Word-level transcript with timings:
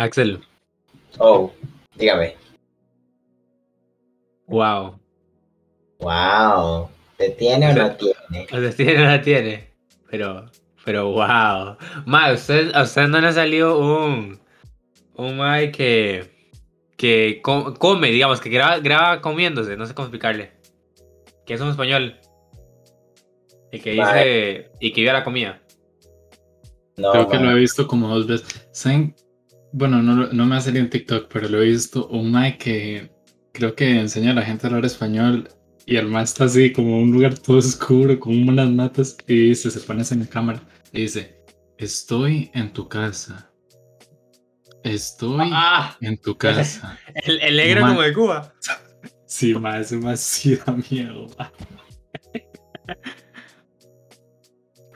Axel. 0.00 0.40
Oh, 1.18 1.52
dígame. 1.96 2.34
Wow. 4.46 4.98
Wow. 6.00 6.88
¿Te 7.18 7.30
tiene 7.30 7.70
o 7.70 7.74
no 7.74 7.96
tiene? 7.96 8.46
O 8.52 8.60
sea, 8.60 8.70
tiene 8.72 8.94
o 8.96 8.98
no 9.00 9.04
la 9.10 9.20
tiene. 9.22 9.68
Pero, 10.10 10.46
pero 10.84 11.10
wow. 11.12 11.76
Ma, 12.06 12.32
¿usted, 12.32 12.72
a 12.74 12.82
usted 12.82 13.08
no 13.08 13.20
le 13.20 13.26
ha 13.28 13.32
salido 13.32 13.78
un. 13.78 14.40
Un 15.16 15.36
Mae 15.36 15.70
que. 15.70 16.30
Que 16.96 17.40
co- 17.42 17.74
come, 17.74 18.10
digamos, 18.10 18.40
que 18.40 18.48
graba, 18.50 18.78
graba 18.78 19.20
comiéndose, 19.20 19.76
no 19.76 19.86
sé 19.86 19.94
cómo 19.94 20.06
explicarle. 20.06 20.52
Que 21.44 21.54
es 21.54 21.60
un 21.60 21.68
español. 21.68 22.16
Y 23.70 23.80
que 23.80 23.90
dice. 23.92 24.70
Y 24.80 24.92
que 24.92 25.02
vive 25.02 25.12
la 25.12 25.24
comida. 25.24 25.60
No, 26.96 27.12
Creo 27.12 27.28
que 27.28 27.38
lo 27.38 27.50
he 27.50 27.54
visto 27.54 27.86
como 27.86 28.08
dos 28.08 28.26
veces. 28.26 28.66
¿Saben? 28.72 29.14
Bueno, 29.72 30.02
no, 30.02 30.32
no 30.32 30.46
me 30.46 30.56
ha 30.56 30.60
salido 30.60 30.84
en 30.84 30.90
TikTok, 30.90 31.30
pero 31.32 31.48
lo 31.48 31.62
he 31.62 31.66
visto. 31.66 32.08
Un 32.08 32.30
Mae 32.30 32.58
que 32.58 33.10
creo 33.52 33.74
que 33.74 34.00
enseña 34.00 34.32
a 34.32 34.34
la 34.34 34.42
gente 34.42 34.66
a 34.66 34.70
hablar 34.70 34.84
español. 34.84 35.48
Y 35.86 35.96
el 35.96 36.06
Mae 36.06 36.24
está 36.24 36.44
así, 36.44 36.72
como 36.72 36.96
en 36.96 37.02
un 37.04 37.12
lugar 37.12 37.38
todo 37.38 37.58
oscuro, 37.58 38.18
con 38.18 38.48
unas 38.48 38.70
matas. 38.70 39.16
Y 39.26 39.48
dice, 39.48 39.70
se 39.70 39.80
pone 39.80 40.02
así 40.02 40.14
en 40.14 40.20
la 40.20 40.26
cámara. 40.26 40.62
Y 40.92 41.02
dice: 41.02 41.42
Estoy 41.78 42.50
en 42.54 42.72
tu 42.72 42.88
casa. 42.88 43.50
Estoy 44.82 45.50
¡Ah! 45.52 45.96
en 46.00 46.16
tu 46.18 46.36
casa. 46.36 46.98
El, 47.24 47.40
el 47.40 47.56
negro 47.56 47.82
como 47.86 48.02
de 48.02 48.12
Cuba. 48.12 48.54
Sí, 49.26 49.54
Mae 49.54 49.84
sí 50.16 50.56
da 50.56 50.72
miedo. 50.90 51.28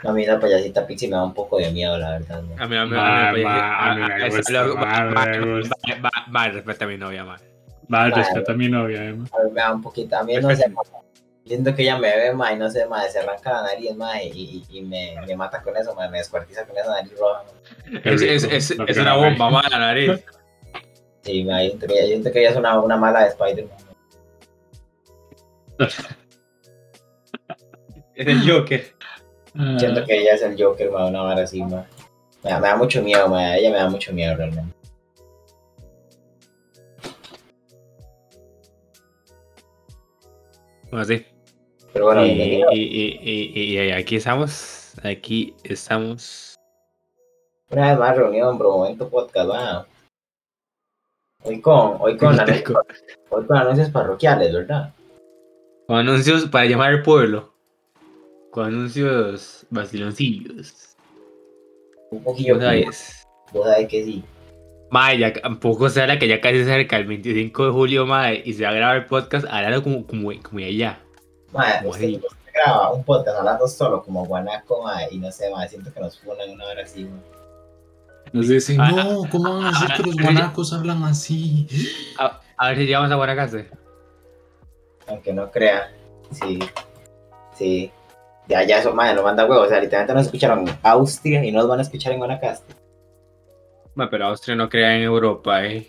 A 0.07 0.13
mí 0.13 0.27
la 0.27 0.39
payasita 0.39 0.87
Pixie 0.87 1.09
me 1.09 1.17
da 1.17 1.25
un 1.25 1.33
poco 1.35 1.59
de 1.59 1.71
miedo, 1.71 1.97
la 1.97 2.11
verdad. 2.13 2.43
¿no? 2.43 2.63
A 2.63 2.67
mí, 2.67 2.77
a 2.77 2.85
mí, 2.87 2.97
a 2.97 3.33
mí, 3.33 3.43
ma, 3.43 3.91
a 3.91 3.95
mí 3.95 4.01
me 4.03 4.27
es- 4.27 4.37
gusta, 4.37 4.53
lo- 4.65 4.77
ma, 4.77 4.85
ma- 4.87 5.27
me 5.27 5.39
ma- 5.39 5.57
gusta. 5.59 5.77
ma- 5.89 5.97
ma- 6.01 6.25
ma- 6.29 6.49
respeta 6.49 6.85
a 6.85 6.89
mi 6.89 6.97
novia, 6.99 7.25
ma. 7.25 7.37
Mae, 7.89 8.11
Mae. 8.11 8.19
respeta 8.19 8.53
a 8.53 8.55
mi 8.55 8.69
novia, 8.69 9.05
Emma. 9.05 9.25
A 9.33 9.45
mí 9.45 9.51
me 9.53 9.61
da 9.61 9.73
un 9.73 9.83
poquito, 9.83 10.17
a 10.17 10.23
mí 10.25 10.35
no 10.37 10.55
sé, 10.55 10.73
siento 11.47 11.75
que 11.75 11.83
ella 11.83 11.99
me 11.99 12.15
ve, 12.17 12.33
ma, 12.33 12.53
y 12.53 12.57
no 12.57 12.71
sé, 12.71 12.87
ma, 12.87 13.03
se 13.09 13.19
arranca 13.19 13.53
la 13.53 13.63
nariz, 13.63 13.95
ma, 13.97 14.23
y, 14.23 14.65
y, 14.69 14.79
y 14.79 14.83
me, 14.83 15.15
me 15.27 15.37
mata 15.37 15.61
con 15.63 15.77
eso, 15.77 15.95
ma, 15.95 16.09
me 16.09 16.19
descuartiza 16.19 16.65
con 16.67 16.77
esa 16.79 16.91
nariz 16.91 17.13
roja. 17.19 17.43
Es, 18.05 18.23
es, 18.23 18.71
es, 18.71 18.97
una 18.99 19.15
bomba, 19.17 19.51
ma, 19.51 19.63
la 19.71 19.79
nariz. 19.79 20.13
Sí, 21.23 21.45
ma, 21.45 21.63
yo 21.63 21.69
siento 21.71 21.87
que 21.87 21.93
ella, 21.95 22.03
yo 22.03 22.09
siento 22.09 22.33
que 22.33 22.41
ella 22.41 22.51
es 22.51 22.57
una, 22.57 22.79
una 22.81 22.97
mala 22.97 23.21
de 23.21 23.29
Spider-Man. 23.29 23.79
Es 28.17 28.29
el 28.29 28.49
Joker. 28.49 28.95
Ah, 29.57 29.77
Siento 29.79 30.05
que 30.05 30.21
ella 30.21 30.35
es 30.35 30.43
el 30.43 30.61
Joker, 30.61 30.91
ma, 30.91 31.07
una 31.07 31.23
vara 31.23 31.43
así, 31.45 31.63
ma. 31.63 31.87
Me 32.43 32.51
da, 32.51 32.61
me 32.61 32.69
da 32.69 32.77
mucho 32.77 33.03
miedo, 33.03 33.29
ma, 33.29 33.57
ella 33.57 33.71
me 33.71 33.77
da 33.77 33.89
mucho 33.89 34.13
miedo 34.13 34.37
realmente. 34.37 34.75
Bueno, 40.91 41.05
sí. 41.05 41.27
Pero 41.93 42.07
bueno, 42.07 42.25
y, 42.25 42.35
bienvenido. 42.35 42.73
y, 42.73 42.83
y, 42.83 43.53
y, 43.55 43.81
y 43.81 43.91
aquí 43.93 44.17
estamos. 44.17 44.95
Aquí 45.05 45.55
estamos. 45.63 46.57
Una 47.71 47.91
vez 47.91 47.99
más 47.99 48.17
reunido 48.17 48.51
en 48.51 48.59
Momento 48.59 49.09
Podcast, 49.09 49.51
va. 49.51 49.87
Hoy 51.45 51.61
con, 51.61 51.97
hoy 52.01 52.17
con, 52.17 52.29
anuncios, 52.41 52.79
hoy 53.31 53.47
con 53.47 53.57
anuncios 53.57 53.91
parroquiales, 53.91 54.53
¿verdad? 54.53 54.93
Con 55.87 55.97
anuncios 55.99 56.47
para 56.47 56.65
llamar 56.67 56.91
al 56.91 57.03
pueblo. 57.03 57.54
Con 58.55 58.67
anuncios 58.67 59.67
vaciloncillos. 59.71 60.95
Un 62.13 62.23
poquillo. 62.23 62.61
Sabes. 62.61 63.27
Vos 63.53 63.67
sabés 63.67 63.89
que 63.89 64.05
sí. 64.05 64.25
Mae, 64.93 65.19
ya 65.19 65.33
tampoco 65.33 65.89
se 65.89 66.01
habla 66.01 66.21
que 66.21 66.29
ya 66.29 66.41
casi 66.41 66.59
se 66.59 66.71
acerca 66.71 66.99
el 66.99 67.07
25 67.07 67.67
de 67.67 67.73
julio, 67.73 68.07
mae, 68.07 68.43
y 68.45 68.53
se 68.53 68.63
va 68.63 68.71
a 68.71 68.75
grabar 68.75 68.97
el 68.99 69.07
podcast 69.07 69.45
hablando 69.51 69.83
como, 69.83 70.07
como, 70.07 70.31
como 70.41 70.59
allá. 70.65 71.01
Madre, 71.53 71.79
Como 71.79 71.91
usted, 71.91 72.21
graba 72.55 72.93
un 72.93 73.03
podcast 73.03 73.39
hablando 73.39 73.67
solo 73.67 74.05
como 74.05 74.25
guanaco, 74.25 74.85
madre, 74.85 75.09
y 75.11 75.19
no 75.19 75.33
sé, 75.33 75.51
madre, 75.51 75.71
siento 75.71 75.93
que 75.93 75.99
nos 75.99 76.21
funan 76.21 76.49
una 76.51 76.67
hora 76.67 76.85
así, 76.85 77.07
madre. 77.07 77.27
Nos 78.33 78.47
dicen, 78.47 78.81
Ah, 78.81 78.93
no, 78.93 79.23
¿cómo 79.33 79.53
van 79.53 79.65
a 79.65 79.71
decir 79.71 79.89
ah, 79.91 79.97
que 79.97 80.03
los 80.05 80.17
ah, 80.17 80.23
guanacos 80.23 80.73
hablan 80.73 81.03
así? 81.03 81.67
A, 82.21 82.41
a 82.57 82.69
ver 82.69 82.79
si 82.79 82.85
llegamos 82.87 83.11
a 83.11 83.17
Guanacaste. 83.17 83.69
Aunque 85.09 85.33
no 85.33 85.51
crea. 85.51 85.93
Sí. 86.31 86.61
Sí. 87.59 87.91
Ya, 88.49 88.63
ya 88.63 88.79
eso, 88.79 88.93
madre, 88.93 89.15
no 89.15 89.23
manda 89.23 89.47
huevos. 89.47 89.67
O 89.67 89.69
sea, 89.69 89.81
literalmente 89.81 90.15
nos 90.15 90.27
escucharon 90.27 90.69
en 90.69 90.75
Austria 90.83 91.45
y 91.45 91.51
nos 91.53 91.67
van 91.67 91.79
a 91.79 91.83
escuchar 91.83 92.13
en 92.13 92.19
Guanacaste. 92.19 92.75
Mae, 93.95 94.09
pero 94.09 94.27
Austria 94.27 94.55
no 94.57 94.69
crea 94.69 94.95
en 94.97 95.03
Europa, 95.03 95.65
eh. 95.65 95.87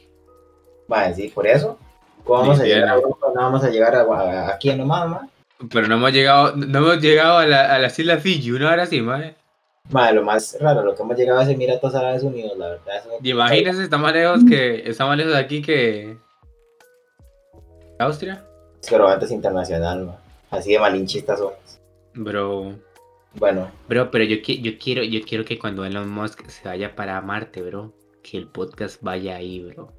Madre, 0.88 1.16
sí, 1.16 1.28
por 1.30 1.48
eso. 1.48 1.78
¿Cómo 2.24 2.40
vamos 2.42 2.60
a 2.60 2.64
llegar 2.64 2.84
a 2.84 2.92
¿no? 2.94 2.96
Europa? 3.02 3.28
No 3.36 3.42
vamos 3.42 3.64
a 3.64 3.70
llegar 3.70 3.96
a, 3.96 4.02
a- 4.02 4.54
aquí 4.54 4.74
nomás, 4.74 5.10
madre. 5.10 5.28
Pero 5.72 5.88
no 5.88 5.96
hemos 5.96 6.12
llegado, 6.12 6.56
no 6.56 6.78
hemos 6.80 7.02
llegado 7.02 7.38
a, 7.40 7.46
la, 7.46 7.74
a 7.74 7.80
las 7.80 7.98
Islas 7.98 8.22
Fiji, 8.22 8.52
una 8.52 8.72
hora 8.72 8.84
así, 8.84 9.02
mae. 9.02 9.36
Madre, 9.90 10.14
lo 10.16 10.24
más 10.24 10.58
raro, 10.60 10.82
lo 10.84 10.96
que 10.96 11.02
hemos 11.04 11.18
llegado 11.18 11.42
es 11.42 11.50
Emiratos 11.50 11.94
Árabes 11.96 12.24
Unidos, 12.24 12.58
la 12.58 12.70
verdad. 12.70 12.98
eso- 12.98 13.10
Y 13.22 13.32
imagínense, 13.32 13.84
está 13.84 13.98
más 13.98 14.14
lejos 14.14 14.42
que. 14.50 14.88
Está 14.90 15.06
más 15.06 15.18
lejos 15.18 15.34
de 15.34 15.40
aquí 15.40 15.62
que. 15.62 16.18
Austria. 18.00 18.44
Pero 18.90 19.08
antes 19.08 19.32
internacional, 19.32 20.06
madre. 20.06 20.20
Así 20.52 20.74
de 20.74 20.80
malinchistas 20.80 21.40
somos. 21.40 21.54
Bro. 22.16 22.76
Bueno, 23.38 23.70
Bro, 23.90 24.12
pero 24.12 24.24
yo, 24.24 24.38
qui- 24.38 24.62
yo 24.62 24.78
quiero, 24.80 25.04
yo 25.04 25.20
quiero 25.28 25.44
que 25.44 25.60
cuando 25.60 25.84
Elon 25.86 26.10
Musk 26.10 26.48
se 26.48 26.66
vaya 26.68 26.96
para 26.96 27.20
Marte, 27.22 27.62
bro, 27.62 27.92
que 28.24 28.38
el 28.38 28.48
podcast 28.48 29.02
vaya 29.02 29.36
ahí, 29.36 29.62
bro. 29.62 29.92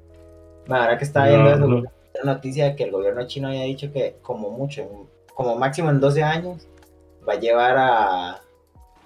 ahora 0.69 0.97
que 0.97 1.03
estaba 1.03 1.27
viendo 1.27 1.49
eso, 1.49 1.67
no. 1.67 1.75
una 1.77 2.33
noticia 2.33 2.65
de 2.65 2.75
que 2.75 2.85
el 2.85 2.91
gobierno 2.91 3.27
chino 3.27 3.49
había 3.49 3.63
dicho 3.63 3.91
que 3.93 4.15
como 4.23 4.49
mucho, 4.49 5.07
como 5.35 5.55
máximo 5.55 5.91
en 5.91 5.99
12 5.99 6.23
años, 6.23 6.67
va 7.27 7.33
a 7.33 7.39
llevar 7.39 7.75
a 7.77 8.41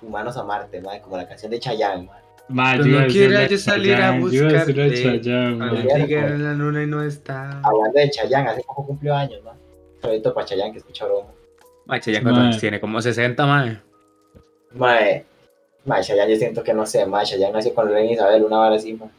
humanos 0.01 0.37
a 0.37 0.43
Marte, 0.43 0.79
madre, 0.81 1.01
como 1.01 1.17
la 1.17 1.27
canción 1.27 1.51
de 1.51 1.59
Chayanne, 1.59 2.05
madre. 2.07 2.21
Ma, 2.47 2.71
Pero 2.73 2.85
yo 2.85 2.89
iba 2.91 3.01
no 3.01 3.07
quiera 3.07 3.47
yo 3.47 3.57
salir 3.57 3.93
a 3.95 3.97
Chayanne, 3.97 4.31
yo 4.31 4.47
a 4.47 4.51
decirle 4.51 4.83
a 4.83 4.87
buscarte. 4.87 6.21
Pues. 6.21 6.39
la 6.39 6.53
luna 6.53 6.83
y 6.83 6.87
no 6.87 7.03
está. 7.03 7.59
Hablando 7.63 7.99
de 7.99 8.09
Chayanne, 8.09 8.49
hace 8.49 8.63
poco 8.63 8.87
cumplió 8.87 9.13
años, 9.13 9.41
¿no? 9.43 9.51
Saludito 10.01 10.33
para 10.33 10.45
Chayanne, 10.47 10.71
que 10.71 10.77
escucha 10.79 11.05
broma. 11.05 11.27
Ya 11.87 12.21
cuántos 12.21 12.43
Mae. 12.51 12.59
tiene, 12.59 12.79
como 12.79 13.01
60, 13.01 13.45
mae. 13.45 13.77
Mae, 14.73 15.25
mae, 15.85 16.01
Chayanne 16.03 16.31
yo 16.33 16.37
siento 16.39 16.63
que 16.63 16.73
no 16.73 16.85
sé, 16.85 17.05
mae, 17.05 17.25
Chayanne 17.25 17.53
nació 17.53 17.73
con 17.73 17.87
Lorena 17.87 18.11
Isabel, 18.11 18.43
una 18.43 18.57
vara 18.57 18.75
así, 18.75 18.93
mae. 18.93 19.09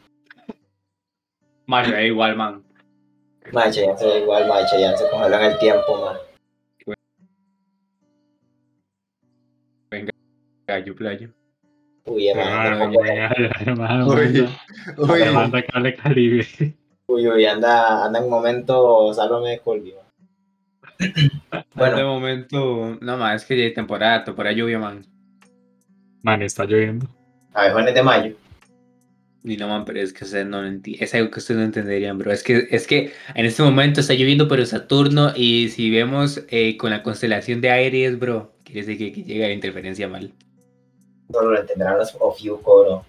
Mario, 1.67 1.99
igual, 2.01 2.35
man. 2.35 2.63
Mae, 3.51 3.71
Chayanne 3.71 3.97
se 3.97 4.05
ve 4.07 4.19
igual, 4.21 4.47
mae, 4.47 4.65
Chayanne 4.65 4.97
se 4.97 5.09
congeló 5.09 5.35
en 5.37 5.43
el 5.51 5.59
tiempo, 5.59 5.97
mae. 6.05 6.17
Gallo, 10.67 10.95
playo. 10.95 11.29
Uy, 12.05 12.33
mae, 12.33 12.45
ma, 12.45 13.75
ma, 13.75 14.05
Uy. 14.05 14.49
manda- 14.97 15.25
me 15.25 15.31
manda 15.31 15.61
cable 15.65 15.95
Caribe. 15.95 16.47
uy, 17.07 17.27
uy, 17.27 17.45
anda, 17.45 18.05
anda 18.05 18.19
en 18.19 18.29
momento, 18.29 19.13
sálvame 19.13 19.51
de 19.51 19.59
Colby, 19.59 19.91
mae. 19.93 20.02
Bueno, 21.75 21.97
de 21.97 22.03
momento, 22.03 22.97
no 23.01 23.17
más, 23.17 23.41
es 23.41 23.47
que 23.47 23.57
ya 23.57 23.63
hay 23.63 23.73
temporada, 23.73 24.23
temporada 24.23 24.55
lluvia, 24.55 24.77
man. 24.77 25.05
Man, 26.21 26.41
está 26.41 26.65
lloviendo. 26.65 27.07
a 27.53 27.63
ver, 27.63 27.71
jóvenes 27.71 27.95
de 27.95 28.03
mayo. 28.03 28.35
Y 29.43 29.57
no, 29.57 29.67
man, 29.67 29.83
pero 29.83 29.99
es 29.99 30.13
que 30.13 30.23
ustedes 30.23 30.45
no 30.45 30.63
Es 30.63 31.13
algo 31.13 31.29
que 31.29 31.39
ustedes 31.39 31.59
no 31.59 31.65
entenderían, 31.65 32.17
bro. 32.17 32.31
Es 32.31 32.43
que, 32.43 32.67
es 32.71 32.87
que 32.87 33.11
en 33.35 33.45
este 33.45 33.61
momento 33.61 33.99
está 33.99 34.13
lloviendo, 34.13 34.47
pero 34.47 34.65
Saturno, 34.65 35.33
y 35.35 35.69
si 35.69 35.91
vemos 35.91 36.43
eh, 36.49 36.77
con 36.77 36.91
la 36.91 37.03
constelación 37.03 37.59
de 37.59 37.71
Aries, 37.71 38.19
bro, 38.19 38.53
quiere 38.63 38.81
decir 38.81 38.97
que, 38.97 39.11
que 39.11 39.23
llega 39.23 39.47
la 39.47 39.53
interferencia 39.53 40.07
mal. 40.07 40.31
Solo 41.31 41.51
lo 41.51 41.59
entenderán 41.59 41.97
los 41.97 42.15
Ofiuco, 42.19 42.83
bro. 42.83 43.05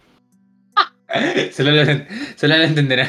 solo, 1.52 1.70
lo, 1.70 1.84
solo 2.36 2.56
lo 2.56 2.64
entenderán. 2.64 3.08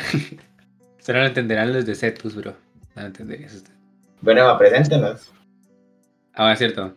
solo 1.00 1.20
lo 1.22 1.26
entenderán 1.26 1.74
los 1.74 1.86
de 1.86 1.96
Cetus, 1.96 2.36
bro. 2.36 2.56
No 2.96 3.02
lo 3.02 3.08
entenderías 3.08 3.56
usted. 3.56 3.75
Bueno, 4.22 4.58
preséntenos. 4.58 5.32
Ah, 6.34 6.54
es 6.54 6.60
cierto. 6.60 6.94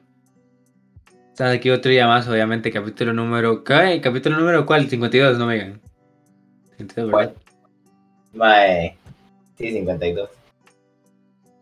Estás 1.30 1.54
aquí 1.54 1.70
otro 1.70 1.90
día 1.90 2.06
más, 2.06 2.26
obviamente, 2.26 2.72
capítulo 2.72 3.12
número. 3.12 3.62
¿Qué? 3.62 4.00
¿Capítulo 4.02 4.38
número 4.38 4.66
cuál? 4.66 4.88
52, 4.88 5.38
no 5.38 5.46
me 5.46 5.54
digan. 5.54 5.80
52, 6.78 7.12
¿verdad? 7.12 7.34
Mae, 8.32 8.96
sí, 9.56 9.72
52. 9.72 10.30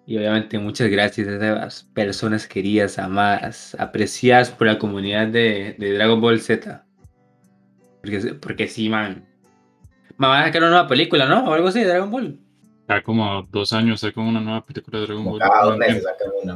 Y 0.07 0.17
obviamente 0.17 0.59
muchas 0.59 0.89
gracias 0.89 1.27
a 1.27 1.35
esas 1.35 1.83
personas 1.93 2.47
queridas, 2.47 2.99
amadas, 2.99 3.77
apreciadas 3.79 4.51
por 4.51 4.69
la 4.69 4.79
comunidad 4.79 5.27
de, 5.27 5.75
de 5.79 5.93
Dragon 5.95 6.21
Ball 6.21 6.41
Z. 6.41 6.85
Porque, 8.01 8.19
porque 8.41 8.69
sí, 8.69 8.89
man. 8.89 9.27
Man, 10.17 10.31
van 10.31 10.43
a 10.43 10.47
sacar 10.47 10.63
una 10.63 10.71
nueva 10.71 10.89
película, 10.89 11.27
¿no? 11.27 11.45
O 11.45 11.53
algo 11.53 11.69
así 11.69 11.83
Dragon 11.83 12.11
Ball. 12.11 12.39
Ya 12.89 13.03
como 13.03 13.43
dos 13.51 13.73
años 13.73 14.01
sacan 14.01 14.25
una 14.25 14.41
nueva 14.41 14.65
película 14.65 15.01
de 15.01 15.07
Dragon 15.07 15.25
Como 15.25 15.39
Ball. 15.39 15.41
cada 15.49 15.61
No 15.63 15.67
dos 15.71 15.79
meses 15.79 15.95
entiendo, 15.97 16.11
sacan 16.19 16.29
una, 16.43 16.55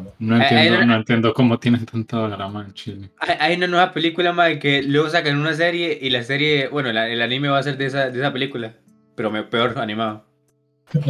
no 0.89 0.95
entiendo, 0.97 1.29
no- 1.29 1.35
cómo 1.35 1.59
tienen 1.59 1.85
tanta 1.87 2.29
drama 2.29 2.65
en 2.67 2.75
Chile. 2.75 3.11
Hay, 3.19 3.37
hay 3.41 3.57
una 3.57 3.67
nueva 3.67 3.93
película, 3.93 4.33
man, 4.33 4.59
que 4.61 4.83
luego 4.85 5.09
sacan 5.09 5.37
una 5.39 5.55
serie 5.55 5.99
y 6.01 6.09
la 6.11 6.23
serie, 6.23 6.69
bueno, 6.69 6.93
la- 6.93 7.09
el 7.09 7.21
anime 7.21 7.49
va 7.49 7.59
a 7.59 7.63
ser 7.65 7.77
de 7.77 7.87
esa, 7.87 8.11
de 8.11 8.19
esa 8.21 8.33
película. 8.33 8.75
pero 9.17 9.31
me- 9.31 9.43
peor 9.43 9.77
animado. 9.79 10.25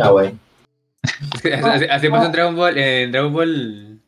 Ah, 0.03 0.11
bueno. 0.11 0.39
así, 1.35 1.49
así- 1.53 1.85
así 1.91 2.09
pasó 2.09 2.27
en 2.27 2.33
Dragon 2.33 2.57
Ball, 2.57 2.77
en 2.79 3.13
Dragon 3.13 3.33
Ball. 3.33 4.00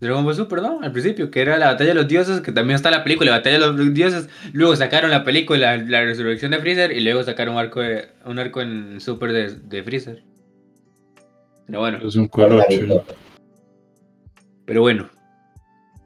Dragon 0.00 0.24
Ball 0.24 0.34
Super, 0.34 0.62
¿no? 0.62 0.80
Al 0.82 0.92
principio, 0.92 1.30
que 1.30 1.40
era 1.40 1.58
la 1.58 1.66
batalla 1.72 1.90
de 1.90 1.94
los 1.94 2.06
dioses, 2.08 2.40
que 2.40 2.52
también 2.52 2.76
está 2.76 2.90
la 2.90 3.02
película, 3.02 3.32
la 3.32 3.36
batalla 3.38 3.58
de 3.58 3.66
los 3.72 3.94
dioses. 3.94 4.28
Luego 4.52 4.76
sacaron 4.76 5.10
la 5.10 5.24
película, 5.24 5.76
la 5.76 6.02
resurrección 6.04 6.52
de 6.52 6.58
Freezer, 6.60 6.92
y 6.92 7.00
luego 7.00 7.22
sacaron 7.24 7.54
un 7.54 7.60
arco, 7.60 7.80
de- 7.80 8.08
un 8.24 8.38
arco 8.38 8.60
en 8.60 9.00
Super 9.00 9.32
de, 9.32 9.54
de 9.56 9.82
Freezer. 9.82 10.22
Pero 11.66 11.80
bueno, 11.80 11.98
Es 12.06 12.14
un 12.16 12.28
cuero 12.28 12.62
chulo. 12.70 13.04
pero 14.64 14.80
bueno. 14.82 15.10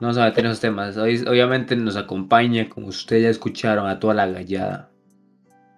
No 0.00 0.09
vamos 0.09 0.19
a 0.19 0.25
meter 0.25 0.47
esos 0.47 0.59
temas. 0.59 0.97
Hoy, 0.97 1.23
obviamente 1.29 1.77
nos 1.77 1.95
acompaña, 1.97 2.69
como 2.69 2.88
ustedes 2.88 3.23
ya 3.23 3.29
escucharon, 3.29 3.87
a 3.88 4.00
toda 4.00 4.15
la 4.15 4.27
gallada. 4.27 4.88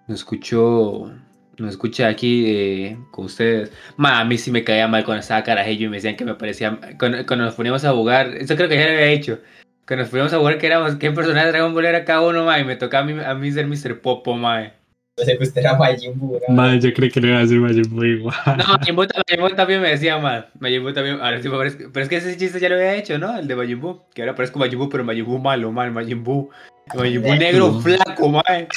Nos 0.07 0.19
escuchó. 0.19 1.11
Nos 1.57 1.71
escucha 1.71 2.07
aquí 2.07 2.43
eh, 2.47 2.97
con 3.11 3.25
ustedes. 3.25 3.71
Ma, 3.97 4.19
a 4.19 4.25
mí 4.25 4.37
sí 4.37 4.51
me 4.51 4.63
caía 4.63 4.87
mal 4.87 5.05
cuando 5.05 5.21
estaba 5.21 5.43
carajillo 5.43 5.85
y 5.87 5.89
me 5.89 5.97
decían 5.97 6.15
que 6.17 6.25
me 6.25 6.35
parecía. 6.35 6.77
Cuando, 6.99 7.25
cuando 7.25 7.45
nos 7.45 7.55
poníamos 7.55 7.85
a 7.85 7.91
jugar. 7.93 8.27
Eso 8.35 8.55
creo 8.55 8.67
que 8.67 8.75
ya 8.75 8.87
lo 8.87 8.93
había 8.93 9.05
dicho. 9.07 9.39
Cuando 9.87 10.03
nos 10.03 10.09
poníamos 10.09 10.33
a 10.33 10.37
jugar, 10.39 10.57
que 10.57 10.67
éramos. 10.67 10.95
¿Qué 10.95 11.11
personaje 11.11 11.45
de 11.45 11.51
Dragon 11.53 11.73
Ball 11.73 11.85
era 11.85 12.03
cada 12.05 12.21
uno, 12.21 12.43
ma? 12.45 12.59
Y 12.59 12.65
me 12.65 12.75
tocaba 12.75 13.03
a 13.03 13.07
mí, 13.07 13.23
a 13.23 13.33
mí 13.35 13.51
ser 13.51 13.67
Mr. 13.67 14.01
Popo, 14.01 14.35
ma. 14.35 14.71
Sé 15.17 15.37
que 15.37 15.45
usted 15.45 15.61
era 15.61 15.75
Majin 15.77 16.19
Buu, 16.19 16.33
¿verdad? 16.33 16.47
Madre, 16.49 16.81
yo 16.81 16.93
creí 16.93 17.09
que 17.09 17.21
le 17.21 17.29
iba 17.29 17.37
a 17.37 17.41
decir 17.41 17.57
Majin 17.61 17.83
Buu 17.89 18.03
igual. 18.03 18.35
No, 18.57 18.65
Majin 18.77 18.95
Buu, 18.97 19.05
Majin 19.15 19.39
Buu 19.39 19.49
también 19.55 19.81
me 19.81 19.87
decía 19.91 20.17
mal. 20.17 20.49
Majin 20.59 20.83
Buu 20.83 20.91
también. 20.91 21.21
Ahora 21.21 21.41
sí 21.41 21.47
me 21.47 21.55
parece- 21.55 21.87
Pero 21.87 22.03
es 22.03 22.09
que 22.09 22.17
ese 22.17 22.35
chiste 22.35 22.59
ya 22.59 22.67
lo 22.67 22.75
había 22.75 22.95
hecho, 22.95 23.17
¿no? 23.17 23.37
El 23.37 23.47
de 23.47 23.55
Majin 23.55 23.79
Buu. 23.79 24.01
Que 24.13 24.23
ahora 24.23 24.35
parezco 24.35 24.59
Majin 24.59 24.77
Buu, 24.77 24.89
pero 24.89 25.05
Majin 25.05 25.23
Buu 25.23 25.37
malo, 25.39 25.71
mal. 25.71 25.89
Majin 25.91 26.21
Buu. 26.21 26.49
Majin 26.93 27.21
Buu 27.21 27.35
negro, 27.35 27.67
No. 27.71 27.79
flaco, 27.79 28.27
ma. 28.27 28.43
El 28.49 28.67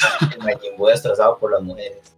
Majin 0.41 0.77
Buu 0.77 0.87
destrozado 0.87 1.37
por 1.39 1.51
las 1.51 1.61
mujeres. 1.61 2.15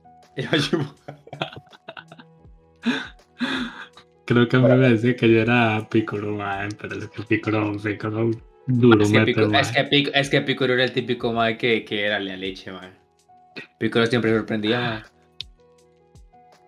Creo 4.26 4.48
que 4.48 4.56
a 4.56 4.60
mí 4.60 4.68
me 4.68 4.90
decía 4.90 5.16
que 5.16 5.30
yo 5.30 5.42
era 5.42 5.88
Piccolo, 5.90 6.32
man, 6.32 6.70
pero 6.80 6.98
es 6.98 7.08
que 7.08 7.24
Piccolo, 7.24 7.78
Piccolo, 7.78 8.32
duro 8.68 9.04
Es 9.04 9.12
que, 9.12 9.20
mete, 9.20 9.34
Pico, 9.34 9.48
man. 9.48 9.62
es, 9.62 9.72
que 9.72 9.84
Pico, 9.84 10.12
es 10.14 10.30
que 10.30 10.42
Piccolo 10.42 10.74
era 10.74 10.84
el 10.86 10.94
típico 10.94 11.34
mae 11.34 11.58
que, 11.58 11.84
que 11.84 12.06
era 12.06 12.20
la 12.20 12.38
leche, 12.38 12.72
man. 12.72 12.98
Piccolo 13.78 14.06
siempre 14.06 14.34
sorprendía, 14.34 14.80
man. 14.80 15.04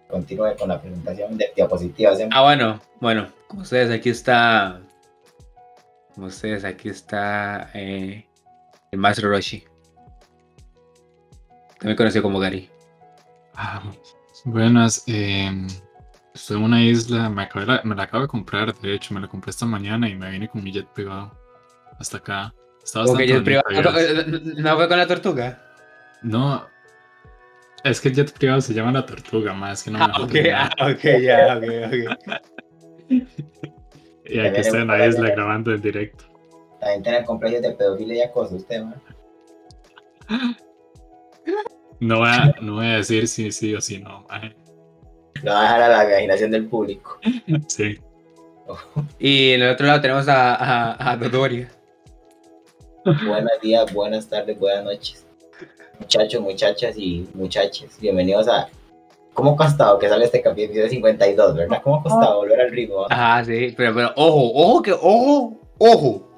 Continúe 0.09 0.55
con 0.57 0.69
la 0.69 0.81
presentación 0.81 1.37
de 1.37 1.51
diapositivas. 1.55 2.19
¿eh? 2.19 2.29
Ah, 2.31 2.43
bueno, 2.43 2.81
bueno, 2.99 3.29
como 3.47 3.61
ustedes 3.61 3.89
aquí 3.91 4.09
está. 4.09 4.81
Como 6.13 6.27
ustedes 6.27 6.63
aquí 6.65 6.89
está 6.89 7.71
eh, 7.73 8.25
el 8.91 8.99
maestro 8.99 9.29
Roshi. 9.29 9.63
También 11.79 11.97
conocido 11.97 12.21
como 12.21 12.39
Gary. 12.39 12.69
Ah, 13.55 13.81
buenas, 14.45 15.03
eh, 15.07 15.51
estoy 16.33 16.57
en 16.57 16.63
una 16.63 16.81
isla, 16.83 17.29
me, 17.29 17.43
acabé 17.43 17.65
la- 17.65 17.81
me 17.83 17.95
la 17.95 18.03
acabo 18.03 18.23
de 18.23 18.27
comprar, 18.27 18.73
de 18.75 18.93
hecho, 18.93 19.13
me 19.13 19.21
la 19.21 19.27
compré 19.27 19.51
esta 19.51 19.65
mañana 19.65 20.09
y 20.09 20.15
me 20.15 20.29
vine 20.31 20.47
con 20.49 20.63
mi 20.63 20.71
jet 20.71 20.87
privado 20.87 21.37
hasta 21.99 22.17
acá. 22.17 22.53
Que 22.83 22.99
bastante 22.99 23.27
jet 23.27 23.43
privado- 23.43 23.69
¿vieras? 23.69 24.57
¿No 24.57 24.75
fue 24.75 24.87
con 24.87 24.97
la 24.97 25.07
tortuga? 25.07 25.61
No, 26.21 26.67
es 27.83 28.01
que 28.01 28.09
el 28.09 28.15
jet 28.15 28.33
privado 28.33 28.61
se 28.61 28.73
llama 28.73 28.91
la 28.91 29.05
tortuga, 29.05 29.53
más 29.53 29.83
que 29.83 29.91
no 29.91 29.99
me 29.99 30.05
Ah, 30.05 30.07
dejó 30.07 30.23
ok, 30.23 30.31
terminar. 30.31 30.73
ah, 30.79 30.91
ok, 30.91 31.03
ya, 31.21 31.57
ok, 31.57 31.63
ok. 31.87 32.29
Y 34.25 34.39
aquí 34.39 34.61
estoy 34.61 34.81
en 34.81 34.87
la 34.87 35.05
isla 35.05 35.29
grabando 35.31 35.73
en 35.73 35.81
directo. 35.81 36.23
También 36.79 37.03
tiene 37.03 37.25
complejos 37.25 37.61
de 37.61 37.71
pedofilia 37.73 38.15
y 38.15 38.21
acoso 38.21 38.55
usted, 38.55 38.81
man. 38.81 39.01
No 42.03 42.19
voy 42.19 42.27
a, 42.27 42.53
no 42.59 42.73
voy 42.75 42.85
a 42.87 42.97
decir 42.97 43.29
si 43.29 43.49
sí 43.53 43.73
o 43.73 43.79
si 43.79 43.99
no, 43.99 44.25
maje. 44.29 44.53
Lo 45.41 45.53
va 45.53 45.59
a 45.59 45.63
dejar 45.63 45.81
a 45.83 45.87
la 45.87 46.03
imaginación 46.09 46.51
del 46.51 46.67
público. 46.67 47.17
Sí. 47.67 47.97
Y 49.19 49.51
en 49.51 49.61
el 49.61 49.71
otro 49.71 49.87
lado 49.87 50.01
tenemos 50.01 50.27
a, 50.27 50.55
a, 50.55 51.11
a 51.11 51.15
Dodoria. 51.15 51.71
Buenos 53.05 53.61
días, 53.61 53.93
buenas 53.93 54.27
tardes, 54.27 54.59
buenas 54.59 54.83
noches. 54.83 55.25
Muchachos, 55.97 56.41
muchachas 56.41 56.97
y 56.97 57.25
muchaches, 57.33 57.97
bienvenidos 58.01 58.49
a... 58.49 58.67
¿Cómo 59.33 59.51
ha 59.51 59.55
costado 59.55 59.97
que 59.97 60.09
sale 60.09 60.25
este 60.25 60.41
capítulo 60.41 60.89
52, 60.89 61.55
verdad? 61.55 61.81
¿Cómo 61.81 61.95
ha 61.97 62.03
costado 62.03 62.39
volver 62.39 62.59
al 62.59 62.71
ritmo? 62.71 63.05
Ajá, 63.09 63.45
sí, 63.45 63.73
pero, 63.77 63.95
pero 63.95 64.11
ojo, 64.17 64.51
ojo 64.53 64.81
que, 64.81 64.91
ojo, 64.91 65.57
ojo. 65.77 66.29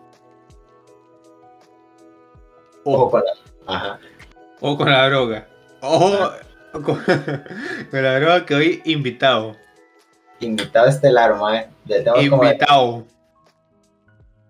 Ojo 2.84 3.10
con 3.10 3.24
la... 3.26 3.74
Ajá. 3.74 4.00
Ojo 4.62 4.78
con 4.78 4.92
la 4.92 5.10
droga. 5.10 5.48
Ojo 5.86 6.32
con, 6.72 6.84
con 7.92 8.04
la 8.04 8.20
droga 8.20 8.46
que 8.46 8.56
hoy 8.56 8.82
invitado. 8.86 9.56
Invitado 10.40 10.88
estelar, 10.88 11.36
mae. 11.36 11.68
Invitado. 12.22 13.06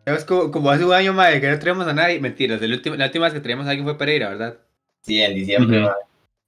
Es 0.06 0.24
como, 0.24 0.52
como 0.52 0.70
hace 0.70 0.86
un 0.86 0.94
año, 0.94 1.14
madre, 1.14 1.42
que 1.42 1.50
no 1.50 1.58
traemos 1.60 1.88
a 1.88 1.94
nadie. 1.94 2.20
Mentiras, 2.20 2.62
el 2.62 2.74
último- 2.74 2.96
la 2.96 3.06
última 3.06 3.26
vez 3.26 3.34
que 3.34 3.40
traíamos 3.40 3.66
a 3.68 3.72
alguien 3.72 3.86
fue 3.86 3.98
Pereira, 3.98 4.30
¿verdad? 4.30 4.58
Sí, 5.02 5.22
en 5.22 5.34
diciembre, 5.36 5.82
mae. 5.82 5.92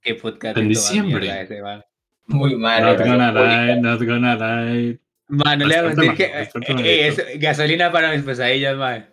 Qué 0.00 0.14
podcast. 0.14 0.56
En 0.58 0.68
diciembre. 0.68 1.20
mierda 1.20 1.40
ese, 1.42 1.60
man. 1.62 1.84
Muy 2.26 2.54
mal. 2.56 2.82
Not 2.82 2.98
relación 2.98 3.18
gonna 3.18 3.32
pública. 3.32 3.64
lie, 3.64 3.80
not 3.80 4.02
gonna 4.02 4.34
lie. 4.36 4.98
Man, 5.28 5.58
no 5.58 5.66
le 5.66 5.82
voy 5.82 5.90
a 5.92 5.94
decir 5.94 6.14
que 6.14 6.24
eh, 6.24 6.48
eh, 6.78 7.08
es 7.08 7.40
gasolina 7.40 7.90
para 7.92 8.12
mis 8.12 8.22
pesadillas, 8.22 8.76
madre. 8.76 9.06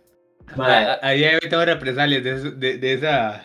Mae, 0.56 0.86
A, 0.86 1.00
a 1.02 1.12
día 1.12 1.30
de 1.32 1.36
hoy 1.44 1.50
tengo 1.50 1.66
represalias 1.66 2.24
de, 2.24 2.52
de, 2.52 2.78
de 2.78 2.94
esa, 2.94 3.44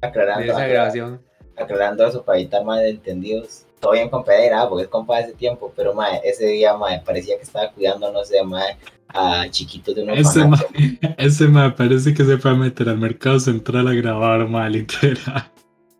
de 0.00 0.08
aclarando, 0.08 0.44
esa 0.44 0.52
aclarando, 0.52 0.74
grabación. 0.74 1.20
aclarando 1.56 2.06
eso 2.06 2.24
para 2.24 2.38
evitar 2.38 2.64
más 2.64 2.80
entendidos. 2.82 3.64
Todo 3.80 3.92
bien 3.92 4.08
con 4.08 4.24
Pereira, 4.24 4.68
porque 4.68 4.84
es 4.84 4.88
compa 4.88 5.18
de 5.18 5.24
ese 5.24 5.34
tiempo, 5.34 5.72
pero 5.76 5.94
mae, 5.94 6.20
ese 6.24 6.46
día 6.46 6.76
mae, 6.76 7.00
parecía 7.04 7.36
que 7.36 7.42
estaba 7.42 7.70
cuidando, 7.70 8.10
no 8.10 8.24
sé, 8.24 8.42
mae, 8.42 8.76
a 9.08 9.48
chiquitos 9.50 9.94
de 9.94 10.02
un 10.02 10.10
Ese 10.10 10.40
ese 11.18 11.48
ma 11.48 11.74
parece 11.74 12.14
que 12.14 12.24
se 12.24 12.38
fue 12.38 12.50
a 12.50 12.54
meter 12.54 12.88
al 12.88 12.98
mercado 12.98 13.38
central 13.38 13.86
a 13.88 13.92
grabar 13.94 14.48
mal, 14.48 14.72
literal. 14.72 15.50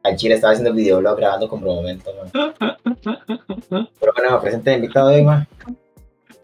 Al 0.03 0.17
Chile 0.17 0.35
estaba 0.35 0.53
haciendo 0.53 0.73
videoblog 0.73 1.17
grabando 1.17 1.49
con 1.49 1.63
momento, 1.63 2.11
mae. 2.15 2.77
Pero 4.01 4.13
bueno, 4.15 4.31
me 4.33 4.39
presenta 4.41 4.73
el 4.73 4.83
invitado 4.83 5.09
de 5.09 5.17
hoy, 5.17 5.25
mae. 5.25 5.47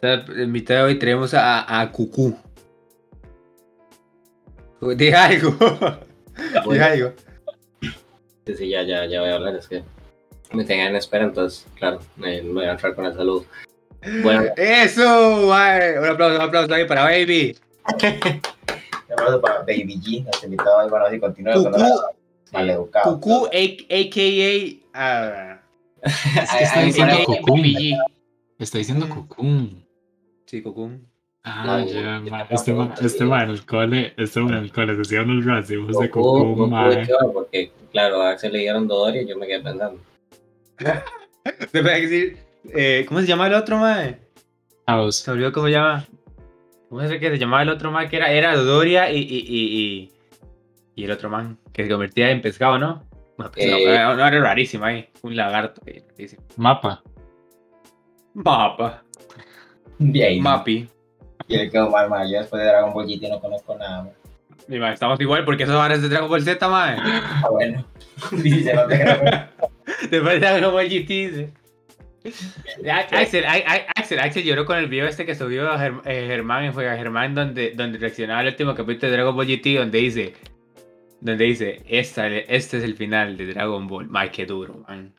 En 0.02 0.50
mitad 0.50 0.74
de 0.76 0.82
hoy 0.82 0.98
tenemos 0.98 1.32
a, 1.32 1.80
a 1.80 1.92
Cucú. 1.92 2.36
Diga 4.96 5.26
algo. 5.26 5.50
Diga 6.70 6.86
algo. 6.86 7.12
Sí, 8.46 8.54
sí, 8.56 8.68
ya, 8.68 8.82
ya, 8.82 9.06
ya 9.06 9.20
voy 9.20 9.30
a 9.30 9.34
hablar, 9.36 9.54
es 9.56 9.68
que 9.68 9.82
me 10.52 10.64
tenían 10.64 10.88
en 10.88 10.96
espera, 10.96 11.24
entonces, 11.24 11.66
claro, 11.76 12.00
me 12.16 12.40
voy 12.42 12.64
a 12.64 12.72
entrar 12.72 12.94
con 12.94 13.04
el 13.06 13.14
saludo. 13.14 13.44
Bueno, 14.22 14.44
Eso, 14.56 15.46
mae. 15.48 15.98
Un 15.98 16.06
aplauso, 16.06 16.36
un 16.36 16.42
aplauso 16.42 16.74
ahí 16.74 16.84
para 16.86 17.04
Baby. 17.04 17.56
Un 17.86 19.12
aplauso 19.12 19.40
para 19.40 19.58
Baby 19.60 20.00
G, 20.02 20.22
nuestro 20.24 20.44
invitado 20.46 20.78
hoy. 20.78 20.90
Bueno, 20.90 21.04
si 21.10 21.20
continúa 21.20 21.54
con 21.54 21.64
Cucú. 21.66 21.78
la 21.78 22.00
maleducado. 22.52 23.20
Cucú, 23.20 23.46
a- 23.46 23.94
a.k.a. 23.94 24.80
ah, 24.94 25.60
Es 26.02 26.22
que 26.22 26.64
está 26.64 26.78
Ay, 26.80 26.86
diciendo 26.86 27.14
G. 27.16 27.98
Está 28.58 28.78
diciendo 28.78 29.08
Cucún. 29.08 29.86
Sí, 30.46 30.62
Cucú. 30.62 30.90
Ah, 31.44 31.84
ya, 31.86 32.18
Este 32.50 32.72
ma, 32.72 32.88
sabía. 32.94 33.06
este 33.06 33.24
ma 33.24 33.42
en 33.44 33.50
el 33.50 33.66
cole, 33.66 34.14
este 34.16 34.40
ma 34.40 34.58
en 34.58 34.64
el 34.64 34.72
cole 34.72 34.94
decía 34.94 35.22
unos 35.22 35.44
racismos 35.44 35.98
de 35.98 36.06
Goku, 36.08 36.20
Cucún, 36.20 36.54
Goku 36.54 36.66
ma. 36.70 36.88
de 36.90 37.02
qué 37.06 37.12
va, 37.12 37.32
porque, 37.32 37.72
claro, 37.92 38.22
a 38.22 38.30
Axel 38.30 38.52
le 38.52 38.60
dieron 38.60 38.88
Dodoria 38.88 39.22
y 39.22 39.26
yo 39.28 39.36
me 39.36 39.46
quedé 39.46 39.60
pensando. 39.60 40.00
Te 41.72 41.82
voy 41.82 41.90
a 41.90 41.94
decir. 41.94 42.38
eh, 42.74 43.04
¿Cómo 43.08 43.20
se 43.20 43.26
llama 43.26 43.46
el 43.46 43.54
otro, 43.54 43.78
mae? 43.78 44.18
House. 44.86 45.16
Se 45.16 45.30
olvidó 45.30 45.52
cómo 45.52 45.66
se 45.66 45.72
llama. 45.72 46.06
¿Cómo 46.88 47.02
es 47.02 47.10
el 47.10 47.20
que 47.20 47.30
se 47.30 47.38
llamaba 47.38 47.62
el 47.62 47.68
otro 47.70 47.90
man? 47.90 48.08
Que 48.08 48.16
era, 48.16 48.30
era 48.32 48.54
Dodoria 48.56 49.10
y, 49.10 49.18
y, 49.18 49.38
y, 49.46 49.78
y, 49.78 50.12
y 50.96 51.04
el 51.04 51.10
otro 51.10 51.30
man 51.30 51.56
que 51.72 51.84
se 51.84 51.90
convertía 51.90 52.30
en 52.30 52.42
pescado, 52.42 52.78
¿no? 52.78 53.02
Bueno, 53.36 53.50
pescado, 53.52 53.78
Eh. 53.78 53.84
era, 53.84 54.12
era 54.28 54.40
rarísimo 54.40 54.84
ahí. 54.84 55.08
Un 55.22 55.34
lagarto. 55.36 55.80
rarísimo. 55.86 56.42
Mapa. 56.56 57.02
Mapa. 58.34 59.02
Bien. 59.98 60.42
Mapi. 60.42 60.88
Y 61.48 61.56
le 61.56 61.70
quedó 61.70 61.90
mal, 61.90 62.08
mae. 62.10 62.30
Yo 62.30 62.38
después 62.40 62.60
de 62.62 62.68
Dragon 62.68 62.92
Ball 62.92 63.06
GT 63.06 63.28
no 63.28 63.40
conozco 63.40 63.74
nada, 63.76 64.02
mae. 64.04 64.12
Y, 64.68 64.78
mae, 64.78 64.94
estamos 64.94 65.20
igual 65.20 65.44
porque 65.44 65.64
esos 65.64 65.74
ahora 65.74 65.94
es 65.94 66.02
de 66.02 66.08
Dragon 66.08 66.28
Ball 66.28 66.42
Z, 66.42 66.68
mae. 66.68 66.96
Ah, 66.98 67.48
bueno. 67.50 67.84
Dice, 68.32 68.74
no 68.74 68.86
te 68.86 69.00
creo. 69.00 69.20
Después 70.10 70.34
de 70.34 70.38
Dragon 70.40 70.72
Ball 70.72 70.88
GT, 70.88 71.08
dice. 71.08 71.52
A- 72.88 73.18
Axel, 73.20 73.44
Axel, 73.96 74.20
Axel 74.20 74.44
lloró 74.44 74.64
con 74.64 74.78
el 74.78 74.86
video 74.88 75.06
este 75.06 75.26
que 75.26 75.34
subió 75.34 75.68
a 75.70 75.76
Germ- 75.78 76.02
eh, 76.04 76.26
Germán, 76.28 76.72
fue 76.72 76.88
a 76.88 76.96
Germán 76.96 77.34
donde, 77.34 77.72
donde 77.72 77.98
reaccionaba 77.98 78.40
al 78.40 78.46
último 78.46 78.74
capítulo 78.76 79.10
de 79.10 79.16
Dragon 79.16 79.34
Ball 79.34 79.46
GT 79.46 79.76
donde 79.78 79.98
dice, 79.98 80.34
donde 81.20 81.44
dice, 81.44 81.82
Esta, 81.88 82.28
este 82.28 82.78
es 82.78 82.84
el 82.84 82.94
final 82.94 83.36
de 83.36 83.46
Dragon 83.52 83.88
Ball. 83.88 84.08
Ay, 84.14 84.30
qué 84.30 84.46
duro, 84.46 84.84
man. 84.88 85.12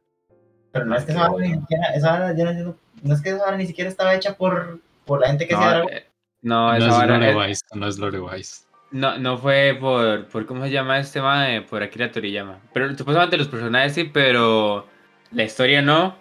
Pero 0.72 0.86
no 0.86 0.96
es 0.96 1.04
que 1.04 1.12
esa 1.12 1.28
vara 1.30 1.46
ni 1.46 1.54
siquiera, 1.56 1.88
esa 1.94 2.12
vara, 2.12 2.38
yo 2.38 2.44
no 2.46 2.50
entiendo, 2.52 2.78
no 3.04 3.14
es 3.14 3.22
que 3.22 3.30
esa 3.30 3.44
vara 3.44 3.58
ni 3.58 3.68
siquiera 3.68 3.90
estaba 3.90 4.16
hecha 4.16 4.36
por, 4.36 4.80
por 5.06 5.20
la 5.20 5.28
gente 5.28 5.46
que 5.48 5.54
No, 5.56 5.60
Dragon 5.60 5.90
eh, 5.94 6.06
no, 6.42 6.68
No 6.72 6.76
esa 6.78 6.88
es 6.88 6.94
vara 6.94 7.18
Lore 7.18 7.36
Wise, 7.36 7.62
no 7.74 7.88
es 7.88 8.00
Lore 8.00 8.20
Wise. 8.22 8.64
No, 8.94 9.18
no 9.18 9.38
fue 9.38 9.78
por, 9.80 10.26
por, 10.28 10.46
¿cómo 10.46 10.64
se 10.64 10.72
llama 10.72 11.00
este 11.00 11.22
man? 11.22 11.66
Por 11.70 11.84
Akira 11.84 12.10
Toriyama. 12.12 12.60
Pero 12.72 12.96
supuestamente 12.98 13.38
los 13.38 13.48
personajes 13.50 13.94
sí, 13.94 14.06
pero 14.06 14.88
La 15.32 15.44
historia 15.44 15.82
no. 15.82 16.16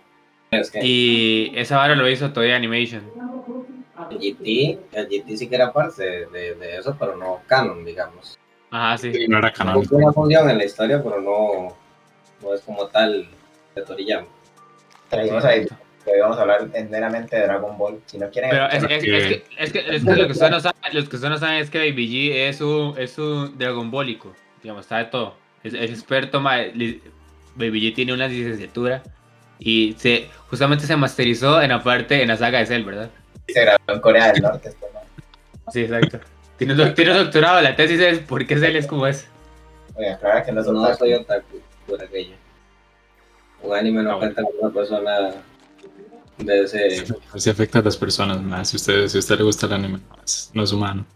Es 0.51 0.71
que 0.71 0.81
Y 0.85 1.53
esa 1.55 1.77
vara 1.77 1.95
lo 1.95 2.09
hizo 2.09 2.33
Toei 2.33 2.51
Animation. 2.53 3.03
el 4.11 4.19
GT, 4.19 4.79
el 4.93 5.07
GT 5.09 5.37
sí 5.37 5.49
que 5.49 5.55
era 5.55 5.73
parte 5.73 6.03
de, 6.03 6.27
de- 6.27 6.55
de 6.57 6.77
eso, 6.79 6.97
pero 6.99 7.17
no 7.17 7.41
canon, 7.47 7.85
digamos. 7.85 8.39
Ajá, 8.71 8.99
sí. 8.99 9.13
Y 9.15 9.29
no 9.29 9.39
era 9.39 9.53
canónico. 9.53 9.95
Hubo 9.95 10.05
una 10.05 10.13
función 10.13 10.51
en 10.51 10.59
la 10.59 10.65
historia, 10.65 11.03
pero 11.03 11.21
no, 11.21 11.77
no 12.43 12.55
es 12.55 12.61
como 12.63 12.87
tal 12.89 13.27
de 13.75 13.83
Toriyama. 13.83 14.27
Traímos 15.09 15.45
ahí 15.45 15.67
que 16.05 16.17
íbamos 16.17 16.39
a 16.39 16.43
hablar 16.43 16.69
enteramente 16.75 17.37
de 17.37 17.43
Dragon 17.43 17.77
Ball. 17.79 18.01
Si 18.07 18.19
no 18.19 18.29
quieren, 18.31 18.51
Pero 18.51 18.67
es, 18.67 18.83
es- 18.83 18.87
que- 18.89 18.95
es 18.97 19.03
que, 19.03 19.45
es, 19.59 19.73
que, 19.73 19.79
es 19.97 20.05
que 20.05 20.17
lo 20.17 20.27
que 20.27 20.33
ustedes 20.33 20.51
no 20.51 20.61
saben, 20.61 20.81
los 20.93 21.09
que 21.09 21.17
ustedes 21.17 21.31
no 21.33 21.39
saben 21.39 21.57
es 21.57 21.71
que 21.71 21.79
Baby 21.79 22.09
G 22.09 22.33
es 22.49 22.61
un, 22.61 22.95
es 22.99 23.19
un 23.19 23.57
Dragon 23.59 23.91
Ballico. 23.91 24.35
Digamos, 24.63 24.87
sabe 24.87 25.07
todo. 25.07 25.35
Es, 25.63 25.75
es 25.75 25.91
experto, 25.91 26.41
ma, 26.41 26.59
li- 26.59 27.01
Baby 27.55 27.81
G 27.91 27.95
tiene 27.95 28.13
una 28.13 28.27
licenciatura 28.29 29.03
y 29.59 29.95
se 29.99 30.29
justamente 30.51 30.87
se 30.87 30.97
masterizó 30.97 31.61
en 31.63 31.71
la 31.71 31.83
parte, 31.83 32.21
en 32.23 32.29
la 32.29 32.37
saga 32.37 32.59
de 32.61 32.67
Cell, 32.67 32.85
¿verdad? 32.85 33.11
se 33.49 33.61
grabó 33.61 33.79
en 33.89 34.01
Corea 34.01 34.33
del 34.33 34.43
Norte. 34.43 34.69
esto, 34.71 34.87
¿no? 34.95 35.73
Sí, 35.73 35.81
exacto. 35.83 36.21
Tiene 36.59 36.75
doctorado, 36.75 37.61
la 37.61 37.75
tesis 37.77 38.01
es 38.01 38.19
¿por 38.21 38.47
qué 38.47 38.57
Cell 38.57 38.77
es 38.77 38.87
como 38.87 39.07
es? 39.07 39.29
Oye, 39.95 40.11
aclara 40.11 40.43
que 40.45 40.53
no 40.53 40.63
No 40.63 40.95
soy 40.95 41.15
otaku, 41.15 41.61
por 41.87 42.03
aquello. 42.03 42.35
Un 43.63 43.77
anime 43.77 44.03
no 44.03 44.13
Ah, 44.13 44.19
cuenta 44.19 44.43
con 44.43 44.53
una 44.61 44.73
persona 44.73 45.31
de 46.45 46.63
ese. 46.63 47.05
Se 47.37 47.51
afecta 47.51 47.79
a 47.79 47.83
las 47.83 47.97
personas 47.97 48.43
más. 48.43 48.69
Si 48.69 48.77
usted, 48.77 49.09
si 49.09 49.19
a 49.19 49.21
usted 49.21 49.39
le 49.39 49.45
gusta 49.45 49.67
el 49.67 49.73
anime, 49.73 49.99
no 49.99 50.23
es, 50.25 50.51
no 50.53 50.63
es 50.63 50.73
humano. 50.73 51.07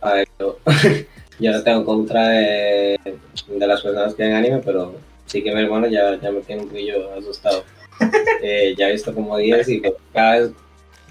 A 0.00 0.14
ver, 0.14 0.28
yo, 0.38 0.58
yo 1.40 1.52
no 1.52 1.62
tengo 1.62 1.84
contra 1.84 2.28
de, 2.28 3.00
de 3.48 3.66
las 3.66 3.82
personas 3.82 4.14
que 4.14 4.22
ven 4.22 4.34
anime, 4.34 4.60
pero 4.64 4.94
sí 5.26 5.42
que 5.42 5.54
mi 5.54 5.60
hermano 5.60 5.86
ya, 5.86 6.18
ya 6.20 6.30
me 6.30 6.40
tiene 6.40 6.62
un 6.62 6.68
poquillo 6.68 7.12
asustado. 7.16 7.64
Eh, 8.42 8.74
ya 8.78 8.88
he 8.88 8.92
visto 8.92 9.14
como 9.14 9.36
10 9.36 9.68
y 9.68 9.80
pues, 9.80 9.92
cada 10.14 10.38
vez, 10.38 10.50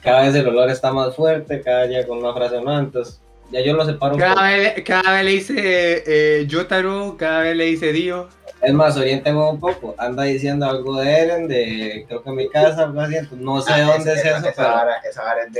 cada 0.01 0.23
vez 0.23 0.33
el 0.33 0.47
olor 0.47 0.71
está 0.71 0.91
más 0.91 1.15
fuerte, 1.15 1.61
cada 1.61 1.85
día 1.85 2.07
con 2.07 2.17
una 2.17 2.33
frase 2.33 2.59
más, 2.61 2.85
entonces 2.85 3.21
ya 3.51 3.61
yo 3.61 3.73
lo 3.73 3.85
separo 3.85 4.15
un 4.15 4.21
poco. 4.21 4.33
Cada 4.33 4.57
vez, 4.57 4.83
cada 4.83 5.13
vez 5.13 5.25
le 5.25 5.31
dice 5.31 6.03
eh, 6.07 6.47
Yotaro, 6.47 7.15
cada 7.17 7.41
vez 7.41 7.55
le 7.55 7.65
dice 7.65 7.93
Dio. 7.93 8.29
Es 8.61 8.73
más, 8.73 8.97
oriéntame 8.97 9.39
un 9.41 9.59
poco. 9.59 9.95
Anda 9.97 10.23
diciendo 10.23 10.65
algo 10.65 10.97
de 10.99 11.09
Eren, 11.11 11.47
de 11.47 12.03
creo 12.07 12.21
que 12.21 12.29
en 12.29 12.35
mi 12.35 12.49
casa, 12.49 12.83
algo 12.83 12.99
así. 12.99 13.15
No 13.31 13.61
sé 13.61 13.81
dónde 13.81 14.13
es 14.13 14.19
Esa- 14.19 14.37
eso, 14.37 14.47
Esa 14.49 14.53
pero 14.55 14.69
vara, 14.75 14.95
esa 15.09 15.23
vara 15.23 15.43
es 15.43 15.53
de. 15.53 15.59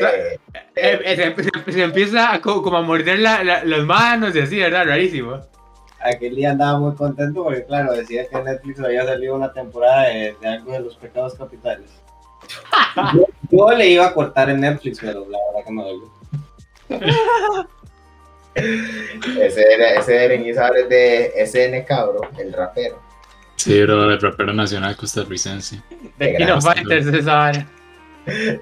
Eh, 0.76 1.00
eh, 1.06 1.34
se, 1.36 1.44
se- 1.44 1.72
se 1.72 1.84
empieza 1.84 2.34
a 2.34 2.42
co- 2.42 2.62
como 2.62 2.78
a 2.78 2.82
morder 2.82 3.20
la- 3.20 3.44
la- 3.44 3.64
las 3.64 3.80
manos 3.86 4.36
y 4.36 4.40
así, 4.40 4.60
¿verdad? 4.60 4.86
Rarísimo. 4.86 5.40
aquel 6.02 6.36
día 6.36 6.52
andaba 6.52 6.80
muy 6.80 6.96
contento 6.96 7.44
porque, 7.44 7.66
claro, 7.66 7.92
decía 7.94 8.26
que 8.28 8.38
en 8.38 8.46
Netflix 8.46 8.80
había 8.80 9.06
salido 9.06 9.36
una 9.36 9.52
temporada 9.54 10.04
de, 10.10 10.36
de 10.42 10.48
algo 10.48 10.72
de 10.74 10.80
los 10.82 10.96
pecados 10.98 11.36
capitales. 11.36 11.90
Yo, 13.14 13.26
yo 13.52 13.70
le 13.78 13.88
iba 13.90 14.08
a 14.08 14.14
cortar 14.14 14.50
en 14.50 14.62
Netflix, 14.62 15.00
pero 15.02 15.26
la 15.30 15.38
verdad 15.54 15.66
que 15.66 15.72
me 15.72 15.84
dolió. 15.84 16.10
Ese, 19.42 19.62
era- 19.74 20.00
ese 20.00 20.28
vara 20.60 20.80
es 20.80 20.90
de 20.90 21.34
SNK, 21.46 21.90
bro, 21.90 22.22
el 22.40 22.54
rapero. 22.54 23.02
Sí, 23.56 23.82
bro, 23.84 24.10
el 24.12 24.20
rapero 24.22 24.54
nacional 24.54 24.96
costarricense. 24.96 25.82
De 26.18 26.32
gran 26.34 26.62
Fighters 26.62 27.08
esa. 27.08 27.52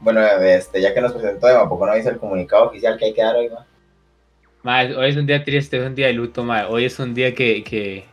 Bueno, 0.00 0.20
este, 0.42 0.80
ya 0.80 0.92
que 0.92 1.00
nos 1.00 1.12
presentó, 1.12 1.46
¿por 1.70 1.78
qué 1.80 1.86
no 1.90 1.96
dice 1.96 2.10
el 2.10 2.18
comunicado 2.18 2.64
oficial 2.66 2.98
que 2.98 3.06
hay 3.06 3.14
que 3.14 3.22
dar 3.22 3.34
hoy, 3.36 3.48
ma? 3.48 3.64
Hoy 4.94 5.08
es 5.08 5.16
un 5.16 5.24
día 5.26 5.42
triste, 5.42 5.78
es 5.78 5.86
un 5.86 5.94
día 5.94 6.08
de 6.08 6.12
luto, 6.12 6.44
mae. 6.44 6.64
Hoy 6.66 6.84
es 6.84 6.98
un 6.98 7.14
día 7.14 7.34
que, 7.34 7.64
que 7.64 8.04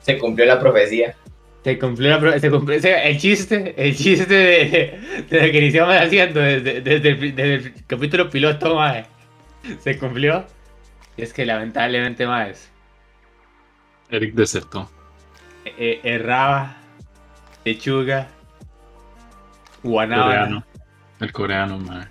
Se 0.00 0.18
cumplió 0.18 0.44
la 0.46 0.60
profecía. 0.60 1.14
se 1.64 1.78
cumplió, 1.78 2.10
la 2.20 2.38
se 2.38 2.50
cumplió 2.50 2.78
el 2.82 3.16
chiste, 3.18 3.72
el 3.76 3.96
chiste 3.96 4.34
de, 4.34 5.24
de 5.30 5.46
lo 5.46 5.52
que 5.52 5.58
iniciamos 5.58 5.94
haciendo 5.96 6.40
desde, 6.40 6.80
desde, 6.82 7.08
el, 7.08 7.34
desde 7.36 7.54
el 7.54 7.74
capítulo 7.86 8.28
piloto, 8.28 8.74
mae. 8.74 9.06
Se 9.80 9.98
cumplió. 9.98 10.44
Y 11.16 11.22
es 11.22 11.32
que 11.32 11.44
lamentablemente, 11.44 12.26
mae, 12.26 12.54
Eric 14.08 14.34
desertó. 14.34 14.90
eh, 15.64 15.74
eh, 15.78 16.00
erraba, 16.04 16.76
lechuga, 17.64 18.28
guanábana, 19.82 20.24
Coreano. 20.26 20.64
El 21.20 21.32
coreano, 21.32 21.78
man. 21.78 22.08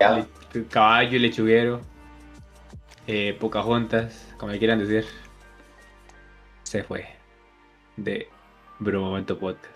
Le- 0.00 0.66
caballo, 0.68 1.18
lechuguero, 1.18 1.80
eh, 3.06 3.36
Pocahontas, 3.38 4.34
como 4.38 4.52
le 4.52 4.58
quieran 4.58 4.78
decir, 4.78 5.06
se 6.64 6.82
fue 6.82 7.06
de 7.96 8.28
Bro 8.78 9.00
Momento 9.00 9.38
Podcast. 9.38 9.66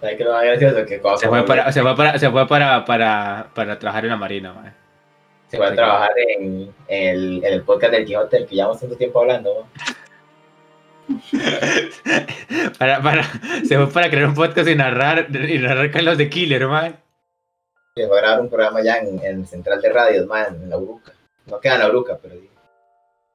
¿sabes 0.00 0.16
qué 0.16 0.22
es 0.22 1.02
lo 1.02 1.10
más 1.10 1.20
Se 1.20 1.28
fue 1.28 1.44
para, 1.44 1.72
se 1.72 1.82
fue 1.82 1.96
para, 1.96 2.18
se 2.18 2.30
fue 2.30 2.46
para, 2.48 2.84
para, 2.84 3.50
para 3.54 3.78
trabajar 3.78 4.04
en 4.04 4.10
la 4.10 4.16
marina, 4.16 4.52
mae. 4.52 4.81
Se 5.52 5.58
fue 5.58 5.66
a 5.66 5.74
trabajar 5.74 6.12
en, 6.16 6.74
en 6.88 7.08
el, 7.08 7.44
en 7.44 7.52
el 7.52 7.62
podcast 7.62 7.92
del 7.92 8.06
Quijote, 8.06 8.38
del 8.38 8.46
que 8.46 8.54
llevamos 8.54 8.80
tanto 8.80 8.96
tiempo 8.96 9.20
hablando, 9.20 9.68
para, 12.78 13.02
para, 13.02 13.22
se 13.68 13.76
fue 13.76 13.86
para 13.88 14.08
crear 14.08 14.28
un 14.28 14.34
podcast 14.34 14.66
y 14.66 14.74
narrar, 14.74 15.26
y 15.30 15.58
narrar 15.58 15.90
Carlos 15.90 16.16
de 16.16 16.30
Killer, 16.30 16.66
man. 16.66 16.98
Se 17.94 18.08
fue 18.08 18.16
a 18.18 18.22
grabar 18.22 18.40
un 18.40 18.48
programa 18.48 18.82
ya 18.82 18.96
en, 18.96 19.22
en 19.22 19.46
Central 19.46 19.82
de 19.82 19.92
Radios, 19.92 20.26
ma, 20.26 20.44
en 20.44 20.70
la 20.70 20.78
Uruca. 20.78 21.12
No 21.44 21.60
queda 21.60 21.74
en 21.74 21.80
la 21.80 21.88
Uruca, 21.90 22.18
pero 22.22 22.34
sí. 22.36 22.48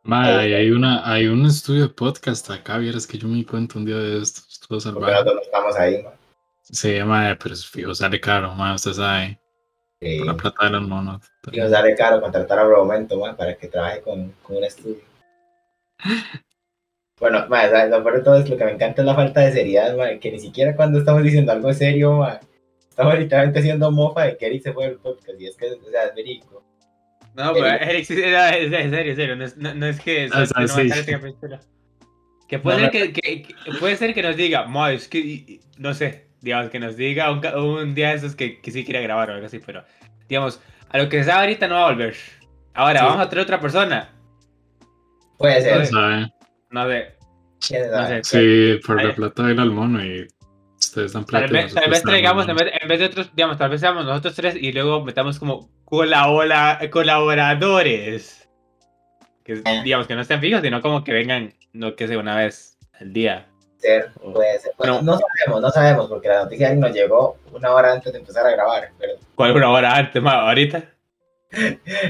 Ma, 0.02 0.44
y 0.44 0.54
hay, 0.54 0.72
una, 0.72 1.08
hay 1.08 1.28
un 1.28 1.46
estudio 1.46 1.84
de 1.84 1.90
podcast 1.90 2.50
acá, 2.50 2.80
vieras 2.80 3.06
que 3.06 3.20
yo 3.20 3.28
me 3.28 3.36
di 3.36 3.46
cuenta 3.46 3.78
un 3.78 3.86
día 3.86 3.98
de 3.98 4.24
esto. 4.24 4.42
Estuvo 4.50 4.80
Porque 4.80 4.82
salvaje. 4.82 5.12
nosotros 5.12 5.36
no 5.36 5.42
estamos 5.42 5.76
ahí, 5.76 6.02
ma. 6.02 6.14
Sí, 6.64 7.00
ma, 7.04 7.38
pero 7.40 7.54
es 7.54 7.68
fijo, 7.68 7.94
sale 7.94 8.20
caro, 8.20 8.56
ma, 8.56 8.74
usted 8.74 8.94
sabe. 8.94 9.40
Por 10.00 10.26
la 10.28 10.36
plata 10.38 10.66
de 10.66 10.72
los 10.72 10.88
monos. 10.88 11.22
Y 11.52 11.58
nos 11.60 11.72
sale 11.72 11.96
caro 11.96 12.22
contratar 12.22 12.60
a 12.60 12.64
Bromento, 12.66 13.20
ma, 13.20 13.36
para 13.36 13.56
que 13.56 13.68
trabaje 13.68 14.02
con, 14.02 14.32
con 14.44 14.58
un 14.58 14.64
estudio. 14.64 14.98
Bueno, 17.20 17.48
ma, 17.50 17.68
¿sabes? 17.68 17.90
lo 17.90 18.04
peor 18.04 18.18
de 18.18 18.24
todo 18.24 18.36
es 18.36 18.48
lo 18.48 18.56
que 18.58 18.64
me 18.66 18.74
encanta 18.74 19.02
es 19.02 19.06
la 19.08 19.16
falta 19.16 19.42
de 19.42 19.52
seriedad, 19.52 19.98
ma, 19.98 20.20
que 20.20 20.32
ni 20.32 20.40
siquiera 20.40 20.76
cuando 20.76 21.00
estamos 21.00 21.24
diciendo 21.24 21.52
algo 21.52 21.74
serio, 21.74 22.18
ma, 22.18 22.40
estamos 22.88 23.18
literalmente 23.18 23.58
haciendo 23.58 23.90
mofa 23.92 24.26
de 24.26 24.38
que 24.38 24.46
Eric 24.46 24.62
se 24.62 24.72
fue 24.72 24.86
del 24.86 24.98
podcast, 25.00 25.42
y 25.42 25.48
es 25.48 25.58
que, 25.58 25.66
o 25.72 25.90
sea, 25.90 26.04
es 26.06 26.14
verídico. 26.16 26.64
No, 27.34 27.54
pero 27.54 27.66
Eric, 27.66 28.06
sí, 28.06 28.22
era- 28.22 28.56
es 28.56 28.72
en 28.72 28.92
serio, 28.92 29.16
serio, 29.16 29.36
no 29.36 29.46
es, 29.46 29.58
no, 29.58 29.74
no 29.74 29.88
es 29.88 30.00
que... 30.00 30.30
Ah, 30.32 30.44
es 30.44 30.54
que 30.54 30.62
no 30.62 30.68
sí. 30.68 30.74
puede, 32.62 32.78
No, 32.78 32.84
ser 32.84 32.92
que, 32.92 33.14
que- 33.14 33.42
que- 33.42 33.56
puede 33.80 33.96
ser 33.98 34.14
que 34.14 34.22
nos 34.22 34.36
diga, 34.36 34.66
"Ma, 34.68 34.92
es 34.94 35.08
que, 35.08 35.60
no 35.80 35.96
sé, 35.96 36.27
digamos, 36.42 36.70
que 36.70 36.80
nos 36.80 36.96
diga 36.98 37.32
un, 37.32 37.46
un 37.46 37.96
día 37.96 38.10
de 38.10 38.16
esos 38.16 38.36
que, 38.36 38.60
que 38.62 38.72
sí 38.72 38.84
quiere 38.86 39.02
grabar 39.02 39.30
o 39.30 39.34
algo 39.34 39.46
así, 39.48 39.60
pero, 39.60 39.84
digamos, 40.30 40.62
a 40.90 40.98
lo 40.98 41.10
que 41.10 41.24
sea 41.24 41.40
ahorita 41.42 41.68
no 41.68 41.76
va 41.76 41.82
a 41.88 41.92
volver. 41.92 42.16
Ahora, 42.74 43.00
Sí. 43.00 43.06
vamos 43.06 43.22
a 43.26 43.30
traer 43.30 43.44
otra 43.44 43.60
persona. 43.60 44.10
Puede 45.38 45.62
ser. 45.62 45.86
¿Sabe? 45.88 46.32
No 46.72 46.88
sé, 46.88 47.16
no 47.80 47.92
sabe. 47.92 48.24
sé. 48.24 48.78
Sí, 48.78 48.80
por 48.86 49.04
la 49.04 49.14
plata 49.16 49.44
del 49.44 49.60
al 49.60 49.72
mono 49.72 50.04
y 50.04 50.28
ustedes 50.80 51.14
dan 51.14 51.26
plata. 51.26 51.46
Tal 51.46 51.52
y 51.52 51.54
vez, 51.54 51.64
nosotros 51.66 51.84
tal 51.84 51.92
vez 51.92 52.04
traigamos, 52.04 52.48
en 52.50 52.56
vez, 52.56 52.68
en 52.82 52.88
vez 52.88 53.00
de 53.00 53.06
otros, 53.06 53.32
digamos, 53.36 53.58
tal 53.58 53.70
vez 53.70 53.82
seamos 53.82 54.06
nosotros 54.06 54.36
tres 54.36 54.56
y 54.60 54.72
luego 54.72 55.04
metamos 55.04 55.40
como 55.40 55.70
colabora, 55.86 56.80
colaboradores. 56.92 58.50
Que, 59.44 59.54
Eh. 59.54 59.82
digamos, 59.84 60.08
que 60.08 60.16
no 60.16 60.22
estén 60.22 60.40
fijos, 60.42 60.62
sino 60.62 60.82
como 60.82 61.04
que 61.04 61.14
vengan, 61.14 61.54
no 61.74 61.96
que 61.96 62.08
sea 62.08 62.20
una 62.20 62.36
vez 62.36 62.78
al 63.00 63.14
día. 63.14 63.48
Ser, 63.78 64.12
puede 64.34 64.60
ser. 64.60 64.74
Bueno, 64.78 65.02
no 65.02 65.18
sabemos, 65.18 65.62
no 65.62 65.70
sabemos, 65.72 66.08
porque 66.08 66.28
la 66.28 66.44
noticia 66.44 66.74
nos 66.76 66.92
llegó 66.94 67.38
una 67.54 67.74
hora 67.74 67.94
antes 67.94 68.12
de 68.14 68.20
empezar 68.20 68.46
a 68.46 68.52
grabar, 68.52 68.90
pero, 68.98 69.14
¿Cuál 69.36 69.56
una 69.56 69.72
hora 69.72 69.96
antes, 69.96 70.22
más 70.22 70.36
ahorita? 70.36 70.84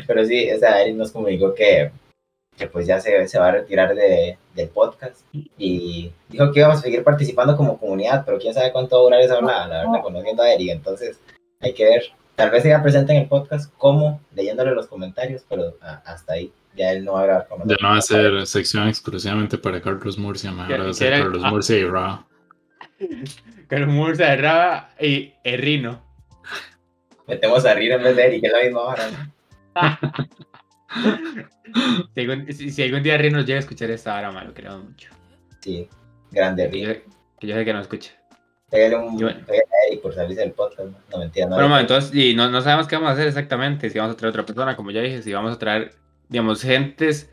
pero 0.07 0.25
sí, 0.25 0.49
o 0.51 0.57
sea, 0.59 0.81
Eric 0.81 0.95
nos 0.95 1.11
comunicó 1.11 1.53
que, 1.53 1.91
que 2.57 2.67
pues 2.67 2.87
ya 2.87 2.99
se, 2.99 3.27
se 3.27 3.37
va 3.39 3.49
a 3.49 3.51
retirar 3.51 3.93
de, 3.93 4.37
del 4.55 4.69
podcast 4.69 5.21
y 5.33 6.11
dijo 6.29 6.51
que 6.51 6.59
íbamos 6.59 6.79
a 6.79 6.81
seguir 6.81 7.03
participando 7.03 7.55
como 7.55 7.77
comunidad, 7.77 8.23
pero 8.25 8.39
quién 8.39 8.53
sabe 8.53 8.71
cuánto 8.71 8.95
va 8.95 9.01
a 9.01 9.03
durar 9.03 9.21
esa 9.21 9.35
hablada, 9.35 9.67
la 9.67 9.77
verdad, 9.79 10.01
conociendo 10.01 10.41
a 10.43 10.51
Eric, 10.51 10.69
entonces 10.71 11.19
hay 11.59 11.73
que 11.73 11.85
ver. 11.85 12.03
Tal 12.35 12.51
vez 12.51 12.61
sea 12.63 12.83
presente 12.83 13.13
en 13.13 13.23
el 13.23 13.27
podcast 13.27 13.71
como 13.77 14.21
leyéndole 14.33 14.71
los 14.71 14.87
comentarios, 14.87 15.43
pero 15.49 15.73
a- 15.81 16.01
hasta 16.05 16.33
ahí. 16.33 16.51
Ya 16.77 16.91
él 16.91 17.03
no 17.03 17.13
va 17.13 17.21
a 17.21 17.25
grabar 17.25 17.47
con 17.47 17.67
Ya 17.67 17.75
no 17.81 17.89
va 17.89 17.97
a 17.97 18.01
ser 18.01 18.45
sección 18.45 18.87
exclusivamente 18.87 19.57
para 19.57 19.81
Carlos 19.81 20.17
Murcia, 20.17 20.51
ahora 20.51 20.83
va 20.83 20.89
a 20.91 20.93
ser 20.93 21.09
¿Quiere- 21.09 21.23
Carlos 21.23 21.41
ah. 21.43 21.49
Murcia 21.49 21.77
y 21.77 21.85
Ra. 21.85 22.25
Con 23.69 23.89
Mursa 23.89 24.25
de 24.27 24.37
Raba 24.37 24.89
y 24.99 25.33
Errino. 25.43 26.01
Metemos 27.27 27.65
a 27.65 27.73
Rino 27.73 27.95
en 27.95 28.03
vez 28.03 28.15
de 28.15 28.25
Eric, 28.27 28.43
es 28.45 28.51
la 28.53 28.61
misma 28.63 28.81
hora. 28.81 29.03
¿no? 29.11 29.37
Si 32.15 32.21
algún, 32.21 32.51
si, 32.53 32.71
si 32.71 32.81
algún 32.81 33.03
día 33.03 33.17
Rino 33.17 33.41
llega 33.41 33.57
a 33.57 33.59
escuchar 33.59 33.91
esta 33.91 34.17
hora, 34.17 34.31
malo, 34.31 34.53
queremos 34.53 34.85
mucho. 34.85 35.09
Sí, 35.59 35.87
grande 36.31 36.65
Rino. 36.67 36.93
que 37.39 37.45
yo 37.47 37.55
sé 37.55 37.65
que 37.65 37.73
no 37.73 37.81
escucha. 37.81 38.13
Pégale 38.69 38.95
un 38.95 39.17
pégale 39.17 39.43
a 39.49 39.87
Eric 39.89 40.01
por 40.01 40.15
salirse 40.15 40.41
del 40.41 40.53
podcast. 40.53 40.89
No, 40.89 40.97
no 41.11 41.17
mentira, 41.17 41.47
no. 41.47 41.55
Bueno, 41.55 41.77
entonces, 41.77 42.15
y 42.15 42.33
no, 42.33 42.49
no 42.49 42.61
sabemos 42.61 42.87
qué 42.87 42.95
vamos 42.95 43.09
a 43.09 43.13
hacer 43.13 43.27
exactamente, 43.27 43.89
si 43.89 43.99
vamos 43.99 44.13
a 44.13 44.17
traer 44.17 44.29
otra 44.29 44.45
persona, 44.45 44.77
como 44.77 44.91
ya 44.91 45.01
dije, 45.01 45.21
si 45.21 45.33
vamos 45.33 45.53
a 45.53 45.59
traer, 45.59 45.91
digamos, 46.29 46.61
gentes... 46.61 47.29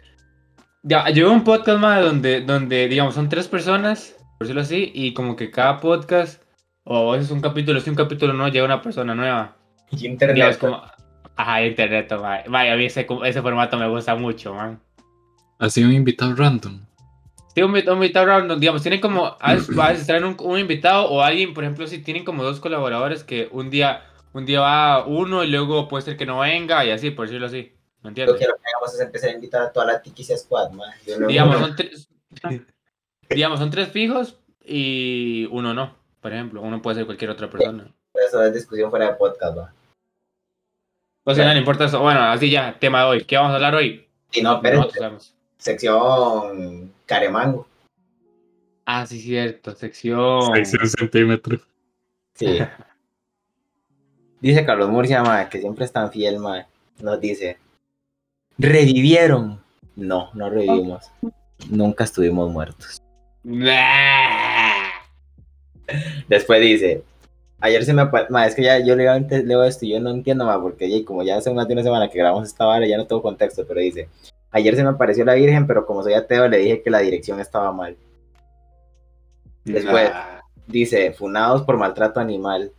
Ya, 0.83 1.09
yo 1.09 1.25
veo 1.27 1.33
un 1.33 1.45
podcast 1.45 1.79
más 1.79 2.03
donde, 2.03 2.43
donde, 2.43 2.89
digamos, 2.89 3.15
son 3.15 3.31
tres 3.31 3.49
personas 3.49 4.15
por 4.39 4.47
decirlo 4.47 4.63
así, 4.63 4.91
y 4.95 5.15
como 5.15 5.37
que 5.37 5.51
cada 5.51 5.81
podcast, 5.81 6.43
o 6.85 7.13
a 7.13 7.17
veces 7.17 7.31
un 7.31 7.41
capítulo, 7.41 7.81
si 7.81 7.91
un 7.91 7.97
capítulo 7.97 8.33
no, 8.33 8.49
llega 8.49 8.65
una 8.65 8.83
persona 8.83 9.15
nueva. 9.15 9.57
Y 9.91 10.07
internet. 10.07 10.35
Digamos, 10.35 10.57
como, 10.59 10.83
ajá, 11.37 11.65
internet. 11.65 12.13
Vaya, 12.49 12.73
a 12.73 12.77
mí 12.77 12.85
ese, 12.85 13.07
ese 13.25 13.43
formato 13.43 13.79
me 13.79 13.89
gusta 13.89 14.15
mucho, 14.17 14.55
man. 14.55 14.81
Así 15.59 15.85
un 15.85 15.93
invitado 15.93 16.35
random. 16.35 16.81
Sí, 17.55 17.63
un, 17.63 17.73
invit- 17.73 17.89
un 17.89 17.95
invitado 17.95 18.27
random, 18.27 18.59
digamos, 18.59 18.83
tienen 18.83 19.01
como, 19.01 19.37
a 19.41 19.55
veces 19.55 20.07
traen 20.07 20.25
un, 20.25 20.37
un 20.41 20.59
invitado 20.59 21.09
o 21.09 21.23
alguien, 21.23 21.55
por 21.55 21.63
ejemplo, 21.63 21.87
si 21.87 21.99
tienen 21.99 22.25
como 22.25 22.43
dos 22.43 22.59
colaboradores 22.59 23.23
que 23.23 23.49
un 23.53 23.71
día, 23.71 24.03
un 24.33 24.47
día 24.47 24.61
va 24.61 25.07
uno 25.07 25.45
y 25.45 25.49
luego 25.49 25.87
puede 25.87 26.03
ser 26.03 26.17
que 26.17 26.27
no 26.27 26.41
venga 26.41 26.85
y 26.85 26.91
así, 26.91 27.13
por 27.13 27.27
decirlo 27.27 27.47
así, 27.47 27.73
¿me 28.05 28.09
Yo 28.09 28.09
entiendes? 28.11 28.37
quiero 28.37 28.55
que 28.57 28.63
hagamos 28.69 28.95
es 28.95 29.01
empezar 29.01 29.31
a 29.31 29.33
invitar 29.33 29.63
a 29.63 29.73
toda 29.73 29.87
la 29.87 30.03
Tiki 30.03 30.23
Squad, 30.25 30.71
man. 30.73 30.91
No- 31.19 31.27
Digamos, 31.27 31.59
son 31.59 31.75
tres, 31.77 32.09
digamos, 33.31 33.59
son 33.59 33.71
tres 33.71 33.89
fijos 33.89 34.39
y 34.65 35.47
uno 35.51 35.75
no, 35.75 35.95
por 36.21 36.33
ejemplo, 36.33 36.63
uno 36.63 36.81
puede 36.83 36.97
ser 36.97 37.07
cualquier 37.07 37.31
otra 37.31 37.51
persona. 37.51 37.89
Eso 38.15 38.43
es 38.45 38.53
discusión 38.55 38.91
fuera 38.91 39.07
de 39.11 39.15
podcast, 39.15 39.59
va. 39.59 39.73
O 41.25 41.35
sea, 41.35 41.47
no, 41.47 41.53
no 41.55 41.59
importa 41.59 41.87
eso. 41.87 42.01
Bueno, 42.01 42.21
así 42.23 42.51
ya, 42.51 42.79
tema 42.79 43.01
de 43.01 43.07
hoy. 43.07 43.25
¿Qué 43.25 43.37
vamos 43.37 43.53
a 43.53 43.55
hablar 43.57 43.75
hoy? 43.75 44.07
Y 44.33 44.43
no, 44.43 44.61
pero 44.61 44.89
sección 45.57 46.93
Caremango. 47.07 47.67
Ah, 48.85 49.07
sí, 49.07 49.21
cierto, 49.21 49.75
sección. 49.75 50.55
6 50.55 50.93
centímetros. 50.99 51.63
Sí. 52.35 52.59
Dice 54.41 54.67
Carlos 54.67 54.91
Murcia, 54.91 55.23
ma, 55.23 55.49
que 55.49 55.59
siempre 55.61 55.87
es 55.87 55.93
tan 55.93 56.13
fiel, 56.13 56.39
ma. 56.39 56.67
Nos 57.01 57.19
dice, 57.21 57.57
¿revivieron? 58.59 59.61
No, 59.97 60.31
no 60.35 60.51
revivimos. 60.51 61.11
Nunca 61.71 62.05
estuvimos 62.05 62.51
muertos. 62.51 63.01
Después 66.29 66.61
dice, 66.61 67.03
ayer 67.61 67.85
se 67.85 67.93
me 67.93 68.05
ma, 68.31 68.47
es 68.47 68.55
que 68.55 68.63
ya 68.63 68.79
yo 68.79 68.97
legalmente 68.97 69.43
leo 69.43 69.65
esto 69.65 69.85
y 69.85 69.91
yo 69.91 70.01
no 70.01 70.11
entiendo, 70.11 70.47
ma, 70.47 70.61
porque 70.61 70.91
ya, 70.91 71.05
como 71.05 71.23
ya 71.23 71.37
hace 71.37 71.53
más 71.53 71.69
de 71.69 71.75
una 71.75 71.83
semana 71.83 72.09
que 72.09 72.19
grabamos 72.19 72.49
esta 72.49 72.65
vara, 72.65 72.87
ya 72.87 72.97
no 72.97 73.07
tengo 73.07 73.23
contexto, 73.23 73.67
pero 73.67 73.81
dice, 73.81 74.09
ayer 74.51 74.75
se 74.77 74.83
me 74.83 74.91
apareció 74.91 75.25
la 75.25 75.35
Virgen, 75.35 75.67
pero 75.67 75.87
como 75.87 76.03
soy 76.03 76.15
ateo 76.15 76.49
le 76.49 76.59
dije 76.59 76.83
que 76.83 76.91
la 76.91 77.01
dirección 77.01 77.41
estaba 77.41 77.73
mal. 77.73 77.97
Después. 79.65 80.11
Nah. 80.11 80.41
Dice, 80.67 81.13
funados 81.13 81.63
por 81.63 81.77
maltrato 81.77 82.21
animal. 82.21 82.73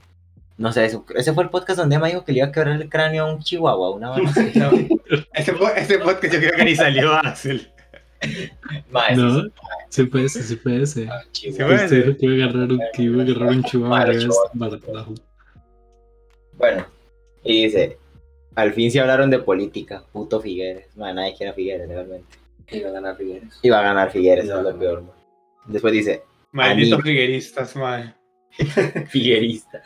No 0.57 0.71
sé, 0.71 0.85
eso- 0.85 1.05
ese 1.15 1.33
fue 1.33 1.43
el 1.43 1.49
podcast 1.49 1.79
donde 1.79 1.99
me 1.99 2.07
dijo 2.09 2.23
que 2.23 2.31
le 2.31 2.39
iba 2.39 2.47
a 2.47 2.51
quebrar 2.51 2.81
el 2.81 2.89
cráneo 2.89 3.25
a 3.25 3.33
un 3.33 3.39
chihuahua, 3.41 3.91
una. 3.91 4.15
No, 4.55 4.71
ese, 5.33 5.53
ese 5.75 5.97
podcast 5.99 6.33
yo 6.33 6.39
creo 6.39 6.55
que 6.55 6.63
ni 6.65 6.75
salió, 6.75 7.13
Axel. 7.13 7.69
Ma, 8.89 9.07
eso 9.07 9.21
No, 9.21 9.43
sí, 9.89 10.03
puede 10.05 10.29
ser, 10.29 10.43
sí 10.43 10.55
puede 10.55 10.85
ser. 10.87 11.09
Sí, 11.33 11.51
puede 11.51 11.75
Usted 11.75 11.89
ser. 11.89 12.05
dijo 12.05 12.17
que 12.17 12.25
iba 12.25 12.45
a 12.45 12.49
agarrar 12.49 12.71
un, 12.71 12.81
que 12.93 13.01
iba 13.03 13.21
a 13.21 13.25
agarrar 13.25 13.49
un 13.49 13.63
chihuahua. 13.63 14.05
Bueno, 16.57 16.85
y 17.43 17.65
dice, 17.65 17.97
al 18.55 18.73
fin 18.73 18.89
se 18.91 18.99
hablaron 19.01 19.29
de 19.29 19.39
política, 19.39 20.03
puto 20.11 20.39
Figueres. 20.41 20.95
Man, 20.95 21.15
nadie 21.15 21.35
quiere 21.35 21.51
a 21.51 21.53
Figueres, 21.53 21.87
realmente. 21.89 22.37
Va 22.83 22.89
a 22.89 22.91
ganar 22.93 23.17
Figueres. 23.17 23.59
Va 23.71 23.79
a 23.79 23.83
ganar 23.83 24.11
Figueres, 24.11 24.45
eso 24.45 24.53
es 24.57 24.63
No, 24.63 24.69
lo 24.69 24.73
no. 24.73 24.79
peor. 24.79 25.01
man. 25.01 25.11
Después 25.67 25.93
dice, 25.93 26.23
Malditos 26.51 27.01
figueristas, 27.01 27.75
man. 27.75 28.15
Figuerista. 29.07 29.83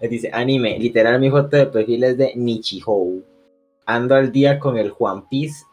Dice, 0.00 0.30
anime, 0.32 0.78
literal 0.78 1.20
mi 1.20 1.30
foto 1.30 1.56
de 1.56 1.66
perfil 1.66 2.04
es 2.04 2.18
de 2.18 2.32
Nichihou. 2.36 3.24
Ando 3.86 4.14
al 4.14 4.30
día 4.30 4.58
con 4.58 4.78
el 4.78 4.90
Juan 4.90 5.28
Piz. 5.28 5.64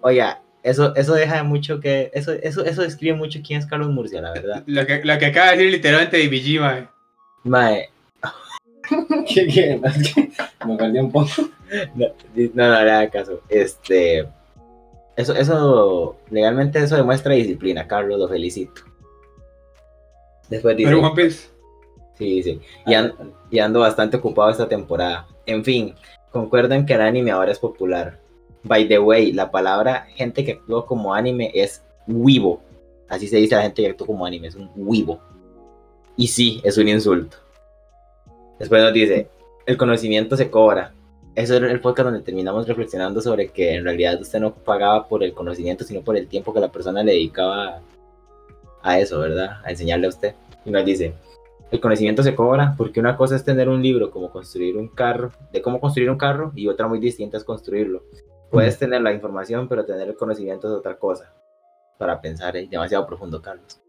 Oiga, 0.00 0.42
eso, 0.62 0.94
eso 0.96 1.14
deja 1.14 1.36
de 1.36 1.42
mucho 1.42 1.80
que, 1.80 2.10
eso, 2.14 2.32
eso, 2.32 2.64
eso 2.64 2.82
describe 2.82 3.16
mucho 3.16 3.40
quién 3.44 3.60
es 3.60 3.66
Carlos 3.66 3.90
Murcia, 3.90 4.20
la 4.20 4.32
verdad. 4.32 4.62
Lo 4.66 4.86
que, 4.86 5.02
lo 5.04 5.18
que 5.18 5.26
acaba 5.26 5.50
de 5.50 5.56
decir 5.56 5.72
literalmente 5.72 6.16
de 6.16 6.28
BG, 6.28 6.60
man. 6.60 6.90
Mae, 7.44 7.88
¿Qué 9.26 9.46
qué? 9.46 9.80
Me 10.66 10.76
perdí 10.76 10.98
un 10.98 11.12
poco. 11.12 11.30
no, 11.94 12.06
no, 12.34 12.68
no 12.68 12.84
le 12.84 12.90
haga 12.90 13.10
caso. 13.10 13.42
Este, 13.48 14.26
eso, 15.16 15.34
eso, 15.34 16.18
legalmente 16.30 16.78
eso 16.78 16.96
demuestra 16.96 17.34
disciplina, 17.34 17.86
Carlos, 17.86 18.18
lo 18.18 18.28
felicito. 18.28 18.82
Después 20.48 20.76
dice, 20.76 20.88
Pero 20.88 21.00
Juan 21.00 21.14
Piz. 21.14 21.49
Sí, 22.20 22.42
sí, 22.42 22.60
y, 22.86 22.94
y 23.50 23.58
ando 23.58 23.80
bastante 23.80 24.18
ocupado 24.18 24.50
esta 24.50 24.68
temporada. 24.68 25.26
En 25.46 25.64
fin, 25.64 25.94
concuerdan 26.30 26.86
que 26.86 26.94
el 26.94 27.00
anime 27.00 27.30
ahora 27.30 27.50
es 27.50 27.58
popular. 27.58 28.20
By 28.62 28.86
the 28.86 28.98
way, 28.98 29.32
la 29.32 29.50
palabra 29.50 30.06
gente 30.14 30.44
que 30.44 30.52
actúa 30.52 30.86
como 30.86 31.14
anime 31.14 31.50
es 31.54 31.82
wibo. 32.06 32.60
Así 33.08 33.26
se 33.26 33.38
dice 33.38 33.54
a 33.54 33.58
la 33.58 33.64
gente 33.64 33.82
que 33.82 33.88
actúa 33.88 34.06
como 34.06 34.26
anime, 34.26 34.48
es 34.48 34.54
un 34.54 34.70
wibo. 34.76 35.20
Y 36.16 36.28
sí, 36.28 36.60
es 36.62 36.76
un 36.76 36.86
insulto. 36.88 37.38
Después 38.58 38.82
nos 38.82 38.92
dice, 38.92 39.28
el 39.66 39.76
conocimiento 39.76 40.36
se 40.36 40.50
cobra. 40.50 40.92
Eso 41.34 41.56
era 41.56 41.70
el 41.70 41.80
podcast 41.80 42.06
donde 42.10 42.22
terminamos 42.22 42.68
reflexionando 42.68 43.20
sobre 43.20 43.48
que 43.48 43.74
en 43.74 43.84
realidad 43.84 44.20
usted 44.20 44.40
no 44.40 44.52
pagaba 44.52 45.08
por 45.08 45.22
el 45.22 45.32
conocimiento, 45.32 45.84
sino 45.84 46.02
por 46.02 46.16
el 46.16 46.26
tiempo 46.28 46.52
que 46.52 46.60
la 46.60 46.70
persona 46.70 47.02
le 47.02 47.12
dedicaba 47.12 47.80
a 48.82 48.98
eso, 48.98 49.20
¿verdad? 49.20 49.60
A 49.64 49.70
enseñarle 49.70 50.06
a 50.06 50.10
usted. 50.10 50.34
Y 50.64 50.70
nos 50.70 50.84
dice, 50.84 51.14
el 51.70 51.80
conocimiento 51.80 52.22
se 52.22 52.34
cobra 52.34 52.74
porque 52.76 53.00
una 53.00 53.16
cosa 53.16 53.36
es 53.36 53.44
tener 53.44 53.68
un 53.68 53.82
libro 53.82 54.10
como 54.10 54.30
construir 54.30 54.76
un 54.76 54.88
carro, 54.88 55.32
de 55.52 55.62
cómo 55.62 55.80
construir 55.80 56.10
un 56.10 56.18
carro, 56.18 56.52
y 56.54 56.66
otra 56.66 56.88
muy 56.88 56.98
distinta 56.98 57.36
es 57.36 57.44
construirlo. 57.44 58.02
Puedes 58.50 58.78
tener 58.78 59.00
la 59.02 59.12
información, 59.12 59.68
pero 59.68 59.84
tener 59.84 60.08
el 60.08 60.16
conocimiento 60.16 60.66
es 60.66 60.74
otra 60.74 60.96
cosa. 60.96 61.32
Para 61.98 62.20
pensar, 62.20 62.56
es 62.56 62.68
demasiado 62.68 63.06
profundo, 63.06 63.40
Carlos. 63.40 63.80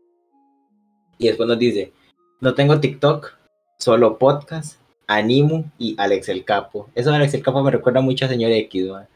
Y 1.17 1.27
después 1.27 1.47
nos 1.47 1.57
dice, 1.57 1.91
no 2.39 2.53
tengo 2.53 2.79
TikTok, 2.79 3.33
solo 3.77 4.17
podcast, 4.17 4.79
Animu 5.07 5.65
y 5.79 5.95
Alex 5.97 6.29
el 6.29 6.45
Capo. 6.45 6.89
Eso 6.93 7.09
de 7.09 7.15
Alex 7.15 7.33
el 7.33 7.43
Capo 7.43 7.63
me 7.63 7.71
recuerda 7.71 8.01
mucho 8.01 8.25
a 8.25 8.27
Señor 8.27 8.51
X, 8.51 8.89
man. 8.89 9.07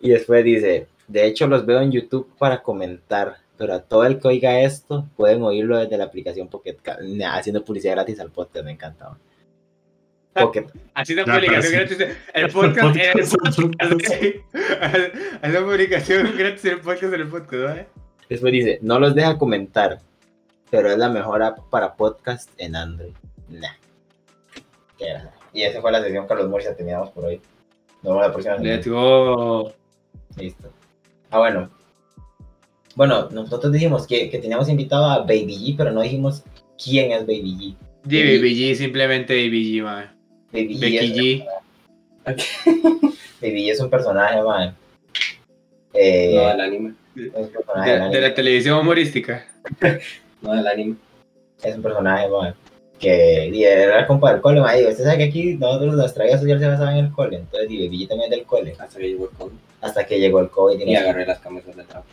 Y 0.00 0.08
después 0.08 0.42
dice, 0.44 0.88
de 1.06 1.26
hecho 1.26 1.46
los 1.46 1.66
veo 1.66 1.80
en 1.80 1.92
YouTube 1.92 2.28
para 2.38 2.62
comentar, 2.62 3.36
pero 3.60 3.74
a 3.74 3.82
todo 3.82 4.06
el 4.06 4.18
que 4.18 4.26
oiga 4.26 4.58
esto 4.62 5.06
pueden 5.16 5.42
oírlo 5.42 5.76
desde 5.76 5.98
la 5.98 6.04
aplicación 6.04 6.48
Pocket 6.48 6.76
Cast. 6.80 7.02
Nah, 7.02 7.36
haciendo 7.36 7.62
publicidad 7.62 7.92
gratis 7.92 8.18
al 8.18 8.30
podcast, 8.30 8.64
me 8.64 8.70
encantaba. 8.72 9.18
Pocket. 10.32 10.64
Haciendo 10.94 11.26
Ya, 11.26 11.34
publicación 11.34 11.72
gratis. 11.74 11.98
El 12.32 12.50
podcast 12.50 12.96
el 12.96 13.28
podcast. 13.28 14.22
Haciendo 15.42 15.66
publicación 15.66 16.38
gratis 16.38 16.64
en 16.64 16.72
el 16.72 16.80
podcast 16.80 17.12
en 17.12 17.20
el 17.20 17.28
podcast, 17.28 17.62
¿vale? 17.64 17.86
Después 18.30 18.50
dice, 18.50 18.78
no 18.80 18.98
los 18.98 19.14
deja 19.14 19.36
comentar, 19.36 19.98
pero 20.70 20.90
es 20.90 20.96
la 20.96 21.10
mejor 21.10 21.42
app 21.42 21.58
para 21.68 21.96
podcast 21.96 22.48
en 22.56 22.76
Android. 22.76 23.12
Nah. 23.50 23.68
Y 25.52 25.62
esa 25.64 25.82
fue 25.82 25.92
la 25.92 26.02
sesión 26.02 26.26
Carlos 26.26 26.48
Murcia, 26.48 26.74
terminamos 26.74 27.10
por 27.10 27.26
hoy. 27.26 27.42
Nos 28.02 28.04
vemos 28.04 28.22
la 28.22 28.32
próxima 28.32 28.56
semana. 28.56 28.74
Let's 28.74 28.88
go. 28.88 29.70
Listo. 30.38 30.72
Ah, 31.30 31.40
bueno. 31.40 31.79
Bueno, 32.96 33.28
nosotros 33.30 33.72
dijimos 33.72 34.06
que, 34.06 34.28
que 34.30 34.38
teníamos 34.38 34.68
invitado 34.68 35.04
a 35.06 35.18
Baby 35.20 35.56
G, 35.58 35.74
pero 35.76 35.90
no 35.92 36.02
dijimos 36.02 36.42
quién 36.82 37.12
es 37.12 37.20
Baby 37.20 37.76
G. 38.04 38.08
G, 38.08 38.36
Baby 38.36 38.54
G, 38.56 38.74
simplemente 38.74 39.34
Baby 39.34 39.72
G, 39.78 39.82
man. 39.82 40.10
Baby 40.52 40.76
G, 40.76 40.80
Becky 40.80 40.96
es, 40.96 41.12
G. 41.14 41.44
Baby 43.40 43.66
G 43.66 43.70
es 43.72 43.80
un 43.80 43.90
personaje, 43.90 44.42
man. 44.42 44.74
Eh, 45.94 46.34
No 46.36 46.48
del 46.48 46.60
anime. 46.60 46.94
es 47.16 47.30
un 47.34 47.50
personaje, 47.52 47.90
De, 47.98 48.08
de 48.10 48.20
la 48.20 48.34
televisión 48.34 48.78
humorística. 48.78 49.46
No 50.42 50.54
del 50.54 50.66
anime. 50.66 50.96
es 51.62 51.76
un 51.76 51.82
personaje, 51.82 52.26
man, 52.28 52.54
que 52.98 53.50
y 53.52 53.62
era 53.64 54.06
compa 54.06 54.32
del 54.32 54.40
cole, 54.40 54.60
man, 54.62 54.74
y 54.78 54.86
usted 54.86 55.04
sabe 55.04 55.18
que 55.18 55.24
aquí 55.24 55.54
nosotros 55.56 55.94
nuestra 55.94 56.24
vida 56.24 56.38
social 56.38 56.58
se 56.58 56.66
basaba 56.66 56.92
en 56.98 57.04
el 57.06 57.12
cole, 57.12 57.36
entonces 57.36 57.70
y 57.70 57.86
Baby 57.86 58.04
G 58.04 58.08
también 58.08 58.32
es 58.32 58.38
del 58.38 58.46
cole, 58.46 58.74
Hasta 58.78 58.98
que 58.98 59.08
llegó 59.08 59.24
el 59.30 59.36
COVID. 59.36 59.52
hasta 59.82 60.06
que 60.06 60.18
llegó 60.18 60.40
el 60.40 60.48
COVID 60.48 60.80
y, 60.80 60.90
Y 60.90 60.96
agarré 60.96 61.26
las 61.26 61.40
camisas 61.40 61.76
de 61.76 61.84
trapo. 61.84 62.06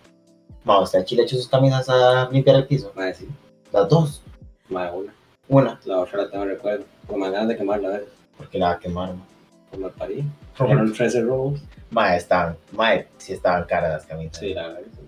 Vamos, 0.68 0.84
usted 0.84 1.00
en 1.00 1.06
Chile 1.06 1.24
echó 1.24 1.36
sus 1.38 1.48
camisas 1.48 1.88
a 1.90 2.30
limpiar 2.32 2.58
el 2.58 2.68
piso, 2.68 2.92
Más 2.96 3.06
decir, 3.06 3.30
las 3.72 3.88
dos, 3.90 4.22
más 4.70 4.92
una. 4.94 5.14
una, 5.48 5.80
La 5.86 6.00
otra 6.00 6.24
la 6.24 6.30
tengo 6.30 6.44
en 6.44 6.50
recuerdo. 6.52 6.86
Con 7.08 7.20
más 7.22 7.32
ganas 7.32 7.48
de 7.48 7.58
quemarla, 7.58 7.88
a 7.88 7.92
ver. 7.92 8.08
porque 8.38 8.60
la 8.60 8.68
va 8.68 8.72
a 8.74 8.80
quemar, 8.80 9.10
man. 9.10 9.24
Como 9.72 9.88
el 9.88 9.94
París. 9.94 10.26
Fueron 10.56 10.94
13 10.94 11.22
robos. 11.22 11.60
Ma, 11.90 12.16
estaban, 12.16 12.58
ma, 12.74 12.92
sí 13.18 13.34
estaban 13.34 13.64
caras 13.64 13.92
las 13.94 14.06
camisas. 14.06 14.38
Sí, 14.40 14.54
la 14.54 14.68
verdad. 14.68 14.82
sí. 14.94 15.02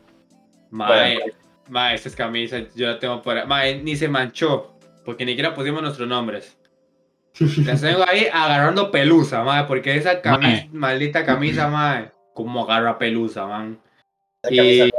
Mae, 0.72 1.16
Bueno. 1.16 1.34
mae, 1.68 1.96
estas 1.96 2.16
camisas 2.16 2.64
yo 2.76 2.88
las 2.88 3.00
tengo 3.00 3.22
por 3.22 3.38
ahí. 3.38 3.46
Mae, 3.48 3.82
ni 3.84 3.96
se 3.98 4.08
manchó, 4.08 4.74
porque 5.04 5.26
ni 5.26 5.32
siquiera 5.34 5.54
pusimos 5.54 5.82
nuestros 5.82 6.08
nombres. 6.08 6.56
Las 7.66 7.82
tengo 7.82 8.04
ahí 8.08 8.28
agarrando 8.32 8.92
pelusa, 8.92 9.44
mae, 9.44 9.64
porque 9.66 9.96
esa 9.96 10.22
camisa, 10.22 10.68
maldita 10.72 11.26
camisa, 11.26 11.68
mae, 11.68 12.12
como 12.34 12.64
agarra 12.64 12.98
pelusa, 12.98 13.46
man. 13.46 13.80
Esa 14.44 14.56
camisa 14.56 14.86
Y- 14.86 14.92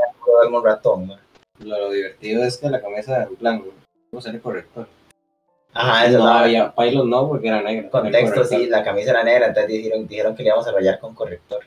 un 0.59 0.65
ratón, 0.65 1.07
ma. 1.09 1.21
Lo, 1.61 1.79
lo 1.79 1.91
divertido 1.91 2.43
es 2.45 2.57
que 2.59 2.69
la 2.71 2.81
camisa, 2.81 3.25
en 3.25 3.37
plan, 3.37 3.63
¿cómo 4.11 4.21
sale 4.23 4.41
corrector? 4.41 4.87
Ajá, 5.73 6.07
eso 6.07 6.19
no 6.19 6.25
no, 6.25 6.31
había 6.31 6.75
pylon 6.75 7.09
no, 7.09 7.29
porque 7.29 7.47
era 7.49 7.63
negra. 7.63 7.89
Contexto, 7.91 8.45
sí, 8.45 8.67
la 8.67 8.83
camisa 8.83 9.11
era 9.11 9.23
negra, 9.23 9.47
entonces 9.49 9.71
dijeron, 9.73 10.07
dijeron 10.09 10.35
que 10.35 10.43
le 10.43 10.49
íbamos 10.49 10.67
a 10.67 10.73
rayar 10.73 10.99
con 10.99 11.15
corrector. 11.15 11.61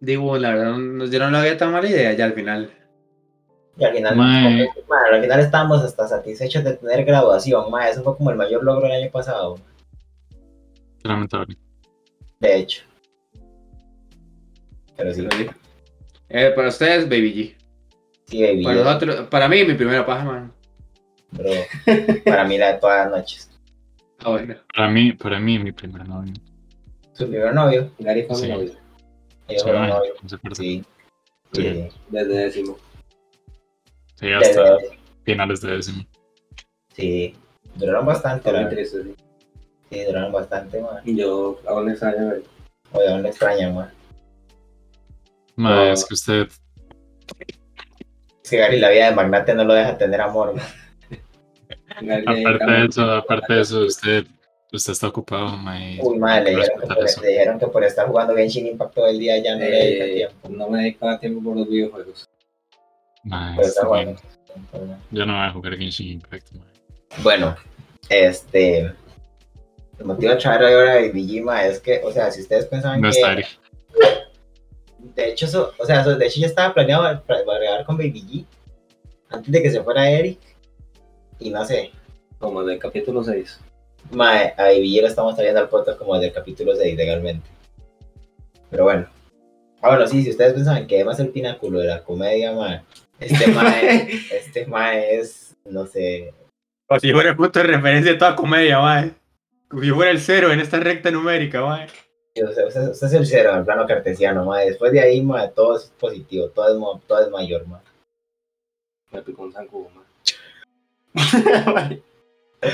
Digo, 0.00 0.36
la 0.36 0.50
verdad, 0.50 0.76
no- 0.76 1.06
yo 1.06 1.18
no 1.18 1.30
lo 1.30 1.38
había 1.38 1.56
tan 1.56 1.72
mala 1.72 1.88
idea 1.88 2.12
ya 2.12 2.26
al 2.26 2.34
final. 2.34 2.70
Y 3.78 3.84
al 3.84 3.94
final, 3.94 4.16
Mae. 4.16 4.68
mae, 4.88 5.14
al 5.14 5.22
final 5.22 5.40
estábamos 5.40 5.82
hasta 5.82 6.08
satisfechos 6.08 6.64
de 6.64 6.74
tener 6.76 7.04
graduación, 7.04 7.70
mae. 7.70 7.90
Eso 7.90 8.02
fue 8.02 8.16
como 8.16 8.30
el 8.30 8.36
mayor 8.36 8.62
logro 8.64 8.86
del 8.88 9.02
año 9.02 9.10
pasado, 9.10 9.56
Lamentable. 11.02 11.56
de 12.40 12.56
hecho. 12.56 12.82
Pero 14.96 15.12
sí, 15.14 15.26
Eh, 16.28 16.52
para 16.54 16.68
ustedes, 16.68 17.08
Baby 17.08 17.32
G. 17.34 17.56
sí, 18.26 18.42
baby. 18.42 18.64
Para 18.64 18.82
nosotros, 18.84 19.28
para 19.28 19.48
mí, 19.48 19.64
mi 19.64 19.74
primera 19.74 20.04
paja, 20.04 20.24
man. 20.24 20.52
Pero 21.36 21.50
para 22.24 22.44
mí 22.44 22.58
la 22.58 22.72
de 22.74 22.78
todas 22.80 23.04
las 23.10 23.18
noches. 23.18 23.50
Ah, 24.20 24.30
bueno. 24.30 24.54
Para 24.74 24.88
mí, 24.88 25.12
para 25.12 25.38
mí, 25.38 25.58
mi 25.58 25.72
primer 25.72 26.08
novio. 26.08 26.32
Su 27.12 27.28
primer 27.28 27.54
novio, 27.54 27.90
Gary 27.98 28.24
fue 28.24 28.40
mi 28.42 28.48
novio, 28.48 28.72
ellos 29.48 29.62
Sí, 29.62 29.68
fueron 29.68 29.88
novios. 29.88 30.18
Sí. 30.54 30.84
Sí. 31.52 31.62
Sí. 31.62 31.88
desde 32.08 32.28
décimo. 32.36 32.76
Sí, 34.16 34.32
hasta 34.32 34.76
Desde- 34.76 34.98
finales 35.24 35.60
de 35.60 35.70
décimo. 35.76 36.04
Sí. 36.94 37.34
Duraron 37.76 38.06
bastante, 38.06 38.50
muy 38.52 38.68
triste, 38.68 39.02
sí. 39.04 39.14
Sí, 39.90 40.04
duraron 40.04 40.32
bastante, 40.32 40.80
man. 40.80 41.02
Yo 41.04 41.60
aún 41.66 41.88
extraño 41.90 42.28
ver. 42.30 42.42
Oye, 42.92 43.08
aún 43.08 43.22
lo 43.22 43.28
extrañan, 43.28 43.74
man. 43.74 43.90
No. 45.56 45.92
es 45.92 46.04
que 46.04 46.14
usted, 46.14 46.48
Es 48.42 48.50
que 48.50 48.56
Gary, 48.58 48.78
la 48.78 48.90
vida 48.90 49.10
de 49.10 49.16
magnate 49.16 49.54
no 49.54 49.64
lo 49.64 49.74
deja 49.74 49.96
tener 49.96 50.20
amor, 50.20 50.54
aparte 51.96 52.70
de 52.70 52.86
eso, 52.86 53.12
aparte 53.12 53.54
de 53.54 53.60
eso, 53.60 53.80
usted, 53.80 54.26
usted 54.72 54.92
está 54.92 55.08
ocupado, 55.08 55.56
mae. 55.56 55.98
Uy, 56.02 56.18
madre, 56.18 56.54
le 56.54 56.56
dijeron, 56.56 56.80
que 56.80 56.86
por, 56.94 57.04
eso. 57.04 57.20
le 57.22 57.28
dijeron 57.28 57.58
que 57.58 57.66
por 57.68 57.84
estar 57.84 58.06
jugando 58.06 58.34
Genshin 58.34 58.66
Impact 58.66 58.94
todo 58.94 59.06
el 59.08 59.18
día 59.18 59.38
ya 59.38 59.54
no 59.54 59.60
le 59.60 59.70
dedica 59.70 60.04
eh, 60.04 60.14
tiempo. 60.14 60.48
no 60.50 60.68
me 60.68 60.78
dedicaba 60.80 61.18
tiempo 61.18 61.42
por 61.42 61.56
los 61.56 61.68
videojuegos. 61.68 62.28
Mae, 63.24 63.60
está 63.60 63.86
bueno. 63.86 64.16
Yo 65.10 65.26
no 65.26 65.34
voy 65.34 65.42
a 65.42 65.50
jugar 65.50 65.76
Genshin 65.76 66.12
Impact, 66.12 66.52
mae. 66.52 67.22
Bueno, 67.22 67.56
este. 68.08 68.92
El 69.98 70.04
motivo 70.04 70.32
de 70.32 70.38
traer 70.38 70.62
ahora 70.62 70.94
de 70.96 71.08
Vijima 71.08 71.64
es 71.64 71.80
que, 71.80 72.02
o 72.04 72.12
sea, 72.12 72.30
si 72.30 72.42
ustedes 72.42 72.66
pensaban 72.66 73.00
No 73.00 73.08
que. 73.10 73.16
está 73.16 73.32
Eric. 73.32 73.46
De 75.14 75.30
hecho, 75.30 75.46
eso, 75.46 75.72
o 75.78 75.84
sea, 75.86 76.00
eso- 76.02 76.16
de 76.16 76.26
hecho 76.26 76.40
ya 76.40 76.46
estaba 76.46 76.74
planeado 76.74 77.02
para, 77.24 77.44
para 77.44 77.58
grabar 77.60 77.84
con 77.84 77.96
Baby 77.96 78.22
G 78.22 78.44
antes 79.30 79.50
de 79.52 79.62
que 79.62 79.70
se 79.70 79.82
fuera 79.82 80.08
Eric. 80.10 80.38
Y 81.38 81.50
no 81.50 81.64
sé, 81.64 81.90
Como 82.38 82.62
del 82.64 82.78
capítulo 82.78 83.22
6. 83.24 83.60
mae, 84.12 84.54
a 84.56 84.64
Baby 84.64 84.94
G 84.96 85.00
lo 85.02 85.08
estamos 85.08 85.34
trayendo 85.36 85.60
al 85.60 85.68
podcast 85.68 85.98
como 85.98 86.18
del 86.18 86.32
capítulo 86.32 86.74
6 86.76 86.96
legalmente. 86.96 87.48
Pero 88.70 88.84
bueno. 88.84 89.06
Ah, 89.82 89.88
bueno, 89.90 90.06
sí, 90.06 90.22
si 90.22 90.30
ustedes 90.30 90.54
pensaban 90.54 90.86
que 90.86 91.00
es 91.00 91.18
el 91.18 91.28
pináculo 91.28 91.78
de 91.80 91.86
la 91.86 92.02
comedia, 92.02 92.52
mae, 92.52 92.82
este 93.20 93.46
mae, 93.48 94.08
este 94.32 94.66
mae 94.66 95.16
es, 95.16 95.54
no 95.64 95.86
sé, 95.86 96.32
O 96.88 96.98
si 96.98 97.12
fuera 97.12 97.30
el 97.30 97.36
punto 97.36 97.58
de 97.58 97.66
referencia 97.66 98.12
de 98.12 98.18
toda 98.18 98.34
comedia, 98.36 98.80
man. 98.80 99.16
Como 99.68 99.82
si 99.82 99.90
fuera 99.90 100.10
el 100.10 100.20
cero 100.20 100.52
en 100.52 100.60
esta 100.60 100.78
recta 100.78 101.10
numérica, 101.10 101.62
man. 101.64 101.86
Sí, 102.36 102.42
o 102.42 102.52
sea, 102.52 102.66
usted, 102.66 102.90
usted 102.90 103.06
es 103.06 103.12
el 103.14 103.26
cero 103.26 103.52
en 103.52 103.60
el 103.60 103.64
plano 103.64 103.86
cartesiano, 103.86 104.44
mae. 104.44 104.66
Después 104.66 104.92
de 104.92 105.00
ahí, 105.00 105.22
mae, 105.22 105.48
todo 105.48 105.78
es 105.78 105.90
positivo, 105.98 106.50
todo 106.50 106.66
es, 106.68 107.06
todo 107.06 107.24
es 107.24 107.30
mayor, 107.30 107.66
mae. 107.66 107.80
Me 109.10 109.22
picó 109.22 109.44
un 109.44 109.52
zancudo, 109.52 109.88
man. 109.94 110.04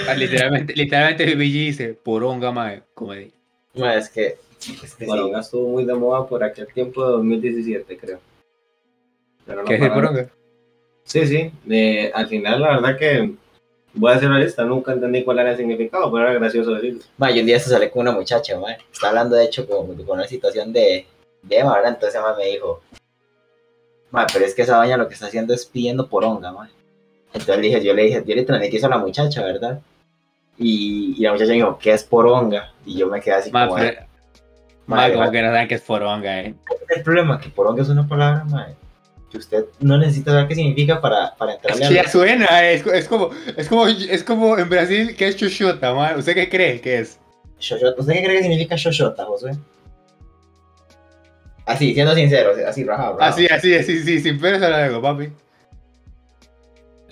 Ah, 0.08 0.14
Literalmente, 0.14 0.74
literalmente 0.74 1.26
G 1.26 1.38
dice, 1.38 1.94
poronga, 1.94 2.50
man, 2.50 2.82
comedia. 2.94 3.30
Mae, 3.74 3.98
es 3.98 4.08
que, 4.08 4.38
es 4.82 4.94
que 4.96 5.06
Bueno, 5.06 5.26
sí. 5.28 5.34
estuvo 5.40 5.68
muy 5.68 5.84
de 5.84 5.94
moda 5.94 6.26
por 6.26 6.42
aquel 6.42 6.66
tiempo 6.72 7.04
de 7.04 7.12
2017, 7.12 7.98
creo. 7.98 8.20
Pero 9.44 9.62
no 9.62 9.68
¿Qué 9.68 9.74
es 9.74 9.82
el 9.82 9.92
poronga? 9.92 10.28
Sí, 11.04 11.26
sí. 11.26 11.52
Al 12.14 12.26
final, 12.26 12.62
la 12.62 12.80
verdad 12.80 12.98
que 12.98 13.34
voy 13.94 14.12
a 14.12 14.18
ser 14.18 14.28
realista, 14.28 14.64
nunca 14.64 14.92
entendí 14.92 15.22
cuál 15.24 15.38
era 15.40 15.50
el 15.52 15.56
significado, 15.56 16.10
pero 16.12 16.24
era 16.28 16.38
gracioso 16.38 16.72
decirlo. 16.74 17.00
Mae, 17.18 17.34
yo 17.34 17.40
un 17.40 17.46
día 17.46 17.58
se 17.60 17.70
salí 17.70 17.90
con 17.90 18.02
una 18.02 18.12
muchacha, 18.12 18.58
mae. 18.58 18.78
Está 18.92 19.08
hablando, 19.08 19.36
de 19.36 19.44
hecho, 19.44 19.66
con, 19.66 19.94
con 20.04 20.18
una 20.18 20.26
situación 20.26 20.72
de, 20.72 21.06
de 21.42 21.58
Emma, 21.58 21.74
¿verdad? 21.74 21.92
Entonces 21.94 22.18
Emma 22.18 22.34
me 22.36 22.46
dijo, 22.46 22.80
mae, 24.10 24.26
pero 24.32 24.44
es 24.44 24.54
que 24.54 24.62
esa 24.62 24.78
vaina 24.78 24.96
lo 24.96 25.08
que 25.08 25.14
está 25.14 25.26
haciendo 25.26 25.54
es 25.54 25.66
pidiendo 25.66 26.08
poronga, 26.08 26.52
mae. 26.52 26.70
Entonces 27.34 27.56
le 27.56 27.62
dije, 27.62 27.82
yo 27.84 27.94
le 27.94 28.02
dije, 28.04 28.22
yo 28.26 28.34
le 28.34 28.42
transmití 28.44 28.76
eso 28.76 28.86
a 28.86 28.90
la 28.90 28.98
muchacha, 28.98 29.42
¿verdad? 29.44 29.80
Y, 30.58 31.14
y 31.18 31.22
la 31.22 31.32
muchacha 31.32 31.48
me 31.48 31.54
dijo, 31.56 31.78
¿qué 31.78 31.92
es 31.92 32.04
poronga? 32.04 32.72
Y 32.84 32.98
yo 32.98 33.06
me 33.08 33.20
quedé 33.20 33.34
así 33.36 33.50
Man, 33.50 33.68
como, 33.68 33.80
pero- 33.80 34.00
man, 34.86 35.12
como 35.14 35.30
que 35.30 35.42
no 35.42 35.48
saben 35.48 35.68
qué 35.68 35.74
es 35.76 35.80
poronga, 35.82 36.40
eh. 36.40 36.54
el 36.94 37.02
problema 37.02 37.40
que 37.40 37.48
poronga 37.48 37.82
es 37.82 37.88
una 37.88 38.06
palabra, 38.06 38.44
mae, 38.44 38.74
que 39.32 39.38
usted 39.38 39.64
no 39.80 39.96
necesita 39.98 40.30
saber 40.30 40.46
qué 40.46 40.54
significa 40.54 41.00
para, 41.00 41.34
para 41.34 41.52
Es 41.52 41.56
entrarle 41.56 41.88
que 41.88 41.98
a 42.00 42.04
ya 42.04 42.08
suena, 42.10 42.64
eh, 42.70 42.74
es, 42.74 42.86
es 42.86 43.08
como, 43.08 43.30
es 43.56 43.68
como, 43.68 43.86
es 43.88 44.22
como 44.22 44.58
en 44.58 44.68
Brasil, 44.68 45.16
que 45.16 45.26
es 45.28 45.36
chuchota, 45.36 45.94
man. 45.94 46.18
¿Usted 46.18 46.34
qué 46.34 46.48
cree 46.50 46.80
que 46.80 46.98
es? 46.98 47.18
¿Usted 47.58 48.12
qué 48.12 48.22
cree 48.24 48.36
que 48.36 48.42
significa 48.42 48.76
Shoshota, 48.76 49.24
José? 49.24 49.52
Así, 51.64 51.94
siendo 51.94 52.14
sincero, 52.14 52.52
así, 52.66 52.84
rajado, 52.84 53.18
rajado. 53.18 53.32
Así, 53.34 53.46
así, 53.46 53.74
así, 53.74 54.02
sí, 54.02 54.20
sin 54.20 54.38
pelos 54.40 54.60
a 54.62 54.68
la 54.68 54.86
lengua, 54.86 55.00
papi. 55.00 55.30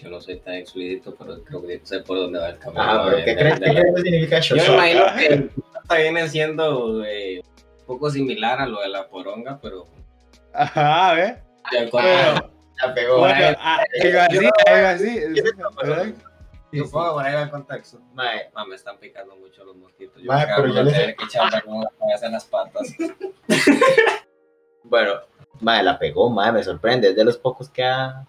Yo 0.02 0.08
no 0.10 0.20
soy 0.20 0.38
tan 0.40 0.54
explícito, 0.54 1.14
pero 1.14 1.42
creo 1.44 1.62
que 1.66 1.80
sé 1.84 2.00
por 2.00 2.18
dónde 2.18 2.38
va 2.40 2.48
el 2.50 2.58
camino. 2.58 2.82
Ajá, 2.82 3.04
pero 3.04 3.24
¿qué 3.24 3.36
crees 3.36 3.60
qué 3.60 3.72
la- 3.72 3.82
que 3.94 4.02
significa 4.02 4.40
Yo 4.40 4.56
me 4.56 4.92
imagino 4.92 5.04
que 5.88 5.96
viene 6.02 6.28
siendo 6.28 7.04
eh, 7.04 7.42
un 7.80 7.86
poco 7.86 8.10
similar 8.10 8.60
a 8.60 8.66
lo 8.66 8.80
de 8.80 8.88
la 8.88 9.08
poronga, 9.08 9.58
pero... 9.62 9.86
Ajá, 10.52 11.14
¿ves? 11.14 11.32
Con- 11.34 11.49
Pero, 11.70 12.50
Ya 12.80 12.94
pegó. 12.94 13.18
bueno, 13.18 13.56
ah, 13.60 13.82
algo 14.06 14.20
así, 14.20 14.36
algo 14.66 14.86
así. 14.88 15.20
¿verdad? 15.82 16.06
Supongo 16.72 17.14
por 17.14 17.24
ahí 17.26 17.34
va 17.34 17.42
el 17.42 17.50
contexto. 17.50 18.00
Mae, 18.14 18.48
me 18.68 18.76
están 18.76 18.96
picando 18.98 19.34
mucho 19.36 19.64
los 19.64 19.74
mosquitos. 19.76 20.22
Yo 20.22 20.28
Mae, 20.32 20.46
pero 20.54 20.68
yo 20.68 20.84
tener 20.84 21.16
que 21.16 21.24
echarme 21.24 21.60
como 21.62 21.82
la 21.82 21.90
cabeza 21.98 22.26
en 22.26 22.32
las 22.32 22.44
patas. 22.44 22.88
bueno, 24.84 25.12
mae, 25.60 25.82
la 25.82 25.98
pegó, 25.98 26.30
mae, 26.30 26.52
me 26.52 26.62
sorprende. 26.62 27.08
Es 27.10 27.16
de 27.16 27.24
los 27.24 27.36
pocos 27.36 27.68
que 27.68 27.84
ha. 27.84 28.24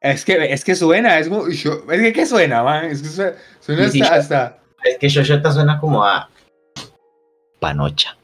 Es 0.00 0.24
que, 0.24 0.52
es 0.52 0.64
que 0.64 0.74
suena, 0.74 1.18
es 1.18 1.28
como, 1.28 1.48
yo- 1.48 1.82
es 1.90 2.00
que 2.00 2.12
¿qué 2.12 2.26
suena? 2.26 2.86
Es 2.86 3.02
que 3.02 3.08
suena, 3.60 3.84
hasta, 3.86 4.14
hasta, 4.14 4.58
Es 4.84 4.98
que 4.98 5.08
Shoshota 5.08 5.50
suena 5.52 5.78
como 5.80 6.04
a. 6.04 6.28
Panocha. 7.60 8.16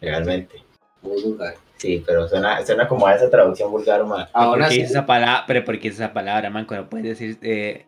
Realmente. 0.00 0.62
Muy 1.02 1.22
vulgar. 1.22 1.54
Sí, 1.76 2.02
pero 2.06 2.28
suena, 2.28 2.64
suena 2.66 2.86
como 2.86 3.06
a 3.06 3.14
esa 3.14 3.30
traducción 3.30 3.70
vulgar, 3.70 4.04
mae. 4.04 4.26
Ahora 4.34 4.64
¿por 4.66 4.68
qué 4.68 4.74
sí. 4.74 4.80
esa 4.82 5.06
palabra? 5.06 5.44
Pero 5.46 5.64
¿por 5.64 5.76
qué 5.78 5.88
dice 5.90 6.02
esa 6.04 6.12
palabra, 6.12 6.50
man? 6.50 6.66
Cuando 6.66 6.88
puedes 6.90 7.06
decir 7.06 7.38
eh, 7.42 7.86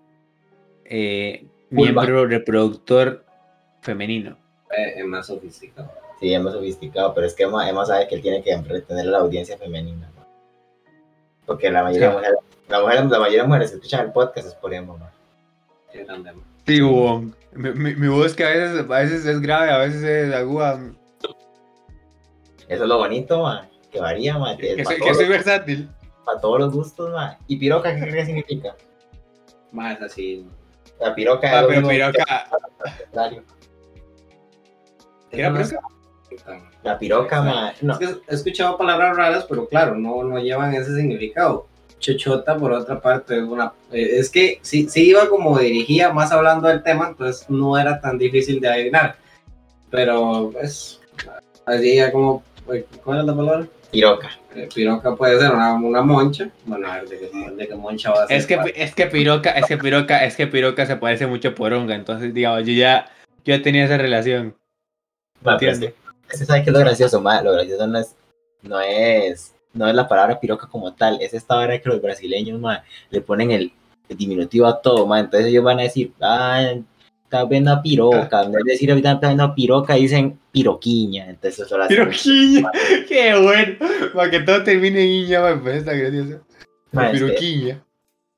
eh, 0.85 1.45
miembro 1.71 2.27
reproductor 2.27 3.25
femenino. 3.83 4.37
eh, 4.77 4.95
es 4.97 5.05
más 5.05 5.27
sofisticado. 5.27 5.91
Sí, 6.21 6.33
es 6.33 6.41
más 6.41 6.55
sofisticado, 6.55 7.13
pero 7.15 7.27
es 7.27 7.35
que 7.35 7.43
Emma, 7.43 7.69
Emma 7.69 7.85
sabe 7.85 8.09
que 8.09 8.15
él 8.15 8.23
tiene 8.23 8.43
que 8.43 8.57
retener 8.63 9.07
a 9.09 9.11
la 9.11 9.19
audiencia 9.19 9.59
femenina. 9.59 10.09
Porque 11.45 11.71
la 11.71 11.83
mayoría, 11.83 12.09
de 12.09 12.15
mujeres, 12.15 12.39
la, 12.69 12.81
mujer- 12.81 13.05
la 13.07 13.19
mayoría 13.19 13.43
de 13.43 13.49
mujeres 13.49 13.71
que 13.71 13.77
escuchan 13.77 14.07
el 14.07 14.13
podcast 14.13 14.47
es 14.49 14.55
por 14.55 14.73
Emma, 14.73 14.97
man. 14.97 15.11
Sí. 16.67 16.81
Mi, 16.81 17.71
mi, 17.73 17.95
mi 17.97 18.09
voz 18.09 18.35
que 18.35 18.45
a 18.45 18.49
veces, 18.49 18.79
a 18.89 18.99
veces 19.01 19.27
es 19.27 19.41
grave, 19.41 19.71
a 19.71 19.79
veces 19.79 20.03
es 20.03 20.33
aguda. 20.35 20.81
Eso 22.69 22.83
es 22.85 22.89
lo 22.89 22.99
bonito, 22.99 23.45
que 23.91 24.01
varía, 24.01 24.35
que 24.59 24.85
soy, 24.85 24.97
que 25.01 25.29
versátil. 25.29 25.89
para 26.25 26.41
todos 26.41 26.61
los 26.61 26.73
gustos, 26.73 27.11
mae. 27.13 27.37
¿Y 27.47 27.57
piroca 27.57 27.95
qué, 27.95 28.07
qué 28.11 28.25
significa? 28.27 28.75
Más 29.73 30.01
así. 30.01 30.47
La 31.01 31.15
piroca 31.15 31.49
Ah, 31.51 31.61
es 31.63 31.67
pero 31.67 31.89
piroca. 31.89 32.47
La 36.83 36.99
piroca, 36.99 37.43
mae, 37.43 37.75
no, 37.83 37.93
Es 37.95 37.99
que 37.99 38.05
he 38.29 38.35
escuchado 38.35 38.77
palabras 38.79 39.17
raras, 39.17 39.47
pero 39.49 39.67
claro, 39.69 39.95
no, 39.95 40.23
no 40.25 40.39
llevan 40.39 40.75
ese 40.75 40.95
significado. 40.97 41.67
Chochota, 41.99 42.57
por 42.57 42.73
otra 42.73 43.01
parte, 43.01 43.37
es 43.39 43.43
una. 43.45 43.73
eh, 43.93 44.19
es 44.19 44.29
que 44.29 44.59
sí, 44.63 44.89
sí 44.89 45.11
iba 45.11 45.29
como 45.29 45.57
dirigía 45.59 46.13
más 46.13 46.33
hablando 46.33 46.67
del 46.67 46.83
tema, 46.83 47.09
entonces 47.09 47.49
no 47.49 47.79
era 47.79 48.01
tan 48.01 48.19
difícil 48.19 48.61
de 48.61 48.69
adivinar. 48.69 49.17
Pero, 49.91 50.51
pues. 50.53 51.01
Así 51.65 51.97
ya 51.97 52.11
como. 52.11 52.43
¿Cuál 52.65 53.21
es 53.21 53.25
la 53.25 53.35
palabra? 53.35 53.67
piroca. 53.91 54.31
Eh, 54.55 54.69
piroca 54.75 55.15
puede 55.15 55.39
ser 55.39 55.51
una, 55.53 55.75
una 55.75 56.01
moncha. 56.03 56.49
Bueno, 56.65 56.91
a 56.91 56.97
ver, 56.97 57.09
de 57.11 57.19
qué, 57.19 57.51
de 57.51 57.69
qué 57.69 57.75
moncha 57.75 58.11
va 58.11 58.25
a 58.25 58.27
ser. 58.27 58.37
Es 58.39 58.47
que, 58.47 58.59
es 58.75 58.95
que 58.95 59.07
piroca, 59.07 59.51
es 59.51 59.67
que 59.67 59.77
piroca, 59.77 60.25
es 60.25 60.35
que 60.37 60.47
piroca 60.47 60.87
se 60.87 60.97
parece 60.97 61.27
mucho 61.27 61.49
a 61.51 61.55
poronga, 61.55 61.95
entonces 61.95 62.33
digamos, 62.33 62.67
yo 62.67 62.73
ya, 62.73 63.11
yo 63.45 63.55
ya 63.55 63.63
tenía 63.63 63.85
esa 63.85 63.99
relación. 63.99 64.57
Mae, 65.43 65.57
pero 65.59 65.73
es 65.73 65.79
Entiendo. 65.79 65.97
que- 65.97 66.33
es 66.33 66.41
que 66.41 66.47
¿sabes 66.47 66.63
qué 66.65 66.71
es 66.71 66.75
lo 66.75 66.81
gracioso, 66.81 67.21
mae? 67.21 67.45
Lo 67.45 67.53
gracioso 67.53 67.87
no 67.87 67.99
es, 67.99 68.15
no 68.63 68.81
es, 68.81 69.55
no 69.75 69.87
es 69.89 69.95
la 69.95 70.09
palabra 70.09 70.41
piroca 70.41 70.67
como 70.69 70.95
tal, 70.95 71.21
es 71.21 71.35
esta 71.35 71.59
hora 71.59 71.79
que 71.79 71.89
los 71.91 72.01
brasileños, 72.01 72.59
mae, 72.59 72.79
le 73.11 73.21
ponen 73.21 73.51
el, 73.51 73.73
el 74.09 74.17
diminutivo 74.17 74.67
a 74.67 74.81
todo, 74.81 75.07
mae, 75.07 75.21
entonces 75.21 75.49
ellos 75.51 75.65
van 75.65 75.81
a 75.81 75.83
decir, 75.83 76.13
ah, 76.23 76.73
estás 77.33 77.49
viendo 77.49 77.73
a 77.73 77.81
piroca, 77.83 78.43
en 78.43 78.53
vez 78.53 78.65
de 78.65 78.73
decir 78.73 78.91
ahorita 78.91 79.13
estás 79.13 79.31
viendo 79.31 79.45
a 79.45 79.55
piroca, 79.55 79.95
dicen 79.95 80.39
piroquiña, 80.53 81.31
entonces 81.31 81.61
eso 81.67 81.79
lo 81.79 81.85
hace- 81.85 81.95
Piroquiña, 81.95 82.71
qué 83.09 83.35
bueno. 83.41 83.75
Para 84.15 84.31
que 84.31 84.41
todo 84.41 84.63
termine 84.63 85.01
en 85.03 85.09
iña, 85.25 85.41
man, 85.41 85.61
pues 85.63 85.77
está 85.79 85.95
gracioso. 85.95 86.41
Mae, 86.93 87.07
es 87.07 87.13
que- 87.13 87.27
Piroquiña. 87.27 87.85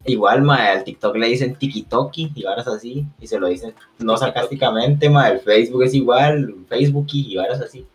Igual, 0.07 0.43
ma, 0.43 0.71
al 0.71 0.85
TikTok 0.85 1.17
le 1.17 1.29
dicen 1.29 1.57
tikitoki 1.57 2.31
y 2.35 2.43
varas 2.45 2.69
así, 2.69 3.05
y 3.19 3.27
se 3.27 3.39
lo 3.39 3.49
dicen 3.49 3.75
no 3.99 4.17
sarcásticamente, 4.17 5.09
ma, 5.11 5.29
el 5.29 5.41
Facebook 5.41 5.83
es 5.83 5.95
igual, 5.95 6.55
Facebook 6.69 7.07
y 7.13 7.35
varas 7.37 7.61
así. 7.61 7.87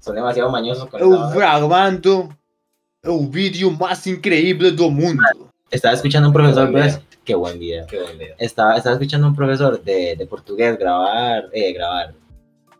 Son 0.00 0.14
demasiado 0.16 0.50
mañosos 0.50 0.88
con 0.88 1.08
vara. 1.08 1.30
fragmento. 1.30 2.28
O 3.04 3.26
vídeo 3.26 3.70
mais 3.70 4.06
increíble 4.06 4.70
do 4.72 4.88
mundo. 4.90 5.22
Estaba 5.70 5.94
escuchando 5.94 6.26
a 6.26 6.28
un 6.28 6.34
profesor, 6.34 6.70
pues, 6.70 7.00
qué 7.24 7.34
buen 7.34 7.58
video. 7.58 7.86
Qué 7.86 8.00
buen 8.00 8.18
video. 8.18 8.34
Estaba, 8.38 8.76
estaba 8.76 8.94
escuchando 8.94 9.26
a 9.26 9.30
un 9.30 9.36
profesor 9.36 9.82
de, 9.82 10.16
de 10.16 10.26
portugués 10.26 10.78
grabar, 10.78 11.48
eh, 11.52 11.72
grabar, 11.72 12.14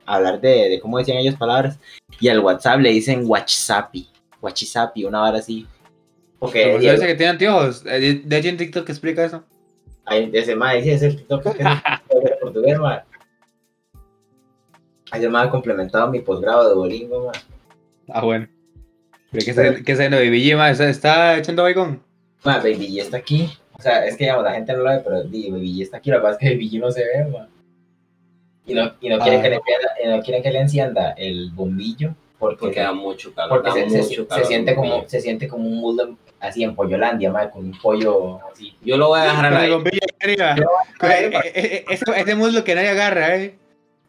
hablar 0.06 0.40
de, 0.40 0.68
de 0.68 0.80
cómo 0.80 0.98
decían 0.98 1.18
ellos 1.18 1.36
palabras, 1.36 1.78
y 2.20 2.28
al 2.28 2.40
WhatsApp 2.40 2.80
le 2.80 2.90
dicen 2.90 3.24
WhatsAppi, 3.26 4.08
WhatsAppi, 4.40 5.04
una 5.04 5.22
hora 5.22 5.38
así. 5.38 5.66
Porque 6.38 6.76
Pero 6.80 6.92
ese 6.94 7.06
que 7.06 7.14
tiene 7.14 7.30
anteojos. 7.30 7.84
eh, 7.86 8.20
De 8.24 8.36
hecho, 8.38 8.48
en 8.48 8.56
TikTok 8.56 8.88
explica 8.88 9.24
eso. 9.24 9.44
Ahí, 10.04 10.28
ese 10.32 10.56
dice, 10.56 10.94
ese 10.94 11.10
TikTok 11.10 11.42
que 11.56 11.62
es 11.62 11.68
de 12.24 12.36
portugués, 12.40 12.78
ma. 12.78 13.04
Ahí 15.12 15.28
me 15.28 15.38
ha 15.38 15.50
complementado 15.50 16.10
mi 16.10 16.20
posgrado 16.20 16.68
de 16.68 16.74
Duolingo, 16.74 17.26
ma. 17.26 17.32
Ah, 18.08 18.24
bueno. 18.24 18.48
Pero 19.30 19.44
¿qué 19.44 19.50
está, 19.50 19.92
haciendo 19.92 20.16
Baby 20.16 20.44
G, 20.44 20.56
ma? 20.56 20.70
¿Está, 20.70 21.38
echando 21.38 21.62
baigón? 21.62 22.02
Ma, 22.44 22.58
Baby 22.58 22.88
G 22.96 23.00
está 23.00 23.18
aquí. 23.18 23.48
O 23.82 23.84
sea, 23.84 24.06
es 24.06 24.16
que 24.16 24.22
digamos, 24.24 24.44
la 24.44 24.52
gente 24.52 24.72
no 24.74 24.78
lo 24.78 24.90
ve, 24.90 25.00
pero 25.04 25.24
di, 25.24 25.50
Baby 25.50 25.74
G 25.78 25.82
está 25.82 25.96
aquí. 25.96 26.08
Lo 26.10 26.18
que 26.18 26.22
pasa 26.22 26.32
es 26.34 26.38
que 26.38 26.50
Baby 26.50 26.70
G 26.70 26.78
no 26.80 26.90
se 26.92 27.00
ve, 27.04 27.24
ma. 27.24 27.48
Y 28.64 28.74
no, 28.74 28.92
y 29.00 29.08
no, 29.08 29.18
quieren, 29.18 29.40
Ah. 29.40 29.42
que 29.42 29.50
le, 29.50 29.56
prenda- 29.60 29.92
y 30.04 30.06
no 30.08 30.22
quieren 30.22 30.40
que 30.44 30.50
le 30.52 30.60
encienda 30.60 31.10
el 31.18 31.50
bombillo 31.50 32.14
porque, 32.38 32.58
Porque 32.60 32.78
da 32.80 32.92
mucho 32.92 33.34
calor. 33.34 33.60
porque 33.60 33.80
da 33.80 33.88
se, 33.88 33.90
se- 33.90 33.98
mucho 34.08 34.22
se 34.22 34.28
calor. 34.28 34.46
siente 34.46 34.74
como, 34.76 35.08
se 35.08 35.20
siente 35.20 35.48
como 35.48 35.66
un 35.66 35.78
mundo 35.80 36.16
así 36.38 36.62
en 36.62 36.76
Pollolandia, 36.76 37.32
ma, 37.32 37.50
con 37.50 37.64
un 37.64 37.72
pollo 37.80 38.38
así. 38.52 38.72
Yo 38.82 38.96
lo 38.96 39.08
voy 39.08 39.18
a 39.20 39.24
dejar 39.24 39.52
el 39.52 39.58
ahí. 39.58 39.70
bombillo 39.72 39.98
ahí 40.20 40.30
arriba. 40.36 40.54
Con- 41.00 41.10
eh, 41.10 41.30
eh, 41.32 41.52
eh, 41.54 41.84
Ese, 41.90 42.04
ese 42.16 42.34
muslo 42.36 42.62
que 42.62 42.76
nadie 42.76 42.90
agarra, 42.90 43.34
¿eh? 43.36 43.56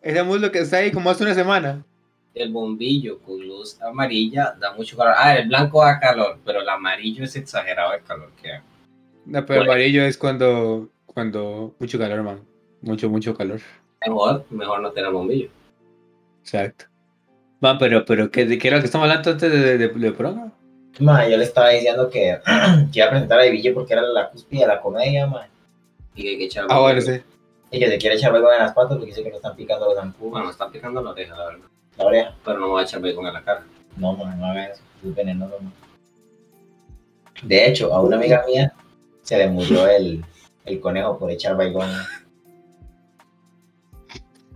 Ese 0.03 0.21
muslo 0.21 0.51
que 0.51 0.59
está 0.59 0.77
ahí 0.77 0.91
como 0.91 1.09
hace 1.09 1.23
una 1.23 1.33
semana. 1.33 1.83
El 2.35 2.51
bombillo 2.51 3.17
con 3.21 3.39
luz 3.47 3.81
amarilla 3.81 4.55
da 4.59 4.73
mucho 4.73 4.95
calor. 4.97 5.15
Ah, 5.17 5.35
el 5.35 5.47
blanco 5.47 5.81
da 5.83 5.99
calor, 5.99 6.37
pero 6.45 6.61
el 6.61 6.69
amarillo 6.69 7.23
es 7.23 7.35
exagerado 7.35 7.93
el 7.93 8.03
calor 8.03 8.29
que 8.39 8.49
da. 8.49 8.63
No, 9.25 9.45
pero 9.45 9.59
Bueno. 9.61 9.71
amarillo 9.71 10.03
es 10.03 10.17
cuando, 10.17 10.89
cuando 11.05 11.73
mucho 11.79 11.97
calor, 11.97 12.23
man. 12.23 12.41
Mucho, 12.81 13.09
mucho 13.09 13.33
calor. 13.35 13.59
Mejor, 14.05 14.45
mejor 14.49 14.81
no 14.81 14.91
tener 14.91 15.11
bombillo. 15.11 15.49
Exacto. 16.41 16.85
Man, 17.61 17.77
pero, 17.77 18.03
pero 18.03 18.29
¿qué, 18.29 18.45
¿de 18.45 18.57
qué 18.57 18.67
era 18.67 18.77
lo 18.77 18.81
que 18.81 18.87
estamos 18.87 19.07
hablando 19.07 19.31
antes 19.31 19.49
de, 19.51 19.57
de, 19.59 19.77
de, 19.77 19.87
de 19.87 20.11
promo? 20.11 20.51
Ma, 20.99 21.27
yo 21.27 21.37
le 21.37 21.45
estaba 21.45 21.69
diciendo 21.69 22.09
que, 22.09 22.37
que 22.91 22.99
iba 22.99 23.07
a 23.07 23.09
presentar 23.11 23.39
a 23.39 23.45
G 23.45 23.73
porque 23.73 23.93
era 23.93 24.01
la 24.01 24.29
cúspide 24.29 24.61
de 24.61 24.67
la 24.67 24.81
comedia, 24.81 25.25
ma. 25.25 25.47
Y 26.15 26.21
que 26.23 26.29
hay 26.29 26.37
que 26.37 26.45
echar 26.45 26.65
Ah, 26.69 26.79
bueno, 26.81 26.99
sí. 27.01 27.21
Y 27.71 27.79
que 27.79 27.87
se 27.87 27.97
quiere 27.97 28.17
echar 28.17 28.31
bacon 28.33 28.53
en 28.53 28.59
las 28.59 28.73
patas 28.73 28.97
porque 28.97 29.07
dice 29.07 29.23
que 29.23 29.29
le 29.29 29.37
están 29.37 29.55
picando 29.55 29.85
los 29.85 29.95
zancudos. 29.95 30.31
Bueno, 30.31 30.45
me 30.45 30.51
está 30.51 30.69
picando 30.69 31.01
la 31.01 31.09
oreja, 31.11 31.35
la 31.35 31.45
verdad. 31.45 31.65
La 31.97 32.05
oreja. 32.05 32.35
Pero 32.43 32.59
no 32.59 32.65
me 32.65 32.71
voy 32.73 32.81
a 32.81 32.85
echar 32.85 33.01
bacon 33.01 33.25
en 33.25 33.33
la 33.33 33.41
cara. 33.43 33.63
No, 33.97 34.13
ma, 34.13 34.35
no 34.35 34.45
haga 34.45 34.65
eso. 34.67 34.83
Es 35.03 35.15
venenoso, 35.15 35.57
ma. 35.61 35.71
De 37.41 37.67
hecho, 37.67 37.93
a 37.93 38.01
una 38.01 38.17
amiga 38.17 38.43
mía 38.45 38.73
se 39.23 39.37
le 39.37 39.47
murió 39.47 39.87
el, 39.87 40.23
el 40.65 40.79
conejo 40.79 41.17
por 41.17 41.31
echar 41.31 41.57
baigón. 41.57 41.89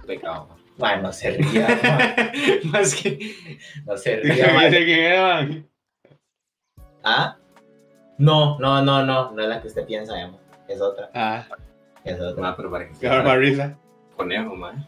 Pecado. 0.06 0.48
Ma, 0.78 0.96
no 0.98 1.12
se 1.12 1.32
ría. 1.32 1.68
Más 2.66 2.94
que. 2.96 3.36
No 3.86 3.98
se 3.98 4.16
ría, 4.22 4.70
que 4.70 5.18
man. 5.20 5.68
¿Ah? 7.04 7.38
No, 8.18 8.58
no, 8.60 8.82
no, 8.82 9.04
no. 9.06 9.32
No 9.32 9.42
es 9.42 9.50
la 9.50 9.62
que 9.62 9.68
usted 9.68 9.86
piensa, 9.86 10.20
Emma. 10.20 10.38
Es 10.68 10.82
otra. 10.82 11.10
Ah, 11.14 11.46
Es 12.04 12.20
otra. 12.20 12.42
Ma, 12.42 12.56
pero 12.56 12.70
para 12.70 12.88
que 12.88 12.94
qué 13.00 13.10
más 13.10 13.38
risa. 13.38 13.78
Conejo, 14.16 14.56
man. 14.56 14.88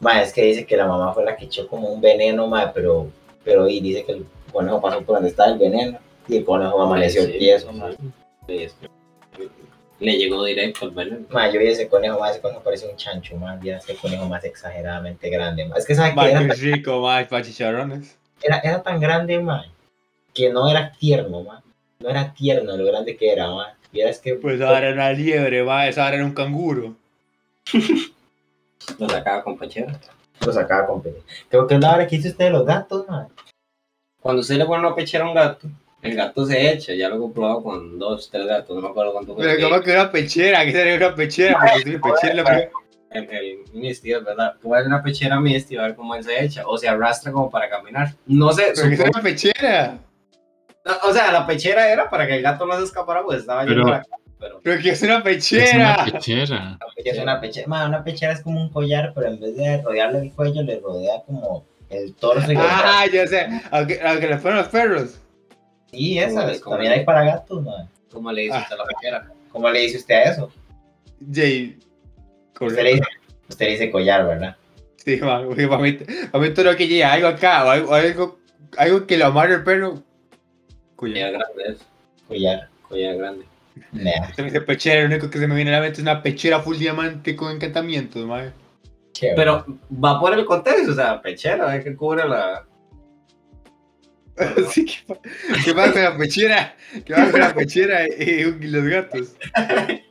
Ma, 0.00 0.22
es 0.22 0.32
que 0.32 0.42
dice 0.42 0.66
que 0.66 0.76
la 0.76 0.86
mamá 0.86 1.12
fue 1.12 1.24
la 1.24 1.36
que 1.36 1.44
echó 1.46 1.68
como 1.68 1.88
un 1.88 2.00
veneno, 2.00 2.46
ma, 2.46 2.72
pero, 2.72 3.10
pero 3.44 3.68
y 3.68 3.80
dice 3.80 4.04
que 4.04 4.12
el 4.12 4.26
conejo 4.52 4.80
pasó 4.80 5.02
por 5.02 5.16
donde 5.16 5.30
estaba 5.30 5.50
el 5.52 5.58
veneno 5.58 5.98
y 6.28 6.38
el 6.38 6.44
conejo 6.44 6.82
amaneció 6.82 7.22
Sí, 7.24 7.36
tieso, 7.38 7.72
ma. 7.72 7.90
sí. 7.92 7.96
Sí, 8.46 8.62
es 8.64 8.74
que 8.74 8.88
Le 10.00 10.12
llegó 10.18 10.44
directo 10.44 10.86
el 10.86 10.90
veneno. 10.92 11.26
Ma, 11.30 11.50
yo 11.50 11.58
vi 11.60 11.68
ese 11.68 11.88
conejo, 11.88 12.18
ma, 12.18 12.30
ese 12.30 12.40
conejo 12.40 12.62
parece 12.62 12.86
un 12.88 12.96
chancho, 12.96 13.36
ma, 13.36 13.56
vi 13.56 13.70
ese 13.70 13.96
conejo 13.96 14.26
más 14.26 14.44
exageradamente 14.44 15.30
grande, 15.30 15.64
ma. 15.66 15.76
Es 15.76 15.86
que 15.86 15.94
sabe 15.94 16.14
que 16.14 16.30
era, 16.30 16.40
tan- 16.40 16.50
rico, 16.50 17.02
para 17.02 17.42
chicharrones. 17.42 18.18
era, 18.42 18.58
era 18.58 18.82
tan 18.82 19.00
grande, 19.00 19.38
ma, 19.40 19.64
que 20.32 20.50
no 20.50 20.68
era 20.68 20.92
tierno, 20.92 21.42
ma. 21.42 21.62
No 22.00 22.10
era 22.10 22.34
tierno 22.34 22.76
lo 22.76 22.84
grande 22.84 23.16
que 23.16 23.32
era, 23.32 23.48
ma. 23.50 23.74
Y 23.92 24.00
era 24.00 24.10
es 24.10 24.18
que 24.18 24.34
Pues 24.34 24.60
ahora 24.60 24.88
era 24.88 24.92
una 24.94 25.12
liebre, 25.12 25.62
va, 25.62 25.86
esa 25.88 26.04
ahora 26.04 26.16
era 26.16 26.24
un 26.24 26.34
canguro. 26.34 26.96
Lo 28.98 29.08
sacaba 29.08 29.42
con 29.42 29.56
pechera. 29.56 29.98
lo 30.44 30.52
sacaba 30.52 30.86
con 30.86 31.02
pene. 31.02 31.16
Creo 31.48 31.66
que 31.66 31.74
es 31.76 31.80
la 31.80 31.94
hora 31.94 32.06
que 32.06 32.16
hizo 32.16 32.28
usted 32.28 32.46
de 32.46 32.50
los 32.50 32.66
gatos, 32.66 33.06
ma. 33.08 33.28
Cuando 34.20 34.40
usted 34.40 34.56
le 34.56 34.66
pone 34.66 34.84
una 34.86 34.94
pechera 34.94 35.24
a 35.24 35.28
un 35.28 35.34
gato, 35.34 35.68
el 36.04 36.14
gato 36.16 36.46
se 36.46 36.70
echa. 36.72 36.94
Ya 36.94 37.08
lo 37.08 37.16
he 37.16 37.18
comprobado 37.18 37.62
con 37.62 37.98
dos, 37.98 38.28
tres 38.30 38.46
gatos. 38.46 38.74
No 38.76 38.82
me 38.82 38.88
acuerdo 38.88 39.12
cuánto 39.12 39.34
fue. 39.34 39.44
Pero 39.44 39.68
como 39.68 39.82
que 39.82 39.92
una 39.92 40.10
pechera, 40.12 40.64
que 40.64 40.72
sería 40.72 40.96
una 40.96 41.14
pechera, 41.14 41.58
porque 41.58 41.90
si 41.90 41.98
pechera 41.98 42.34
la 42.34 42.44
primera- 42.44 42.70
el, 43.10 43.30
el 43.30 43.58
Misty, 43.72 44.12
es 44.12 44.24
verdad. 44.24 44.54
Tú 44.60 44.68
vas 44.70 44.84
a 44.84 44.86
una 44.86 45.02
pechera 45.02 45.38
Misty 45.40 45.76
a 45.76 45.82
ver 45.82 45.94
cómo 45.94 46.14
él 46.14 46.24
se 46.24 46.44
echa. 46.44 46.66
O 46.66 46.76
se 46.78 46.88
arrastra 46.88 47.32
como 47.32 47.50
para 47.50 47.68
caminar. 47.68 48.12
No 48.26 48.52
sé. 48.52 48.72
Pero 48.74 48.88
que 48.90 48.96
supongo- 48.96 48.96
sea 48.96 49.10
una 49.14 49.22
pechera. 49.22 49.98
O 51.08 51.12
sea, 51.12 51.32
la 51.32 51.46
pechera 51.46 51.90
era 51.90 52.10
para 52.10 52.26
que 52.26 52.36
el 52.36 52.42
gato 52.42 52.66
no 52.66 52.76
se 52.76 52.84
escapara, 52.84 53.22
pues 53.22 53.40
estaba 53.40 53.64
yendo 53.64 53.74
Pero- 53.82 53.86
para 53.86 53.98
acá. 53.98 54.16
Pero 54.38 54.60
Pero 54.62 54.82
que 54.82 54.90
es 54.90 55.02
una 55.02 55.16
Es 55.18 55.22
pechera. 55.22 55.94
una 56.02 56.12
pechera. 56.12 56.78
Es 56.96 57.18
una 57.18 57.40
pechera, 57.40 57.66
ma, 57.68 57.86
una 57.86 58.04
pechera 58.04 58.32
es 58.32 58.42
como 58.42 58.60
un 58.60 58.68
collar, 58.68 59.12
pero 59.14 59.28
en 59.28 59.40
vez 59.40 59.56
de 59.56 59.80
rodearle 59.80 60.18
el 60.18 60.32
cuello, 60.32 60.62
le 60.62 60.80
rodea 60.80 61.22
como 61.24 61.64
el 61.88 62.14
torso 62.14 62.52
y. 62.52 62.56
Ah, 62.58 63.06
yo 63.10 63.26
sé. 63.26 63.46
Aunque, 63.70 64.00
aunque 64.04 64.26
le 64.26 64.36
fueron 64.38 64.58
los 64.58 64.68
perros. 64.68 65.18
Sí, 65.94 66.18
esas. 66.18 66.60
Como- 66.60 66.76
También 66.76 66.92
hay 66.92 67.04
para 67.04 67.24
gatos, 67.24 67.62
ma. 67.62 67.88
¿cómo 68.12 68.30
le 68.32 68.42
dice 68.42 68.58
usted 68.58 68.74
a 68.74 68.78
la 68.78 68.84
pechera? 68.84 69.32
¿Cómo 69.50 69.70
le 69.70 69.80
dice 69.80 69.96
usted 69.98 70.14
a 70.14 70.22
eso? 70.24 70.52
Jay. 71.32 71.78
Usted 72.60 72.82
le 72.82 72.90
dice, 72.94 73.04
usted 73.48 73.66
le 73.66 73.72
dice 73.72 73.90
collar, 73.90 74.26
¿verdad? 74.26 74.56
Sí, 74.96 75.16
man, 75.20 75.48
mí, 75.48 76.50
todo 76.54 76.64
lo 76.64 76.76
que 76.76 76.88
llega, 76.88 77.12
algo 77.12 77.28
acá, 77.28 77.64
o 77.64 77.70
algo, 77.70 77.94
algo, 77.94 78.38
algo 78.78 79.06
que 79.06 79.18
lo 79.18 79.26
amarre 79.26 79.54
el 79.54 79.64
perro. 79.64 80.02
Cuya. 80.96 81.14
Collar 81.14 81.32
grande 81.32 81.62
es. 81.68 81.78
Collar. 82.28 82.68
Collar 82.88 83.16
grande. 83.16 83.44
Nah, 83.92 84.32
Se 84.34 84.42
me 84.42 84.48
dice 84.50 84.60
pechera, 84.60 85.00
lo 85.02 85.06
único 85.08 85.28
que 85.28 85.38
se 85.38 85.46
me 85.48 85.54
viene 85.56 85.70
a 85.72 85.74
la 85.74 85.80
mente 85.80 85.96
es 85.98 86.02
una 86.02 86.22
pechera 86.22 86.60
full 86.60 86.78
diamante 86.78 87.34
con 87.34 87.50
encantamientos, 87.52 88.24
madre. 88.24 88.52
Pero 89.36 89.64
va 89.92 90.18
por 90.20 90.32
el 90.32 90.44
contexto, 90.44 90.92
o 90.92 90.94
sea, 90.94 91.20
pechera, 91.20 91.74
es 91.76 91.84
que 91.84 91.94
cubre 91.96 92.26
la. 92.28 92.64
Así 94.66 94.84
que, 94.84 94.94
¿qué 95.64 95.74
pasa 95.74 95.92
con 95.92 96.02
la 96.02 96.16
pechera? 96.16 96.74
¿Qué 97.04 97.14
pasa 97.14 97.30
con 97.30 97.40
la 97.40 97.54
pechera 97.54 98.08
y, 98.08 98.22
y 98.22 98.66
los 98.68 98.84
gatos? 98.84 99.36
Ay. 99.54 100.02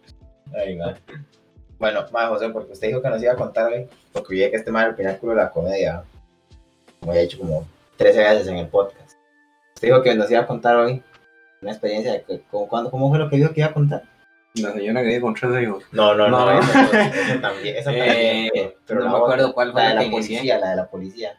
Bueno, 1.77 2.05
ma, 2.11 2.27
José, 2.27 2.49
porque 2.49 2.71
usted 2.73 2.87
dijo 2.87 3.01
que 3.01 3.09
nos 3.09 3.21
iba 3.21 3.33
a 3.33 3.35
contar 3.35 3.71
hoy, 3.71 3.87
porque 4.13 4.33
vi 4.35 4.39
que 4.49 4.55
este 4.55 4.71
mal 4.71 4.89
el 4.89 4.95
pináculo 4.95 5.33
de 5.33 5.37
la 5.41 5.49
comedia, 5.49 6.03
como 6.99 7.13
ya 7.13 7.19
he 7.19 7.23
dicho 7.23 7.37
como 7.39 7.67
13 7.97 8.19
veces 8.19 8.47
en 8.47 8.57
el 8.57 8.67
podcast. 8.67 9.17
Usted 9.75 9.87
dijo 9.89 10.01
que 10.01 10.15
nos 10.15 10.31
iba 10.31 10.39
a 10.41 10.47
contar 10.47 10.77
hoy 10.77 11.03
una 11.61 11.71
experiencia 11.71 12.13
de 12.13 12.23
que, 12.23 12.41
¿cómo, 12.49 12.67
cuándo- 12.69 12.91
¿cómo 12.91 13.09
fue 13.09 13.19
lo 13.19 13.29
que 13.29 13.35
dijo 13.37 13.51
que 13.53 13.61
iba 13.61 13.69
a 13.69 13.73
contar? 13.73 14.03
La 14.55 14.71
señora 14.71 15.01
que 15.01 15.07
vive 15.07 15.21
con 15.21 15.33
tres 15.33 15.63
hijos. 15.63 15.83
No, 15.91 16.13
no, 16.13 16.29
no, 16.29 16.45
No. 16.45 16.59
Eso, 16.59 16.79
eso 16.79 17.39
también, 17.41 17.75
eso 17.75 17.85
también. 17.85 18.49
Eh, 18.55 18.77
pero 18.85 18.99
no 18.99 19.05
la 19.07 19.11
me 19.11 19.17
acuerdo 19.17 19.53
cuál 19.53 19.71
fue 19.71 19.81
la 19.81 19.89
de 19.89 19.95
la 19.95 20.01
que 20.03 20.09
policía, 20.11 20.59
la 20.59 20.69
de 20.69 20.75
la 20.75 20.87
policía. 20.87 21.33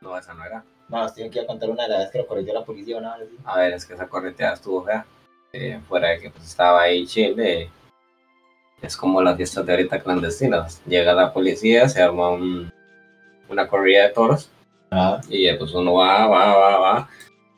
No, 0.00 0.16
esa 0.16 0.32
no 0.34 0.44
era. 0.44 0.64
No, 0.88 1.04
usted 1.04 1.24
dijo 1.24 1.34
que 1.34 1.46
contar 1.46 1.68
una 1.70 1.82
de 1.84 1.88
las 1.90 1.98
veces 1.98 2.12
que 2.12 2.18
lo 2.18 2.26
corrigió 2.26 2.54
la 2.54 2.64
policía 2.64 2.96
o 2.96 3.00
nada 3.00 3.16
así. 3.16 3.36
A 3.44 3.58
ver, 3.58 3.72
es 3.74 3.84
que 3.84 3.94
esa 3.94 4.08
correteada 4.08 4.54
estuvo 4.54 4.84
fea. 4.84 5.04
Eh, 5.52 5.80
fuera 5.88 6.08
de 6.08 6.20
que 6.20 6.30
pues, 6.30 6.44
estaba 6.44 6.82
ahí 6.82 7.06
Chile. 7.06 7.70
Es 8.80 8.96
como 8.96 9.20
las 9.22 9.36
fiestas 9.36 9.66
de 9.66 9.72
ahorita 9.72 10.00
clandestinas. 10.00 10.80
Llega 10.86 11.12
la 11.12 11.32
policía, 11.32 11.88
se 11.88 12.00
arma 12.02 12.30
un- 12.30 12.72
una 13.48 13.66
corrida 13.68 14.04
de 14.04 14.10
toros. 14.10 14.50
Ah, 14.90 15.20
Y 15.28 15.44
ya, 15.44 15.58
pues 15.58 15.72
uno 15.74 15.94
va, 15.94 16.26
va, 16.26 16.54
va, 16.56 16.78
va. 16.78 17.08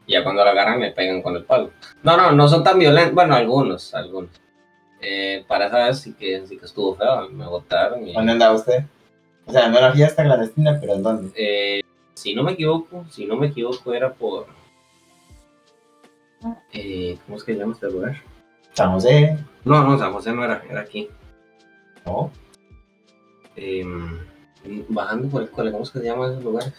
Y 0.07 0.13
ya 0.15 0.25
cuando 0.25 0.45
la 0.45 0.51
agarran 0.51 0.81
le 0.81 0.91
pegan 0.93 1.23
con 1.23 1.37
el 1.37 1.45
palo. 1.45 1.71
No, 2.03 2.17
no, 2.17 2.33
no 2.33 2.49
son 2.49 2.65
tan 2.65 2.79
violentos. 2.79 3.15
Bueno, 3.15 3.35
algunos, 3.37 3.95
algunos. 3.95 4.31
Eh, 5.03 5.45
para 5.47 5.67
esa 5.67 5.87
vez 5.87 6.01
sí 6.01 6.15
que, 6.15 6.45
sí 6.47 6.59
que 6.59 6.65
estuvo 6.67 6.97
feo. 6.97 7.29
Me 7.31 7.47
botaron. 7.47 8.07
Y, 8.09 8.13
¿Dónde 8.15 8.33
andaba 8.33 8.55
usted? 8.57 8.83
O 9.47 9.53
sea, 9.53 9.69
no 9.69 9.79
era 9.79 9.93
fiesta 9.93 10.25
clandestina, 10.25 10.79
pero 10.81 10.95
¿en 10.95 11.03
dónde? 11.03 11.33
eh, 11.37 11.81
si 12.21 12.35
no 12.35 12.43
me 12.43 12.53
equivoco, 12.53 13.05
si 13.11 13.25
no 13.27 13.37
me 13.37 13.47
equivoco 13.49 13.95
era 13.95 14.13
por... 14.13 14.47
Eh, 16.73 17.19
¿Cómo 17.27 17.37
es 17.37 17.45
que 17.45 17.53
se 17.55 17.59
llama 17.59 17.73
este 17.75 17.91
lugar? 17.91 18.17
San 18.73 18.93
José, 18.93 19.37
No, 19.65 19.83
no, 19.85 19.99
San 19.99 20.13
José 20.13 20.33
no 20.33 20.45
era, 20.45 20.63
era 20.69 20.81
aquí. 20.81 21.09
¿no? 22.07 22.31
Em, 23.57 24.19
bajando 24.89 25.29
por 25.29 25.43
el 25.43 25.51
cole, 25.51 25.71
¿cómo 25.73 25.85
es 25.85 25.91
que 25.91 25.99
se 25.99 26.05
llaman 26.07 26.31
esos 26.33 26.45
lugares? 26.45 26.73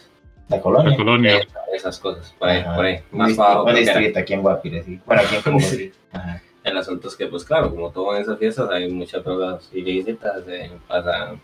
La 0.48 0.60
colonia. 0.60 0.90
La 0.90 0.96
colonia. 0.96 1.40
Esas 1.72 1.98
cosas, 1.98 2.34
por 2.38 2.48
ahí, 2.48 2.60
Ajá. 2.60 2.74
por 2.74 2.84
ahí. 2.84 3.00
Más 3.12 3.30
distri- 3.30 3.36
bajo. 3.36 3.58
Un 3.60 3.64
creo 3.66 3.76
que 3.76 3.82
era. 3.82 3.92
distrito 3.98 4.18
aquí 4.20 4.32
en 4.34 4.42
Guapire, 4.42 4.82
sí. 4.82 5.00
Bueno, 5.06 5.22
aquí 5.22 5.50
en 5.50 5.60
sí. 5.60 5.92
Ajá. 6.12 6.42
El 6.64 6.72
El 6.72 6.78
asunto 6.78 7.08
es 7.08 7.16
que, 7.16 7.26
pues 7.26 7.44
claro, 7.44 7.70
como 7.70 7.90
todo 7.90 8.14
en 8.16 8.22
esas 8.22 8.38
fiestas 8.38 8.68
hay 8.70 8.88
muchas 8.90 9.24
drogas 9.24 9.68
ilícitas, 9.72 10.42
eh, 10.48 10.70
pasa 10.88 11.34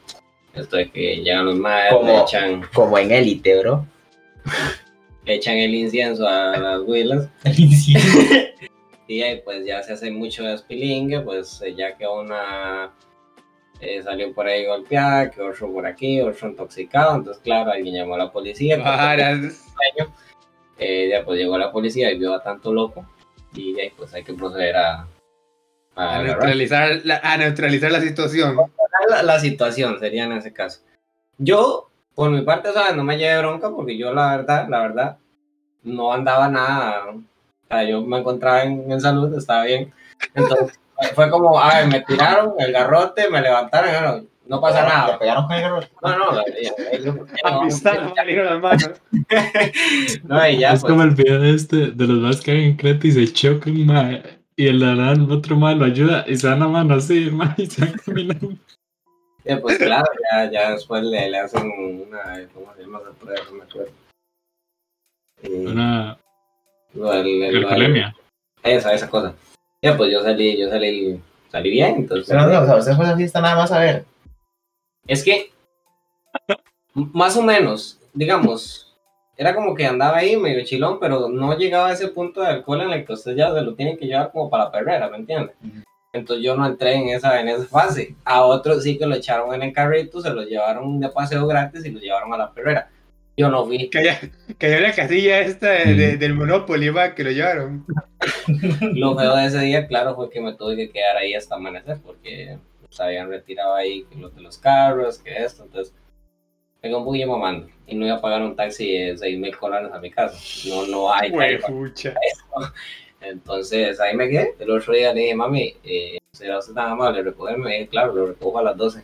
esto 0.54 0.76
de 0.76 0.90
que 0.90 1.16
llegan 1.16 1.46
los 1.46 1.56
madres, 1.56 1.92
Como- 1.92 2.06
le 2.12 2.22
echan, 2.22 2.62
Como 2.74 2.98
en 2.98 3.10
élite, 3.12 3.58
bro. 3.60 3.86
echan 5.26 5.56
el 5.58 5.74
incienso 5.74 6.26
a 6.26 6.56
las 6.56 6.80
huilas 6.80 7.28
y 9.08 9.22
ahí 9.22 9.40
pues 9.44 9.64
ya 9.66 9.82
se 9.82 9.92
hace 9.92 10.10
mucho 10.10 10.44
despilingue, 10.44 11.20
pues 11.20 11.60
eh, 11.62 11.74
ya 11.74 11.96
que 11.96 12.06
una 12.06 12.90
eh, 13.80 14.02
salió 14.02 14.32
por 14.32 14.46
ahí 14.46 14.66
golpeada, 14.66 15.30
que 15.30 15.40
otro 15.40 15.72
por 15.72 15.86
aquí, 15.86 16.20
otro 16.20 16.48
intoxicado, 16.48 17.16
entonces 17.16 17.42
claro, 17.42 17.70
alguien 17.70 17.94
llamó 17.94 18.14
a 18.14 18.18
la 18.18 18.32
policía. 18.32 18.76
Eh, 20.80 21.08
ya 21.10 21.24
pues 21.24 21.38
llegó 21.38 21.58
la 21.58 21.72
policía 21.72 22.10
y 22.12 22.18
vio 22.18 22.34
a 22.34 22.42
tanto 22.42 22.72
loco. 22.72 23.04
Y 23.54 23.78
ahí 23.80 23.90
pues 23.96 24.14
hay 24.14 24.22
que 24.22 24.34
proceder 24.34 24.76
a, 24.76 25.08
a 25.98 26.22
neutralizar, 26.22 27.00
la, 27.04 27.16
a 27.22 27.36
neutralizar 27.36 27.90
la 27.92 28.00
situación. 28.00 28.56
la, 29.10 29.22
la 29.22 29.38
situación 29.40 29.98
sería 29.98 30.24
en 30.24 30.32
ese 30.32 30.52
caso. 30.52 30.80
Yo, 31.38 31.90
por 32.14 32.30
mi 32.30 32.42
parte, 32.42 32.72
¿sabes? 32.72 32.96
No 32.96 33.04
me 33.04 33.16
llevé 33.18 33.38
bronca 33.38 33.70
porque 33.70 33.96
yo 33.98 34.12
la 34.12 34.36
verdad, 34.36 34.66
la 34.68 34.80
verdad, 34.80 35.16
no 35.82 36.12
andaba 36.12 36.48
nada. 36.48 37.04
O 37.10 37.22
sea, 37.68 37.82
yo 37.84 38.02
me 38.02 38.18
encontraba 38.18 38.62
en, 38.64 38.90
en 38.90 39.00
salud, 39.00 39.36
estaba 39.36 39.64
bien. 39.64 39.92
Entonces, 40.34 40.78
fue 41.14 41.30
como, 41.30 41.58
a 41.60 41.78
ver, 41.80 41.86
me 41.88 42.00
tiraron 42.00 42.54
el 42.58 42.72
garrote, 42.72 43.28
me 43.30 43.40
levantaron, 43.40 43.92
no, 44.46 44.56
no 44.56 44.60
pasa 44.60 44.82
¿Le 44.82 44.88
nada. 44.88 45.18
pegaron 45.18 45.46
con 45.46 45.56
el 45.56 45.62
garrote? 45.62 45.88
No, 46.02 46.18
no, 46.18 46.34
ya- 46.34 46.44
ya- 46.62 46.98
ya- 47.44 47.48
A 47.48 47.60
pisar, 47.62 48.12
salieron 48.16 48.46
las 48.46 48.60
manos. 48.60 48.90
no, 50.24 50.48
y 50.48 50.58
ya, 50.58 50.72
es 50.72 50.80
pues, 50.80 50.90
como 50.90 51.02
el 51.04 51.10
video 51.10 51.44
este 51.44 51.76
de 51.92 52.06
los 52.06 52.18
más 52.18 52.40
que 52.40 52.50
hagan 52.52 52.62
en 52.64 52.76
Creta 52.76 53.06
y 53.06 53.12
se 53.12 53.32
chocan, 53.32 53.86
mae, 53.86 54.37
y 54.58 54.66
el, 54.66 54.82
el 54.82 55.30
otro 55.30 55.56
mae 55.56 55.76
lo 55.76 55.84
ayuda 55.84 56.24
y 56.26 56.36
se 56.36 56.48
dan 56.48 56.58
la 56.60 56.68
mano 56.68 56.94
así, 56.96 57.30
mae, 57.30 57.54
y 57.56 57.66
se 57.66 57.84
van 57.86 57.94
caminando. 58.04 58.52
ya, 59.44 59.60
pues 59.60 59.78
claro, 59.78 60.06
ya, 60.32 60.50
ya 60.50 60.70
después 60.72 61.04
le, 61.04 61.30
le 61.30 61.38
hacen 61.38 61.70
una, 61.70 62.46
¿cómo 62.52 62.74
se 62.74 62.82
llama? 62.82 63.00
No 63.24 63.52
me 63.56 63.62
acuerdo. 63.64 63.90
Eh, 65.42 65.64
Una 65.68 66.18
lo 66.94 67.12
del- 67.12 67.56
alcoholemia. 67.56 68.14
Esa, 68.64 68.92
esa 68.92 69.08
cosa. 69.08 69.34
Ya, 69.80 69.96
pues 69.96 70.10
yo 70.12 70.22
salí, 70.22 70.58
yo 70.58 70.68
salí, 70.68 71.20
salí 71.52 71.70
bien, 71.70 71.94
entonces. 71.96 72.26
Pero 72.28 72.48
no, 72.48 72.62
o 72.62 72.66
sea, 72.66 72.76
usted 72.76 72.96
fue 72.96 73.04
a 73.06 73.10
la 73.10 73.16
fiesta 73.16 73.40
nada 73.40 73.54
más 73.54 73.70
a 73.70 73.78
ver. 73.78 74.04
Es 75.06 75.22
que, 75.22 75.52
más 76.94 77.36
o 77.36 77.42
menos, 77.42 78.00
digamos, 78.12 78.87
era 79.38 79.54
como 79.54 79.74
que 79.74 79.86
andaba 79.86 80.18
ahí 80.18 80.36
medio 80.36 80.62
chilón, 80.64 80.98
pero 81.00 81.28
no 81.30 81.56
llegaba 81.56 81.88
a 81.88 81.92
ese 81.92 82.08
punto 82.08 82.40
de 82.42 82.48
alcohol 82.48 82.82
en 82.82 82.90
el 82.90 83.06
que 83.06 83.12
usted 83.14 83.34
ya 83.36 83.54
se 83.54 83.62
lo 83.62 83.74
tiene 83.74 83.96
que 83.96 84.04
llevar 84.06 84.30
como 84.32 84.50
para 84.50 84.64
la 84.64 84.72
perrera, 84.72 85.08
¿me 85.08 85.16
entiende? 85.16 85.52
Ujú. 85.64 85.82
Entonces 86.12 86.44
yo 86.44 86.56
no 86.56 86.66
entré 86.66 86.94
en 86.94 87.08
esa, 87.10 87.40
en 87.40 87.48
esa 87.48 87.64
fase. 87.66 88.14
A 88.24 88.42
otros 88.42 88.82
sí 88.82 88.98
que 88.98 89.06
lo 89.06 89.14
echaron 89.14 89.54
en 89.54 89.62
el 89.62 89.72
carrito, 89.72 90.20
se 90.20 90.30
lo 90.30 90.42
llevaron 90.42 90.98
de 91.00 91.08
paseo 91.10 91.46
gratis 91.46 91.84
y 91.84 91.90
lo 91.90 92.00
llevaron 92.00 92.32
a 92.34 92.38
la 92.38 92.52
perrera. 92.52 92.90
Yo 93.36 93.48
no 93.48 93.64
fui. 93.64 93.88
Cayó, 93.88 94.10
cayó 94.58 94.80
la 94.80 94.92
casilla 94.92 95.38
esta 95.40 95.70
de- 95.70 95.94
de- 95.94 96.16
del 96.16 96.34
Monopoly, 96.34 96.88
va, 96.88 97.14
que 97.14 97.22
lo 97.22 97.30
llevaron. 97.30 97.86
Lo 98.94 99.16
feo 99.16 99.36
de 99.36 99.46
ese 99.46 99.60
día, 99.60 99.86
claro, 99.86 100.16
fue 100.16 100.30
que 100.30 100.40
me 100.40 100.54
tuve 100.54 100.74
que 100.76 100.90
quedar 100.90 101.16
ahí 101.18 101.34
hasta 101.34 101.54
amanecer 101.54 101.98
porque 102.04 102.58
se 102.90 103.02
habían 103.02 103.28
retirado 103.28 103.74
ahí 103.74 104.04
los 104.18 104.34
de 104.34 104.40
los 104.40 104.58
carros, 104.58 105.18
que 105.18 105.36
esto, 105.36 105.62
entonces 105.64 105.94
me 106.82 106.88
quedé 106.88 106.96
un 106.96 107.04
poquillo 107.04 107.26
mamando 107.28 107.66
y 107.86 107.96
no 107.96 108.06
iba 108.06 108.16
a 108.16 108.20
pagar 108.20 108.42
un 108.42 108.54
taxi 108.54 108.92
de 108.98 109.16
6 109.18 109.38
mil 109.38 109.56
colones 109.56 109.92
a 109.92 109.98
mi 109.98 110.10
casa. 110.10 110.36
No, 110.68 110.86
no 110.86 111.12
hay. 111.12 111.30
Pucha. 111.66 112.14
Entonces 113.20 113.98
ahí 114.00 114.14
me 114.16 114.28
quedé. 114.28 114.54
El 114.58 114.70
otro 114.70 114.92
día 114.94 115.12
le 115.12 115.22
dije, 115.22 115.34
mami, 115.34 115.74
eh, 115.84 116.18
¿será 116.32 116.58
usted 116.58 116.74
tan 116.74 116.92
amable 116.92 117.22
recogerme? 117.22 117.64
Me 117.64 117.72
dije, 117.74 117.88
claro, 117.88 118.12
lo 118.12 118.26
recojo 118.26 118.58
a 118.58 118.62
las 118.62 118.76
12. 118.76 119.02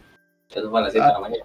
Eso 0.54 0.70
fue 0.70 0.80
a 0.80 0.82
las 0.84 0.92
7 0.92 1.06
de 1.06 1.12
la 1.12 1.18
mañana. 1.18 1.44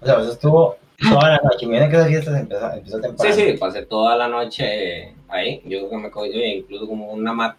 O 0.00 0.06
sea, 0.06 0.18
usted 0.18 0.32
estuvo 0.32 0.76
toda 1.08 1.30
la 1.30 1.40
noche. 1.42 1.66
Miren 1.66 1.90
que 1.90 1.96
esa 1.96 2.06
fiesta 2.06 2.32
se 2.32 2.38
empezó, 2.40 2.72
empezó 2.72 2.96
Sí, 2.98 3.02
temprano. 3.02 3.34
sí, 3.34 3.52
pasé 3.58 3.82
toda 3.86 4.16
la 4.16 4.28
noche 4.28 4.64
eh, 5.08 5.14
ahí. 5.28 5.60
Yo 5.64 5.78
creo 5.78 5.90
que 5.90 5.96
me 5.96 6.10
cogí 6.10 6.30
incluso 6.44 6.86
como 6.86 7.10
una 7.12 7.32
mata. 7.32 7.56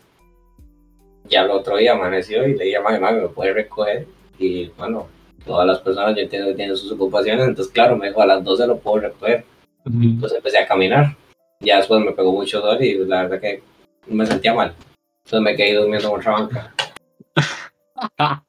Ya 1.26 1.42
el 1.42 1.52
otro 1.52 1.78
día 1.78 1.92
amaneció 1.94 2.48
y 2.48 2.56
le 2.56 2.66
dije, 2.66 2.80
mami, 2.80 3.00
mami, 3.00 3.22
¿me 3.22 3.28
puede 3.28 3.54
recoger? 3.54 4.08
Y 4.40 4.70
bueno, 4.70 5.08
todas 5.46 5.68
las 5.68 5.80
personas 5.80 6.16
yo 6.16 6.22
entiendo 6.22 6.50
que 6.50 6.56
tienen 6.56 6.78
sus 6.78 6.92
ocupaciones, 6.92 7.48
entonces 7.48 7.74
claro, 7.74 7.98
me 7.98 8.08
dijo 8.08 8.22
a 8.22 8.26
las 8.26 8.44
12 8.44 8.68
lo 8.68 8.78
puedo 8.78 9.00
recoger. 9.00 9.46
Entonces 9.86 10.38
empecé 10.38 10.60
a 10.60 10.68
caminar. 10.68 11.16
Ya 11.60 11.78
después 11.78 12.04
me 12.04 12.12
pegó 12.12 12.32
mucho 12.32 12.60
dolor 12.60 12.82
y 12.84 12.98
la 13.06 13.24
verdad 13.24 13.40
que 13.40 13.64
me 14.08 14.26
sentía 14.26 14.54
mal. 14.54 14.74
Entonces 15.26 15.42
me 15.42 15.56
quedé 15.56 15.76
durmiendo 15.76 16.10
en 16.10 16.16
otra 16.16 16.32
banca. 16.32 16.74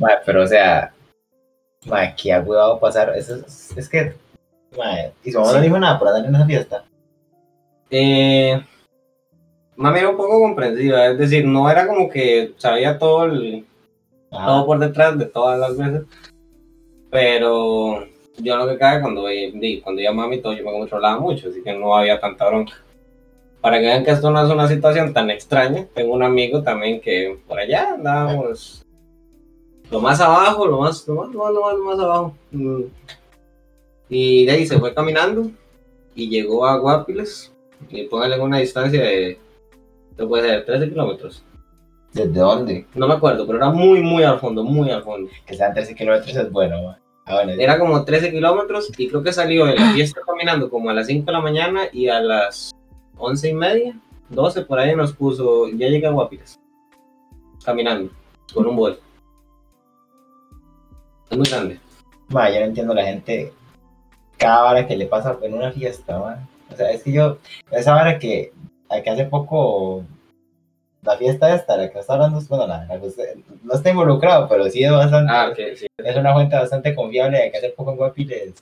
Mae, 0.00 0.16
pero 0.26 0.42
o 0.42 0.46
sea, 0.46 0.92
mae, 1.86 2.14
qué 2.20 2.32
agüevado 2.32 2.78
pasar. 2.80 3.12
Es, 3.16 3.28
es, 3.28 3.76
es 3.76 3.88
que, 3.88 4.14
y 5.22 5.30
su 5.30 5.40
mamá 5.40 5.52
no 5.52 5.60
dijo 5.60 5.78
nada 5.78 5.98
por 5.98 6.08
andar 6.08 6.24
en 6.26 6.34
esa 6.34 6.46
fiesta. 6.46 6.84
Eh, 7.90 8.60
mami 9.76 9.98
era 10.00 10.08
un 10.08 10.16
poco 10.16 10.40
comprensiva, 10.40 11.06
es 11.06 11.18
decir, 11.18 11.44
no 11.46 11.70
era 11.70 11.86
como 11.86 12.08
que 12.08 12.54
sabía 12.56 12.98
todo 12.98 13.24
el, 13.24 13.64
Todo 14.34 14.66
por 14.66 14.78
detrás 14.78 15.18
de 15.18 15.26
todas 15.26 15.58
las 15.58 15.76
veces. 15.76 16.06
Pero 17.10 18.06
yo 18.38 18.56
lo 18.56 18.66
que 18.66 18.78
cae 18.78 19.00
cuando, 19.00 19.26
cuando 19.82 20.02
iba 20.02 20.12
mami 20.12 20.40
todo, 20.40 20.52
yo 20.52 20.64
me 20.64 20.72
controlaba 20.72 21.20
mucho, 21.20 21.48
así 21.48 21.62
que 21.62 21.72
no 21.72 21.96
había 21.96 22.18
tanta 22.18 22.46
bronca. 22.48 22.74
Para 23.60 23.78
que 23.78 23.86
vean 23.86 24.04
que 24.04 24.10
esto 24.10 24.30
no 24.30 24.44
es 24.44 24.50
una 24.50 24.68
situación 24.68 25.12
tan 25.12 25.30
extraña, 25.30 25.86
tengo 25.94 26.14
un 26.14 26.22
amigo 26.22 26.62
también 26.62 27.00
que 27.00 27.38
por 27.46 27.58
allá 27.58 27.94
andábamos 27.94 28.84
lo 29.90 30.00
más 30.00 30.20
abajo, 30.20 30.66
lo 30.66 30.80
más, 30.80 31.06
lo 31.06 31.14
más, 31.14 31.32
lo 31.32 31.40
más, 31.40 31.52
lo 31.52 31.84
más, 31.84 31.98
abajo. 31.98 32.36
Mm. 32.50 32.82
Y 34.08 34.44
de 34.44 34.52
ahí 34.52 34.66
se 34.66 34.78
fue 34.78 34.92
caminando 34.92 35.50
y 36.14 36.28
llegó 36.28 36.66
a 36.66 36.76
Guapiles 36.78 37.52
y 37.90 38.04
póngale 38.04 38.38
una 38.40 38.58
distancia 38.58 39.00
de, 39.02 39.38
¿qué 40.16 40.26
puede 40.26 40.48
ser? 40.48 40.64
13 40.64 40.88
kilómetros. 40.88 41.44
¿Desde 42.14 42.30
dónde? 42.40 42.86
No 42.94 43.08
me 43.08 43.14
acuerdo, 43.14 43.44
pero 43.44 43.58
era 43.58 43.70
muy, 43.70 44.00
muy 44.00 44.22
al 44.22 44.38
fondo, 44.38 44.62
muy 44.62 44.88
al 44.90 45.02
fondo. 45.02 45.28
Que 45.44 45.56
sean 45.56 45.74
13 45.74 45.96
kilómetros 45.96 46.34
es 46.34 46.50
bueno, 46.50 46.80
mae. 46.80 46.96
Ah, 47.26 47.34
bueno, 47.42 47.60
Era 47.60 47.78
como 47.78 48.04
13 48.04 48.30
kilómetros 48.30 48.92
y 48.96 49.08
creo 49.08 49.22
que 49.22 49.32
salió 49.32 49.66
de 49.66 49.74
la 49.74 49.92
fiesta 49.92 50.20
caminando 50.24 50.70
como 50.70 50.90
a 50.90 50.94
las 50.94 51.06
5 51.06 51.26
de 51.26 51.32
la 51.32 51.40
mañana 51.40 51.82
y 51.92 52.08
a 52.08 52.20
las 52.20 52.72
11 53.16 53.48
y 53.48 53.54
media, 53.54 53.98
12 54.28 54.62
por 54.62 54.78
ahí 54.78 54.94
nos 54.94 55.12
puso, 55.12 55.68
ya 55.68 55.88
llegué 55.88 56.06
a 56.06 56.10
Guapiles. 56.10 56.60
Caminando, 57.64 58.12
con 58.52 58.66
un 58.66 58.76
bol. 58.76 58.98
Es 61.30 61.36
muy 61.36 61.48
grande. 61.48 61.80
mae, 62.28 62.54
yo 62.54 62.60
no 62.60 62.66
entiendo 62.66 62.94
la 62.94 63.04
gente. 63.04 63.52
Cada 64.36 64.70
hora 64.70 64.86
que 64.86 64.96
le 64.96 65.06
pasa 65.06 65.36
en 65.42 65.54
una 65.54 65.72
fiesta, 65.72 66.18
mae. 66.18 66.36
O 66.70 66.76
sea, 66.76 66.90
es 66.92 67.02
que 67.02 67.12
yo, 67.12 67.38
esa 67.72 67.96
hora 67.96 68.18
que, 68.18 68.52
que 69.02 69.10
hace 69.10 69.24
poco, 69.24 70.04
la 71.04 71.16
fiesta 71.16 71.54
esta, 71.54 71.76
la 71.76 71.90
que 71.90 71.98
está 71.98 72.14
hablando, 72.14 72.40
bueno, 72.48 72.66
la, 72.66 72.86
la 72.86 72.98
no 73.62 73.74
está 73.74 73.90
involucrado, 73.90 74.48
pero 74.48 74.68
sí 74.70 74.82
es 74.82 74.90
bastante. 74.90 75.32
Ah, 75.32 75.52
sí. 75.54 75.86
es 75.96 76.16
una 76.16 76.32
fuente 76.32 76.56
bastante 76.56 76.94
confiable 76.94 77.38
de 77.38 77.50
que 77.50 77.58
hace 77.58 77.70
poco 77.70 77.90
en 77.92 77.96
Guapiles 77.96 78.54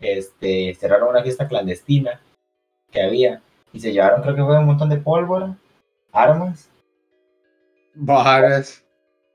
este, 0.00 0.74
cerraron 0.74 1.10
una 1.10 1.22
fiesta 1.22 1.48
clandestina 1.48 2.20
que 2.90 3.02
había 3.02 3.40
y 3.72 3.80
se 3.80 3.92
llevaron 3.92 4.22
creo 4.22 4.34
que 4.34 4.44
fue 4.44 4.58
un 4.58 4.66
montón 4.66 4.88
de 4.88 4.98
pólvora, 4.98 5.56
armas, 6.12 6.70
Varas. 7.94 8.84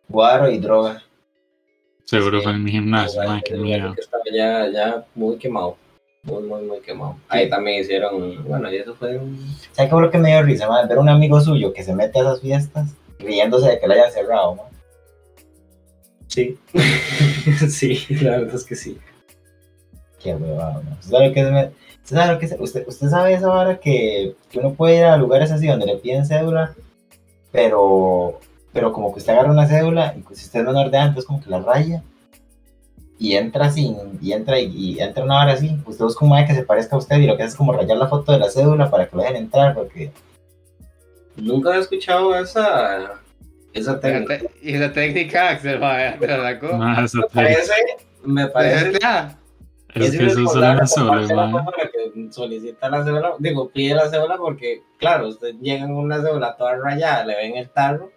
guaro 0.07 0.49
y 0.49 0.59
droga. 0.59 1.01
Seguro 2.05 2.41
fue 2.41 2.53
en 2.53 2.63
mi 2.63 2.71
gimnasio, 2.71 3.21
miedo. 3.21 3.57
lugar 3.57 3.95
que 3.95 4.01
estaba 4.01 4.23
ya, 4.33 4.67
ya 4.69 5.05
muy 5.15 5.37
quemado. 5.37 5.77
Muy, 6.23 6.43
muy, 6.43 6.61
muy 6.63 6.79
quemado. 6.81 7.15
Ahí 7.29 7.49
también 7.49 7.79
hicieron, 7.79 8.43
bueno, 8.45 8.71
y 8.71 8.75
eso 8.77 8.93
fue 8.95 9.17
un... 9.17 9.37
¿Sabes 9.71 9.89
qué 9.89 9.89
fue 9.89 10.01
lo 10.01 10.11
que 10.11 10.17
me 10.17 10.29
dio 10.31 10.41
risa? 10.43 10.67
man? 10.67 10.87
Ver 10.87 10.97
un 10.97 11.07
amigo 11.09 11.39
suyo 11.39 11.71
que 11.73 11.83
se 11.83 11.95
mete 11.95 12.19
a 12.19 12.23
esas 12.23 12.41
fiestas 12.41 12.89
riéndose 13.19 13.69
de 13.69 13.79
que 13.79 13.87
la 13.87 13.93
hayan 13.95 14.11
cerrado. 14.11 14.55
man. 14.55 14.65
Sí. 16.27 16.59
sí, 17.69 18.05
la 18.21 18.31
verdad 18.31 18.55
es 18.55 18.65
que 18.65 18.75
sí. 18.75 18.97
Qué 20.21 20.35
huevado, 20.35 20.83
man. 20.83 20.97
¿Usted 20.99 21.11
sabe 21.11 21.27
lo 21.29 21.33
que 21.33 21.39
es? 21.41 21.51
me- 21.51 21.71
¿Usted 22.03 22.15
sabe, 22.17 22.33
lo 22.33 22.39
que 22.39 22.45
es? 22.47 22.55
¿Usted, 22.59 22.87
usted 22.87 23.07
sabe 23.09 23.33
esa 23.33 23.51
hora 23.51 23.79
que, 23.79 24.35
que 24.51 24.59
uno 24.59 24.73
puede 24.73 24.97
ir 24.97 25.05
a 25.05 25.15
lugares 25.17 25.51
así 25.51 25.67
donde 25.67 25.85
le 25.85 25.97
piden 25.97 26.25
cédula, 26.25 26.73
pero, 27.51 28.39
pero 28.73 28.91
como 28.91 29.13
que 29.13 29.19
usted 29.19 29.33
agarra 29.33 29.51
una 29.51 29.67
cédula 29.67 30.15
y 30.17 30.35
si 30.35 30.45
usted 30.45 30.59
es 30.61 30.65
menor 30.65 30.89
de 30.91 30.97
entonces 30.97 31.25
como 31.25 31.41
que 31.41 31.49
la 31.49 31.59
raya 31.59 32.03
y 33.19 33.35
entra 33.35 33.69
sin, 33.69 33.97
y 34.21 34.31
entra 34.31 34.59
y, 34.59 34.71
y 34.95 34.99
entra 34.99 35.23
una 35.25 35.43
hora 35.43 35.51
así, 35.53 35.77
usted 35.85 36.05
busca 36.05 36.23
un 36.25 36.31
madre 36.31 36.47
que 36.47 36.55
se 36.55 36.63
parezca 36.63 36.95
a 36.95 36.99
usted 36.99 37.17
y 37.17 37.27
lo 37.27 37.35
que 37.37 37.43
hace 37.43 37.51
es 37.51 37.55
como 37.57 37.73
rayar 37.73 37.97
la 37.97 38.07
foto 38.07 38.31
de 38.31 38.39
la 38.39 38.49
cédula 38.49 38.89
para 38.89 39.07
que 39.07 39.15
lo 39.15 39.21
dejen 39.21 39.35
entrar, 39.37 39.73
porque 39.75 40.11
Nunca 41.35 41.69
había 41.69 41.81
escuchado 41.81 42.35
esa, 42.35 43.21
esa 43.73 43.99
técnica. 43.99 44.39
Y 44.61 44.73
esa 44.75 44.91
técnica, 44.91 45.49
Axel, 45.51 45.81
va, 45.81 46.17
te 46.19 46.27
la 46.27 46.41
sacó. 46.53 46.77
Mae, 46.77 47.05
esa 47.05 47.19
Me 47.19 47.27
parece, 47.33 47.73
me 48.23 48.47
parece, 48.47 48.99
Ah, 49.03 49.35
Es 49.95 50.07
Ese 50.09 50.17
que 50.17 50.25
eso 50.27 50.39
es 50.43 50.55
una 50.55 50.77
con 50.77 50.87
sola, 50.87 51.09
parte 51.11 51.27
de 51.27 51.35
la 51.35 51.47
mae. 51.47 51.63
persona 51.63 51.91
que 51.91 52.31
solicita 52.31 52.89
la 52.89 53.03
cédula, 53.05 53.33
digo, 53.39 53.69
pide 53.69 53.95
la 53.95 54.09
cédula 54.09 54.37
porque, 54.37 54.81
claro, 54.97 55.29
usted 55.29 55.55
llega 55.61 55.85
con 55.87 55.95
una 55.97 56.21
cédula 56.21 56.55
toda 56.57 56.77
rayada, 56.77 57.25
le 57.25 57.35
ven 57.35 57.55
el 57.57 57.69
tarro 57.69 58.11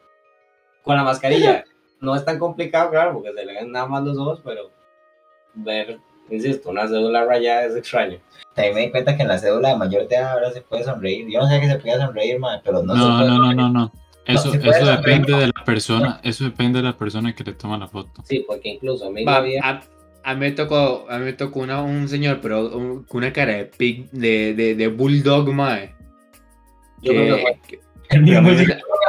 con 0.82 0.96
la 0.96 1.04
mascarilla. 1.04 1.64
No 2.00 2.16
es 2.16 2.24
tan 2.24 2.38
complicado, 2.40 2.90
claro, 2.90 3.12
porque 3.14 3.32
se 3.32 3.44
le 3.44 3.52
ven 3.54 3.70
nada 3.70 3.86
más 3.86 4.02
los 4.02 4.18
ojos, 4.18 4.40
pero 4.44 4.70
ver, 5.54 5.98
insisto, 6.30 6.70
una 6.70 6.86
cédula 6.88 7.24
rayada 7.24 7.64
es 7.64 7.76
extraño. 7.76 8.18
También 8.54 8.74
me 8.74 8.80
di 8.82 8.90
cuenta 8.90 9.16
que 9.16 9.22
en 9.22 9.28
la 9.28 9.38
cédula 9.38 9.70
de 9.70 9.76
mayor 9.76 10.08
de 10.08 10.16
edad 10.16 10.32
ahora 10.32 10.50
se 10.52 10.60
puede 10.62 10.84
sonreír. 10.84 11.26
Yo 11.30 11.40
no 11.40 11.46
sabía 11.46 11.60
que 11.62 11.68
se 11.68 11.76
podía 11.78 11.98
sonreír, 12.04 12.38
mae, 12.38 12.60
pero 12.64 12.82
no, 12.82 12.94
No, 12.94 13.02
se 13.02 13.08
no, 13.10 13.16
puede 13.18 13.30
no, 13.30 13.52
no, 13.54 13.68
no. 13.68 13.92
Eso, 14.26 14.50
puede 14.52 14.68
eso 14.70 14.86
depende 14.86 15.32
no. 15.32 15.38
de 15.40 15.46
la 15.48 15.64
persona, 15.64 16.20
eso 16.22 16.44
depende 16.44 16.78
de 16.80 16.84
la 16.84 16.96
persona 16.96 17.34
que 17.34 17.42
le 17.42 17.54
toma 17.54 17.76
la 17.78 17.88
foto. 17.88 18.22
Sí, 18.24 18.44
porque 18.46 18.68
incluso 18.68 19.06
a 19.06 19.10
mí 19.10 19.24
Va, 19.24 19.32
me 19.32 19.38
había- 19.38 19.60
a, 19.64 19.82
a 20.22 20.34
mí 20.34 20.40
me 20.40 20.52
tocó, 20.52 21.06
a 21.10 21.18
mí 21.18 21.24
me 21.24 21.32
tocó 21.32 21.60
una- 21.60 21.82
un 21.82 22.08
señor, 22.08 22.38
pero 22.40 22.68
un- 22.68 23.02
con 23.04 23.18
una 23.18 23.32
cara 23.32 23.54
de 23.54 23.64
pig, 23.64 24.08
de, 24.12 24.54
de, 24.54 24.74
de 24.76 24.86
bulldog, 24.88 25.48
mae. 25.52 25.94
yo 27.00 27.12
creo 27.12 27.36
que 27.36 27.42
Que, 27.42 27.42
fue- 27.42 27.60
que- 27.68 27.80
El 28.10 28.22
mismo 28.22 28.50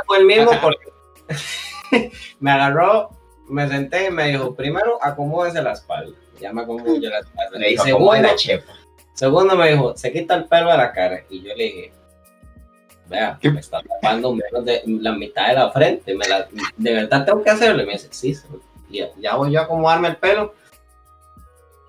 fue 0.07 0.17
el 0.17 0.25
mismo 0.25 0.51
porque 0.61 0.87
me 2.39 2.51
agarró, 2.51 3.09
me 3.49 3.67
senté 3.67 4.07
y 4.07 4.11
me 4.11 4.29
dijo, 4.29 4.55
primero 4.55 4.97
acomódese 5.01 5.61
la 5.61 5.73
espalda. 5.73 6.17
Ya 6.43 6.51
me 6.51 6.61
acomodé 6.63 6.99
la. 6.99 7.21
Le 7.53 7.67
Y 7.67 7.71
dijo, 7.71 7.83
¿cómo 7.83 8.11
segundo, 8.13 8.21
la 8.21 8.35
chepa? 8.35 8.73
segundo 9.13 9.55
me 9.55 9.71
dijo, 9.71 9.95
se 9.95 10.11
quita 10.11 10.35
el 10.35 10.43
pelo 10.45 10.71
de 10.71 10.77
la 10.77 10.91
cara. 10.91 11.23
Y 11.29 11.41
yo 11.41 11.55
le 11.55 11.63
dije, 11.63 11.93
vea, 13.07 13.37
¿Qué? 13.41 13.49
me 13.49 13.61
está 13.61 13.81
tapando 13.81 14.33
menos 14.35 14.65
de 14.65 14.81
la 14.85 15.13
mitad 15.13 15.47
de 15.47 15.53
la 15.53 15.71
frente. 15.71 16.13
Me 16.13 16.27
la- 16.27 16.45
de 16.75 16.93
verdad 16.93 17.25
tengo 17.25 17.41
que 17.41 17.49
hacerlo. 17.49 17.81
Y 17.81 17.85
me 17.85 17.93
dice, 17.93 18.09
sí, 18.11 18.35
sí. 18.35 18.45
Y 18.89 18.97
ya, 18.99 19.07
ya 19.19 19.35
voy 19.35 19.51
yo 19.53 19.61
a 19.61 19.63
acomodarme 19.63 20.09
el 20.09 20.17
pelo. 20.17 20.53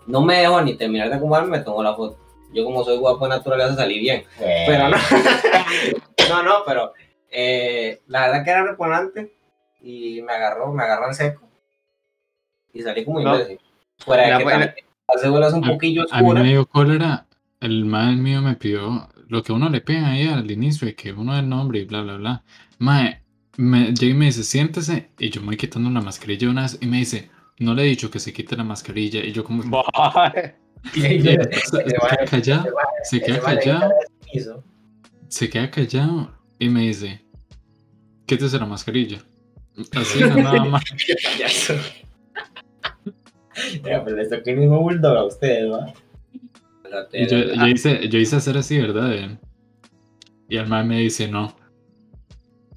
No 0.06 0.22
me 0.22 0.38
dejo 0.38 0.60
ni 0.62 0.76
terminar 0.76 1.08
de 1.08 1.16
acomodarme, 1.16 1.58
me 1.58 1.64
tomo 1.64 1.82
la 1.82 1.94
foto. 1.96 2.16
Yo 2.52 2.64
como 2.64 2.84
soy 2.84 2.96
guapo 2.98 3.24
de 3.24 3.30
naturaleza 3.30 3.74
salí 3.74 3.98
bien. 3.98 4.24
Pero 4.38 4.88
no. 4.88 4.96
no, 6.28 6.42
no, 6.44 6.54
pero 6.64 6.92
eh, 7.28 8.00
la 8.06 8.26
verdad 8.28 8.44
que 8.44 8.50
era 8.50 8.62
repugnante 8.64 9.34
y 9.80 10.22
me 10.22 10.32
agarró, 10.32 10.72
me 10.72 10.84
agarró 10.84 11.08
en 11.08 11.14
seco. 11.14 11.42
Y 12.72 12.82
salí 12.82 13.04
como 13.04 13.18
No. 13.20 13.34
imbécil. 13.34 13.58
Fuera 13.98 14.24
de 14.24 14.30
La 14.30 14.38
que 14.38 14.44
buena- 14.44 14.66
también 14.66 14.86
la 15.14 15.20
cédula 15.20 15.48
es 15.48 15.54
un 15.54 15.64
A- 15.64 15.68
poquillo 15.68 16.02
A 16.10 16.16
mí 16.18 16.22
oscura. 16.22 16.42
me 16.42 16.48
dio 16.50 16.66
cólera, 16.66 17.26
el 17.60 17.84
mal 17.84 18.16
mío 18.16 18.42
me 18.42 18.54
pidió 18.56 19.08
lo 19.28 19.42
que 19.42 19.52
uno 19.52 19.68
le 19.68 19.80
pega 19.80 20.08
ahí 20.10 20.26
al 20.28 20.50
inicio, 20.50 20.86
de 20.86 20.94
que 20.94 21.12
uno 21.12 21.38
el 21.38 21.48
nombre 21.48 21.80
y 21.80 21.84
bla, 21.84 22.02
bla, 22.02 22.16
bla. 22.16 22.42
Mae, 22.78 23.22
me, 23.56 23.92
llega 23.94 24.12
y 24.12 24.14
me 24.14 24.26
dice, 24.26 24.44
siéntese, 24.44 25.10
y 25.18 25.30
yo 25.30 25.40
me 25.40 25.48
voy 25.48 25.56
quitando 25.56 25.88
la 25.90 26.00
mascarilla 26.00 26.48
una 26.50 26.62
vez, 26.62 26.78
y 26.80 26.86
me 26.86 26.98
dice, 26.98 27.30
no 27.58 27.74
le 27.74 27.82
he 27.82 27.86
dicho 27.86 28.10
que 28.10 28.18
se 28.18 28.32
quite 28.32 28.56
la 28.56 28.64
mascarilla, 28.64 29.24
y 29.24 29.32
yo 29.32 29.44
como, 29.44 29.62
se- 30.92 31.18
queda 31.18 32.24
callado, 32.28 32.66
se 33.04 33.20
queda 33.22 33.40
callado, 33.40 33.94
se 35.28 35.48
queda 35.50 35.70
callado, 35.70 36.30
y 36.58 36.68
me 36.68 36.82
dice, 36.82 37.22
quítese 38.26 38.58
la 38.58 38.66
mascarilla. 38.66 39.18
Así, 39.96 40.20
nada 40.20 40.64
más. 40.66 40.84
pues 43.82 44.14
les 44.14 44.28
tocó 44.30 44.50
el 44.50 44.56
mismo 44.56 44.80
bulldog 44.80 45.16
a 45.16 45.24
ustedes. 45.24 45.72
Y 47.12 47.26
yo, 47.26 47.38
yo 47.38 47.66
hice, 47.66 48.08
yo 48.08 48.18
hice 48.18 48.36
hacer 48.36 48.56
así, 48.56 48.78
¿verdad? 48.80 49.12
Eh, 49.14 49.36
Y 50.48 50.56
el 50.56 50.66
mae 50.66 50.84
me 50.84 50.98
dice, 51.00 51.26
no. 51.28 51.54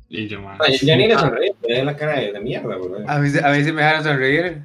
Y 0.09 0.27
yo, 0.27 0.41
mae, 0.41 0.57
No, 0.57 0.67
yo, 0.67 0.87
yo 0.87 0.95
ni 0.95 1.07
le 1.07 1.15
sonreí, 1.17 1.51
me 1.67 1.75
dio 1.75 1.83
la 1.83 1.95
cara 1.95 2.19
de, 2.19 2.31
de 2.31 2.39
mierda, 2.39 2.75
bro. 2.77 2.97
A 3.07 3.19
mí, 3.19 3.29
se- 3.29 3.45
a 3.45 3.51
mí 3.51 3.63
se 3.63 3.73
me 3.73 3.81
dejaron 3.81 4.03
sonreír. 4.03 4.63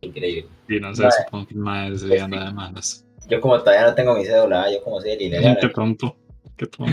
Increíble. 0.00 0.48
y 0.68 0.80
no 0.80 0.94
sé, 0.94 1.02
Mae. 1.02 1.12
supongo 1.24 1.46
que 1.46 1.54
el 1.54 1.92
ese 1.94 2.06
día 2.08 2.24
anda 2.24 2.44
de 2.46 2.52
malas. 2.52 3.04
Yo 3.28 3.40
como 3.40 3.58
todavía 3.60 3.86
no 3.86 3.94
tengo 3.94 4.14
mi 4.16 4.24
cédula, 4.24 4.70
yo 4.70 4.82
como 4.82 5.00
soy 5.00 5.10
el 5.12 5.22
ilegal. 5.22 5.58
Qué 5.60 5.68
tonto, 5.68 6.16
qué 6.56 6.66
tonto. 6.66 6.92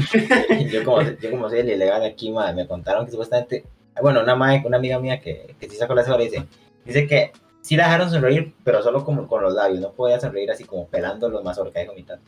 yo, 0.72 0.84
como, 0.84 1.02
yo 1.02 1.32
como 1.32 1.50
soy 1.50 1.60
el 1.60 1.70
ilegal 1.70 2.04
aquí, 2.04 2.32
madre, 2.32 2.56
me 2.56 2.68
contaron 2.68 3.06
que 3.06 3.12
supuestamente, 3.12 3.66
bueno, 4.02 4.22
una 4.24 4.36
madre, 4.36 4.62
una 4.66 4.78
amiga 4.78 5.00
mía 5.00 5.20
que, 5.20 5.56
que 5.60 5.70
sí 5.70 5.76
sacó 5.76 5.94
la 5.94 6.04
cédula 6.04 6.24
dice, 6.24 6.44
dice 6.86 7.06
que 7.08 7.32
sí 7.64 7.76
la 7.78 7.86
dejaron 7.86 8.12
sonreír, 8.12 8.54
pero 8.64 8.84
solo 8.84 9.04
como 9.04 9.28
con 9.28 9.42
los 9.42 9.54
labios, 9.54 9.80
no 9.80 9.92
podía 9.92 10.20
sonreír 10.20 10.52
así 10.52 10.66
como 10.66 10.88
pelando 10.88 11.30
los 11.30 11.44
mazorcas, 11.44 11.82
dijo 11.84 11.96
mi 11.96 12.04
tata. 12.04 12.22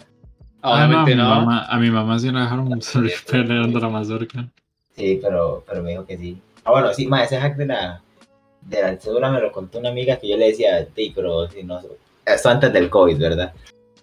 Ah, 0.62 0.70
no, 0.70 0.74
a, 0.74 0.86
Obviamente 0.88 1.12
mi 1.16 1.22
no. 1.22 1.30
mamá, 1.30 1.66
a 1.66 1.78
mi 1.78 1.92
mamá 1.92 2.18
sí 2.18 2.32
la 2.32 2.42
dejaron 2.42 2.82
salir 2.82 3.14
peleando 3.30 3.80
la 3.80 3.90
mazorca. 3.90 4.48
Sí, 4.96 5.20
pero, 5.22 5.64
pero 5.68 5.84
me 5.84 5.92
dijo 5.92 6.06
que 6.06 6.18
sí. 6.18 6.42
Ah, 6.64 6.72
bueno, 6.72 6.92
sí, 6.94 7.06
madre, 7.06 7.26
ese 7.26 7.38
hack 7.38 7.58
de 7.58 7.68
la, 7.68 8.02
de 8.62 8.82
la 8.82 8.98
cédula 8.98 9.30
me 9.30 9.42
lo 9.42 9.52
contó 9.52 9.78
una 9.78 9.90
amiga 9.90 10.16
que 10.16 10.28
yo 10.30 10.38
le 10.38 10.48
decía, 10.48 10.88
sí, 10.96 11.12
pero 11.14 11.48
si 11.50 11.64
no, 11.64 11.80
esto 12.26 12.50
antes 12.50 12.74
del 12.74 12.90
COVID, 12.90 13.20
¿verdad? 13.20 13.54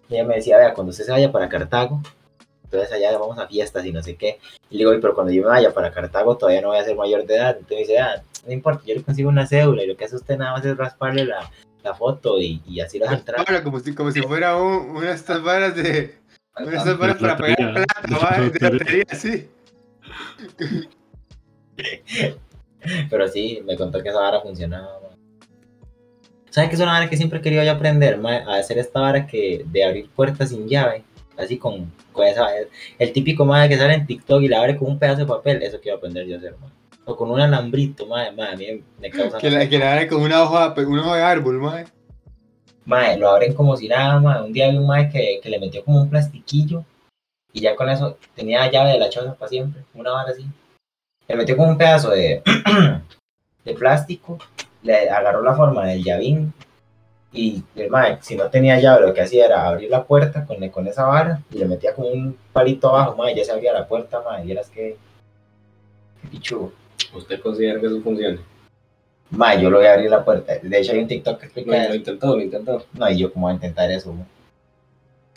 Y 0.08 0.14
ella 0.14 0.24
me 0.24 0.36
decía, 0.36 0.58
vea, 0.58 0.74
cuando 0.74 0.90
usted 0.90 1.04
se 1.04 1.10
vaya 1.10 1.32
para 1.32 1.48
Cartago, 1.48 2.00
entonces 2.64 2.92
allá 2.92 3.16
vamos 3.18 3.38
a 3.38 3.48
fiestas 3.48 3.84
y 3.84 3.92
no 3.92 4.02
sé 4.02 4.16
qué. 4.16 4.38
Y 4.70 4.74
le 4.74 4.78
digo, 4.78 4.90
"Oye, 4.92 5.00
pero 5.00 5.14
cuando 5.14 5.32
yo 5.32 5.42
me 5.42 5.48
vaya 5.48 5.72
para 5.74 5.90
Cartago 5.90 6.36
todavía 6.36 6.60
no 6.62 6.68
voy 6.68 6.78
a 6.78 6.84
ser 6.84 6.96
mayor 6.96 7.26
de 7.26 7.36
edad. 7.36 7.50
Entonces 7.58 7.76
me 7.76 7.80
dice, 7.80 7.98
ah, 7.98 8.22
no 8.46 8.52
importa, 8.52 8.82
yo 8.86 8.94
le 8.94 9.02
consigo 9.02 9.28
una 9.28 9.46
cédula 9.46 9.84
y 9.84 9.86
lo 9.86 9.96
que 9.96 10.04
hace 10.04 10.16
usted 10.16 10.36
nada 10.36 10.52
más 10.52 10.64
es 10.64 10.76
rasparle 10.76 11.24
la, 11.24 11.50
la 11.82 11.94
foto 11.94 12.40
y, 12.40 12.62
y 12.66 12.80
así 12.80 12.98
lo 12.98 13.10
entrar. 13.10 13.44
Bueno, 13.46 13.62
como 13.62 13.80
si, 13.80 13.94
como 13.94 14.10
si 14.10 14.20
fuera 14.22 14.56
un, 14.56 14.90
una 14.96 15.08
de 15.08 15.14
estas 15.14 15.42
varas 15.42 15.74
de. 15.76 16.16
Una 16.58 16.70
de 16.70 16.76
estas 16.76 16.98
varas 16.98 17.16
para 17.16 17.36
plata, 17.36 17.84
de 18.40 18.70
lotería. 18.70 19.04
sí. 19.12 19.48
Pero 23.10 23.28
sí, 23.28 23.62
me 23.64 23.76
contó 23.76 24.02
que 24.02 24.08
esa 24.08 24.18
vara 24.18 24.40
funcionaba. 24.40 25.00
¿Sabes 26.50 26.68
qué 26.68 26.74
es 26.74 26.82
una 26.82 26.92
vara 26.92 27.08
que 27.08 27.16
siempre 27.16 27.38
he 27.38 27.42
querido 27.42 27.62
yo 27.62 27.70
aprender? 27.72 28.18
ma? 28.18 28.36
A 28.38 28.56
hacer 28.56 28.76
esta 28.78 29.00
vara 29.00 29.26
que 29.26 29.64
de 29.64 29.84
abrir 29.84 30.10
puertas 30.10 30.50
sin 30.50 30.68
llave. 30.68 31.04
Así 31.38 31.56
con, 31.56 31.90
con 32.12 32.26
esa 32.26 32.46
El 32.98 33.12
típico 33.12 33.46
madre 33.46 33.70
que 33.70 33.78
sale 33.78 33.94
en 33.94 34.06
TikTok 34.06 34.42
y 34.42 34.48
la 34.48 34.58
abre 34.58 34.76
con 34.76 34.90
un 34.90 34.98
pedazo 34.98 35.20
de 35.20 35.26
papel. 35.26 35.62
Eso 35.62 35.80
quiero 35.80 35.96
aprender 35.96 36.26
yo 36.26 36.34
a 36.34 36.38
hacer, 36.38 36.56
ma. 36.60 36.70
O 37.04 37.16
con 37.16 37.30
un 37.30 37.40
alambrito, 37.40 38.06
madre, 38.06 38.32
madre, 38.32 38.52
a 38.52 38.56
mí 38.56 38.84
me 39.00 39.10
causa... 39.10 39.38
Que 39.38 39.50
la, 39.50 39.68
que 39.68 39.78
la 39.78 39.92
hagan 39.92 40.08
con 40.08 40.22
una 40.22 40.42
hoja, 40.42 40.74
una 40.86 41.02
hoja 41.02 41.16
de 41.16 41.22
árbol, 41.22 41.58
mae. 41.58 41.84
Mae, 42.84 43.16
lo 43.16 43.28
abren 43.28 43.54
como 43.54 43.76
si 43.76 43.88
nada, 43.88 44.20
mae. 44.20 44.42
Un 44.42 44.52
día 44.52 44.68
vi 44.68 44.76
un 44.76 44.86
mae 44.86 45.08
que, 45.10 45.40
que 45.42 45.48
le 45.48 45.58
metió 45.58 45.84
como 45.84 46.02
un 46.02 46.10
plastiquillo 46.10 46.84
y 47.52 47.60
ya 47.60 47.76
con 47.76 47.88
eso 47.88 48.16
tenía 48.34 48.70
llave 48.70 48.92
de 48.92 48.98
la 48.98 49.10
choza 49.10 49.34
para 49.34 49.48
siempre, 49.48 49.82
una 49.94 50.12
vara 50.12 50.30
así. 50.30 50.46
Le 51.28 51.36
metió 51.36 51.56
como 51.56 51.70
un 51.70 51.78
pedazo 51.78 52.10
de, 52.10 52.42
de 53.64 53.74
plástico, 53.74 54.38
le 54.82 55.10
agarró 55.10 55.42
la 55.42 55.54
forma 55.54 55.86
del 55.86 56.02
llavín 56.02 56.52
y 57.32 57.62
el 57.76 57.90
mae, 57.90 58.18
si 58.20 58.36
no 58.36 58.48
tenía 58.50 58.80
llave, 58.80 59.06
lo 59.06 59.14
que 59.14 59.22
hacía 59.22 59.46
era 59.46 59.66
abrir 59.66 59.90
la 59.90 60.04
puerta 60.04 60.44
con, 60.44 60.66
con 60.70 60.86
esa 60.86 61.04
vara 61.04 61.42
y 61.50 61.58
le 61.58 61.66
metía 61.66 61.94
como 61.94 62.08
un 62.08 62.36
palito 62.52 62.88
abajo, 62.88 63.28
y 63.28 63.34
ya 63.34 63.44
se 63.44 63.52
abría 63.52 63.72
la 63.72 63.86
puerta, 63.86 64.22
mae, 64.22 64.44
y 64.46 64.52
eras 64.52 64.68
que... 64.68 64.96
Qué 66.20 66.28
pichudo. 66.28 66.72
¿Usted 67.14 67.40
considera 67.40 67.80
que 67.80 67.86
eso 67.86 68.00
funciona? 68.00 68.40
Mae, 69.30 69.62
yo 69.62 69.70
lo 69.70 69.78
voy 69.78 69.86
a 69.86 69.94
abrir 69.94 70.10
la 70.10 70.24
puerta. 70.24 70.58
De 70.62 70.78
hecho, 70.78 70.92
hay 70.92 70.98
un 70.98 71.08
TikTok 71.08 71.38
que 71.38 71.46
explica 71.46 71.70
lo 71.70 71.76
eso. 71.76 71.94
intentó, 71.94 72.36
lo 72.36 72.42
intentó. 72.42 72.84
No, 72.92 73.10
y 73.10 73.18
yo 73.18 73.32
como 73.32 73.46
voy 73.46 73.52
a 73.52 73.54
intentar 73.54 73.90
eso. 73.90 74.14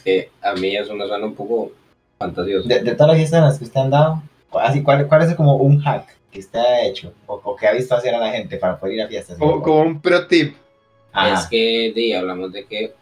Que 0.03 0.30
a 0.41 0.53
mí 0.53 0.76
eso 0.76 0.93
me 0.93 1.07
suena 1.07 1.26
un 1.26 1.34
poco 1.36 1.72
fantasioso. 2.20 2.68
De, 2.68 2.82
de 2.82 2.91
todas 2.93 3.09
las 3.09 3.18
fiestas 3.18 3.38
en 3.39 3.43
las 3.45 3.57
que 3.57 3.63
usted 3.66 3.80
han 3.80 3.89
dado, 3.89 4.22
así, 4.59 4.84
¿cuál, 4.84 5.07
¿cuál 5.07 5.22
es 5.22 5.34
como 5.36 5.55
un 5.55 5.80
hack 5.80 6.16
que 6.30 6.39
usted 6.39 6.59
ha 6.59 6.82
hecho 6.82 7.13
o, 7.26 7.39
o 7.43 7.55
que 7.55 7.68
ha 7.68 7.72
visto 7.72 7.95
hacer 7.95 8.13
a 8.13 8.20
la 8.20 8.32
gente 8.32 8.57
para 8.57 8.78
poder 8.78 8.95
ir 8.95 9.01
a 9.03 9.07
fiestas? 9.07 9.38
Como, 9.38 9.61
como 9.61 9.82
un 9.82 10.01
pro 10.01 10.28
tip. 10.28 10.55
Ajá. 11.13 11.34
Es 11.34 11.47
que 11.47 11.93
di, 11.95 12.11
hablamos 12.13 12.51
de 12.51 12.66
que 12.66 12.93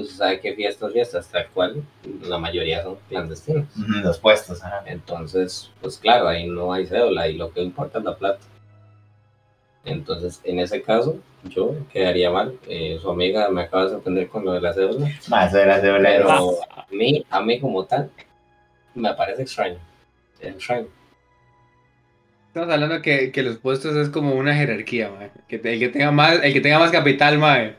usted 0.00 0.16
sabe 0.16 0.40
que 0.40 0.54
fiestas, 0.54 0.92
fiestas, 0.92 1.28
tal 1.28 1.46
cual, 1.48 1.82
la 2.22 2.38
mayoría 2.38 2.82
son 2.82 2.96
clandestinas. 3.08 3.64
Ujú, 3.76 3.92
los 4.02 4.18
puestos, 4.18 4.62
ajá. 4.62 4.82
Entonces, 4.86 5.70
pues 5.80 5.98
claro, 5.98 6.28
ahí 6.28 6.46
no 6.46 6.72
hay 6.72 6.86
cédula 6.86 7.28
y 7.28 7.36
lo 7.36 7.52
que 7.52 7.62
importa 7.62 7.98
es 7.98 8.04
la 8.04 8.16
plata. 8.16 8.40
Entonces, 9.84 10.40
en 10.44 10.58
ese 10.58 10.82
caso, 10.82 11.18
yo 11.44 11.74
quedaría 11.92 12.30
mal. 12.30 12.58
Eh, 12.68 12.98
su 13.00 13.10
amiga 13.10 13.48
me 13.48 13.62
acaba 13.62 13.84
de 13.84 13.90
sorprender 13.90 14.28
con 14.28 14.44
lo 14.44 14.52
de 14.52 14.60
la 14.60 14.72
cédula, 14.74 15.08
Más 15.28 15.52
de 15.52 15.64
las 15.64 15.82
de 15.82 15.92
pero 15.92 16.28
a 16.30 16.86
mí, 16.90 17.24
a 17.30 17.40
mí 17.40 17.58
como 17.60 17.84
tal, 17.84 18.10
me 18.94 19.14
parece 19.14 19.42
extraño. 19.42 19.78
Es 20.40 20.54
extraño. 20.54 20.88
Estamos 22.48 22.72
hablando 22.74 23.00
que, 23.02 23.30
que 23.30 23.42
los 23.42 23.58
puestos 23.58 23.94
es 23.96 24.08
como 24.08 24.34
una 24.34 24.54
jerarquía, 24.54 25.10
mae. 25.10 25.30
Que 25.48 25.58
te- 25.58 25.72
el, 25.74 25.78
que 25.78 25.88
tenga 25.88 26.10
más, 26.10 26.40
el 26.42 26.52
que 26.52 26.60
tenga 26.60 26.78
más 26.78 26.90
capital, 26.90 27.38
mae. 27.38 27.76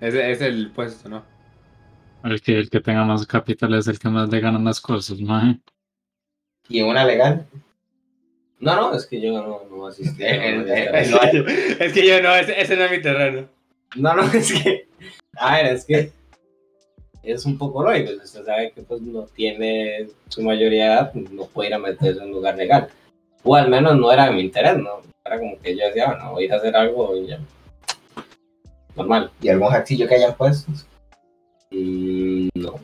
Ese 0.00 0.30
es 0.30 0.40
el 0.40 0.70
puesto, 0.70 1.08
¿no? 1.08 1.24
El 2.24 2.40
que, 2.40 2.58
el 2.58 2.70
que 2.70 2.80
tenga 2.80 3.04
más 3.04 3.26
capital 3.26 3.74
es 3.74 3.86
el 3.88 3.98
que 3.98 4.08
más 4.08 4.28
le 4.28 4.40
ganan 4.40 4.64
las 4.64 4.80
cosas, 4.80 5.20
mae. 5.20 5.58
Y 6.68 6.80
en 6.80 6.86
una 6.86 7.04
legal, 7.04 7.46
No, 8.60 8.74
no, 8.76 8.94
es 8.94 9.06
que 9.06 9.20
yo 9.20 9.32
no, 9.32 9.62
no 9.70 9.86
asistí. 9.86 10.22
El- 10.24 10.66
no, 10.66 10.72
el- 10.74 10.94
Es 10.94 11.10
no 11.10 11.20
que, 11.20 11.32
yo, 11.36 11.44
es 11.84 11.92
que 11.92 12.06
yo 12.06 12.22
no, 12.22 12.34
ese, 12.34 12.60
ese 12.60 12.76
no 12.76 12.84
es 12.84 12.90
mi 12.90 13.00
terreno. 13.02 13.48
No, 13.96 14.14
no, 14.14 14.22
es 14.32 14.52
que. 14.52 14.88
A 15.36 15.56
ver, 15.56 15.66
es 15.74 15.84
que. 15.84 16.12
Es 17.22 17.44
un 17.46 17.56
poco 17.58 17.82
lógico. 17.82 18.10
Usted 18.22 18.44
sabe 18.44 18.72
que 18.72 18.82
pues 18.82 19.00
no 19.02 19.22
tiene 19.26 20.08
su 20.28 20.42
mayoría 20.42 20.84
de 20.84 20.92
edad, 20.92 21.14
no 21.14 21.44
puede 21.46 21.68
ir 21.68 21.74
a 21.74 21.78
meterse 21.78 22.20
en 22.20 22.26
un 22.26 22.32
lugar 22.32 22.56
legal. 22.56 22.88
O 23.44 23.54
al 23.54 23.68
menos 23.70 23.96
no 23.96 24.10
era 24.12 24.26
de 24.26 24.32
mi 24.32 24.40
interés, 24.42 24.76
¿no? 24.78 25.00
Era 25.24 25.38
como 25.38 25.58
que 25.60 25.76
yo 25.76 25.84
decía, 25.86 26.06
bueno, 26.06 26.32
voy 26.32 26.42
a 26.44 26.46
ir 26.46 26.52
a 26.52 26.56
hacer 26.56 26.76
algo 26.76 27.16
y 27.16 27.26
ya. 27.28 27.38
Normal. 28.98 29.30
y 29.40 29.48
algún 29.48 29.68
hackcillo 29.68 30.06
que 30.06 30.16
hayan 30.16 30.34
puesto. 30.34 30.70
Mm, 31.70 32.48
no, 32.54 32.74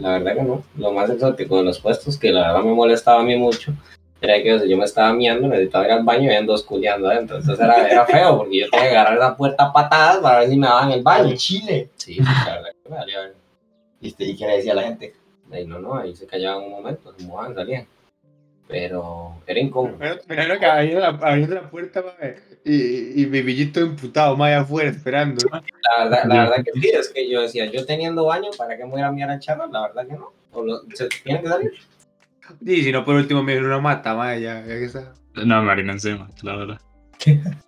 la 0.00 0.18
verdad 0.18 0.34
que 0.34 0.42
no. 0.42 0.62
Lo 0.76 0.92
más 0.92 1.08
exótico 1.08 1.58
de 1.58 1.64
los 1.64 1.78
puestos, 1.78 2.18
que 2.18 2.32
la 2.32 2.48
verdad 2.48 2.64
me 2.64 2.74
molestaba 2.74 3.20
a 3.20 3.24
mí 3.24 3.36
mucho, 3.36 3.72
era 4.20 4.42
que 4.42 4.52
o 4.52 4.58
sea, 4.58 4.68
yo 4.68 4.76
me 4.76 4.84
estaba 4.84 5.12
miando, 5.12 5.48
necesitaba 5.48 5.86
ir 5.86 5.92
al 5.92 6.04
baño 6.04 6.24
y 6.24 6.26
habían 6.26 6.46
dos 6.46 6.62
culiando 6.62 7.08
adentro. 7.08 7.36
Entonces 7.36 7.64
era, 7.64 7.88
era 7.88 8.06
feo, 8.06 8.38
porque 8.38 8.60
yo 8.60 8.70
tenía 8.70 8.90
que 8.90 8.96
agarrar 8.96 9.18
la 9.18 9.36
puerta 9.36 9.64
a 9.64 9.72
patadas 9.72 10.18
para 10.18 10.40
ver 10.40 10.50
si 10.50 10.56
me 10.56 10.66
daban 10.66 10.90
el 10.92 11.02
baño. 11.02 11.28
Al 11.30 11.36
Chile. 11.36 11.90
Sí, 11.96 12.16
la 12.16 12.56
verdad 12.56 12.70
que 12.82 12.90
me 12.90 12.96
valía. 12.96 13.32
¿Y 14.00 14.12
qué 14.12 14.46
le 14.46 14.56
decía 14.56 14.72
a 14.72 14.76
la 14.76 14.82
gente? 14.82 15.14
Ahí 15.52 15.66
no, 15.66 15.78
no, 15.78 15.96
ahí 15.96 16.16
se 16.16 16.26
callaban 16.26 16.64
un 16.64 16.70
momento, 16.70 17.14
se 17.16 17.24
mojaban, 17.26 17.54
salían. 17.54 17.86
Pero 18.66 19.36
era 19.46 19.60
incómodo. 19.60 19.96
Pero, 19.98 20.16
pero 20.26 20.58
que 20.58 20.66
abriendo 20.66 21.00
la, 21.00 21.08
abriendo 21.08 21.54
la 21.54 21.68
puerta, 21.70 22.02
mae, 22.02 22.36
y, 22.64 23.22
y 23.22 23.26
mi 23.26 23.42
billito 23.42 23.80
emputado, 23.80 24.36
mae, 24.36 24.54
afuera, 24.54 24.88
esperando. 24.90 25.44
¿no? 25.52 25.60
La 25.82 26.04
verdad, 26.04 26.24
la 26.26 26.40
verdad 26.44 26.64
que 26.64 26.72
sí, 26.80 26.88
es 26.88 27.08
que 27.10 27.28
yo 27.30 27.42
decía, 27.42 27.66
yo 27.70 27.84
teniendo 27.84 28.24
baño, 28.24 28.48
¿para 28.56 28.76
qué 28.76 28.84
me 28.84 28.90
voy 28.92 29.02
a 29.02 29.10
mirar 29.12 29.30
al 29.32 29.40
charro? 29.40 29.66
La 29.66 29.82
verdad 29.82 30.06
que 30.06 30.14
no. 30.14 30.32
O 30.52 30.62
lo- 30.64 30.80
se 30.94 31.08
tiene 31.22 31.42
que 31.42 31.48
salir. 31.48 31.72
Y 32.64 32.82
si 32.82 32.92
no, 32.92 33.04
por 33.04 33.16
último 33.16 33.42
me 33.42 33.52
dieron 33.52 33.68
una 33.70 33.80
mata, 33.80 34.14
mae, 34.14 34.40
ya, 34.40 34.60
ya 34.60 34.66
que 34.66 34.84
está. 34.84 35.12
No, 35.34 35.62
me 35.62 35.70
harina 35.72 35.92
encima, 35.92 36.28
la 36.42 36.56
verdad. 36.56 36.80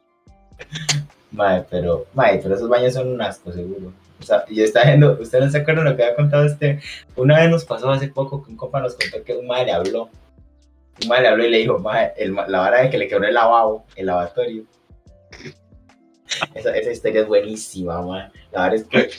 Mae, 1.33 1.65
pero, 1.71 2.07
mae, 2.15 2.39
pero 2.43 2.55
esos 2.55 2.69
baños 2.69 2.95
son 2.95 3.09
un 3.09 3.21
asco, 3.21 3.53
seguro. 3.53 3.93
O 4.19 4.23
sea, 4.23 4.45
yo 4.49 4.65
estaba 4.65 4.87
viendo, 4.87 5.13
¿ustedes 5.21 5.45
no 5.45 5.51
se 5.51 5.59
acuerdan 5.59 5.85
lo 5.85 5.97
que 5.97 6.05
había 6.05 6.17
contado 6.17 6.47
este? 6.47 6.81
Una 7.17 7.39
vez 7.39 7.51
nos 7.51 7.65
pasó 7.67 7.91
hace 7.91 8.09
poco 8.09 8.43
que 8.43 8.51
un 8.53 8.57
compa 8.57 8.81
nos 8.81 8.95
contó 8.95 9.23
que 9.23 9.35
un 9.35 9.47
mae 9.47 9.67
le 9.67 9.73
habló. 9.73 10.09
Un 11.03 11.09
mae 11.09 11.23
le 11.23 11.29
habló 11.29 11.45
y 11.45 11.51
le 11.51 11.59
dijo, 11.59 11.83
el 12.17 12.35
la 12.35 12.61
vara 12.61 12.83
de 12.83 12.91
que 12.91 12.99
le 12.99 13.09
quebró 13.09 13.27
el 13.27 13.35
lavabo, 13.35 13.85
el 13.97 14.07
lavatorio. 14.07 14.65
Esa, 16.55 16.77
historia 16.79 17.23
es 17.23 17.29
buenísima, 17.29 18.01
mae. 18.03 18.31
La 18.53 18.63
verdad 18.63 18.75
es 18.75 18.85
que 18.85 19.11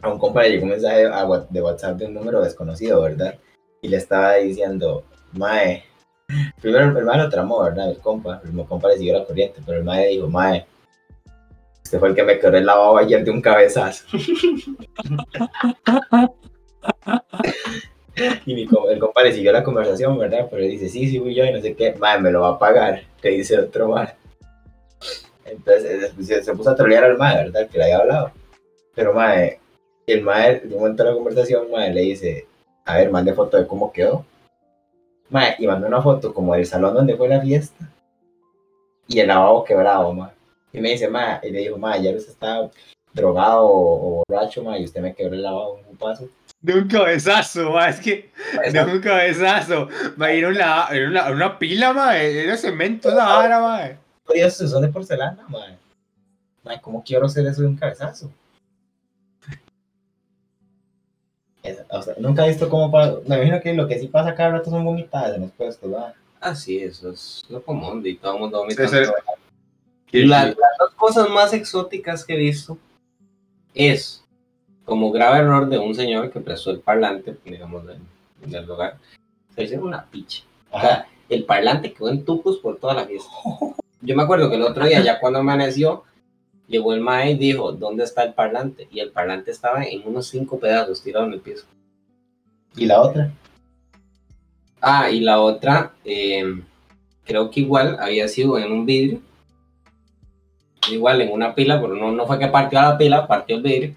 a 0.00 0.08
un 0.08 0.18
compa 0.18 0.42
le 0.42 0.50
llegó 0.50 0.64
un 0.64 0.70
mensaje 0.70 1.08
de 1.50 1.62
WhatsApp 1.62 1.96
de 1.96 2.06
un 2.06 2.14
número 2.14 2.42
desconocido, 2.42 3.02
¿verdad? 3.02 3.36
Y 3.82 3.88
le 3.88 3.98
estaba 3.98 4.34
diciendo, 4.34 5.04
mae, 5.32 5.84
primero 6.60 6.98
el 6.98 7.04
lo 7.04 7.28
tramó, 7.28 7.62
¿verdad? 7.62 7.90
El 7.90 7.98
compa, 7.98 8.40
el 8.44 8.66
compa 8.66 8.88
le 8.88 8.98
siguió 8.98 9.18
la 9.18 9.24
corriente, 9.24 9.60
pero 9.64 9.78
el 9.78 9.84
mae 9.84 10.08
dijo, 10.08 10.28
mae, 10.28 10.66
este 11.84 11.98
fue 11.98 12.08
el 12.08 12.14
que 12.14 12.22
me 12.22 12.38
quebró 12.38 12.56
el 12.56 12.66
lavabo 12.66 12.98
ayer 12.98 13.24
de 13.24 13.30
un 13.30 13.40
cabezazo. 13.40 14.04
y 18.46 18.54
mi 18.54 18.68
el 18.90 18.98
compa 18.98 19.22
le 19.22 19.32
siguió 19.32 19.52
la 19.52 19.64
conversación, 19.64 20.18
¿verdad? 20.18 20.48
Pero 20.50 20.64
dice, 20.64 20.88
sí, 20.88 21.08
sí, 21.08 21.18
fui 21.18 21.34
yo 21.34 21.44
y 21.44 21.52
no 21.52 21.60
sé 21.60 21.74
qué. 21.74 21.94
Mae, 21.94 22.20
me 22.20 22.30
lo 22.30 22.42
va 22.42 22.50
a 22.50 22.58
pagar. 22.58 23.02
Le 23.22 23.30
dice 23.30 23.58
otro 23.58 23.88
mae. 23.88 24.14
Entonces 25.44 26.12
eh, 26.18 26.22
se, 26.22 26.42
se 26.42 26.54
puso 26.54 26.70
a 26.70 26.76
trolear 26.76 27.04
al 27.04 27.18
mae, 27.18 27.44
¿verdad? 27.44 27.68
Que 27.68 27.78
le 27.78 27.84
había 27.84 27.98
hablado. 27.98 28.32
Pero 28.94 29.14
mae, 29.14 29.60
el 30.06 30.22
mae, 30.22 30.60
de 30.60 30.74
un 30.74 30.80
momento 30.80 31.02
de 31.02 31.10
la 31.10 31.14
conversación, 31.14 31.70
mae, 31.70 31.92
le 31.92 32.02
dice, 32.02 32.46
a 32.84 32.96
ver, 32.98 33.10
mande 33.10 33.32
foto 33.32 33.56
de 33.56 33.66
cómo 33.66 33.92
quedó. 33.92 34.24
Mae, 35.30 35.56
y 35.58 35.66
mandó 35.66 35.86
una 35.86 36.02
foto 36.02 36.34
como 36.34 36.54
del 36.54 36.66
salón 36.66 36.94
donde 36.94 37.16
fue 37.16 37.28
la 37.28 37.40
fiesta. 37.40 37.90
Y 39.08 39.20
el 39.20 39.28
lavabo 39.28 39.64
quebrado, 39.64 40.12
mae. 40.12 40.32
Y 40.72 40.80
me 40.80 40.90
dice, 40.90 41.08
ma, 41.08 41.40
y 41.42 41.50
le 41.50 41.60
dijo, 41.60 41.78
ma, 41.78 41.92
ayer 41.92 42.16
usted 42.16 42.32
estaba 42.32 42.70
drogado 43.12 43.66
o, 43.66 44.20
o 44.20 44.24
borracho, 44.26 44.62
ma, 44.62 44.78
y 44.78 44.84
usted 44.84 45.00
me 45.00 45.14
quebró 45.14 45.34
el 45.34 45.42
lavabo 45.42 45.80
un 45.88 45.96
paso. 45.96 46.28
De 46.62 46.74
un 46.78 46.86
cabezazo, 46.88 47.78
es 47.80 47.98
que. 48.00 48.30
De 48.72 48.84
un 48.84 49.00
cabezazo. 49.00 49.88
Mae, 50.16 50.38
era 50.38 50.48
una, 50.48 50.86
era 50.92 51.08
una, 51.08 51.30
una 51.30 51.58
pila, 51.58 51.92
mae, 51.92 52.44
era 52.44 52.56
cemento 52.56 53.08
esa 53.08 53.24
vara. 53.26 53.98
Oye, 54.26 54.44
esos 54.44 54.70
son 54.70 54.82
de 54.82 54.88
porcelana, 54.88 55.44
ma. 55.48 55.76
Ma, 56.62 56.80
¿cómo 56.80 57.02
quiero 57.04 57.26
hacer 57.26 57.44
eso 57.46 57.62
de 57.62 57.66
un 57.68 57.76
cabezazo? 57.76 58.30
Es- 61.62 61.82
o 61.90 62.02
sea, 62.02 62.14
nunca 62.18 62.44
he 62.44 62.48
visto 62.50 62.68
cómo 62.68 62.90
pasa. 62.90 63.18
Me 63.26 63.36
imagino 63.36 63.60
que 63.60 63.74
lo 63.74 63.86
que 63.88 63.98
sí 63.98 64.06
pasa 64.08 64.34
cada 64.34 64.50
rato 64.52 64.70
son 64.70 64.84
vomitadas 64.84 65.34
en 65.34 65.42
los 65.42 65.50
puestos, 65.52 65.90
¿verdad? 65.90 66.14
Ah, 66.40 66.54
sí, 66.54 66.78
eso 66.78 67.10
es 67.10 67.44
lo 67.48 67.62
común 67.62 68.02
y 68.04 68.14
todo 68.16 68.34
el 68.34 68.40
mundo 68.40 68.58
vomita. 68.58 68.82
La- 70.12 70.46
las 70.46 70.56
dos 70.78 70.94
cosas 70.96 71.28
más 71.28 71.52
exóticas 71.52 72.24
que 72.24 72.34
he 72.34 72.38
visto 72.38 72.76
es 73.74 74.24
como 74.84 75.10
grave 75.10 75.40
error 75.40 75.68
de 75.68 75.78
un 75.78 75.94
señor 75.94 76.30
que 76.30 76.40
prestó 76.40 76.70
el 76.70 76.80
parlante, 76.80 77.36
digamos, 77.44 77.86
del, 77.86 77.98
del 78.46 78.66
lugar. 78.66 78.98
Se 79.54 79.64
hicieron 79.64 79.86
una 79.86 80.04
picha. 80.04 80.44
O 80.70 80.80
sea, 80.80 81.06
el 81.28 81.44
parlante 81.44 81.92
quedó 81.92 82.08
en 82.08 82.24
tupos 82.24 82.58
por 82.58 82.78
toda 82.78 82.94
la 82.94 83.04
fiesta. 83.04 83.30
Yo 84.00 84.16
me 84.16 84.22
acuerdo 84.22 84.50
que 84.50 84.56
el 84.56 84.62
otro 84.62 84.84
día, 84.84 85.00
ya 85.00 85.20
cuando 85.20 85.38
amaneció, 85.38 86.04
llegó 86.66 86.92
el 86.94 87.00
mae 87.00 87.32
y 87.32 87.38
dijo, 87.38 87.72
¿dónde 87.72 88.04
está 88.04 88.24
el 88.24 88.34
parlante? 88.34 88.88
Y 88.90 89.00
el 89.00 89.10
parlante 89.10 89.50
estaba 89.50 89.84
en 89.84 90.06
unos 90.06 90.26
cinco 90.26 90.58
pedazos 90.58 91.02
tirado 91.02 91.26
en 91.26 91.34
el 91.34 91.40
piso. 91.40 91.66
Y 92.76 92.86
la 92.86 93.00
otra. 93.00 93.30
Ah, 94.80 95.10
y 95.10 95.20
la 95.20 95.40
otra, 95.40 95.92
eh, 96.04 96.44
creo 97.24 97.50
que 97.50 97.60
igual 97.60 97.98
había 98.00 98.26
sido 98.26 98.58
en 98.58 98.72
un 98.72 98.84
vidrio. 98.84 99.20
Igual 100.90 101.20
en 101.20 101.30
una 101.30 101.54
pila, 101.54 101.80
pero 101.80 101.94
no, 101.94 102.10
no 102.10 102.26
fue 102.26 102.38
que 102.38 102.48
partió 102.48 102.80
a 102.80 102.82
la 102.82 102.98
pila, 102.98 103.28
partió 103.28 103.56
el 103.56 103.62
vidrio. 103.62 103.94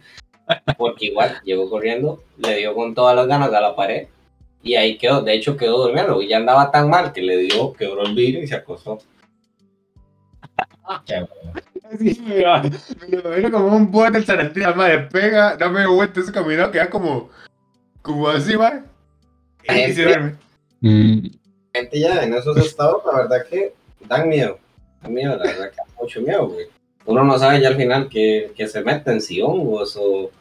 Porque 0.78 1.08
igual 1.08 1.42
llegó 1.44 1.70
corriendo, 1.70 2.24
le 2.38 2.58
dio 2.58 2.74
con 2.74 2.94
todas 2.94 3.16
las 3.16 3.28
ganas 3.28 3.54
a 3.54 3.62
la 3.62 3.76
pared. 3.76 4.08
Y 4.62 4.76
ahí 4.76 4.98
quedó, 4.98 5.22
de 5.22 5.34
hecho 5.34 5.58
quedó 5.58 5.84
durmiendo. 5.84 6.22
Y 6.22 6.28
ya 6.28 6.38
andaba 6.38 6.72
tan 6.72 6.90
mal 6.90 7.14
que 7.14 7.22
le 7.22 7.38
dio, 7.38 7.74
quebró 7.74 8.04
el 8.04 8.16
vidrio 8.16 8.44
y 8.44 8.48
se 8.48 8.56
acostó. 8.56 9.00
Ya, 11.06 11.28
Sí, 12.00 12.22
me 12.26 13.20
imagino 13.20 13.52
como 13.52 13.76
un 13.76 13.92
bote 13.92 14.20
del 14.20 14.76
madre, 14.76 15.08
pega, 15.12 15.56
dame 15.56 15.86
vuelta 15.86 16.20
ese 16.20 16.32
camino, 16.32 16.72
queda 16.72 16.90
como, 16.90 17.30
como 18.02 18.28
así, 18.28 18.58
madre. 18.58 18.82
Y 19.64 19.94
se 19.94 20.04
duerme. 20.04 20.36
Gente 20.82 22.00
ya 22.00 22.24
en 22.24 22.34
esos 22.34 22.58
estados, 22.58 23.04
la 23.06 23.22
verdad 23.22 23.46
que 23.50 23.74
dan 24.08 24.30
miedo. 24.30 24.58
Dan 25.02 25.14
miedo, 25.14 25.38
la 25.38 25.44
verdad 25.46 25.70
que 25.70 25.78
da 25.78 25.84
mucho 26.02 26.22
miedo, 26.22 26.48
güey. 26.48 26.66
Uno 27.06 27.24
no 27.24 27.38
sabe 27.38 27.62
ya 27.62 27.68
al 27.68 27.76
final 27.76 28.10
que, 28.10 28.52
que 28.56 28.68
se 28.68 28.82
meten, 28.82 29.22
si 29.22 29.42
hongos 29.42 29.96
o, 29.96 30.32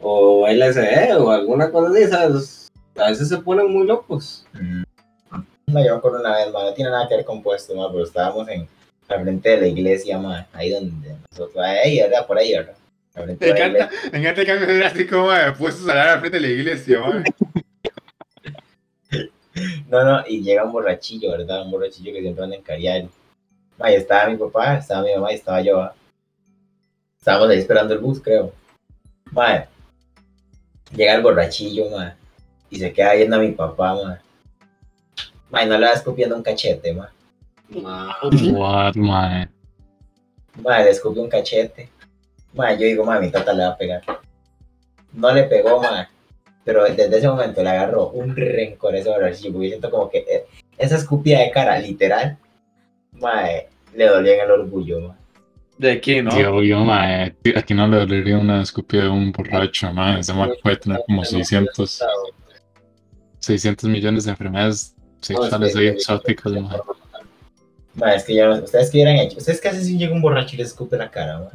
o 0.00 0.46
LSD 0.48 1.16
o 1.18 1.30
alguna 1.30 1.70
cosa 1.70 1.90
así, 1.90 2.06
¿sabes? 2.06 2.72
A 2.96 3.10
veces 3.10 3.28
se 3.28 3.38
ponen 3.38 3.72
muy 3.72 3.86
locos. 3.86 4.46
No, 5.66 5.84
yo 5.84 5.92
me 5.92 5.96
acuerdo 5.98 6.20
una 6.20 6.36
vez, 6.36 6.52
ma, 6.52 6.62
no 6.62 6.74
tiene 6.74 6.90
nada 6.90 7.08
que 7.08 7.16
ver 7.16 7.24
con 7.24 7.42
puesto, 7.42 7.74
ma, 7.74 7.90
pero 7.90 8.04
estábamos 8.04 8.48
en 8.48 8.68
al 9.08 9.22
frente 9.22 9.50
de 9.50 9.56
la 9.58 9.66
iglesia, 9.66 10.18
ma, 10.18 10.46
ahí 10.52 10.70
donde 10.70 11.16
nosotros, 11.30 11.56
ahí, 11.62 12.00
¿verdad? 12.00 12.26
Por 12.26 12.38
ahí, 12.38 12.52
¿verdad? 12.52 12.76
Al 13.14 13.24
frente 13.24 13.46
Me 13.46 13.52
de 13.52 13.58
encanta, 13.58 13.90
me 14.12 14.18
encanta 14.18 14.44
que 14.44 14.54
me 14.54 14.84
así 14.84 15.06
como, 15.06 15.26
madre, 15.26 15.52
puestos 15.52 15.88
a 15.88 15.90
hablar 15.90 16.08
al 16.08 16.20
frente 16.20 16.38
de 16.38 16.46
la 16.46 16.52
iglesia. 16.52 17.00
No, 19.88 20.02
no, 20.02 20.24
y 20.26 20.42
llega 20.42 20.64
un 20.64 20.72
borrachillo, 20.72 21.30
¿verdad? 21.30 21.62
Un 21.62 21.70
borrachillo 21.70 22.12
que 22.12 22.20
siempre 22.20 22.42
anda 22.42 22.56
en 22.56 22.62
Cariari. 22.62 23.08
Ma, 23.78 23.92
y 23.92 23.94
estaba 23.94 24.28
mi 24.28 24.36
papá, 24.36 24.78
estaba 24.78 25.02
mi 25.02 25.14
mamá 25.14 25.30
y 25.30 25.36
estaba 25.36 25.60
yo. 25.60 25.76
¿va? 25.76 25.94
Estábamos 27.24 27.48
ahí 27.48 27.58
esperando 27.58 27.94
el 27.94 28.00
bus, 28.00 28.20
creo. 28.20 28.52
Ma, 29.30 29.64
llega 30.94 31.14
el 31.14 31.22
borrachillo, 31.22 31.88
ma, 31.88 32.14
y 32.68 32.76
se 32.76 32.92
queda 32.92 33.14
viendo 33.14 33.36
a 33.36 33.38
mi 33.38 33.52
papá, 33.52 33.94
ma. 33.94 34.20
Ma, 35.48 35.62
y 35.62 35.66
no 35.66 35.78
le 35.78 35.86
va 35.86 35.94
escupiendo 35.94 36.36
un 36.36 36.42
cachete, 36.42 36.92
ma. 36.92 37.10
Ma, 37.70 38.14
what, 38.52 38.94
mae. 38.96 39.48
Ma, 40.62 40.80
le 40.80 40.90
escupió 40.90 41.22
un 41.22 41.30
cachete. 41.30 41.88
Ma, 42.52 42.74
yo 42.74 42.80
digo, 42.80 43.06
ma, 43.06 43.18
mi 43.18 43.30
tata 43.30 43.54
le 43.54 43.62
va 43.62 43.70
a 43.70 43.78
pegar. 43.78 44.02
No 45.14 45.32
le 45.32 45.44
pegó, 45.44 45.80
ma. 45.80 46.06
Pero 46.62 46.84
desde 46.84 47.16
ese 47.16 47.26
momento 47.26 47.62
le 47.62 47.70
agarró 47.70 48.10
un 48.10 48.36
rencor 48.36 48.94
a 48.94 48.98
ese 48.98 49.08
borrachillo. 49.08 49.50
Porque 49.50 49.68
yo 49.68 49.70
siento 49.70 49.90
como 49.90 50.10
que 50.10 50.18
eh, 50.28 50.44
esa 50.76 50.96
escupida 50.96 51.38
de 51.38 51.50
cara, 51.50 51.78
literal, 51.78 52.36
ma, 53.12 53.50
eh, 53.50 53.70
le 53.94 54.08
dolía 54.08 54.34
en 54.34 54.40
el 54.42 54.50
orgullo, 54.50 55.00
ma. 55.00 55.16
¿De 55.78 56.00
quién, 56.00 56.26
no? 56.26 56.36
Tío, 56.36 56.62
yo, 56.62 56.84
mae, 56.84 57.34
aquí 57.56 57.74
no 57.74 57.88
le 57.88 57.98
dolería 57.98 58.38
una 58.38 58.62
escupida 58.62 59.02
de 59.04 59.08
un 59.08 59.32
borracho, 59.32 59.92
mae. 59.92 60.20
Ese 60.20 60.32
mae 60.32 60.50
puede 60.62 60.76
tener 60.76 61.00
como 61.06 61.24
600, 61.24 62.02
600 63.40 63.90
millones 63.90 64.24
de 64.24 64.30
enfermedades 64.30 64.94
sexuales 65.20 65.74
ahí 65.76 65.86
exóticas, 65.88 66.52
mae. 66.52 66.78
Ma, 67.94 68.14
es 68.14 68.24
que 68.24 68.40
no 68.40 68.54
¿Ustedes 68.56 68.90
qué 68.90 68.98
hubieran 68.98 69.16
hecho? 69.16 69.38
¿Ustedes 69.38 69.60
qué 69.60 69.68
hacen 69.68 69.84
si 69.84 69.98
llega 69.98 70.14
un 70.14 70.22
borracho 70.22 70.54
y 70.54 70.58
les 70.58 70.68
escupe 70.68 70.96
la 70.96 71.10
cara, 71.10 71.38
ma? 71.40 71.50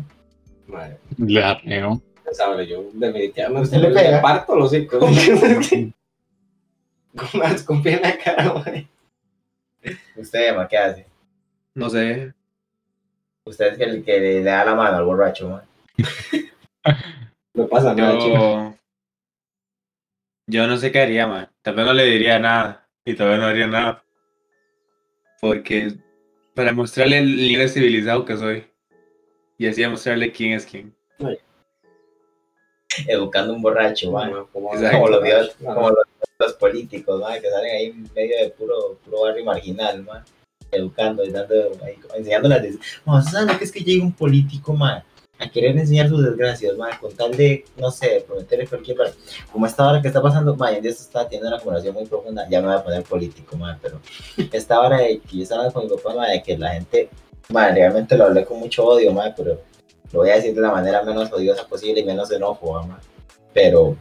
Madre, 0.67 0.97
Le 1.17 1.43
arreo. 1.43 2.01
sabe, 2.31 2.67
yo 2.67 2.89
definitivamente 2.93 3.75
¿Usted 3.75 3.77
le 3.77 3.89
pega? 3.89 4.21
parto 4.21 4.55
los 4.55 4.71
hijos. 4.73 4.99
Con 4.99 5.13
una 7.41 7.51
escupida 7.51 7.95
en 7.95 8.01
la 8.03 8.17
cara, 8.17 8.53
madre. 8.53 8.87
¿Usted, 10.15 10.55
ma, 10.55 10.67
qué 10.67 10.77
hace? 10.77 11.05
No 11.73 11.89
sé. 11.89 12.33
Usted 13.49 13.73
es 13.73 13.79
el 13.79 14.05
que 14.05 14.19
le, 14.19 14.33
le 14.35 14.43
da 14.43 14.63
la 14.63 14.75
mano 14.75 14.97
al 14.97 15.05
borracho. 15.05 15.59
No 17.55 17.67
pasa 17.67 17.95
nada, 17.95 18.19
chico. 18.19 18.35
Yo, 18.35 18.75
yo 20.45 20.67
no 20.67 20.77
sé 20.77 20.91
qué 20.91 21.01
haría, 21.01 21.25
man. 21.25 21.49
Tal 21.63 21.73
vez 21.73 21.83
no 21.83 21.93
le 21.93 22.05
diría 22.05 22.37
nada. 22.37 22.87
Y 23.03 23.15
tal 23.15 23.29
vez 23.29 23.39
no 23.39 23.45
haría 23.47 23.65
nada. 23.65 24.03
Porque 25.41 25.93
para 26.53 26.73
mostrarle 26.73 27.17
el 27.17 27.37
nivel 27.37 27.69
civilizado 27.69 28.23
que 28.23 28.37
soy. 28.37 28.67
Y 29.57 29.65
así 29.65 29.81
demostrarle 29.81 30.31
quién 30.31 30.53
es 30.53 30.67
quién. 30.67 30.95
educando 33.07 33.55
un 33.55 33.63
borracho, 33.63 34.11
mae. 34.11 34.31
Como, 34.53 34.75
Exacto. 34.75 34.95
Como 34.95 35.09
los 35.09 35.23
dios, 35.23 35.55
como 35.65 35.89
los, 35.89 36.05
los 36.37 36.53
políticos, 36.53 37.19
mae, 37.19 37.41
que 37.41 37.49
salen 37.49 37.75
ahí 37.75 37.85
en 37.87 38.13
medio 38.13 38.37
de 38.43 38.51
puro, 38.51 38.99
puro 39.03 39.21
barrio 39.21 39.43
marginal, 39.43 40.03
mae. 40.03 40.21
Educando 40.71 41.23
y 41.23 41.31
dando, 41.31 41.55
ahí, 41.83 41.97
enseñándoles. 42.15 42.77
No, 43.05 43.21
¿sabes 43.21 43.57
que 43.57 43.63
es 43.63 43.71
que 43.71 43.79
llega 43.79 44.03
un 44.03 44.13
político, 44.13 44.73
mae? 44.73 45.03
A 45.39 45.49
querer 45.49 45.77
enseñar 45.77 46.09
sus 46.09 46.23
desgracias, 46.23 46.77
mae, 46.77 46.99
con 46.99 47.11
tal 47.13 47.31
de, 47.35 47.63
no 47.77 47.89
sé, 47.91 48.23
prometerle 48.27 48.67
cualquier. 48.67 48.97
Como 49.51 49.65
esta 49.65 49.87
hora 49.87 50.01
que 50.01 50.09
está 50.09 50.21
pasando, 50.21 50.55
mae, 50.55 50.77
en 50.77 50.85
esto 50.85 51.03
está 51.03 51.23
teniendo 51.23 51.47
una 51.47 51.59
conversación 51.59 51.95
muy 51.95 52.05
profunda. 52.05 52.47
Ya 52.49 52.59
me 52.61 52.67
voy 52.67 52.75
a 52.75 52.83
poner 52.83 53.03
político, 53.03 53.55
mae, 53.57 53.77
pero 53.81 53.99
esta 54.51 54.79
hora 54.81 54.97
de 54.97 55.19
que 55.19 55.37
yo 55.37 55.43
estaba 55.43 55.71
con 55.71 55.85
mi 55.85 55.89
papá, 55.95 56.13
mae, 56.13 56.33
de 56.33 56.43
que 56.43 56.57
la 56.57 56.71
gente, 56.71 57.09
mae, 57.49 57.73
realmente 57.73 58.17
lo 58.17 58.25
hablé 58.25 58.45
con 58.45 58.59
mucho 58.59 58.85
odio, 58.85 59.13
mae, 59.13 59.33
pero 59.35 59.61
lo 60.11 60.19
voy 60.19 60.29
a 60.29 60.35
decir 60.35 60.53
de 60.53 60.61
la 60.61 60.71
manera 60.71 61.03
menos 61.03 61.31
odiosa 61.31 61.65
posible 61.65 62.01
y 62.01 62.03
menos 62.03 62.29
xenófoba, 62.29 62.85
mae. 62.85 62.99
Pero, 63.53 63.95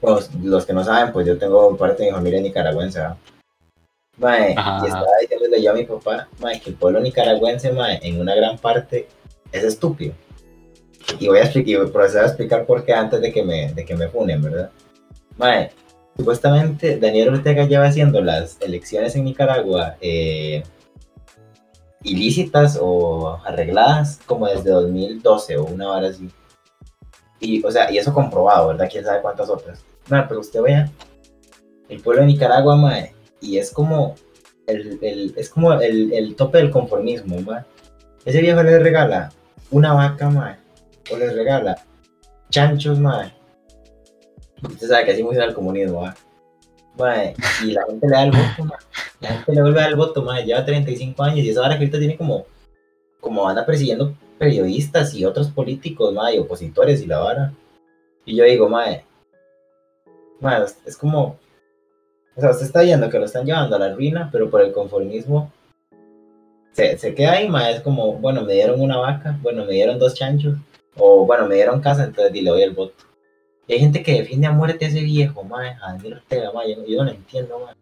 pues, 0.00 0.30
los 0.42 0.66
que 0.66 0.72
no 0.72 0.84
saben, 0.84 1.12
pues 1.12 1.26
yo 1.26 1.38
tengo 1.38 1.76
parte 1.76 2.02
de 2.02 2.10
mi 2.10 2.14
familia 2.14 2.40
nicaragüense, 2.40 3.00
¿verdad? 3.00 3.16
Mae, 4.18 4.54
Ajá. 4.56 4.80
y 4.82 4.86
estaba 4.86 5.06
diciéndole 5.20 5.62
yo 5.62 5.70
a 5.72 5.74
mi 5.74 5.84
papá, 5.84 6.28
mae, 6.40 6.60
que 6.60 6.70
el 6.70 6.76
pueblo 6.76 7.00
nicaragüense, 7.00 7.72
mae, 7.72 7.98
en 8.02 8.20
una 8.20 8.34
gran 8.34 8.56
parte 8.56 9.08
es 9.52 9.64
estúpido. 9.64 10.14
Y 11.20 11.28
voy 11.28 11.38
a 11.38 11.42
explicar, 11.42 11.80
voy 11.80 11.88
a 11.88 11.92
proceder 11.92 12.24
a 12.24 12.26
explicar 12.28 12.66
por 12.66 12.84
qué 12.84 12.94
antes 12.94 13.20
de 13.20 13.32
que 13.32 13.42
me, 13.42 13.72
de 13.72 13.84
que 13.84 13.94
me 13.94 14.08
funen, 14.08 14.42
¿verdad? 14.42 14.70
Mae, 15.36 15.70
supuestamente 16.16 16.98
Daniel 16.98 17.34
Ortega 17.34 17.66
lleva 17.66 17.86
haciendo 17.86 18.22
las 18.22 18.58
elecciones 18.60 19.14
en 19.16 19.24
Nicaragua 19.24 19.96
eh, 20.00 20.62
ilícitas 22.02 22.78
o 22.80 23.38
arregladas 23.44 24.20
como 24.24 24.46
desde 24.46 24.70
2012 24.70 25.58
o 25.58 25.64
una 25.64 25.90
hora 25.90 26.08
así. 26.08 26.30
Y, 27.38 27.62
o 27.62 27.70
sea, 27.70 27.90
y 27.92 27.98
eso 27.98 28.14
comprobado, 28.14 28.68
¿verdad? 28.68 28.88
Quién 28.90 29.04
sabe 29.04 29.20
cuántas 29.20 29.50
otras. 29.50 29.84
Mae, 30.08 30.24
pero 30.26 30.40
usted 30.40 30.62
vea, 30.62 30.90
el 31.88 32.00
pueblo 32.00 32.22
de 32.22 32.28
Nicaragua, 32.28 32.76
mae, 32.76 33.15
y 33.40 33.58
es 33.58 33.70
como 33.70 34.14
el, 34.66 34.98
el- 35.02 35.34
es 35.36 35.48
como 35.50 35.72
el, 35.74 36.12
el 36.12 36.34
tope 36.36 36.58
del 36.58 36.70
conformismo, 36.70 37.40
mae. 37.40 37.64
Ese 38.24 38.40
viejo 38.40 38.62
le 38.62 38.78
regala 38.78 39.32
una 39.70 39.92
vaca, 39.92 40.28
mae, 40.30 40.56
o 41.12 41.16
les 41.16 41.32
regala 41.34 41.76
chanchos, 42.50 42.98
mae. 42.98 43.32
Usted 44.62 44.88
sabe 44.88 45.04
que 45.04 45.12
así 45.12 45.22
funciona 45.22 45.46
el 45.48 45.54
comunismo. 45.54 46.10
Mae, 46.98 47.34
y 47.62 47.72
la 47.72 47.84
gente 47.86 48.06
le 48.08 48.12
da 48.12 48.22
el 48.24 48.30
voto, 48.30 48.64
mae. 48.64 48.78
La 49.20 49.28
gente 49.28 49.52
le 49.54 49.62
vuelve 49.62 49.78
a 49.78 49.82
dar 49.82 49.90
el 49.90 49.96
voto, 49.96 50.22
mae. 50.22 50.44
Lleva 50.44 50.64
35 50.64 51.22
años 51.22 51.38
y 51.40 51.50
esa 51.50 51.60
hora 51.60 51.74
que 51.76 51.84
ahorita 51.84 51.98
tiene 51.98 52.16
como, 52.16 52.46
como 53.20 53.48
anda 53.48 53.64
persiguiendo 53.66 54.14
periodistas 54.38 55.14
y 55.14 55.24
otros 55.24 55.48
políticos, 55.48 56.12
mae, 56.12 56.36
y 56.36 56.38
opositores 56.38 57.02
y 57.02 57.06
la 57.06 57.18
vara. 57.18 57.52
Y 58.24 58.34
yo 58.36 58.44
digo, 58.44 58.68
mae, 58.68 59.04
mae, 60.40 60.64
es 60.84 60.96
como, 60.96 61.38
o 62.36 62.40
sea, 62.40 62.50
usted 62.50 62.66
está 62.66 62.82
viendo 62.82 63.08
que 63.10 63.18
lo 63.18 63.24
están 63.24 63.46
llevando 63.46 63.76
a 63.76 63.78
la 63.78 63.94
ruina, 63.94 64.28
pero 64.30 64.50
por 64.50 64.60
el 64.62 64.72
conformismo 64.72 65.50
se, 66.72 66.98
se 66.98 67.14
queda 67.14 67.32
ahí, 67.32 67.48
mae. 67.48 67.76
Es 67.76 67.80
como, 67.80 68.14
bueno, 68.14 68.42
me 68.42 68.52
dieron 68.52 68.80
una 68.80 68.98
vaca, 68.98 69.38
bueno, 69.42 69.64
me 69.64 69.72
dieron 69.72 69.98
dos 69.98 70.14
chanchos, 70.14 70.56
o 70.96 71.24
bueno, 71.26 71.46
me 71.46 71.54
dieron 71.54 71.80
casa, 71.80 72.04
entonces 72.04 72.32
le 72.34 72.50
doy 72.50 72.62
el 72.62 72.74
voto. 72.74 72.94
Y 73.66 73.72
hay 73.74 73.80
gente 73.80 74.02
que 74.02 74.12
defiende 74.12 74.46
a 74.46 74.52
muerte 74.52 74.84
a 74.84 74.88
ese 74.88 75.00
viejo, 75.00 75.42
mae, 75.42 75.70
a 75.82 75.92
Daniel 75.92 76.14
Ortega, 76.14 76.52
mae, 76.52 76.70
yo, 76.74 76.80
no- 76.82 76.86
yo 76.86 76.96
no 76.98 77.04
lo 77.04 77.10
entiendo, 77.10 77.58
mae. 77.64 77.74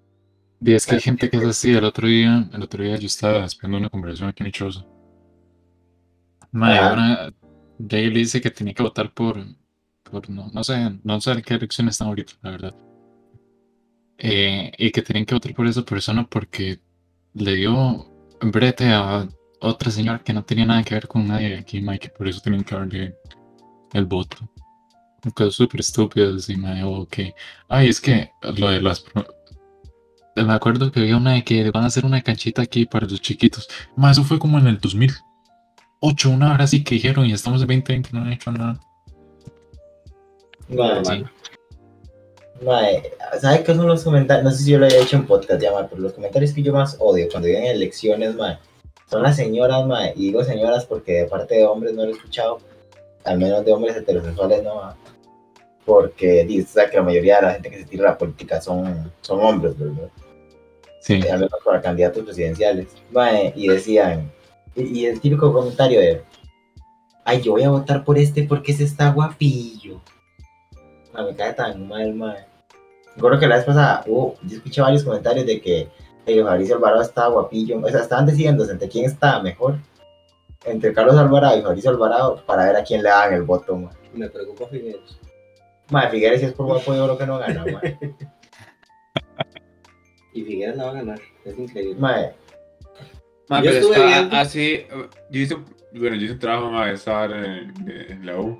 Y 0.66 0.72
es 0.72 0.86
que 0.86 0.94
hay 0.94 1.00
gente 1.00 1.28
que 1.28 1.36
es 1.36 1.44
así. 1.44 1.74
El 1.74 1.84
otro 1.84 2.06
día, 2.08 2.48
el 2.54 2.62
otro 2.62 2.82
día 2.82 2.96
yo 2.96 3.06
estaba 3.06 3.44
esperando 3.44 3.76
una 3.78 3.90
conversación 3.90 4.28
aquí 4.30 4.42
en 4.42 4.46
mi 4.46 4.52
choza. 4.52 4.84
Mae, 6.52 6.78
ahora 6.78 7.32
Jay 7.86 8.08
le 8.08 8.20
dice 8.20 8.40
que 8.40 8.50
tenía 8.50 8.72
que 8.72 8.82
votar 8.82 9.12
por, 9.12 9.36
por 10.04 10.30
no, 10.30 10.48
no 10.54 10.64
sé, 10.64 10.90
no 11.02 11.20
sé 11.20 11.42
qué 11.42 11.54
elecciones 11.54 11.94
están 11.94 12.08
ahorita, 12.08 12.32
la 12.42 12.50
verdad. 12.52 12.74
Eh, 14.18 14.72
y 14.78 14.90
que 14.90 15.02
tenían 15.02 15.26
que 15.26 15.34
votar 15.34 15.54
por 15.54 15.66
esa 15.66 15.82
persona 15.82 16.26
porque 16.26 16.78
le 17.34 17.56
dio 17.56 18.06
brete 18.40 18.92
a 18.92 19.28
otra 19.60 19.90
señora 19.90 20.22
que 20.22 20.32
no 20.32 20.44
tenía 20.44 20.66
nada 20.66 20.82
que 20.84 20.94
ver 20.94 21.08
con 21.08 21.26
nadie 21.26 21.58
aquí, 21.58 21.84
que 21.98 22.08
por 22.10 22.28
eso 22.28 22.40
tenían 22.40 22.64
que 22.64 22.74
darle 22.74 23.16
el 23.92 24.04
voto. 24.06 24.36
Cosas 25.34 25.54
súper 25.54 25.80
estúpidas 25.80 26.48
y 26.50 26.56
mae, 26.56 26.84
o 26.84 27.06
que, 27.06 27.34
ay, 27.68 27.88
es 27.88 28.00
que 28.00 28.30
lo 28.56 28.68
de 28.68 28.82
las 28.82 29.04
me 30.36 30.52
acuerdo 30.52 30.90
que 30.90 31.00
había 31.00 31.16
una 31.16 31.32
de 31.32 31.44
que 31.44 31.70
van 31.70 31.84
a 31.84 31.86
hacer 31.86 32.04
una 32.04 32.20
canchita 32.20 32.62
aquí 32.62 32.86
para 32.86 33.06
los 33.06 33.20
chiquitos. 33.20 33.68
Más 33.96 34.18
eso 34.18 34.26
fue 34.26 34.38
como 34.38 34.58
en 34.58 34.66
el 34.66 34.78
2008, 34.80 36.30
una 36.30 36.52
hora 36.52 36.64
así 36.64 36.82
que 36.82 36.96
dijeron 36.96 37.26
y 37.26 37.32
estamos 37.32 37.62
en 37.62 37.68
2020 37.68 38.10
no 38.12 38.20
han 38.20 38.32
hecho 38.32 38.52
nada. 38.52 38.80
Mae, 40.68 41.04
Sí. 41.04 41.24
Mae, 42.62 43.02
¿sabe 43.40 43.62
qué 43.64 43.74
son 43.74 43.86
los 43.86 44.04
comentarios? 44.04 44.44
No 44.44 44.50
sé 44.50 44.64
si 44.64 44.70
yo 44.70 44.78
lo 44.78 44.86
he 44.86 45.02
hecho 45.02 45.16
en 45.16 45.26
podcast 45.26 45.60
ya, 45.60 45.72
mae, 45.72 45.86
pero 45.88 46.02
los 46.02 46.12
comentarios 46.12 46.52
que 46.52 46.62
yo 46.62 46.72
más 46.72 46.96
odio 47.00 47.28
cuando 47.30 47.48
vienen 47.48 47.70
elecciones, 47.70 48.34
mae, 48.36 48.58
son 49.10 49.22
las 49.22 49.36
señoras, 49.36 49.84
mae, 49.86 50.12
y 50.16 50.26
digo 50.26 50.44
señoras 50.44 50.86
porque 50.86 51.12
de 51.12 51.24
parte 51.26 51.56
de 51.56 51.66
hombres 51.66 51.94
no 51.94 52.04
lo 52.04 52.10
he 52.10 52.12
escuchado, 52.12 52.60
al 53.24 53.38
menos 53.38 53.64
de 53.64 53.72
hombres 53.72 53.96
heterosexuales 53.96 54.62
no, 54.62 54.76
mae, 54.76 54.94
porque 55.84 56.44
dice 56.44 56.88
que 56.90 56.96
la 56.96 57.02
mayoría 57.02 57.36
de 57.36 57.42
la 57.42 57.52
gente 57.54 57.70
que 57.70 57.78
se 57.78 57.84
tira 57.84 58.08
a 58.08 58.12
la 58.12 58.18
política 58.18 58.60
son, 58.60 59.12
son 59.20 59.44
hombres, 59.44 59.76
¿verdad? 59.76 60.08
Sí, 61.00 61.20
al 61.28 61.40
menos 61.40 61.60
para 61.64 61.82
candidatos 61.82 62.24
presidenciales, 62.24 62.86
mae, 63.10 63.52
y 63.56 63.68
decían, 63.68 64.30
y, 64.76 65.00
y 65.00 65.06
el 65.06 65.20
típico 65.20 65.52
comentario 65.52 66.00
de, 66.00 66.22
ay, 67.24 67.42
yo 67.42 67.52
voy 67.52 67.64
a 67.64 67.70
votar 67.70 68.04
por 68.04 68.16
este 68.16 68.44
porque 68.44 68.72
ese 68.72 68.84
está 68.84 69.10
guapillo. 69.10 70.00
Mae, 71.14 71.24
me 71.24 71.36
cae 71.36 71.52
tan 71.54 71.88
mal, 71.88 72.12
mae. 72.14 72.44
Recuerdo 73.16 73.38
que 73.40 73.46
la 73.46 73.56
vez 73.56 73.64
pasada, 73.64 74.02
hubo- 74.06 74.36
yo 74.42 74.56
escuché 74.56 74.80
varios 74.82 75.04
comentarios 75.04 75.46
de 75.46 75.60
que 75.60 75.88
hey, 76.26 76.42
Fabricio 76.42 76.74
Alvarado 76.76 77.02
estaba 77.02 77.28
guapillo, 77.28 77.78
o 77.80 77.88
sea, 77.88 78.00
estaban 78.00 78.26
decidiendo 78.26 78.68
entre 78.68 78.88
quién 78.88 79.04
estaba 79.04 79.40
mejor, 79.42 79.76
entre 80.64 80.92
Carlos 80.92 81.16
Alvarado 81.16 81.58
y 81.58 81.62
Fabricio 81.62 81.90
Alvarado, 81.90 82.42
para 82.46 82.64
ver 82.66 82.76
a 82.76 82.82
quién 82.84 83.02
le 83.02 83.08
daban 83.10 83.34
el 83.34 83.42
voto, 83.44 83.76
mae. 83.76 83.94
Me 84.14 84.28
preocupa 84.28 84.66
Figueros. 84.68 85.18
Mae, 85.90 86.10
Figueres 86.10 86.40
si 86.40 86.46
es 86.46 86.52
por 86.52 86.66
guapo 86.66 86.94
yo 86.94 87.04
creo 87.04 87.18
que 87.18 87.26
no 87.26 87.38
gana, 87.38 87.64
mae. 87.72 87.98
Y 90.32 90.42
Figueres 90.42 90.76
la 90.76 90.84
va 90.84 90.90
a 90.90 90.94
ganar. 90.94 91.20
Es 91.44 91.58
increíble. 91.58 91.96
Mae, 92.00 92.34
Ma, 93.48 93.58
Yo 93.62 93.64
pero 93.70 93.76
estuve 93.76 93.94
está 93.96 94.06
viendo- 94.06 94.36
así. 94.36 94.60
eh, 94.72 95.08
Yo 95.30 95.40
hice, 95.40 95.54
bueno, 95.92 96.16
yo 96.16 96.22
hice 96.24 96.32
un 96.32 96.38
trabajo 96.38 96.70
ma, 96.70 96.90
esta 96.90 97.20
hora 97.20 97.58
en, 97.58 97.74
en 98.08 98.24
la 98.26 98.40
U. 98.40 98.58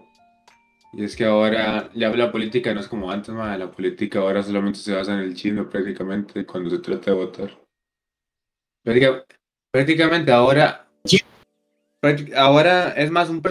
Y 0.97 1.05
es 1.05 1.16
que 1.16 1.24
ahora 1.24 1.90
ya 1.95 2.11
la 2.11 2.30
política 2.30 2.72
no 2.72 2.80
es 2.80 2.86
como 2.88 3.11
antes, 3.11 3.34
la 3.34 3.70
política 3.70 4.20
ahora 4.20 4.42
solamente 4.42 4.78
se 4.78 4.95
basa 4.95 5.14
en 5.14 5.20
el 5.20 5.34
chisme 5.34 5.64
prácticamente 5.64 6.47
cuando 6.47 6.70
se 6.70 6.78
trata 6.78 7.11
de 7.11 7.16
votar. 7.16 7.51
Práctica- 8.84 9.24
prácticamente 9.72 10.30
ahora. 10.30 10.88
Ahora 12.36 12.90
es 12.90 13.11
más 13.11 13.28
un. 13.28 13.42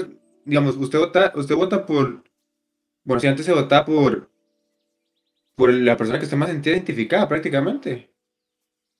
Digamos, 0.45 0.77
usted 0.77 0.99
vota, 0.99 1.33
usted 1.35 1.55
vota 1.55 1.85
por. 1.85 2.23
Bueno, 3.03 3.19
si 3.19 3.27
antes 3.27 3.45
se 3.45 3.53
votaba 3.53 3.85
por. 3.85 4.29
Por 5.55 5.73
la 5.73 5.97
persona 5.97 6.19
que 6.19 6.25
esté 6.25 6.35
más 6.37 6.49
identificada 6.49 7.27
prácticamente. 7.27 8.09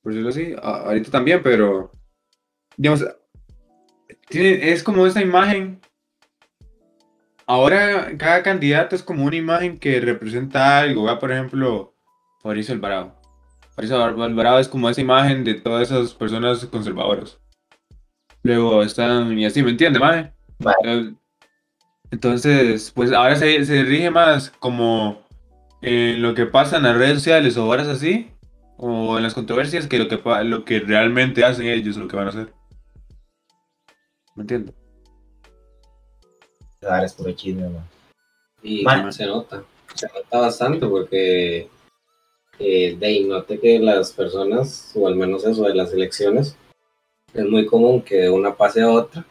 Por 0.01 0.11
decirlo 0.11 0.29
así. 0.29 0.53
ahorita 0.61 1.11
también, 1.11 1.41
pero 1.41 1.91
digamos, 2.75 3.05
es 4.29 4.83
como 4.83 5.07
esa 5.07 5.21
imagen. 5.21 5.79
Ahora 7.45 8.17
cada 8.17 8.41
candidato 8.43 8.95
es 8.95 9.03
como 9.03 9.25
una 9.25 9.35
imagen 9.35 9.79
que 9.79 9.99
representa 9.99 10.79
algo. 10.79 11.03
¿verdad? 11.03 11.19
Por 11.19 11.31
ejemplo, 11.31 11.93
Mauricio 12.43 12.73
Alvarado. 12.73 13.15
Mauricio 13.75 14.03
Alvarado 14.03 14.59
es 14.59 14.67
como 14.67 14.89
esa 14.89 15.01
imagen 15.01 15.43
de 15.43 15.55
todas 15.55 15.91
esas 15.91 16.13
personas 16.13 16.65
conservadoras. 16.65 17.39
Luego 18.43 18.83
están, 18.83 19.37
y 19.37 19.45
así, 19.45 19.63
¿me 19.63 19.71
entiende? 19.71 19.99
Vale. 19.99 20.33
Eh, 20.83 21.13
Entonces, 22.11 22.91
pues 22.91 23.11
ahora 23.11 23.35
se, 23.35 23.65
se 23.65 23.83
rige 23.83 24.11
más 24.11 24.49
como 24.59 25.23
en 25.81 26.21
lo 26.21 26.33
que 26.33 26.45
pasa 26.45 26.77
en 26.77 26.83
las 26.83 26.97
redes 26.97 27.15
sociales 27.15 27.57
o 27.57 27.67
horas 27.67 27.87
así, 27.87 28.29
o 28.77 29.17
en 29.17 29.23
las 29.23 29.33
controversias, 29.33 29.87
que 29.87 29.99
lo 29.99 30.07
que, 30.07 30.19
lo 30.43 30.65
que 30.65 30.79
realmente 30.79 31.43
hacen 31.43 31.67
ellos, 31.67 31.97
lo 31.97 32.07
que 32.07 32.15
van 32.15 32.27
a 32.27 32.29
hacer. 32.29 32.53
¿Me 34.35 34.41
entiendes? 34.41 34.75
Ahora 36.85 37.05
es 37.05 37.13
puro 37.13 37.31
chisme, 37.31 37.69
mae. 37.69 37.81
Y 38.61 38.83
Man. 38.83 39.11
se 39.11 39.25
nota. 39.25 39.63
Se 39.93 40.07
nota 40.07 40.39
bastante 40.39 40.87
porque 40.87 41.69
eh, 42.59 42.95
de 42.97 43.05
ahí 43.05 43.23
note 43.25 43.59
que 43.59 43.79
las 43.79 44.11
personas, 44.11 44.91
o 44.95 45.07
al 45.07 45.15
menos 45.15 45.45
eso 45.45 45.63
de 45.63 45.75
las 45.75 45.93
elecciones, 45.93 46.55
es 47.33 47.45
muy 47.45 47.65
común 47.65 48.01
que 48.01 48.15
de 48.15 48.29
una 48.29 48.55
pase 48.55 48.81
a 48.81 48.89
otra 48.89 49.25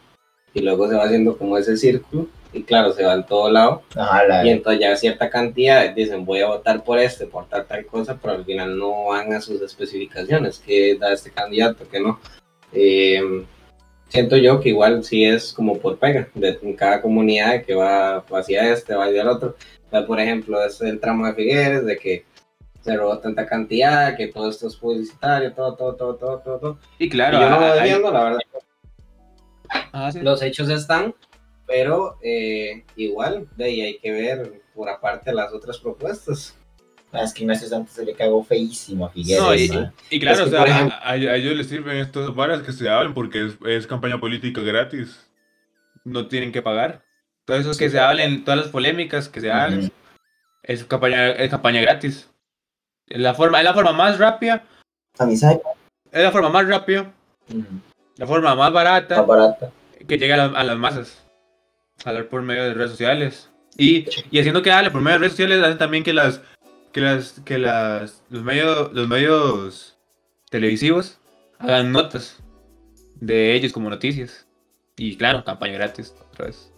y 0.53 0.61
luego 0.61 0.89
se 0.89 0.97
va 0.97 1.05
haciendo 1.05 1.37
como 1.37 1.57
ese 1.57 1.77
círculo 1.77 2.27
y 2.53 2.63
claro, 2.65 2.93
se 2.93 3.05
va 3.05 3.15
en 3.15 3.25
todo 3.25 3.51
lado 3.51 3.83
Ajá, 3.97 4.27
la, 4.27 4.45
y 4.45 4.51
entonces 4.51 4.81
ya 4.81 4.95
cierta 4.97 5.31
cantidad 5.31 5.89
dicen 5.91 6.27
voy 6.27 6.41
a 6.41 6.49
votar 6.49 6.85
por 6.85 6.99
este, 6.99 7.27
por 7.27 7.49
tal 7.49 7.67
tal 7.67 7.87
cosa, 7.87 8.19
pero 8.21 8.35
al 8.35 8.45
final 8.45 8.77
no 8.77 9.07
van 9.07 9.33
a 9.33 9.41
sus 9.41 9.63
especificaciones, 9.63 10.59
que 10.59 10.97
da 10.99 11.13
este 11.13 11.31
candidato, 11.31 11.89
que 11.89 12.01
no. 12.01 12.21
Eh, 12.73 13.47
siento 14.13 14.37
yo 14.37 14.61
que 14.61 14.69
igual 14.69 15.03
sí 15.05 15.25
es 15.25 15.53
como 15.55 15.79
por 15.79 15.99
pega, 15.99 16.29
de 16.35 16.59
en 16.63 16.75
cada 16.77 17.01
comunidad 17.01 17.65
que 17.65 17.75
va 17.75 18.19
hacia 18.19 18.71
este, 18.71 18.95
va 18.95 19.07
hacia 19.07 19.23
el 19.23 19.29
otro. 19.29 19.57
Por 20.07 20.21
ejemplo, 20.21 20.63
es 20.63 20.81
el 20.83 21.01
tramo 21.01 21.27
de 21.27 21.35
Figueres, 21.35 21.85
de 21.87 21.97
que 21.97 22.25
se 22.83 22.95
robó 22.97 23.19
tanta 23.19 23.47
cantidad, 23.47 24.15
que 24.17 24.27
todo 24.29 24.51
esto 24.51 24.67
es 24.67 24.77
publicitario, 24.77 25.53
todo, 25.55 25.75
todo, 25.75 25.95
todo, 25.95 26.15
todo, 26.17 26.39
todo. 26.41 26.59
todo. 26.59 26.79
Y 26.99 27.07
Y 27.07 27.09
claro, 27.09 27.41
yo 27.41 27.49
no 27.49 27.59
lo 27.61 27.67
hay- 27.73 27.81
defiendo, 27.81 28.11
la 28.13 28.25
verdad. 28.25 28.39
Ah, 29.93 30.11
sí. 30.13 30.21
Los 30.21 30.43
hechos 30.43 30.69
están, 30.69 31.15
pero 31.67 32.19
eh, 32.23 32.85
igual, 32.97 33.49
de 33.57 33.65
ahí 33.65 33.81
hay 33.81 33.99
que 33.99 34.13
ver 34.13 34.61
por 34.75 34.89
aparte 34.91 35.33
las 35.33 35.53
otras 35.55 35.79
propuestas. 35.79 36.55
Es 37.13 37.35
que 37.35 37.43
Ignacio 37.43 37.69
Santos 37.69 37.95
se 37.95 38.05
le 38.05 38.15
cagó 38.15 38.43
feísimo 38.43 39.07
a 39.07 39.11
Figueres. 39.11 39.43
No, 39.43 39.55
y, 39.55 39.71
y 40.11 40.21
claro, 40.21 40.45
o 40.45 40.49
sea, 40.49 40.65
ejemplo- 40.65 40.95
a, 41.03 41.11
a 41.11 41.17
ellos 41.37 41.55
les 41.57 41.69
sirven 41.69 41.99
estas 41.99 42.35
varas 42.35 42.63
que 42.63 42.73
se 42.73 42.89
hablan 42.89 43.13
porque 43.13 43.47
es, 43.47 43.59
es 43.67 43.87
campaña 43.87 44.19
política 44.19 44.61
gratis. 44.63 45.29
No 46.05 46.27
tienen 46.29 46.53
que 46.53 46.63
pagar. 46.63 47.05
Todo 47.45 47.57
eso 47.59 47.77
que 47.77 47.91
se 47.91 47.99
hablen, 48.01 48.45
todas 48.45 48.61
las 48.61 48.69
polémicas 48.69 49.29
que 49.29 49.41
se 49.41 49.51
hablan, 49.53 49.81
Ujú. 49.81 49.91
es 50.63 50.85
campaña, 50.85 51.31
es 51.33 51.51
campaña 51.51 51.81
gratis. 51.83 52.31
Es 53.09 53.21
la 53.21 53.35
forma, 53.35 53.59
es 53.59 53.65
la 53.65 53.75
forma 53.75 53.93
más 53.93 54.19
rápida, 54.19 54.65
A 55.19 55.27
mí 55.27 55.37
sabe 55.37 55.61
es 56.13 56.23
la 56.23 56.31
forma 56.31 56.49
más 56.51 56.67
rápida, 56.67 57.13
Ujú. 57.51 57.65
la 58.17 58.27
forma 58.27 58.55
más 58.55 58.73
barata 58.73 59.17
más 59.19 59.27
barata. 59.27 59.71
que 60.09 60.19
llega 60.19 60.35
a, 60.37 60.49
la- 60.49 60.59
a 60.59 60.65
las 60.65 60.77
masas. 60.79 61.23
Hablar 62.05 62.27
por 62.29 62.43
medio 62.43 62.65
de 62.65 62.75
redes 62.75 62.91
sociales. 62.93 63.51
Y, 63.77 64.07
y 64.31 64.39
haciendo 64.39 64.63
que 64.63 64.71
hable 64.73 64.91
por 64.91 65.01
medio 65.01 65.15
de 65.15 65.19
redes 65.21 65.33
sociales 65.33 65.63
hacen 65.63 65.79
también 65.79 66.05
que 66.05 66.13
las 66.13 66.41
que 66.93 67.01
las 67.01 67.33
que 67.45 67.59
las 67.59 68.23
los 68.31 68.43
medios 68.43 68.93
los 68.93 69.09
medios 69.09 69.97
televisivos 70.51 71.19
hagan 71.59 71.93
notas 71.93 72.37
de 73.17 73.55
ellos 73.55 73.73
como 73.73 73.89
noticias. 73.91 74.47
Y 74.97 75.17
claro, 75.17 75.43
campaña 75.45 75.75
gratis 75.75 76.15
otra 76.33 76.47
vez. 76.47 76.71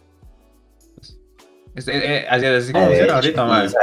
Pues, 0.97 1.19
es- 1.75 1.89
eh, 1.89 1.93
eh, 2.19 2.27
así, 2.29 2.47
así 2.47 2.73
como 2.73 2.85
Ah, 2.85 2.87
funciona 2.89 3.05
hecho, 3.21 3.41
ahorita, 3.43 3.83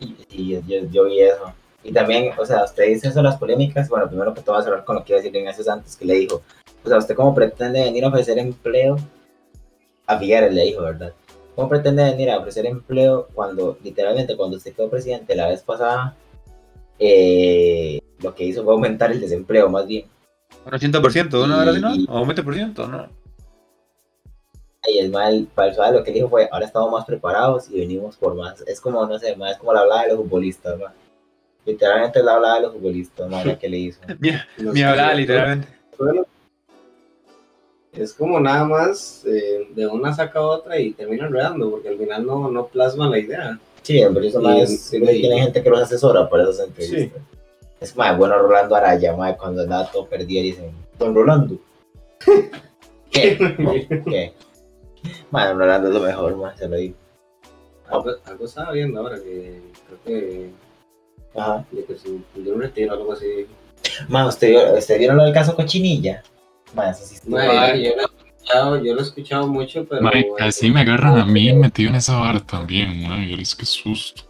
Y, 0.00 0.16
y 0.30 0.62
yo, 0.66 0.84
yo 0.90 1.04
vi 1.04 1.20
eso. 1.22 1.52
Y 1.82 1.92
también, 1.92 2.32
o 2.38 2.44
sea, 2.44 2.64
usted 2.64 2.86
dice 2.88 3.08
eso 3.08 3.22
las 3.22 3.36
polémicas. 3.36 3.88
Bueno, 3.88 4.06
primero 4.08 4.34
que 4.34 4.42
todo 4.42 4.54
va 4.54 4.60
a 4.60 4.64
cerrar 4.64 4.84
con 4.84 4.96
lo 4.96 5.04
que 5.04 5.12
iba 5.12 5.20
a 5.20 5.22
decir 5.22 5.34
Ignacio 5.36 5.64
Santos, 5.64 5.96
que 5.96 6.04
le 6.04 6.14
dijo. 6.14 6.42
O 6.84 6.88
sea, 6.88 6.98
¿usted 6.98 7.14
cómo 7.14 7.34
pretende 7.34 7.82
venir 7.82 8.04
a 8.04 8.08
ofrecer 8.08 8.38
empleo? 8.38 8.96
A 10.06 10.18
Figueres 10.18 10.52
le 10.52 10.64
dijo, 10.64 10.82
¿verdad? 10.82 11.12
¿Cómo 11.58 11.70
pretende 11.70 12.04
venir 12.04 12.30
a 12.30 12.38
ofrecer 12.38 12.66
empleo 12.66 13.26
cuando, 13.34 13.76
literalmente, 13.82 14.36
cuando 14.36 14.58
usted 14.58 14.72
quedó 14.74 14.88
presidente 14.88 15.34
la 15.34 15.48
vez 15.48 15.60
pasada, 15.60 16.14
eh, 17.00 17.98
lo 18.22 18.32
que 18.32 18.44
hizo 18.44 18.62
fue 18.62 18.74
aumentar 18.74 19.10
el 19.10 19.20
desempleo, 19.20 19.68
más 19.68 19.84
bien? 19.88 20.06
Un 20.64 20.70
80%, 20.70 21.48
¿no? 21.48 21.54
Ahora 21.56 21.74
sí, 21.74 21.80
¿no? 21.80 21.90
O 22.14 22.24
20%, 22.24 22.88
¿no? 22.88 23.08
Y 24.86 24.98
el 24.98 25.10
mal, 25.10 25.48
para 25.52 25.70
el 25.70 25.74
suave 25.74 25.98
lo 25.98 26.04
que 26.04 26.12
dijo 26.12 26.28
fue, 26.28 26.48
ahora 26.52 26.64
estamos 26.64 26.92
más 26.92 27.04
preparados 27.04 27.68
y 27.72 27.80
venimos 27.80 28.16
por 28.16 28.36
más. 28.36 28.60
Es 28.68 28.80
como, 28.80 29.04
no 29.04 29.18
sé, 29.18 29.34
más 29.34 29.58
como 29.58 29.72
la 29.72 29.80
hablaba 29.80 30.02
de 30.04 30.10
los 30.10 30.18
futbolistas. 30.18 30.78
Literalmente 31.66 32.22
la 32.22 32.34
hablaba 32.34 32.54
de 32.54 32.60
los 32.62 32.72
futbolistas, 32.74 33.28
ma, 33.28 33.42
la 33.42 33.58
que 33.58 33.68
le 33.68 33.78
hizo. 33.78 34.00
Mi 34.60 34.82
hablaba 34.82 35.10
que- 35.10 35.16
literalmente. 35.16 35.68
Es 37.92 38.12
como 38.14 38.38
nada 38.38 38.64
más 38.64 39.24
eh, 39.26 39.68
de 39.74 39.86
una 39.86 40.12
saca 40.12 40.40
otra 40.40 40.78
y 40.78 40.92
termina 40.92 41.26
enredando, 41.26 41.70
porque 41.70 41.88
al 41.88 41.98
final 41.98 42.26
no, 42.26 42.50
no 42.50 42.66
plasma 42.66 43.08
la 43.08 43.18
idea. 43.18 43.58
Sí, 43.82 44.00
pero 44.12 44.20
eso 44.20 44.40
más 44.40 44.68
sí, 44.68 44.76
sí. 44.76 45.00
tiene 45.00 45.40
gente 45.40 45.62
que 45.62 45.70
los 45.70 45.80
asesora 45.80 46.28
por 46.28 46.40
esas 46.40 46.60
entrevistas. 46.60 47.22
Es 47.80 47.96
más, 47.96 48.16
bueno 48.18 48.38
Rolando 48.38 48.74
Araya, 48.74 49.16
ma, 49.16 49.36
cuando 49.36 49.62
andaba 49.62 49.90
todo 49.90 50.06
perdido 50.06 50.40
y 50.40 50.46
dicen, 50.50 50.72
Don 50.98 51.14
Rolando. 51.14 51.56
¿Qué? 53.10 53.38
¿Qué? 54.04 54.32
Don 55.30 55.58
Rolando 55.58 55.88
es 55.88 55.94
lo 55.94 56.00
mejor, 56.00 56.36
ma, 56.36 56.56
se 56.56 56.68
lo 56.68 56.76
digo. 56.76 56.94
Algo, 57.88 58.10
algo 58.24 58.44
estaba 58.44 58.72
viendo 58.72 59.00
ahora 59.00 59.16
que 59.16 59.62
creo 59.86 59.98
que, 60.04 60.50
Ajá. 61.34 61.64
de 61.70 61.84
que 61.84 61.96
se 61.96 62.10
un 62.10 62.60
retiro 62.60 62.92
algo 62.92 63.12
así. 63.12 63.46
Ma, 64.08 64.26
¿usted, 64.26 64.76
¿usted 64.76 64.98
vieron 64.98 65.16
lo 65.16 65.24
del 65.24 65.32
caso 65.32 65.56
Cochinilla? 65.56 66.22
Sí 66.94 67.30
mal. 67.30 67.80
yo, 67.82 67.96
lo 67.96 68.02
he 68.02 68.04
escuchado, 68.04 68.84
yo 68.84 68.94
lo 68.94 69.00
he 69.00 69.02
escuchado 69.02 69.48
mucho, 69.48 69.86
pero. 69.88 70.02
Mae, 70.02 70.26
así 70.40 70.70
me 70.70 70.80
agarran 70.80 71.18
a 71.18 71.24
mí 71.24 71.52
metido 71.52 71.90
en 71.90 71.96
esa 71.96 72.18
vara 72.18 72.40
también, 72.40 73.08
mae, 73.08 73.40
es 73.40 73.54
que 73.54 73.64
susto. 73.64 74.22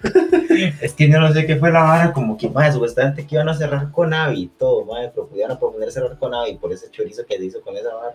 Es 0.80 0.94
que 0.94 1.10
yo 1.10 1.18
no 1.18 1.32
sé 1.32 1.46
qué 1.46 1.56
fue 1.56 1.70
la 1.70 1.82
vara, 1.82 2.12
como 2.12 2.36
que, 2.36 2.48
madre, 2.48 2.72
supuestamente 2.72 3.26
que 3.26 3.34
iban 3.34 3.48
a 3.48 3.54
cerrar 3.54 3.90
con 3.90 4.12
Avi 4.14 4.42
y 4.42 4.46
todo, 4.48 4.84
madre, 4.84 5.10
pero 5.14 5.26
pudieron 5.26 5.58
proponer 5.58 5.90
cerrar 5.90 6.18
con 6.18 6.34
Avi 6.34 6.56
por 6.56 6.72
ese 6.72 6.90
chorizo 6.90 7.24
que 7.26 7.36
se 7.36 7.44
hizo 7.44 7.60
con 7.62 7.76
esa 7.76 7.94
vara. 7.94 8.14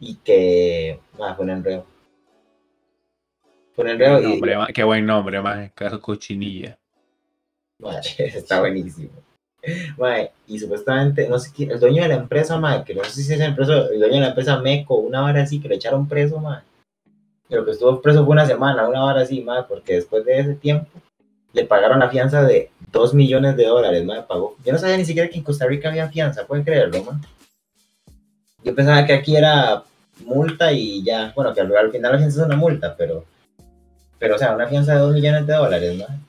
Y 0.00 0.16
que, 0.16 1.00
madre, 1.18 1.34
fue 1.36 1.44
un 1.44 1.50
enredo. 1.50 1.86
Fue 3.74 3.84
un 3.84 3.90
enredo 3.90 4.20
y, 4.20 4.22
Nombre, 4.22 4.56
ma- 4.56 4.68
qué 4.68 4.84
buen 4.84 5.06
nombre. 5.06 5.40
Caso 5.74 6.00
cochinilla. 6.00 6.78
madre, 7.78 8.00
está 8.18 8.60
buenísimo. 8.60 9.10
Madre, 9.96 10.32
y 10.46 10.58
supuestamente, 10.58 11.28
no 11.28 11.38
sé 11.38 11.50
el 11.64 11.80
dueño 11.80 12.02
de 12.02 12.08
la 12.08 12.14
empresa, 12.14 12.58
madre, 12.58 12.84
que 12.84 12.94
no 12.94 13.04
sé 13.04 13.22
si 13.22 13.32
es 13.32 13.38
la 13.38 13.46
empresa, 13.46 13.86
el 13.92 13.98
dueño 13.98 14.14
de 14.14 14.20
la 14.20 14.28
empresa 14.28 14.60
Meco, 14.60 14.96
una 14.96 15.20
vara 15.20 15.42
así, 15.42 15.60
que 15.60 15.68
lo 15.68 15.74
echaron 15.74 16.08
preso, 16.08 16.38
madre. 16.38 16.64
Pero 17.48 17.64
que 17.64 17.72
estuvo 17.72 18.00
preso 18.00 18.24
fue 18.24 18.32
una 18.32 18.46
semana, 18.46 18.88
una 18.88 19.04
hora 19.04 19.22
así, 19.22 19.40
madre, 19.40 19.64
porque 19.68 19.94
después 19.94 20.24
de 20.24 20.40
ese 20.40 20.54
tiempo 20.54 20.88
le 21.52 21.64
pagaron 21.64 21.98
la 21.98 22.10
fianza 22.10 22.42
de 22.42 22.70
2 22.92 23.14
millones 23.14 23.56
de 23.56 23.66
dólares, 23.66 24.04
madre, 24.04 24.24
pagó. 24.28 24.56
Yo 24.64 24.72
no 24.72 24.78
sabía 24.78 24.96
ni 24.96 25.04
siquiera 25.04 25.28
que 25.28 25.38
en 25.38 25.44
Costa 25.44 25.66
Rica 25.66 25.88
había 25.88 26.08
fianza, 26.08 26.46
pueden 26.46 26.64
creerlo, 26.64 27.02
madre. 27.04 27.26
Yo 28.62 28.74
pensaba 28.74 29.04
que 29.06 29.14
aquí 29.14 29.36
era 29.36 29.82
multa 30.24 30.72
y 30.72 31.02
ya, 31.02 31.32
bueno, 31.34 31.54
que 31.54 31.60
al, 31.60 31.74
al 31.76 31.90
final 31.90 32.12
la 32.12 32.18
fianza 32.18 32.40
es 32.40 32.46
una 32.46 32.56
multa, 32.56 32.94
pero, 32.96 33.24
pero, 34.18 34.34
o 34.34 34.38
sea, 34.38 34.54
una 34.54 34.66
fianza 34.66 34.94
de 34.94 35.00
2 35.00 35.14
millones 35.14 35.46
de 35.46 35.54
dólares, 35.54 35.98
madre. 35.98 36.27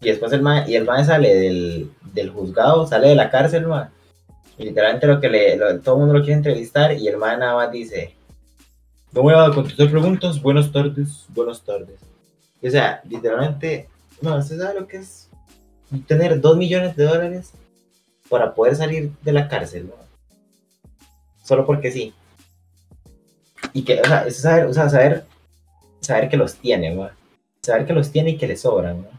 Y 0.00 0.08
después 0.08 0.32
el 0.32 0.42
mae, 0.42 0.70
y 0.70 0.76
el 0.76 0.84
mae 0.84 1.04
sale 1.04 1.34
del, 1.34 1.90
del 2.12 2.30
juzgado, 2.30 2.86
sale 2.86 3.08
de 3.08 3.14
la 3.14 3.30
cárcel, 3.30 3.66
mae. 3.66 3.88
Y 4.56 4.64
literalmente 4.64 5.06
lo 5.06 5.20
que 5.20 5.28
le, 5.28 5.58
todo 5.78 5.94
el 5.94 6.00
mundo 6.00 6.14
lo 6.14 6.20
quiere 6.20 6.34
entrevistar 6.34 6.92
y 6.92 7.06
el 7.06 7.16
mae 7.16 7.36
nada 7.38 7.54
más 7.54 7.70
dice, 7.70 8.14
no 9.12 9.22
voy 9.22 9.34
a 9.34 9.50
contestar 9.54 9.90
preguntas, 9.90 10.42
buenas 10.42 10.70
tardes, 10.70 11.26
buenas 11.28 11.62
tardes. 11.62 12.00
O 12.62 12.70
sea, 12.70 13.00
literalmente, 13.08 13.88
no, 14.20 14.36
¿usted 14.36 14.58
sabe 14.58 14.80
lo 14.80 14.86
que 14.86 14.98
es 14.98 15.28
tener 16.06 16.40
dos 16.40 16.56
millones 16.56 16.96
de 16.96 17.04
dólares 17.04 17.52
para 18.28 18.54
poder 18.54 18.76
salir 18.76 19.12
de 19.22 19.32
la 19.32 19.48
cárcel, 19.48 19.84
mae? 19.84 20.06
Solo 21.44 21.64
porque 21.64 21.90
sí. 21.90 22.12
Y 23.72 23.82
que, 23.82 24.00
o 24.00 24.04
sea, 24.04 24.26
es 24.26 24.36
saber, 24.36 24.66
o 24.66 24.74
sea, 24.74 24.88
saber, 24.88 25.24
saber 26.00 26.28
que 26.28 26.36
los 26.36 26.54
tiene, 26.56 26.94
mae. 26.94 27.10
Saber 27.62 27.86
que 27.86 27.92
los 27.92 28.10
tiene 28.10 28.30
y 28.30 28.36
que 28.36 28.48
le 28.48 28.56
sobran, 28.56 29.02
mae. 29.02 29.17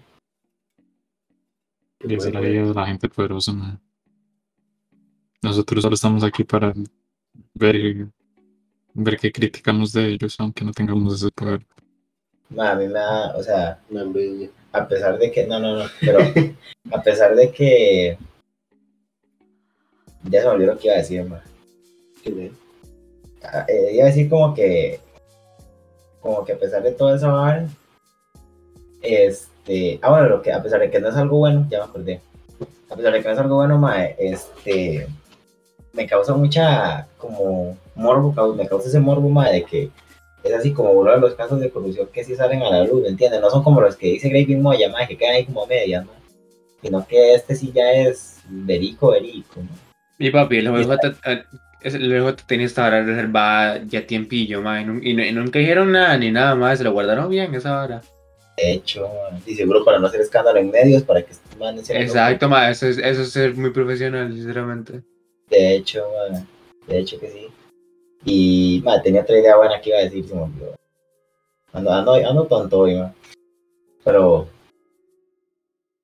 Y 2.01 2.15
esa 2.15 2.29
es 2.29 2.33
la 2.33 2.39
vida 2.39 2.65
de 2.65 2.73
la 2.73 2.85
gente 2.85 3.09
poderosa, 3.09 3.51
mae. 3.51 3.77
Nosotros 5.41 5.81
solo 5.81 5.95
estamos 5.95 6.23
aquí 6.23 6.43
para 6.43 6.73
ver, 7.53 8.07
ver 8.93 9.17
qué 9.17 9.31
criticamos 9.31 9.93
de 9.93 10.07
ellos, 10.07 10.35
aunque 10.39 10.65
no 10.65 10.71
tengamos 10.71 11.15
ese 11.15 11.31
poder. 11.31 11.65
Ma, 12.49 12.71
a 12.71 12.75
mí 12.75 12.87
me 12.87 12.93
da, 12.93 13.35
o 13.35 13.43
sea, 13.43 13.79
envidia. 13.89 14.49
a 14.71 14.87
pesar 14.87 15.17
de 15.17 15.31
que, 15.31 15.45
no, 15.45 15.59
no, 15.59 15.77
no, 15.77 15.85
pero 15.99 16.19
a 16.91 17.01
pesar 17.01 17.35
de 17.35 17.51
que, 17.51 18.17
ya 20.23 20.41
se 20.41 20.47
me 20.47 20.53
olvidó 20.53 20.73
lo 20.73 20.79
que 20.79 20.87
iba 20.87 20.95
a 20.95 20.99
decir, 20.99 21.23
ma. 21.25 21.41
Ah, 23.43 23.65
eh, 23.67 23.91
iba 23.93 24.03
a 24.03 24.07
decir 24.07 24.29
como 24.29 24.53
que, 24.53 24.99
como 26.21 26.43
que 26.43 26.53
a 26.53 26.59
pesar 26.59 26.83
de 26.83 26.91
todo 26.91 27.15
eso, 27.15 27.29
ma, 27.29 27.65
este, 29.01 29.58
ah, 30.01 30.09
bueno, 30.09 30.29
lo 30.29 30.41
que, 30.41 30.51
a 30.51 30.61
pesar 30.61 30.79
de 30.79 30.89
que 30.89 30.99
no 30.99 31.09
es 31.09 31.15
algo 31.15 31.37
bueno, 31.37 31.65
ya 31.69 31.79
me 31.79 31.83
acordé, 31.85 32.21
a 32.89 32.95
pesar 32.95 33.13
de 33.13 33.19
que 33.21 33.27
no 33.27 33.33
es 33.33 33.39
algo 33.39 33.55
bueno, 33.57 33.77
ma, 33.77 34.03
este, 34.05 35.07
me 35.93 36.05
causa 36.07 36.33
mucha, 36.35 37.07
como, 37.17 37.77
morbo, 37.95 38.53
me 38.55 38.67
causa 38.67 38.87
ese 38.89 38.99
morbo, 38.99 39.29
ma, 39.29 39.49
de 39.49 39.63
que 39.63 39.89
es 40.43 40.53
así 40.53 40.71
como 40.71 40.91
uno 40.91 41.11
de 41.11 41.19
los 41.19 41.35
casos 41.35 41.59
de 41.59 41.69
corrupción 41.69 42.07
que 42.13 42.23
sí 42.23 42.35
salen 42.35 42.61
a 42.63 42.69
la 42.69 42.83
luz, 42.85 43.01
¿me 43.01 43.09
entiendes? 43.09 43.41
No 43.41 43.49
son 43.49 43.63
como 43.63 43.81
los 43.81 43.95
que 43.95 44.07
dice 44.07 44.29
Gravy 44.29 44.55
Moya, 44.55 44.89
ma, 44.89 45.05
que 45.05 45.17
quedan 45.17 45.35
ahí 45.35 45.45
como 45.45 45.63
a 45.63 45.67
medias, 45.67 46.05
¿no? 46.05 46.11
Sino 46.81 47.05
que 47.05 47.33
este 47.33 47.55
sí 47.55 47.71
ya 47.75 47.91
es 47.91 48.37
verico, 48.47 49.11
verico, 49.11 49.59
¿no? 49.61 49.67
Y 50.17 50.31
papi, 50.31 50.57
el 50.57 50.67
OBJ, 50.67 51.17
eh, 51.25 51.43
OBJ 52.21 52.43
tenía 52.45 52.65
esta 52.65 52.85
hora 52.85 53.03
reservada 53.03 53.81
ya 53.85 54.05
tiempillo, 54.05 54.61
nu- 54.61 54.99
y 55.01 55.13
nunca 55.33 55.59
dijeron 55.59 55.91
nada 55.91 56.17
ni 56.17 56.31
nada 56.31 56.55
más. 56.55 56.77
Se 56.77 56.83
lo 56.83 56.91
guardaron 56.91 57.29
bien 57.29 57.53
esa 57.55 57.81
hora. 57.83 58.01
De 58.61 58.73
hecho, 58.73 59.07
ma, 59.07 59.39
y 59.45 59.55
seguro 59.55 59.85
para 59.85 59.99
no 59.99 60.07
hacer 60.07 60.21
escándalo 60.21 60.59
en 60.59 60.69
medios, 60.71 61.03
para 61.03 61.21
que 61.23 61.31
estos 61.31 61.57
manes 61.57 61.87
se- 61.87 61.97
Exacto, 61.99 62.49
ma. 62.49 62.69
Eso 62.69 62.87
es, 62.87 62.97
eso 62.97 63.21
es 63.21 63.29
ser 63.31 63.55
muy 63.55 63.69
profesional, 63.71 64.33
sinceramente. 64.33 65.01
De 65.49 65.75
hecho, 65.75 66.05
ma, 66.31 66.45
de 66.87 66.99
hecho 66.99 67.19
que 67.19 67.29
sí. 67.29 67.47
Y, 68.25 68.81
ma, 68.83 69.01
tenía 69.01 69.21
otra 69.21 69.39
idea 69.39 69.55
buena 69.55 69.79
que 69.79 69.89
iba 69.91 69.99
a 69.99 70.03
decir, 70.03 70.27
se 70.27 70.35
me 70.35 70.41
olvidó. 70.41 70.75
Ando, 71.71 71.91
ando, 71.91 72.13
ando 72.15 72.45
tonto 72.47 72.79
hoy, 72.79 72.95
ma. 72.95 73.13
Pero, 74.03 74.47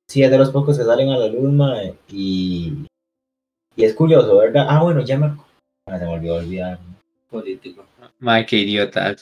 Sí, 0.07 0.21
es 0.23 0.29
de 0.29 0.37
los 0.37 0.51
pocos 0.51 0.77
que 0.77 0.83
salen 0.83 1.09
a 1.09 1.17
la 1.17 1.27
luz, 1.27 1.51
mae, 1.51 1.95
y, 2.09 2.85
y 3.75 3.83
es 3.83 3.93
curioso, 3.95 4.37
¿verdad? 4.37 4.67
Ah, 4.69 4.83
bueno, 4.83 5.01
ya 5.01 5.17
me... 5.17 5.35
Ah, 5.87 5.97
se 5.97 6.05
me 6.05 6.13
olvidó 6.13 6.35
olvidar. 6.35 6.79
Político. 7.29 7.83
Mae, 8.19 8.45
qué 8.45 8.57
idiota. 8.57 9.15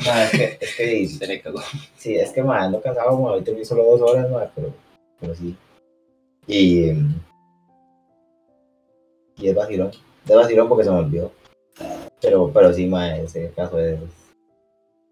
Es 0.00 0.30
que, 0.30 0.58
es 0.60 0.76
que 0.76 1.08
Se 1.18 1.26
le 1.26 1.40
cagó. 1.40 1.60
Sí, 1.96 2.16
es 2.16 2.32
que 2.32 2.42
más 2.42 2.64
ando 2.64 2.80
cansado, 2.80 3.10
como 3.10 3.30
ahorita 3.30 3.52
vi 3.52 3.64
solo 3.64 3.84
dos 3.84 4.00
horas, 4.00 4.30
mae, 4.30 4.48
pero, 4.54 4.72
pero 5.20 5.34
sí. 5.34 5.56
Y, 6.46 6.90
y 9.36 9.48
es 9.48 9.54
vacilón. 9.54 9.90
Es 10.26 10.36
vacilón 10.36 10.68
porque 10.68 10.84
se 10.84 10.90
me 10.90 10.98
olvidó. 10.98 11.32
Pero, 12.20 12.50
pero 12.52 12.72
sí, 12.72 12.86
mae, 12.86 13.24
ese 13.24 13.52
caso 13.54 13.78
es, 13.78 13.98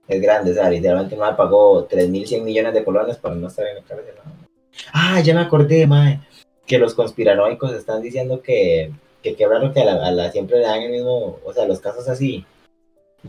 es 0.08 0.22
grande. 0.22 0.52
O 0.52 0.54
sea, 0.54 0.70
literalmente 0.70 1.16
me 1.16 1.32
pagó 1.34 1.86
3.100 1.88 2.42
millones 2.42 2.74
de 2.74 2.84
colones 2.84 3.16
para 3.16 3.34
no 3.34 3.48
estar 3.48 3.66
en 3.66 3.76
la 3.76 3.82
cárcel. 3.82 4.14
¿no? 4.24 4.32
Ah, 4.92 5.20
ya 5.20 5.34
me 5.34 5.40
acordé, 5.40 5.86
mae, 5.86 6.20
que 6.66 6.78
los 6.78 6.94
conspiranoicos 6.94 7.72
están 7.72 8.02
diciendo 8.02 8.42
que, 8.42 8.90
que 9.22 9.36
qué 9.36 9.46
raro 9.46 9.72
que 9.72 9.80
a 9.80 9.84
la, 9.84 10.06
a 10.06 10.10
la 10.10 10.32
siempre 10.32 10.58
le 10.58 10.64
dan 10.64 10.82
el 10.82 10.90
mismo, 10.90 11.38
o 11.44 11.52
sea, 11.52 11.64
los 11.66 11.80
casos 11.80 12.08
así 12.08 12.44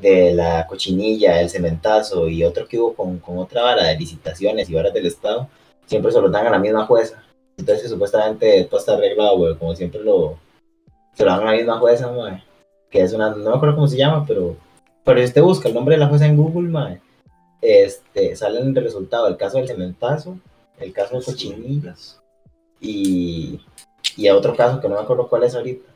de 0.01 0.33
la 0.33 0.65
cochinilla, 0.67 1.41
el 1.41 1.49
cementazo 1.49 2.27
y 2.27 2.43
otro 2.43 2.67
que 2.67 2.79
hubo 2.79 2.93
con, 2.93 3.19
con 3.19 3.37
otra 3.37 3.63
vara 3.63 3.85
de 3.85 3.97
licitaciones 3.97 4.69
y 4.69 4.73
varas 4.73 4.93
del 4.93 5.05
Estado, 5.05 5.49
siempre 5.85 6.11
se 6.11 6.21
lo 6.21 6.29
dan 6.29 6.47
a 6.47 6.51
la 6.51 6.59
misma 6.59 6.85
jueza. 6.85 7.23
Entonces 7.57 7.89
supuestamente 7.89 8.65
todo 8.65 8.79
está 8.79 8.93
arreglado, 8.93 9.37
güey, 9.37 9.55
como 9.57 9.75
siempre 9.75 10.01
lo 10.01 10.37
se 11.17 11.25
lo 11.25 11.31
dan 11.31 11.41
a 11.41 11.51
la 11.51 11.57
misma 11.57 11.79
jueza, 11.79 12.11
mae, 12.11 12.43
que 12.91 13.01
es 13.01 13.11
una, 13.11 13.31
no 13.31 13.49
me 13.49 13.55
acuerdo 13.55 13.75
cómo 13.75 13.87
se 13.87 13.97
llama, 13.97 14.23
pero, 14.27 14.55
pero 15.03 15.19
si 15.19 15.25
usted 15.25 15.41
busca 15.41 15.67
el 15.67 15.73
nombre 15.73 15.95
de 15.95 15.99
la 15.99 16.07
jueza 16.07 16.27
en 16.27 16.37
Google, 16.37 16.69
mae, 16.69 17.01
este, 17.59 18.35
sale 18.35 18.59
el 18.59 18.75
resultado 18.75 19.27
el 19.27 19.35
caso 19.35 19.57
del 19.57 19.67
cementazo, 19.67 20.37
el 20.79 20.93
caso 20.93 21.17
de 21.17 21.25
cochinillas 21.25 22.21
y, 22.79 23.59
y 24.15 24.27
a 24.27 24.35
otro 24.35 24.55
caso 24.55 24.79
que 24.79 24.87
no 24.87 24.95
me 24.95 25.01
acuerdo 25.01 25.27
cuál 25.27 25.43
es 25.43 25.55
ahorita. 25.55 25.89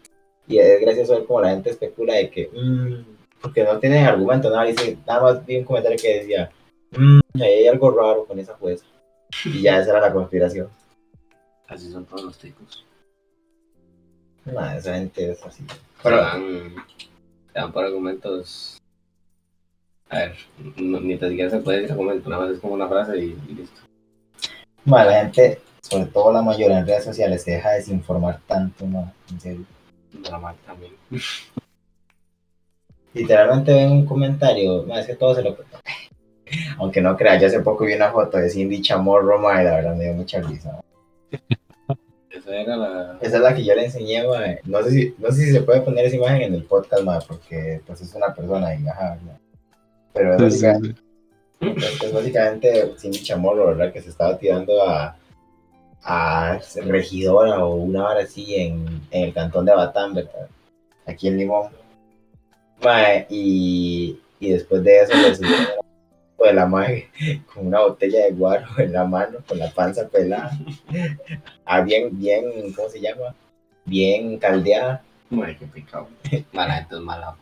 Y 0.48 0.58
es 0.58 0.82
gracioso 0.82 1.14
ver 1.14 1.26
como 1.26 1.42
la 1.42 1.52
gente 1.52 1.70
especula 1.70 2.16
de 2.16 2.32
que, 2.32 2.50
mm, 2.52 3.21
porque 3.42 3.64
no 3.64 3.80
tienen 3.80 4.06
argumento, 4.06 4.50
nada, 4.50 4.64
dice, 4.66 4.98
nada 5.08 5.22
más 5.22 5.46
vi 5.46 5.58
un 5.58 5.64
comentario 5.66 5.98
que 6.02 6.20
decía, 6.20 6.52
"Mm, 6.98 7.20
ahí 7.36 7.42
hay 7.42 7.68
algo 7.68 7.92
raro 7.92 8.26
con 8.26 8.38
esa 8.40 8.56
jueza. 8.56 8.86
Y 9.46 9.62
ya 9.62 9.80
esa 9.80 9.92
era 9.92 10.02
la 10.02 10.14
conspiración. 10.14 10.70
Así 11.68 11.90
son 11.92 12.06
todos 12.06 12.24
los 12.24 12.38
ticos. 12.38 12.86
Nada, 14.46 14.78
esa 14.78 14.96
gente 14.96 15.32
es 15.32 15.44
así. 15.46 15.64
Pero 16.04 16.18
dan, 16.18 16.76
te 17.54 17.60
dan 17.60 17.72
por 17.72 17.86
argumentos. 17.86 18.78
A 20.10 20.18
ver, 20.18 20.36
no- 20.76 21.00
ni 21.00 21.18
tan 21.18 21.30
siquiera 21.30 21.50
se 21.50 21.60
puede 21.60 21.78
decir 21.78 21.92
argumento, 21.94 22.30
nada 22.30 22.44
más 22.44 22.52
es 22.56 22.60
como 22.60 22.74
una 22.74 22.88
frase 22.90 23.18
y, 23.18 23.38
y 23.48 23.54
listo. 23.54 23.82
Ma, 24.84 25.06
la 25.06 25.22
gente, 25.22 25.62
sobre 25.82 26.06
todo 26.08 26.34
la 26.34 26.42
mayoría 26.42 26.80
en 26.80 26.88
redes 26.88 27.06
sociales, 27.06 27.44
se 27.44 27.52
deja 27.52 27.70
desinformar 27.72 28.42
tanto, 28.48 28.86
ma, 28.86 29.14
en 29.30 29.40
serio. 29.40 29.66
Normal 30.30 30.56
también. 30.66 30.94
Literalmente 33.14 33.74
ven 33.74 33.92
un 33.92 34.06
comentario, 34.06 34.84
ma, 34.84 35.00
es 35.00 35.08
que 35.08 35.16
todo 35.16 35.36
se 35.36 35.42
lo... 35.44 35.56
Aunque 36.80 37.02
no 37.02 37.16
crea, 37.16 37.38
yo 37.40 37.48
hace 37.48 37.60
poco 37.62 37.86
vi 37.86 37.94
una 37.94 38.12
foto 38.12 38.38
de 38.38 38.50
Cindy 38.50 38.82
Chamorro, 38.82 39.40
ma, 39.40 39.62
y 39.62 39.66
la 39.66 39.76
verdad 39.76 39.96
me 39.96 40.04
dio 40.06 40.14
mucha 40.14 40.42
risa. 40.42 40.82
Esa 42.30 42.56
era 42.56 42.76
la. 42.78 43.18
Esa 43.22 43.38
es 43.38 43.44
la 43.44 43.54
que 43.54 43.64
yo 43.64 43.76
le 43.76 43.86
enseñé, 43.86 44.26
ma. 44.26 44.40
No 44.64 44.82
sé 44.84 44.92
si, 44.92 45.16
no 45.18 45.30
sé 45.32 45.44
si 45.46 45.52
se 45.52 45.62
puede 45.62 45.82
poner 45.82 46.06
esa 46.06 46.16
imagen 46.16 46.42
en 46.44 46.54
el 46.56 46.64
podcast, 46.64 47.04
ma, 47.04 47.20
porque 47.20 47.82
pues 47.86 48.02
es 48.02 48.14
una 48.16 48.34
persona 48.34 48.74
y 48.74 48.88
ajá, 48.88 49.18
ma. 49.26 49.34
Pero 50.14 50.36
es, 50.36 50.54
Sí, 50.54 50.60
sí, 50.60 50.66
básica- 50.66 50.96
sí. 51.60 52.06
es 52.06 52.14
básicamente 52.14 52.94
Cindy 52.98 53.22
Chamorro, 53.22 53.68
¿verdad? 53.68 53.92
Que 53.94 54.02
se 54.02 54.10
estaba 54.10 54.38
tirando 54.38 54.82
a, 54.82 55.16
a 56.04 56.60
regidora 56.86 57.64
o 57.66 57.76
una 57.76 58.08
hora 58.10 58.22
así 58.22 58.56
en, 58.56 58.86
en 59.12 59.24
el 59.26 59.34
cantón 59.34 59.66
de 59.66 59.76
Batán, 59.76 60.14
¿verdad? 60.14 60.48
Aquí 61.06 61.28
en 61.28 61.38
Limón. 61.38 61.68
Mae, 62.84 63.28
y, 63.30 64.20
y 64.40 64.50
después 64.52 64.84
de 64.84 65.02
eso 65.02 65.14
le 65.14 65.48
una 65.48 65.66
foto 65.66 66.46
de 66.46 66.54
la 66.54 66.66
madre 66.66 67.10
con 67.54 67.68
una 67.68 67.82
botella 67.82 68.26
de 68.26 68.32
guaro 68.32 68.68
en 68.78 68.94
la 68.94 69.06
mano, 69.06 69.40
con 69.48 69.60
la 69.60 69.72
panza 69.72 70.08
pelada. 70.08 70.52
Ah, 71.66 71.82
bien, 71.82 72.10
bien, 72.12 72.74
¿cómo 72.76 72.90
se 72.90 73.00
llama? 73.00 73.34
Bien 73.86 74.38
caldeada. 74.38 75.02
Ay, 75.32 75.58
qué 75.58 76.46
mala. 76.54 77.38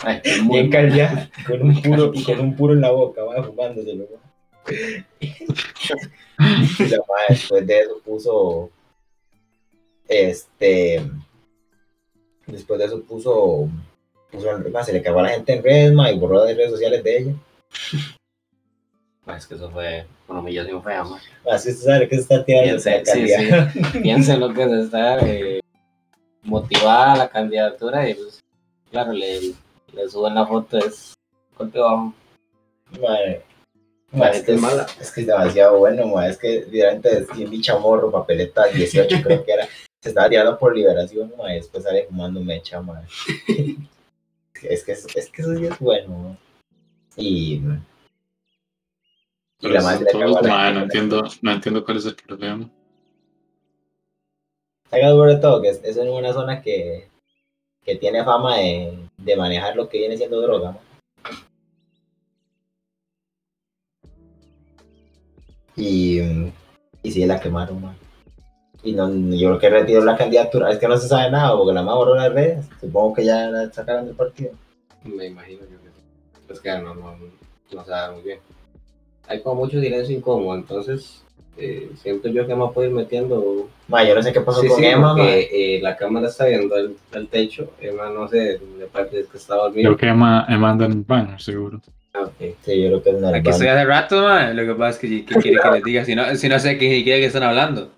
Ay, 0.00 0.20
muy 0.42 0.58
Bien 0.58 0.70
caldeada, 0.70 1.30
con 1.46 1.62
un 1.62 1.80
puro, 1.80 2.12
con 2.26 2.40
un 2.40 2.56
puro 2.56 2.74
en 2.74 2.80
la 2.80 2.90
boca, 2.90 3.22
va 3.22 3.42
fumándoselo. 3.42 4.08
Y 5.20 6.88
la 6.88 6.98
madre 6.98 7.26
después 7.30 7.66
de 7.66 7.78
eso 7.78 8.00
puso, 8.04 8.70
este, 10.08 11.02
después 12.46 12.78
de 12.78 12.86
eso 12.86 13.02
puso, 13.02 13.68
puso 14.32 14.48
ma, 14.72 14.82
se 14.82 14.92
le 14.92 15.02
cagó 15.02 15.20
a 15.20 15.24
la 15.24 15.28
gente 15.28 15.52
en 15.52 15.62
redes, 15.62 15.92
ma, 15.92 16.10
y 16.10 16.18
borró 16.18 16.44
las 16.44 16.56
redes 16.56 16.70
sociales 16.70 17.04
de 17.04 17.18
ella. 17.18 17.34
Es 19.36 19.46
que 19.46 19.54
eso 19.54 19.70
fue 19.70 20.04
una 20.26 20.40
humillación 20.40 20.82
fea, 20.82 21.04
man. 21.04 21.20
Así 21.48 21.70
usted 21.70 21.86
sabe 21.86 22.08
que 22.08 22.16
se 22.16 22.22
está 22.22 22.44
tirando 22.44 22.82
Piense, 22.82 23.02
sí, 23.06 23.28
sí. 23.28 23.98
Piense 24.02 24.36
lo 24.36 24.52
que 24.52 24.64
es 24.64 24.72
estar 24.72 25.20
eh, 25.22 25.60
motivada 26.42 27.12
a 27.12 27.16
la 27.16 27.28
candidatura 27.28 28.08
y 28.08 28.14
pues, 28.14 28.40
claro, 28.90 29.12
le, 29.12 29.54
le 29.92 30.08
suben 30.08 30.34
la 30.34 30.44
foto, 30.44 30.76
es 30.78 31.14
golpe 31.56 31.78
bajo. 31.78 32.12
La 33.00 33.40
Ma, 34.12 34.28
es, 34.28 34.42
que 34.42 34.52
es 34.52 34.60
mala. 34.60 34.86
es 35.00 35.10
que 35.10 35.22
es 35.22 35.26
demasiado 35.26 35.78
bueno, 35.78 36.06
ma, 36.06 36.28
es 36.28 36.36
que 36.36 36.66
literalmente 36.70 37.20
es 37.20 37.26
Cindy 37.34 37.62
Chamorro, 37.62 38.10
papeleta 38.10 38.66
18 38.66 39.22
creo 39.22 39.42
que 39.42 39.52
era, 39.52 39.66
se 40.02 40.10
estaba 40.10 40.28
tirando 40.28 40.58
por 40.58 40.76
liberación, 40.76 41.32
ma, 41.38 41.50
y 41.50 41.56
después 41.56 41.82
sale 41.82 42.04
fumando 42.04 42.40
mecha, 42.40 42.82
ma. 42.82 43.02
es, 44.68 44.84
que, 44.84 44.92
es, 44.92 45.06
es 45.14 45.30
que 45.30 45.42
eso 45.42 45.56
sí 45.56 45.66
es 45.66 45.78
bueno. 45.78 46.36
Y, 47.16 47.54
y 47.54 47.62
Pero 49.60 49.74
la 49.74 49.78
eso 49.80 49.88
madre 49.88 50.06
cagó 50.12 50.40
la 50.40 50.64
gente 50.64 50.72
no 50.74 50.82
entiendo, 50.82 51.24
no 51.42 51.52
entiendo 51.52 51.84
cuál 51.84 51.96
es 51.98 52.06
el 52.06 52.16
problema. 52.16 52.70
Haga 54.90 55.40
todo, 55.40 55.62
que 55.62 55.70
es, 55.70 55.80
es 55.84 55.96
en 55.96 56.10
una 56.10 56.32
zona 56.32 56.60
que, 56.60 57.08
que 57.82 57.96
tiene 57.96 58.24
fama 58.24 58.58
de, 58.58 59.08
de 59.16 59.36
manejar 59.36 59.74
lo 59.74 59.88
que 59.88 59.98
viene 59.98 60.16
siendo 60.16 60.40
droga. 60.40 60.72
¿no? 60.72 60.80
Y, 65.76 66.20
y 67.02 67.10
sí, 67.10 67.24
la 67.24 67.40
quemaron, 67.40 67.80
man. 67.80 67.96
Y 68.82 68.92
no, 68.92 69.08
yo 69.12 69.48
creo 69.48 69.58
que 69.58 69.70
retiró 69.70 70.04
la 70.04 70.16
candidatura. 70.16 70.70
Es 70.70 70.78
que 70.78 70.88
no 70.88 70.96
se 70.96 71.08
sabe 71.08 71.30
nada, 71.30 71.56
porque 71.56 71.72
la 71.72 71.82
más 71.82 71.94
borró 71.94 72.16
las 72.16 72.32
redes. 72.32 72.66
Supongo 72.80 73.14
que 73.14 73.24
ya 73.24 73.48
la 73.48 73.70
sacaron 73.72 74.06
del 74.06 74.16
partido. 74.16 74.50
Me 75.04 75.26
imagino 75.26 75.60
yo 75.62 75.78
que 75.82 75.90
sí. 75.90 76.40
Pues 76.46 76.60
que 76.60 76.70
no, 76.78 76.94
no, 76.94 77.16
no 77.72 77.84
sabe 77.84 78.14
muy 78.14 78.22
bien. 78.24 78.38
Hay 79.28 79.40
como 79.40 79.62
mucho 79.62 79.80
silencio 79.80 80.16
incómodo, 80.16 80.56
entonces 80.56 81.22
eh, 81.56 81.90
siento 82.02 82.28
yo 82.28 82.46
que 82.46 82.54
me 82.54 82.66
puedo 82.68 82.88
ir 82.88 82.94
metiendo. 82.94 83.68
Ma, 83.86 84.04
yo 84.04 84.14
no 84.14 84.22
sé 84.22 84.32
qué 84.32 84.40
pasó 84.40 84.60
Sí, 84.60 84.68
con 84.68 84.78
sí, 84.78 84.84
Emma, 84.84 85.14
eh, 85.18 85.78
la 85.82 85.96
cámara 85.96 86.28
está 86.28 86.46
viendo 86.46 86.76
el, 86.76 86.96
el 87.12 87.28
techo. 87.28 87.70
Emma 87.80 88.10
no 88.10 88.26
sé, 88.26 88.60
me 88.78 88.86
parece 88.86 89.26
que 89.30 89.36
está 89.36 89.56
dormida. 89.56 89.88
Creo 89.88 89.96
que 89.96 90.08
Emma, 90.08 90.44
Emma 90.48 90.70
anda 90.70 90.86
en 90.86 90.92
el 90.92 91.02
baño, 91.02 91.38
seguro. 91.38 91.80
Ah, 92.14 92.22
ok. 92.22 92.56
Sí, 92.62 92.82
yo 92.82 92.88
creo 92.88 93.02
que 93.02 93.10
es 93.10 93.16
una 93.16 93.36
Aquí 93.36 93.50
estoy 93.50 93.68
hace 93.68 93.84
rato, 93.84 94.22
man. 94.22 94.56
Lo 94.56 94.64
que 94.66 94.74
pasa 94.74 94.90
es 94.90 94.98
que 94.98 95.24
¿qué 95.24 95.34
quiere 95.36 95.60
que 95.62 95.70
les 95.70 95.84
diga, 95.84 96.04
si 96.04 96.14
no, 96.14 96.34
si 96.34 96.48
no 96.48 96.58
sé 96.58 96.78
qué 96.78 97.02
quiere 97.04 97.20
que 97.20 97.26
están 97.26 97.44
hablando. 97.44 97.90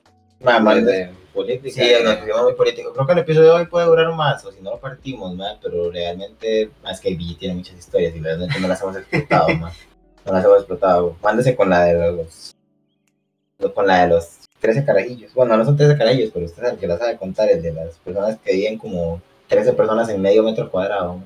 De 0.45 1.11
política. 1.35 1.85
Sí, 1.85 1.93
nos 2.05 2.17
pusimos 2.17 2.43
muy 2.43 2.55
político. 2.55 2.93
Creo 2.93 3.07
que 3.07 3.13
el 3.13 3.19
episodio 3.19 3.49
de 3.49 3.61
hoy 3.61 3.67
puede 3.67 3.87
durar 3.87 4.15
más, 4.15 4.45
o 4.45 4.53
si 4.53 4.61
no 4.63 4.71
lo 4.71 4.79
partimos, 4.79 5.35
ma, 5.35 5.59
pero 5.61 5.91
realmente, 5.91 6.71
más 6.83 7.01
que 7.01 7.15
BG 7.15 7.39
tiene 7.39 7.57
muchas 7.57 7.77
historias 7.77 8.15
y 8.15 8.21
realmente 8.21 8.59
no 8.61 8.69
las 8.69 8.81
hemos 8.83 8.97
explotado, 8.97 9.49
ma. 9.57 9.73
No 10.25 10.33
las 10.33 10.45
hemos 10.45 10.59
explotado. 10.59 11.17
Mándese 11.23 11.55
con 11.57 11.69
la 11.69 11.85
de 11.85 12.13
los, 12.13 12.55
con 13.75 13.87
la 13.87 14.03
de 14.03 14.15
los 14.15 14.39
13 14.61 14.85
carajillos. 14.85 15.35
Bueno, 15.35 15.57
no 15.57 15.65
son 15.65 15.77
13 15.77 15.99
carajillos, 15.99 16.31
pero 16.33 16.47
usted 16.47 16.63
sabe 16.63 16.79
que 16.79 16.87
la 16.87 16.99
sabe 16.99 17.19
contar, 17.19 17.51
el 17.51 17.61
de 17.61 17.73
las 17.73 17.99
personas 17.99 18.39
que 18.43 18.55
viven 18.55 18.79
como 18.79 19.21
13 19.49 19.73
personas 19.75 20.09
en 20.09 20.23
medio 20.23 20.43
metro 20.43 20.71
cuadrado. 20.71 21.17
ma. 21.17 21.25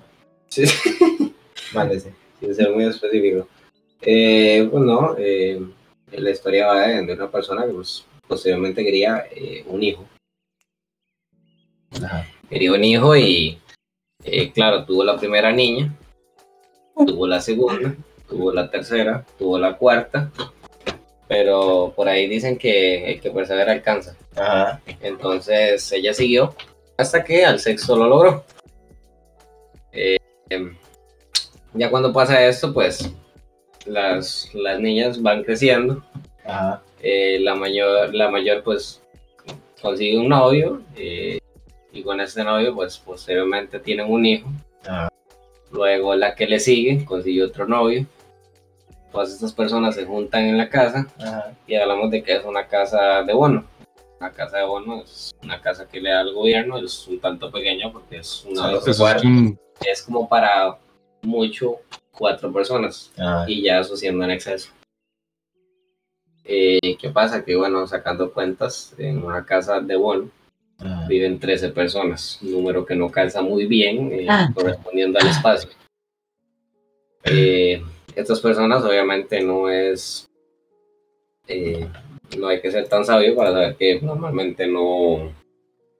Sí. 0.49 0.65
Mándese. 1.75 2.15
sin 2.41 2.55
ser 2.55 2.71
muy 2.71 2.85
específico. 2.85 3.47
Eh, 4.01 4.67
pues 4.71 4.83
no, 4.83 5.17
eh, 5.19 5.61
la 6.13 6.31
historia 6.31 6.67
va 6.67 6.87
de, 6.87 7.05
de 7.05 7.13
una 7.13 7.31
persona 7.31 7.67
que 7.67 7.73
pues, 7.73 8.05
posteriormente 8.29 8.85
quería 8.85 9.27
eh, 9.31 9.65
un 9.67 9.83
hijo. 9.83 10.05
Ajá. 12.03 12.27
Quería 12.49 12.73
un 12.73 12.85
hijo 12.85 13.17
y, 13.17 13.59
eh, 14.25 14.53
claro, 14.53 14.85
tuvo 14.85 15.05
la 15.05 15.17
primera 15.17 15.53
niña, 15.53 15.95
tuvo 16.95 17.27
la 17.27 17.41
segunda, 17.41 17.95
tuvo 18.29 18.53
la 18.53 18.71
tercera, 18.71 19.25
tuvo 19.39 19.59
la 19.59 19.77
cuarta, 19.77 20.31
pero 21.27 21.93
por 21.97 22.09
ahí 22.09 22.27
dicen 22.27 22.57
que 22.57 23.13
el 23.13 23.21
que 23.21 23.31
persevera 23.31 23.73
alcanza. 23.73 24.17
Ajá. 24.37 24.81
Entonces 25.01 25.91
ella 25.93 26.15
siguió 26.15 26.55
hasta 26.97 27.25
que 27.25 27.45
al 27.45 27.61
sexo 27.61 27.97
lo 27.97 28.09
logró. 28.09 28.45
Eh, 29.93 30.19
em, 30.51 30.77
ya 31.75 31.91
cuando 31.91 32.13
pasa 32.13 32.45
esto, 32.45 32.73
pues 32.73 33.11
las, 33.87 34.51
las 34.55 34.81
niñas 34.81 35.23
van 35.23 35.45
creciendo 35.45 36.05
Ajá. 36.45 36.83
Eh, 37.01 37.39
la 37.41 37.55
mayor, 37.55 38.15
la 38.15 38.29
mayor 38.31 38.63
pues 38.63 39.01
consigue 39.81 40.19
un 40.19 40.29
novio 40.29 40.83
eh, 40.97 41.39
y 41.93 42.03
con 42.03 42.21
ese 42.21 42.43
novio 42.45 42.75
pues 42.75 42.99
posteriormente 42.99 43.79
tienen 43.79 44.11
un 44.11 44.27
hijo. 44.27 44.49
Ah. 44.87 45.09
Luego 45.71 46.15
la 46.15 46.35
que 46.35 46.47
le 46.47 46.59
sigue 46.61 47.05
consigue 47.05 47.45
otro 47.45 47.67
novio. 47.67 48.07
Todas 49.13 49.33
estas 49.33 49.53
personas 49.53 49.95
se 49.95 50.05
juntan 50.05 50.45
en 50.45 50.59
la 50.59 50.69
casa 50.69 51.07
Ajá. 51.19 51.53
y 51.67 51.75
hablamos 51.77 52.11
de 52.11 52.23
que 52.23 52.35
es 52.37 52.45
una 52.45 52.67
casa 52.67 53.23
de 53.23 53.33
bono. 53.33 53.65
Una 54.21 54.33
casa 54.33 54.59
de 54.59 54.65
bono 54.65 55.03
es 55.03 55.35
una 55.43 55.61
casa 55.61 55.87
que 55.89 56.01
le 56.01 56.11
da 56.11 56.21
al 56.21 56.35
gobierno, 56.35 56.79
es 56.79 57.07
un 57.07 57.21
tanto 57.21 57.51
pequeña 57.51 57.91
porque 57.93 58.19
es 58.19 58.45
una 58.45 58.63
Solo 58.63 58.79
Eso 58.79 58.91
es 58.91 58.99
Bueno. 58.99 59.21
un- 59.25 59.59
es 59.87 60.03
como 60.03 60.29
para 60.29 60.77
mucho 61.23 61.77
cuatro 62.11 62.53
personas 62.53 63.13
Ah, 63.17 63.45
y 63.47 63.63
ya 63.63 63.79
eso 63.79 63.97
siendo 63.97 64.25
en 64.25 64.33
exceso. 64.33 64.71
Eh, 66.51 66.97
¿Qué 66.99 67.11
pasa? 67.11 67.45
Que 67.45 67.57
bueno, 67.57 67.87
sacando 67.87 68.33
cuentas, 68.33 68.95
en 68.97 69.23
una 69.23 69.45
casa 69.45 69.81
de 69.81 69.97
bono 69.97 70.31
ah. 70.79 71.05
viven 71.07 71.39
13 71.39 71.69
personas, 71.71 72.39
un 72.41 72.53
número 72.53 72.87
que 72.87 72.97
no 72.97 73.11
calza 73.11 73.43
muy 73.43 73.67
bien 73.67 74.11
eh, 74.13 74.27
Ah. 74.29 74.51
correspondiendo 74.55 75.19
al 75.19 75.29
espacio. 75.29 75.71
Eh, 77.25 77.83
estas 78.17 78.41
personas 78.41 78.83
obviamente 78.83 79.43
no 79.43 79.69
es, 79.69 80.27
eh, 81.47 81.87
no 82.39 82.49
hay 82.49 82.63
que 82.63 82.71
ser 82.71 82.89
tan 82.89 83.05
sabio 83.05 83.37
para 83.37 83.53
saber 83.53 83.77
que 83.77 84.01
normalmente 84.01 84.67
no, 84.67 85.31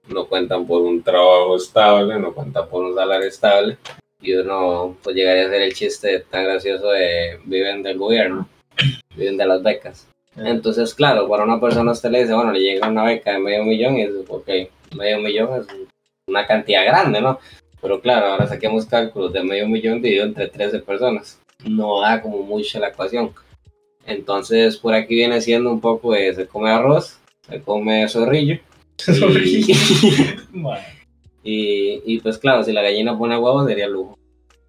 no 0.07 0.25
cuentan 0.27 0.65
por 0.65 0.81
un 0.81 1.03
trabajo 1.03 1.57
estable, 1.57 2.17
no 2.17 2.33
cuentan 2.33 2.67
por 2.67 2.83
un 2.83 2.95
salario 2.95 3.27
estable 3.27 3.77
y 4.19 4.33
uno 4.33 4.97
pues 5.03 5.15
llegaría 5.15 5.43
a 5.43 5.47
hacer 5.47 5.61
el 5.61 5.73
chiste 5.73 6.19
tan 6.21 6.45
gracioso 6.45 6.89
de 6.89 7.39
viven 7.45 7.83
del 7.83 7.99
gobierno, 7.99 8.49
viven 9.15 9.37
de 9.37 9.45
las 9.45 9.61
becas. 9.61 10.07
Entonces, 10.45 10.93
claro, 10.93 11.27
para 11.27 11.43
una 11.43 11.59
persona 11.59 11.91
usted 11.91 12.09
le 12.09 12.21
dice, 12.21 12.33
bueno, 12.33 12.51
le 12.51 12.59
llega 12.59 12.87
una 12.87 13.03
beca 13.03 13.33
de 13.33 13.39
medio 13.39 13.63
millón 13.63 13.97
y 13.97 14.07
dice, 14.07 14.23
ok, 14.27 14.49
medio 14.95 15.19
millón 15.19 15.61
es 15.61 15.67
una 16.27 16.45
cantidad 16.45 16.85
grande, 16.85 17.21
¿no? 17.21 17.39
Pero 17.81 18.01
claro, 18.01 18.27
ahora 18.27 18.47
saquemos 18.47 18.85
cálculos 18.85 19.33
de 19.33 19.43
medio 19.43 19.67
millón 19.67 20.01
dividido 20.01 20.25
entre 20.25 20.47
13 20.47 20.79
personas. 20.79 21.39
No 21.65 22.01
da 22.01 22.21
como 22.21 22.43
mucho 22.43 22.79
la 22.79 22.89
ecuación. 22.89 23.33
Entonces, 24.05 24.77
por 24.77 24.93
aquí 24.93 25.15
viene 25.15 25.41
siendo 25.41 25.71
un 25.71 25.81
poco 25.81 26.13
de 26.13 26.33
se 26.33 26.47
come 26.47 26.69
arroz, 26.69 27.19
se 27.47 27.61
come 27.61 28.07
zorrillo. 28.07 28.59
Zorrillo. 28.97 29.75
Y, 31.41 32.01
y 32.05 32.19
pues 32.19 32.37
claro, 32.37 32.63
si 32.63 32.73
la 32.73 32.81
gallina 32.81 33.17
pone 33.17 33.37
huevos 33.37 33.65
sería 33.65 33.87
lujo. 33.87 34.17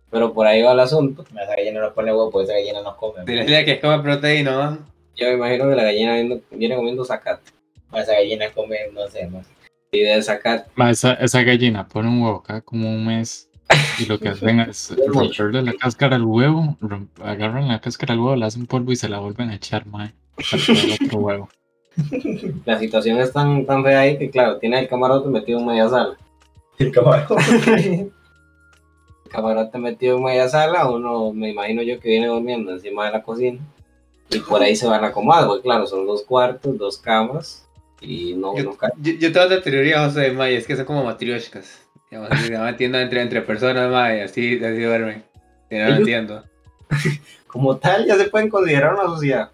Pero 0.08 0.32
por 0.32 0.46
ahí 0.46 0.62
va 0.62 0.72
el 0.72 0.80
asunto. 0.80 1.24
Esa 1.30 1.56
gallina 1.56 1.80
no 1.80 1.92
pone 1.92 2.12
huevo, 2.12 2.30
pues 2.30 2.48
esa 2.48 2.56
gallina 2.58 2.80
no 2.80 2.96
come. 2.96 3.24
Dile 3.24 3.64
que 3.64 3.80
come 3.80 3.98
proteína, 4.00 4.52
¿no? 4.52 4.78
Yo 5.20 5.28
me 5.28 5.34
imagino 5.34 5.68
que 5.68 5.76
la 5.76 5.84
gallina 5.84 6.14
viene, 6.14 6.40
viene 6.50 6.76
comiendo 6.76 7.04
zacate. 7.04 7.52
Esa 7.92 8.14
gallina 8.14 8.50
come, 8.52 8.76
no 8.94 9.06
sé, 9.08 9.28
sé. 9.28 9.50
Y 9.92 10.00
de 10.00 10.22
zacate. 10.22 10.70
Esa, 10.88 11.12
esa 11.14 11.42
gallina 11.42 11.86
pone 11.86 12.08
un 12.08 12.22
huevo 12.22 12.42
cada 12.42 12.62
como 12.62 12.88
un 12.88 13.06
mes 13.06 13.50
y 13.98 14.06
lo 14.06 14.18
que 14.18 14.28
hacen 14.30 14.60
es 14.60 14.96
romperle 15.06 15.62
la 15.62 15.74
cáscara 15.74 16.16
al 16.16 16.24
huevo, 16.24 16.78
agarran 17.22 17.68
la 17.68 17.80
cáscara 17.80 18.14
al 18.14 18.20
huevo, 18.20 18.36
la 18.36 18.46
hacen 18.46 18.66
polvo 18.66 18.92
y 18.92 18.96
se 18.96 19.10
la 19.10 19.18
vuelven 19.18 19.50
a 19.50 19.56
echar, 19.56 19.86
mae. 19.86 20.14
otro 21.04 21.18
huevo. 21.18 21.48
La 22.64 22.78
situación 22.78 23.18
es 23.18 23.32
tan, 23.32 23.66
tan 23.66 23.82
fea 23.82 24.00
ahí 24.00 24.16
que 24.16 24.30
claro, 24.30 24.58
tiene 24.58 24.78
el 24.78 24.88
camarote 24.88 25.28
metido 25.28 25.58
en 25.58 25.66
media 25.66 25.88
sala. 25.88 26.16
El 26.78 26.92
camarón. 26.92 27.38
El 27.76 28.10
camarote 29.28 29.76
metido 29.76 30.16
en 30.16 30.24
media 30.24 30.48
sala, 30.48 30.88
uno 30.88 31.32
me 31.32 31.50
imagino 31.50 31.82
yo 31.82 32.00
que 32.00 32.08
viene 32.08 32.28
durmiendo 32.28 32.72
encima 32.72 33.06
de 33.06 33.12
la 33.12 33.22
cocina. 33.22 33.58
Y 34.30 34.38
por 34.40 34.62
ahí 34.62 34.76
se 34.76 34.86
van 34.86 35.02
a 35.04 35.08
acomodar, 35.08 35.46
porque 35.46 35.62
claro, 35.62 35.86
son 35.86 36.06
dos 36.06 36.22
cuartos, 36.22 36.78
dos 36.78 36.98
camas. 36.98 37.66
Y 38.00 38.34
no, 38.34 38.56
Yo, 38.56 38.64
no 38.64 38.76
yo, 38.98 39.12
yo 39.12 39.32
tengo 39.32 39.46
otra 39.46 39.62
teoría, 39.62 40.04
José, 40.04 40.30
ma, 40.32 40.50
y 40.50 40.54
es 40.54 40.66
que 40.66 40.76
son 40.76 40.84
como 40.84 41.04
matrioshkas. 41.04 41.80
Digamos, 42.10 42.30
van 42.30 42.64
metiendo 42.64 42.98
entre, 42.98 43.20
entre 43.22 43.42
personas, 43.42 43.90
ma, 43.90 44.14
y 44.14 44.20
así, 44.20 44.64
así 44.64 44.82
duermen. 44.82 45.24
Y 45.70 45.76
no 45.78 45.96
entiendo. 45.96 46.44
Como 47.46 47.76
tal, 47.78 48.06
ya 48.06 48.16
se 48.16 48.28
pueden 48.28 48.48
considerar 48.48 48.94
una 48.94 49.04
sociedad. 49.04 49.50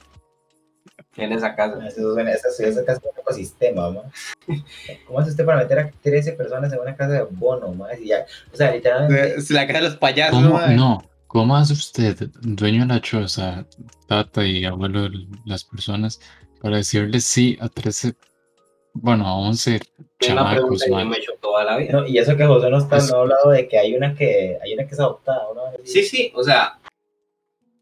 En 1.16 1.32
esa 1.32 1.54
casa. 1.54 1.86
Eso 1.86 2.12
suena, 2.12 2.30
esa, 2.32 2.48
esa 2.48 2.84
casa 2.84 3.00
es 3.02 3.10
un 3.12 3.20
ecosistema, 3.20 3.90
ma. 3.90 4.02
¿Cómo 5.06 5.18
hace 5.18 5.30
usted 5.30 5.44
para 5.46 5.58
meter 5.58 5.78
a 5.78 5.90
13 6.02 6.32
personas 6.32 6.72
en 6.72 6.80
una 6.80 6.94
casa 6.94 7.12
de 7.12 7.22
bono, 7.30 7.72
ma? 7.72 7.94
Si 7.94 8.06
ya, 8.06 8.26
o 8.52 8.56
sea, 8.56 8.72
literalmente. 8.72 9.36
La 9.50 9.66
casa 9.66 9.78
de 9.78 9.84
los 9.84 9.96
payasos, 9.96 10.42
¿Cómo? 10.42 10.54
ma. 10.54 10.68
No. 10.68 11.02
¿Cómo 11.26 11.56
hace 11.56 11.72
usted, 11.72 12.16
dueño 12.40 12.82
de 12.82 12.94
la 12.94 13.00
choza, 13.00 13.66
tata 14.06 14.44
y 14.46 14.64
abuelo 14.64 15.02
de 15.08 15.26
las 15.44 15.64
personas, 15.64 16.20
para 16.62 16.76
decirle 16.78 17.20
sí 17.20 17.58
a 17.60 17.68
13, 17.68 18.14
bueno, 18.94 19.26
a 19.26 19.34
11 19.36 19.76
Es 19.76 19.82
una 19.98 20.08
chamacos, 20.20 20.54
pregunta 20.60 20.84
que 20.86 21.04
me 21.04 21.16
he 21.16 21.18
hecho 21.20 21.32
toda 21.40 21.64
la 21.64 21.76
vida. 21.76 21.92
No, 21.92 22.06
y 22.06 22.18
eso 22.18 22.36
que 22.36 22.46
José 22.46 22.70
no 22.70 22.78
está 22.78 22.96
Es- 22.98 23.10
no 23.10 23.18
ha 23.18 23.20
hablado 23.22 23.50
de 23.50 23.68
que 23.68 23.78
hay 23.78 23.94
una 23.94 24.14
que 24.14 24.56
hay 24.62 24.74
una 24.74 24.86
que 24.86 24.94
es 24.94 25.00
adoptada, 25.00 25.42
¿no? 25.54 25.62
Sí, 25.84 26.02
sí, 26.04 26.32
o 26.34 26.42
sea, 26.42 26.78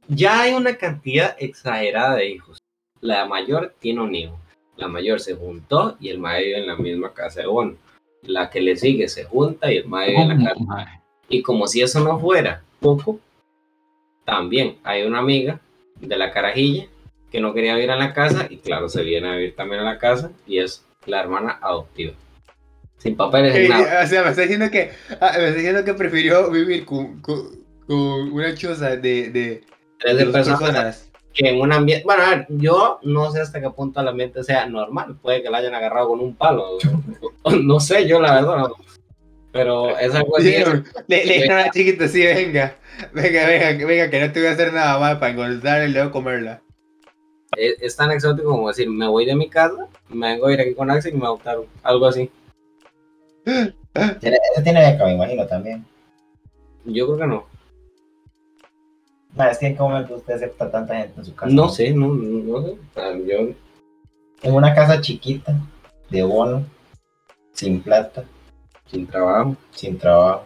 ya 0.08 0.42
hay 0.42 0.52
una 0.54 0.76
cantidad 0.76 1.36
exagerada 1.38 2.16
de 2.16 2.30
hijos. 2.30 2.58
La 3.00 3.26
mayor 3.26 3.74
tiene 3.78 4.00
un 4.00 4.14
hijo. 4.14 4.38
La 4.76 4.88
mayor 4.88 5.20
se 5.20 5.34
juntó 5.34 5.96
y 6.00 6.08
el 6.08 6.18
mae 6.18 6.42
vive 6.44 6.58
en 6.58 6.66
la 6.66 6.76
misma 6.76 7.12
casa 7.12 7.40
de 7.42 7.46
bono. 7.46 7.76
La 8.22 8.50
que 8.50 8.60
le 8.60 8.74
sigue 8.76 9.06
se 9.08 9.24
junta 9.24 9.70
y 9.72 9.76
el 9.76 9.86
mae 9.86 10.10
vive 10.10 10.22
en 10.22 10.28
la 10.44 10.54
¿Cómo, 10.54 10.66
casa. 10.66 10.84
mae? 10.86 11.00
Y 11.28 11.42
como 11.42 11.66
si 11.68 11.80
eso 11.82 12.00
no 12.00 12.18
fuera 12.18 12.62
poco, 12.80 13.20
también 14.24 14.78
hay 14.84 15.02
una 15.04 15.18
amiga 15.18 15.60
de 16.00 16.16
la 16.16 16.32
carajilla 16.32 16.86
que 17.30 17.40
no 17.40 17.52
quería 17.52 17.74
vivir 17.74 17.90
en 17.90 17.98
la 17.98 18.12
casa 18.12 18.46
y 18.48 18.58
claro, 18.58 18.88
se 18.88 19.02
viene 19.02 19.28
a 19.28 19.36
vivir 19.36 19.56
también 19.56 19.80
a 19.80 19.84
la 19.84 19.98
casa 19.98 20.30
y 20.46 20.58
es 20.58 20.84
la 21.06 21.20
hermana 21.20 21.58
adoptiva. 21.60 22.12
Sin 22.98 23.16
papeles, 23.16 23.54
sin 23.54 23.68
nada. 23.68 24.04
o 24.04 24.06
sea, 24.06 24.22
me 24.22 24.30
está 24.30 24.42
diciendo 24.42 24.70
que, 24.70 24.92
ah, 25.20 25.32
me 25.36 25.48
está 25.48 25.56
diciendo 25.56 25.84
que 25.84 25.94
prefirió 25.94 26.50
vivir 26.50 26.86
con, 26.86 27.20
con, 27.20 27.64
con 27.86 28.32
una 28.32 28.54
choza 28.54 28.96
de, 28.96 29.30
de, 29.30 29.64
Tres 29.98 30.16
de 30.16 30.24
de 30.26 30.32
personas 30.32 30.60
personas. 30.60 31.10
que 31.32 31.48
en 31.48 31.60
un 31.60 31.72
ambiente, 31.72 32.04
bueno, 32.04 32.22
a 32.22 32.30
ver, 32.30 32.46
yo 32.48 33.00
no 33.02 33.30
sé 33.30 33.40
hasta 33.40 33.60
qué 33.60 33.68
punto 33.70 34.00
el 34.00 34.08
ambiente 34.08 34.42
sea 34.44 34.66
normal, 34.66 35.16
puede 35.20 35.42
que 35.42 35.50
la 35.50 35.58
hayan 35.58 35.74
agarrado 35.74 36.08
con 36.08 36.20
un 36.20 36.34
palo, 36.34 36.78
no 37.62 37.80
sé, 37.80 38.06
yo 38.06 38.20
la 38.20 38.34
verdad, 38.34 38.58
no. 38.58 38.74
Pero 39.54 39.96
es 39.96 40.12
algo 40.14 40.36
así, 40.36 40.52
es- 40.54 40.68
Le, 41.06 41.24
le 41.24 41.32
dijeron 41.34 41.58
a 41.58 41.62
la 41.66 41.70
chiquita, 41.70 42.08
sí, 42.08 42.22
venga, 42.26 42.76
venga, 43.14 43.46
venga, 43.46 43.86
venga, 43.86 44.10
que 44.10 44.20
no 44.20 44.32
te 44.32 44.40
voy 44.40 44.48
a 44.48 44.52
hacer 44.52 44.72
nada 44.72 44.98
más 44.98 45.16
para 45.18 45.30
engordar 45.32 45.88
y 45.88 45.92
luego 45.92 46.10
comerla. 46.10 46.60
es, 47.56 47.76
es 47.80 47.96
tan 47.96 48.10
exótico 48.10 48.50
como 48.50 48.68
decir, 48.68 48.90
me 48.90 49.06
voy 49.08 49.24
de 49.26 49.36
mi 49.36 49.48
casa, 49.48 49.86
me 50.08 50.32
vengo 50.32 50.48
a 50.48 50.52
ir 50.52 50.60
aquí 50.60 50.74
con 50.74 50.90
Axel 50.90 51.14
y 51.14 51.18
me 51.18 51.24
adoptaron, 51.26 51.66
algo 51.84 52.06
así. 52.06 52.28
Ese 53.46 54.62
tiene 54.64 54.90
beca, 54.92 55.04
me 55.04 55.14
imagino 55.14 55.46
también. 55.46 55.84
Yo 56.84 57.06
creo 57.06 57.18
que 57.18 57.26
no. 57.26 57.46
Ma, 59.36 59.48
es 59.50 59.58
que 59.58 59.66
en 59.66 59.76
qué 59.76 59.82
momento 59.82 60.16
usted 60.16 60.34
acepta 60.34 60.70
tanta 60.70 60.96
gente 60.96 61.14
en 61.20 61.24
su 61.26 61.34
casa. 61.34 61.52
No 61.52 61.68
sé, 61.68 61.92
no, 61.92 62.08
no 62.08 62.62
sé. 62.62 62.76
Yo, 63.26 63.38
En 64.42 64.54
una 64.54 64.74
casa 64.74 65.00
chiquita, 65.00 65.54
de 66.10 66.22
bono, 66.24 66.66
sin 67.52 67.80
plata, 67.82 68.24
sin 68.86 69.06
trabajo 69.06 69.56
sin 69.72 69.98
trabajo. 69.98 70.44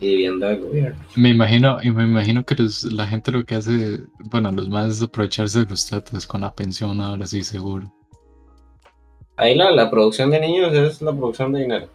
y 0.00 0.10
viviendo 0.10 0.46
del 0.46 0.60
gobierno. 0.60 1.04
Me 1.16 1.30
imagino, 1.30 1.78
y 1.82 1.90
me 1.90 2.04
imagino 2.04 2.44
que 2.44 2.54
los- 2.54 2.84
la 2.84 3.04
gente 3.06 3.32
lo 3.32 3.44
que 3.44 3.56
hace, 3.56 4.00
bueno, 4.20 4.52
los 4.52 4.68
más 4.68 4.92
es 4.92 5.02
aprovecharse 5.02 5.60
de 5.60 5.66
los 5.66 5.88
tatas 5.88 6.24
con 6.24 6.42
la 6.42 6.54
pensión 6.54 7.00
ahora 7.00 7.26
sí 7.26 7.42
seguro. 7.42 7.92
Ahí 9.36 9.56
la, 9.56 9.70
la 9.72 9.90
producción 9.90 10.30
de 10.30 10.38
niños 10.40 10.72
es 10.72 11.02
la 11.02 11.12
producción 11.12 11.52
de 11.52 11.60
dinero. 11.62 11.88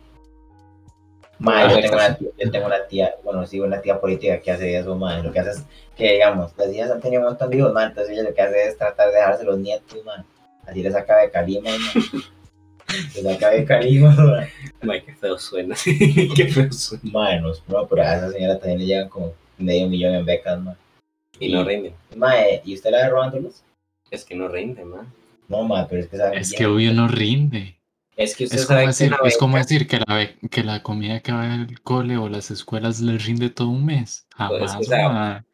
Ma, 1.39 1.59
Ah, 1.61 1.69
yo 1.69 1.75
becas. 1.77 1.91
tengo, 1.91 1.95
una 2.05 2.15
tía, 2.17 2.29
yo 2.37 2.51
tengo 2.51 2.65
una 2.67 2.87
tía, 2.87 3.11
bueno, 3.23 3.45
sí, 3.47 3.59
una 3.61 3.81
tía 3.81 3.99
política 4.01 4.39
que 4.41 4.51
hace 4.51 4.77
eso, 4.77 4.95
ma. 4.95 5.19
Lo 5.19 5.31
que 5.31 5.39
hace 5.39 5.51
es 5.51 5.63
que, 5.95 6.13
digamos, 6.13 6.51
las 6.57 6.73
hijas 6.73 6.91
han 6.91 6.99
tenido 7.01 7.21
un 7.21 7.27
montón 7.29 7.49
de 7.49 7.57
hijos, 7.57 7.73
ma. 7.73 7.85
Entonces 7.85 8.11
ella 8.13 8.23
lo 8.29 8.33
que 8.35 8.41
hace 8.41 8.67
es 8.67 8.77
tratar 8.77 9.09
de 9.09 9.15
dejarse 9.15 9.43
los 9.45 9.57
nietos, 9.59 9.97
ma. 10.05 10.25
Así 10.67 10.83
les 10.83 10.91
saca 10.93 11.17
de 11.19 11.31
calima, 11.31 11.69
ma. 11.69 12.01
De 13.15 13.65
calima, 13.65 14.11
ma. 14.15 14.47
Ay, 14.91 15.01
qué 15.01 15.13
feo 15.13 15.37
suena. 15.37 15.75
qué 16.35 16.47
feo 16.47 16.71
suena. 16.71 17.03
Ma, 17.11 17.35
no, 17.37 17.51
no, 17.67 17.87
pero 17.87 18.01
a 18.01 18.15
esa 18.15 18.31
señora 18.31 18.59
también 18.59 18.79
le 18.79 18.85
llegan 18.85 19.09
como 19.09 19.33
medio 19.57 19.87
millón 19.87 20.15
en 20.15 20.25
becas, 20.25 20.59
ma. 20.59 20.75
Y 21.39 21.51
no 21.51 21.63
rinde. 21.63 21.93
Ma, 22.15 22.39
eh, 22.41 22.61
¿y 22.65 22.75
usted 22.75 22.91
la 22.91 22.97
ve 23.03 23.09
robándolos? 23.09 23.63
Es 24.11 24.23
que 24.23 24.35
no 24.35 24.47
rinde, 24.47 24.85
man. 24.85 25.11
No, 25.47 25.63
ma, 25.63 25.87
pero 25.87 26.01
es 26.01 26.07
que 26.07 26.17
saben 26.17 26.37
Es 26.39 26.49
bien. 26.51 26.57
que 26.57 26.65
obvio 26.67 26.93
no 26.93 27.07
rinde. 27.07 27.75
Es 28.15 28.35
que 28.35 28.43
usted 28.43 28.59
Es 28.59 28.65
como 28.67 28.77
sabe 28.77 28.87
decir, 28.87 29.15
es 29.25 29.37
como 29.37 29.57
decir 29.57 29.87
que 29.87 29.99
la, 30.05 30.15
be- 30.15 30.35
que 30.49 30.63
la 30.63 30.83
comida 30.83 31.19
que 31.21 31.31
va 31.31 31.51
al 31.53 31.81
cole 31.81 32.17
o 32.17 32.29
las 32.29 32.51
escuelas 32.51 33.01
les 33.01 33.25
rinde 33.25 33.49
todo 33.49 33.69
un 33.69 33.85
mes. 33.85 34.25
Pues, 34.37 34.71
Jamás. 34.71 34.87
ma. 34.89 35.45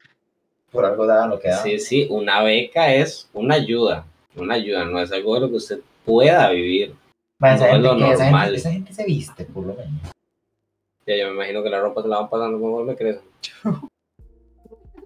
Por 0.72 0.86
algo 0.86 1.08
daban 1.08 1.30
lo 1.30 1.40
que 1.40 1.48
daban. 1.50 1.64
Sí, 1.64 1.80
sí, 1.80 2.08
una 2.10 2.44
beca 2.44 2.94
es 2.94 3.30
una 3.34 3.56
ayuda. 3.56 4.06
Una 4.36 4.56
ayuda, 4.56 4.84
no 4.86 5.00
es 5.02 5.12
algo 5.12 5.36
de 5.36 5.42
lo 5.42 5.50
que 5.50 5.56
usted 5.56 5.80
pueda 6.06 6.50
vivir. 6.50 6.94
Esa, 7.42 7.58
no 7.58 7.66
es 7.66 7.72
gente, 7.72 7.80
lo 8.06 8.12
esa, 8.14 8.24
normal. 8.26 8.44
gente, 8.46 8.58
esa 8.60 8.72
gente 8.72 8.94
se 8.94 9.06
viste, 9.06 9.46
por 9.46 9.66
lo 9.66 9.74
menos. 9.76 10.02
Ya, 11.08 11.16
yo 11.18 11.28
me 11.30 11.34
imagino 11.36 11.64
que 11.64 11.70
la 11.70 11.80
ropa 11.80 12.02
se 12.02 12.08
la 12.08 12.20
van 12.20 12.30
pasando 12.30 12.60
conforme 12.60 12.96
crece. 12.96 13.22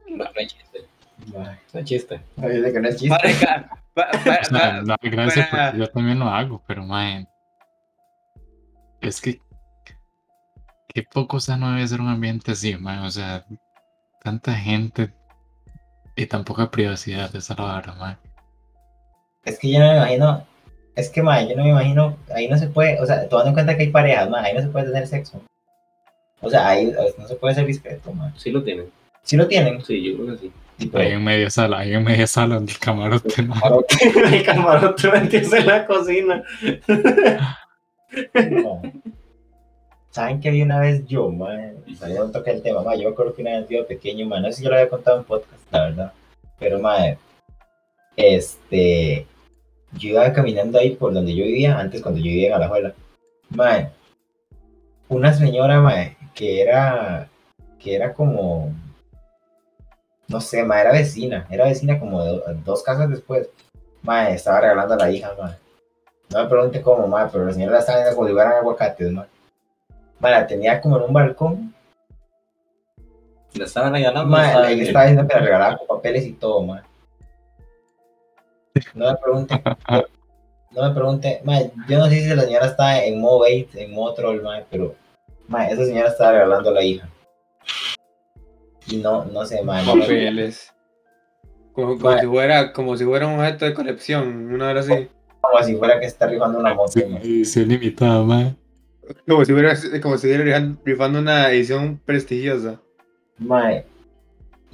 No, 0.07 0.25
no 0.25 0.31
hay 0.36 0.45
chiste. 0.45 0.88
Mae, 1.34 1.59
Es 1.73 1.86
chiste. 1.86 2.21
no, 2.36 2.47
yo 2.51 2.61
sé 2.63 2.71
que 2.73 2.79
no 2.79 2.88
es 2.88 2.95
chiste. 2.97 3.09
Marica, 3.09 3.69
pa- 3.95 4.11
pa- 4.11 4.17
O 4.19 4.23
sea, 4.23 4.39
pa- 4.51 4.81
no, 4.81 4.95
gracias 5.01 5.47
para- 5.47 5.65
porque 5.71 5.79
yo 5.79 5.89
también 5.89 6.19
lo 6.19 6.25
hago, 6.27 6.61
pero 6.67 6.84
mae, 6.86 7.25
es 9.01 9.19
que 9.19 9.41
qué 10.89 11.01
poco 11.11 11.39
sano 11.39 11.71
debe 11.71 11.88
ser 11.88 11.99
un 11.99 12.09
ambiente 12.09 12.51
así, 12.51 12.75
mae, 12.77 12.99
o 12.99 13.09
sea, 13.09 13.43
tanta 14.23 14.53
gente 14.53 15.11
y 16.15 16.27
tan 16.27 16.43
poca 16.43 16.69
privacidad, 16.69 17.36
esa 17.36 17.53
es 17.53 17.59
la 17.59 17.65
vara, 17.65 17.93
mae. 17.95 18.17
Es 19.45 19.57
que 19.57 19.71
yo 19.71 19.79
no 19.79 19.88
me 19.88 19.95
imagino, 19.97 20.45
es 20.95 21.09
que, 21.09 21.23
mae, 21.23 21.47
yo 21.47 21.55
no 21.55 21.63
me 21.63 21.69
imagino, 21.69 22.17
ahí 22.33 22.47
no 22.47 22.57
se 22.57 22.67
puede, 22.67 22.99
o 22.99 23.05
sea, 23.05 23.27
tomando 23.27 23.49
en 23.49 23.53
cuenta 23.55 23.75
que 23.75 23.83
hay 23.83 23.89
parejas, 23.89 24.29
mae, 24.29 24.47
ahí 24.47 24.53
no 24.53 24.61
se 24.61 24.67
puede 24.67 24.85
tener 24.85 25.07
sexo. 25.07 25.41
O 26.41 26.49
sea, 26.49 26.67
ahí 26.67 26.93
no 27.17 27.27
se 27.27 27.35
puede 27.35 27.55
ser 27.55 27.65
discreto, 27.65 28.11
mae. 28.13 28.31
Sí 28.35 28.51
lo 28.51 28.63
tienen. 28.63 28.89
Si 29.23 29.37
lo 29.37 29.47
tienen, 29.47 29.81
Sí, 29.83 30.03
yo 30.03 30.17
creo 30.17 30.35
que 30.35 30.37
sí. 30.37 30.51
Ahí 30.93 31.11
en 31.11 31.23
media 31.23 31.49
sala, 31.49 31.79
ahí 31.79 31.93
en 31.93 32.03
media 32.03 32.27
sala 32.27 32.59
del 32.59 32.77
camarote, 32.77 33.41
mae. 33.41 33.59
El 34.37 34.43
camarote 34.43 35.09
metiéndose 35.11 35.59
en 35.59 35.67
la 35.67 35.85
cocina. 35.85 36.43
no. 38.51 38.81
¿Saben 40.09 40.39
que 40.41 40.51
vi 40.51 40.61
una 40.61 40.79
vez 40.79 41.07
yo, 41.07 41.33
sea, 41.97 42.09
yo 42.09 42.25
no 42.25 42.31
toqué 42.31 42.51
el 42.51 42.61
tema, 42.61 42.83
mae, 42.83 42.99
yo 42.99 43.09
me 43.09 43.13
acuerdo 43.13 43.33
que 43.33 43.41
una 43.41 43.57
vez 43.57 43.67
yo 43.67 43.87
pequeño, 43.87 44.27
mae, 44.27 44.41
no 44.41 44.47
sé 44.49 44.57
si 44.57 44.63
yo 44.63 44.69
lo 44.69 44.75
había 44.75 44.89
contado 44.89 45.17
en 45.17 45.23
podcast, 45.23 45.63
la 45.71 45.85
verdad, 45.85 46.13
pero, 46.59 46.77
mae, 46.79 47.17
este, 48.15 49.25
yo 49.97 50.09
iba 50.09 50.33
caminando 50.33 50.79
ahí 50.79 50.95
por 50.95 51.13
donde 51.13 51.35
yo 51.35 51.43
vivía, 51.45 51.77
antes 51.77 52.01
cuando 52.01 52.19
yo 52.19 52.25
vivía 52.25 52.47
en 52.49 52.53
Alajuela, 52.53 52.93
mae, 53.49 53.89
una 55.09 55.33
señora, 55.33 55.79
mae, 55.81 56.17
que 56.33 56.61
era, 56.61 57.27
que 57.79 57.95
era 57.95 58.13
como, 58.13 58.71
no 60.27 60.41
sé, 60.41 60.63
mae, 60.63 60.81
era 60.81 60.91
vecina, 60.91 61.45
era 61.49 61.65
vecina 61.65 61.99
como 61.99 62.23
de 62.23 62.29
do- 62.31 62.43
dos 62.65 62.81
casas 62.83 63.09
después, 63.09 63.49
mae, 64.01 64.33
estaba 64.33 64.61
regalando 64.61 64.93
a 64.95 64.97
la 64.97 65.11
hija, 65.11 65.33
mae. 65.39 65.55
No 66.31 66.43
me 66.43 66.49
pregunte 66.49 66.81
cómo, 66.81 67.07
mae, 67.07 67.27
pero 67.31 67.45
la 67.45 67.53
señora 67.53 67.73
la 67.73 67.79
estaba 67.79 67.99
viendo 67.99 68.15
como 68.15 68.27
si 68.27 68.33
fueran 68.33 68.53
aguacates, 68.53 69.11
mae. 69.11 69.27
Mae, 70.19 70.31
la 70.31 70.47
tenía 70.47 70.81
como 70.81 70.97
en 70.97 71.03
un 71.03 71.13
balcón, 71.13 71.73
Le 73.53 73.65
estaban 73.65 73.93
regalando. 73.93 74.31
mae, 74.31 74.73
estaba 74.87 75.03
diciendo 75.05 75.27
que 75.27 75.35
la 75.35 75.41
regalaba 75.45 75.77
con 75.77 75.87
papeles 75.87 76.25
y 76.25 76.33
todo, 76.33 76.63
mae. 76.63 76.81
No 78.95 79.11
me 79.11 79.17
pregunte, 79.17 79.61
no 80.71 80.82
me 80.82 80.95
pregunte, 80.95 81.41
mae, 81.43 81.71
yo 81.88 81.99
no 81.99 82.07
sé 82.07 82.21
si 82.21 82.36
la 82.36 82.43
señora 82.43 82.65
está 82.65 83.03
en 83.05 83.21
modo 83.21 83.41
bait, 83.41 83.74
en 83.76 83.93
modo 83.93 84.15
troll, 84.15 84.41
mae, 84.41 84.65
pero, 84.69 84.95
mae, 85.47 85.71
esa 85.71 85.86
señora 85.86 86.09
estaba 86.09 86.32
regalando 86.32 86.69
a 86.69 86.74
la 86.74 86.84
hija. 86.84 87.07
Y 88.88 88.97
no, 88.97 89.26
no 89.26 89.45
sé, 89.45 89.61
mae, 89.61 89.86
papeles. 89.86 90.74
Como, 91.74 91.99
como 91.99 92.19
si 92.19 92.26
fuera, 92.26 92.74
como 92.74 92.97
si 92.97 93.05
fuera 93.05 93.28
un 93.28 93.39
objeto 93.39 93.65
de 93.65 93.74
colección, 93.74 94.53
una 94.53 94.69
hora 94.69 94.80
así. 94.80 95.07
como 95.41 95.63
si 95.63 95.76
fuera 95.76 95.99
que 95.99 96.05
está 96.07 96.28
rifando 96.28 96.59
una 96.59 96.74
moto. 96.74 96.99
Edición 96.99 97.67
limitada, 97.67 98.24
mae. 98.24 98.55
Como 99.28 99.45
si 99.45 99.53
fuera, 99.53 99.76
como 100.01 100.17
si 100.17 100.36
rifando 100.84 101.19
una 101.19 101.51
edición 101.51 101.99
prestigiosa. 102.03 102.80
Mae. 103.38 103.86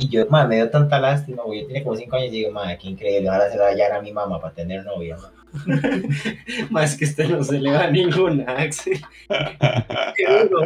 Y 0.01 0.07
yo, 0.07 0.25
mae, 0.29 0.47
me 0.47 0.55
dio 0.55 0.69
tanta 0.69 0.97
lástima, 0.97 1.43
güey. 1.43 1.61
Yo 1.61 1.67
tenía 1.67 1.83
como 1.83 1.97
5 1.97 2.15
años 2.15 2.27
y 2.29 2.37
digo, 2.37 2.51
mae, 2.53 2.77
qué 2.77 2.87
increíble. 2.87 3.27
Ahora 3.27 3.49
se 3.51 3.57
la 3.57 3.63
va 3.63 3.69
a 3.69 3.71
hallar 3.73 3.91
a 3.91 4.01
mi 4.01 4.13
mamá 4.13 4.39
para 4.39 4.53
tener 4.53 4.85
novia. 4.85 5.17
Más 6.69 6.95
que 6.95 7.03
este 7.03 7.27
no 7.27 7.43
se 7.43 7.59
le 7.59 7.69
va 7.71 7.87
ninguna, 7.87 8.45
Axel. 8.53 9.01
Qué 10.15 10.47
duro. 10.47 10.61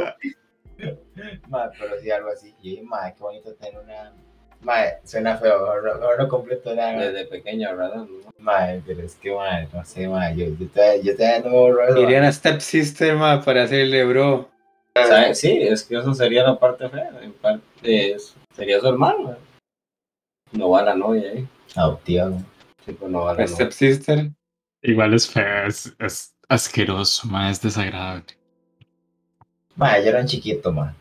Mae, 1.49 1.69
pero 1.79 1.99
sí, 1.99 2.11
algo 2.11 2.29
así. 2.29 2.53
Y 2.61 2.69
yo 2.69 2.69
dije, 2.71 2.83
mae, 2.83 3.13
qué 3.15 3.23
bonito 3.23 3.53
tener 3.55 3.79
una. 3.79 4.13
Mae, 4.61 4.99
suena 5.03 5.35
feo, 5.37 5.59
mejor 5.61 5.83
no, 5.83 5.93
mejor 5.95 6.19
no 6.19 6.27
completo 6.27 6.75
nada. 6.75 6.99
Desde 6.99 7.25
pequeño, 7.25 7.75
¿verdad? 7.75 8.05
Mae, 8.37 8.83
pero 8.85 9.01
es 9.01 9.15
que, 9.15 9.33
mae, 9.33 9.67
no 9.73 9.83
sé, 9.83 10.07
mae. 10.07 10.35
Yo, 10.35 10.45
yo, 10.59 10.67
todavía, 10.67 11.01
yo 11.01 11.15
todavía 11.15 11.39
no 11.39 11.49
me 11.49 11.55
borro 11.57 11.87
eso. 11.87 11.99
Irían 12.03 12.23
a 12.25 12.31
Stepsister, 12.31 13.15
ma, 13.15 13.41
para 13.41 13.63
hacerle 13.63 14.03
bro. 14.05 14.49
¿Sabe? 14.95 15.33
Sí, 15.33 15.59
es 15.59 15.83
que 15.83 15.97
eso 15.97 16.13
sería 16.13 16.43
la 16.43 16.59
parte 16.59 16.87
fea. 16.87 17.09
En 17.21 17.33
parte 17.33 18.11
es- 18.11 18.35
sería 18.55 18.79
su 18.79 18.87
hermano. 18.87 19.35
No 20.51 20.69
va 20.69 20.83
la 20.83 20.95
novia 20.95 21.31
ahí. 21.31 21.47
Adoptiva, 21.75 22.27
güey. 22.27 22.41
Sí, 22.85 22.93
pues 22.93 23.11
no 23.11 23.19
va 23.21 23.33
la 23.33 23.43
novia. 23.43 23.47
Stepsister. 23.55 24.31
Igual 24.81 25.13
es 25.13 25.29
feo, 25.29 25.67
es, 25.67 25.95
es 25.99 26.35
asqueroso, 26.49 27.27
mae, 27.27 27.51
es 27.51 27.61
desagradable. 27.61 28.25
Mae, 29.75 30.03
yo 30.03 30.09
era 30.09 30.19
un 30.21 30.27
chiquito, 30.27 30.71
mae. 30.71 30.93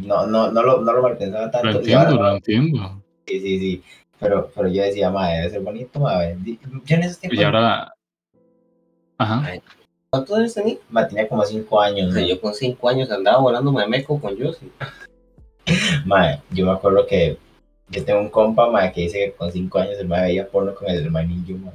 No, 0.00 0.26
no, 0.26 0.50
no 0.50 0.62
lo, 0.62 0.80
no 0.80 0.92
lo 0.92 1.02
malpensaba 1.02 1.50
tanto. 1.50 1.80
Lo 1.80 1.86
y 1.86 1.92
ahora, 1.92 2.10
entiendo, 2.10 2.22
lo 2.22 2.34
entiendo. 2.36 3.02
Sí, 3.26 3.40
sí, 3.40 3.58
sí. 3.58 3.82
Pero, 4.18 4.50
pero 4.54 4.68
yo 4.68 4.82
decía, 4.82 5.10
mae, 5.10 5.36
debe 5.38 5.50
ser 5.50 5.60
bonito. 5.60 6.00
Di- 6.38 6.58
Yo 6.84 6.96
en 6.96 7.02
esos 7.02 7.18
tiempos, 7.18 7.38
Y 7.38 7.42
ahora. 7.44 7.92
Ajá. 9.18 9.52
¿Cuántos 10.10 10.38
años 10.38 10.54
tenía? 10.54 10.76
mae, 10.88 11.06
tenía 11.06 11.28
como 11.28 11.44
5 11.44 11.80
años, 11.80 12.08
O 12.10 12.12
sea, 12.12 12.26
yo 12.26 12.40
con 12.40 12.54
5 12.54 12.88
años 12.88 13.10
andaba 13.10 13.38
volando 13.40 13.70
meco 13.72 14.20
con 14.20 14.38
Josie. 14.40 14.70
Mae, 16.06 16.40
yo 16.50 16.66
me 16.66 16.72
acuerdo 16.72 17.06
que 17.06 17.36
yo 17.90 18.04
tengo 18.04 18.20
un 18.20 18.28
compa, 18.28 18.68
mae, 18.70 18.92
que 18.92 19.02
dice 19.02 19.18
que 19.18 19.32
con 19.32 19.50
5 19.50 19.78
años 19.78 19.98
el 19.98 20.08
mae 20.08 20.22
veía 20.24 20.46
porno 20.48 20.74
con 20.74 20.88
el 20.88 21.04
hermanillo, 21.04 21.56
mae. 21.58 21.72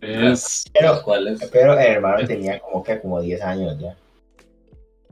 Es. 0.00 0.64
Pero, 0.72 1.02
¿Cuál 1.02 1.28
es? 1.28 1.44
pero 1.52 1.72
el 1.74 1.86
hermano 1.86 2.26
tenía 2.26 2.58
como 2.60 2.82
que 2.82 3.00
como 3.00 3.20
10 3.20 3.42
años 3.42 3.78
ya. 3.78 3.96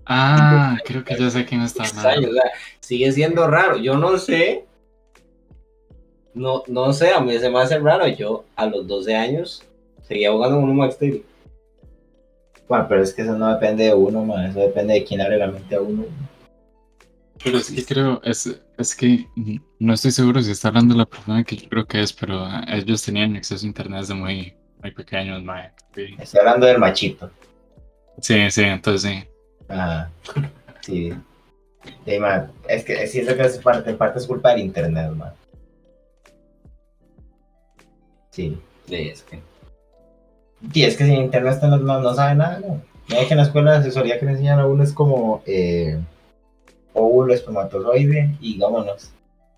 Ah, 0.07 0.79
creo 0.85 1.05
que 1.05 1.17
ya 1.17 1.29
sé 1.29 1.45
quién 1.45 1.61
está 1.63 1.83
Extraño, 1.83 2.29
hablando. 2.29 2.39
o 2.39 2.43
sea, 2.43 2.51
sigue 2.81 3.13
siendo 3.13 3.47
raro. 3.47 3.77
Yo 3.77 3.97
no 3.97 4.17
sé. 4.17 4.65
No, 6.33 6.63
no 6.69 6.93
sé, 6.93 7.11
a 7.13 7.21
mí 7.21 7.37
se 7.39 7.51
me 7.51 7.61
hace 7.61 7.79
raro. 7.79 8.07
Yo 8.07 8.45
a 8.57 8.65
los 8.67 8.87
12 8.87 9.15
años 9.15 9.63
seguía 10.07 10.33
jugando 10.33 10.61
con 10.61 10.71
un 10.71 10.77
Max 10.77 10.95
Steel. 10.95 11.23
Mae, 12.69 12.85
pero 12.89 13.03
es 13.03 13.13
que 13.13 13.23
eso 13.23 13.37
no 13.37 13.53
depende 13.53 13.85
de 13.85 13.95
uno, 13.95 14.25
mae. 14.25 14.49
Eso 14.49 14.61
depende 14.61 14.95
de 14.95 15.05
quién 15.05 15.21
abre 15.21 15.37
la 15.37 15.49
mente 15.49 15.75
a 15.75 15.81
uno. 15.83 16.05
Pero 17.43 17.59
es 17.59 17.71
que 17.71 17.85
creo, 17.85 18.21
es, 18.25 18.61
es 18.77 18.95
que 18.97 19.29
no 19.79 19.95
estoy 19.95 20.11
seguro 20.11 20.43
si 20.43 20.51
está 20.51 20.69
hablando 20.69 20.95
la 20.95 21.07
persona 21.07 21.45
que 21.45 21.57
yo 21.57 21.69
creo 21.69 21.87
que 21.87 22.03
es, 22.03 22.13
pero 22.13 22.45
ah, 22.45 22.65
ellos 22.69 23.03
tenían 23.03 23.37
acceso 23.37 23.65
a 23.65 23.69
internet 23.69 24.01
desde 24.01 24.15
muy, 24.15 24.55
muy 24.83 24.91
pequeños, 24.93 25.43
mae. 25.43 25.71
Sí, 25.95 26.17
Estoy 26.19 26.41
hablando 26.41 26.67
del 26.67 26.79
machito. 26.79 27.31
sí, 28.21 28.51
sí, 28.51 28.63
entonces 28.63 29.11
sí. 29.11 29.29
Ajá. 29.69 30.11
Sí. 30.81 31.13
Sí, 32.07 32.19
es 32.69 32.85
que 32.85 33.07
siento 33.09 33.37
que 33.37 33.43
es 33.43 33.59
parte, 33.59 33.91
en 33.91 33.99
parte 33.99 34.19
es 34.19 34.27
culpa 34.27 34.51
del 34.51 34.61
internet, 34.61 35.11
mae. 35.13 35.33
Sí. 38.31 38.59
Sí, 38.87 38.95
es 38.95 39.23
que. 39.23 39.41
Y 40.73 40.83
es 40.85 40.97
que 40.97 41.05
sin 41.05 41.15
internet 41.17 41.59
no, 41.63 41.77
no, 41.77 42.01
no 42.01 42.15
sabe 42.15 42.35
nada, 42.37 42.61
¿no? 42.61 42.81
Mira 43.09 43.27
que 43.27 43.33
en 43.35 43.39
la 43.39 43.43
escuela 43.45 43.73
de 43.73 43.79
asesoría 43.79 44.19
que 44.19 44.27
le 44.27 44.33
enseñan 44.33 44.61
a 44.61 44.67
uno 44.67 44.83
es 44.83 44.93
como 44.93 45.43
eh, 45.47 45.99
óvulo, 46.93 47.35
espermatozoide 47.35 48.31
y 48.41 48.59
vámonos. 48.59 49.11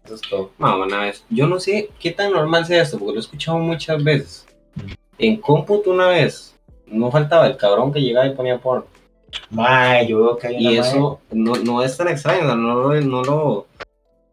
Eso 0.04 0.14
es 0.14 0.20
todo. 0.22 0.50
Mamá, 0.58 0.84
una 0.86 1.00
vez. 1.02 1.24
Yo 1.30 1.46
no 1.46 1.60
sé 1.60 1.90
qué 2.00 2.10
tan 2.10 2.32
normal 2.32 2.64
sea 2.66 2.82
esto, 2.82 2.98
porque 2.98 3.12
lo 3.12 3.18
he 3.18 3.22
escuchado 3.22 3.58
muchas 3.58 4.02
veces. 4.02 4.46
En 5.18 5.36
cómputo 5.40 5.90
una 5.90 6.08
vez, 6.08 6.56
no 6.86 7.10
faltaba 7.10 7.46
el 7.46 7.56
cabrón 7.56 7.92
que 7.92 8.00
llegaba 8.00 8.26
y 8.26 8.34
ponía 8.34 8.58
porno. 8.58 8.86
Mae, 9.50 10.08
yo 10.08 10.18
veo 10.18 10.36
que 10.36 10.46
hay 10.48 10.56
una 10.56 10.70
Y 10.72 10.78
eso 10.78 11.20
no, 11.30 11.54
no 11.56 11.82
es 11.82 11.96
tan 11.96 12.08
extraño, 12.08 12.40
o 12.44 12.46
sea, 12.46 12.54
no, 12.56 12.74
lo- 12.74 13.00
no 13.00 13.22
lo... 13.22 13.66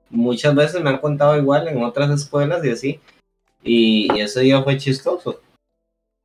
Muchas 0.10 0.56
veces 0.56 0.82
me 0.82 0.90
han 0.90 1.00
contado 1.00 1.38
igual 1.38 1.68
en 1.68 1.84
otras 1.84 2.10
escuelas 2.10 2.64
y 2.64 2.70
así. 2.72 3.00
Y, 3.62 4.08
y 4.16 4.22
ese 4.22 4.40
día 4.42 4.64
fue 4.64 4.78
chistoso. 4.78 5.42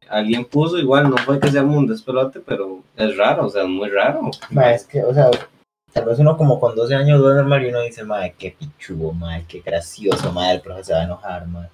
Alguien 0.09 0.44
puso 0.44 0.78
igual, 0.78 1.11
no 1.11 1.16
fue 1.19 1.40
que 1.40 1.51
sea 1.51 1.62
un 1.62 1.86
despelote, 1.86 2.40
pero 2.40 2.81
es 2.97 3.16
raro, 3.16 3.47
o 3.47 3.51
sea, 3.51 3.62
es 3.62 3.69
muy 3.69 3.89
raro. 3.90 4.31
mae, 4.51 4.74
es 4.74 4.85
que, 4.86 5.03
o 5.03 5.12
sea, 5.12 5.31
tal 5.93 6.05
vez 6.06 6.19
uno 6.19 6.36
como 6.36 6.59
con 6.59 6.74
12 6.74 6.94
años 6.94 7.20
duerme 7.20 7.40
normal 7.43 7.64
y 7.64 7.69
uno 7.69 7.81
dice, 7.82 8.05
mae, 8.05 8.35
qué 8.39 8.56
pichudo, 8.59 9.12
mae, 9.12 9.44
qué 9.47 9.60
gracioso, 9.60 10.32
mae, 10.32 10.55
el 10.55 10.60
profe 10.60 10.85
se 10.85 10.93
va 10.93 11.01
a 11.01 11.05
enojar, 11.05 11.47
mae. 11.47 11.69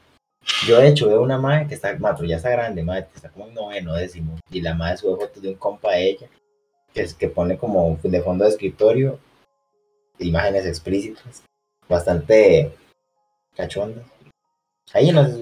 Yo 0.67 0.79
de 0.79 0.89
hecho 0.89 1.09
veo 1.09 1.23
una 1.23 1.39
mae 1.39 1.67
que 1.67 1.75
está, 1.75 1.97
pero 1.97 2.25
ya 2.25 2.37
está 2.37 2.51
grande, 2.51 2.83
mae, 2.83 3.07
que 3.07 3.17
está 3.17 3.29
como 3.29 3.47
en 3.47 3.55
noveno, 3.55 3.95
décimo, 3.95 4.39
y 4.51 4.61
la 4.61 4.75
mae 4.75 4.97
sube 4.97 5.21
fotos 5.21 5.43
de 5.43 5.51
un 5.51 5.55
compa 5.55 5.93
de 5.93 6.11
ella, 6.11 6.29
que 6.93 7.03
es 7.03 7.15
que 7.15 7.29
pone 7.29 7.59
como 7.59 7.99
de 8.03 8.23
fondo 8.23 8.45
de 8.45 8.51
escritorio 8.51 9.19
imágenes 10.19 10.67
explícitas, 10.67 11.45
bastante 11.89 12.73
cachondas. 13.57 14.05
Ahí 14.93 15.13
las 15.13 15.33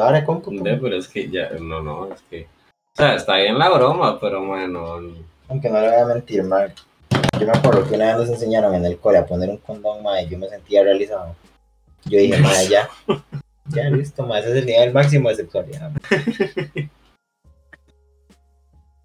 ahora 0.00 0.24
Ve, 0.46 0.78
Pero 0.80 0.96
es 0.96 1.08
que 1.08 1.28
ya, 1.28 1.50
no, 1.60 1.82
no, 1.82 2.12
es 2.12 2.22
que... 2.22 2.44
O 2.44 2.96
sea, 2.96 3.14
está 3.16 3.36
bien 3.36 3.58
la 3.58 3.68
broma, 3.70 4.20
pero 4.20 4.46
bueno, 4.46 5.00
aunque 5.48 5.68
no 5.68 5.80
le 5.80 5.90
voy 5.90 6.00
a 6.00 6.06
mentir, 6.06 6.44
mae. 6.44 6.72
Yo 7.38 7.46
me 7.46 7.52
acuerdo 7.52 7.88
que 7.88 7.94
una 7.96 8.06
vez 8.06 8.16
nos 8.16 8.28
enseñaron 8.28 8.74
en 8.74 8.84
el 8.84 8.98
cole 8.98 9.18
a 9.18 9.26
poner 9.26 9.50
un 9.50 9.58
condón, 9.58 9.98
y 10.22 10.28
yo 10.28 10.38
me 10.38 10.48
sentía 10.48 10.82
realizado. 10.82 11.34
Yo 12.04 12.18
dije, 12.18 12.36
mae, 12.40 12.68
ya, 12.68 12.88
ya 13.66 13.84
listo, 13.90 14.26
mae, 14.26 14.40
ese 14.40 14.50
es 14.50 14.56
el 14.56 14.66
nivel 14.66 14.92
máximo 14.92 15.28
de 15.28 15.36
sexualidad. 15.36 15.90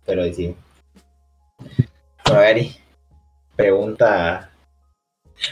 Pero 0.06 0.24
sí. 0.34 0.56
Bueno, 2.26 2.42
Gary, 2.42 2.76
pregunta 3.56 4.50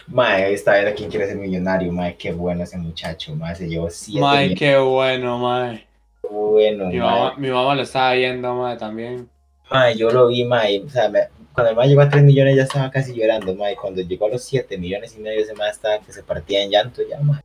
Mae, 0.07 0.53
esta 0.53 0.73
vez 0.73 0.87
a 0.87 0.95
quién 0.95 1.09
quiere 1.09 1.27
ser 1.27 1.37
millonario, 1.37 1.91
mae, 1.91 2.15
qué 2.17 2.31
bueno 2.31 2.63
ese 2.63 2.77
muchacho, 2.77 3.35
mae, 3.35 3.55
se 3.55 3.67
llevó 3.67 3.89
7 3.89 4.19
Mae, 4.19 4.37
millones. 4.49 4.59
qué 4.59 4.77
bueno, 4.77 5.37
mae. 5.37 5.87
bueno, 6.29 6.85
Mi 6.87 6.97
mae. 6.97 7.07
mamá, 7.11 7.33
mi 7.37 7.49
mamá 7.49 7.75
lo 7.75 7.81
estaba 7.83 8.13
viendo, 8.13 8.53
mae, 8.55 8.77
también. 8.77 9.29
Mae, 9.69 9.95
yo 9.95 10.09
lo 10.09 10.27
vi, 10.27 10.43
mae, 10.43 10.81
o 10.83 10.89
sea, 10.89 11.07
me- 11.09 11.27
cuando 11.55 11.71
el 11.71 11.77
mae 11.77 11.87
llegó 11.87 12.01
a 12.01 12.09
3 12.09 12.23
millones 12.23 12.57
ya 12.57 12.63
estaba 12.63 12.91
casi 12.91 13.13
llorando, 13.13 13.55
mae, 13.55 13.75
cuando 13.75 14.01
llegó 14.01 14.27
a 14.27 14.29
los 14.29 14.43
7 14.43 14.77
millones 14.77 15.15
y 15.17 15.21
medio 15.21 15.41
ese 15.41 15.55
mae 15.55 15.71
estaba 15.71 15.99
que 15.99 16.11
se 16.11 16.21
partía 16.21 16.63
en 16.63 16.71
llanto 16.71 17.01
ya, 17.09 17.19
mae. 17.21 17.41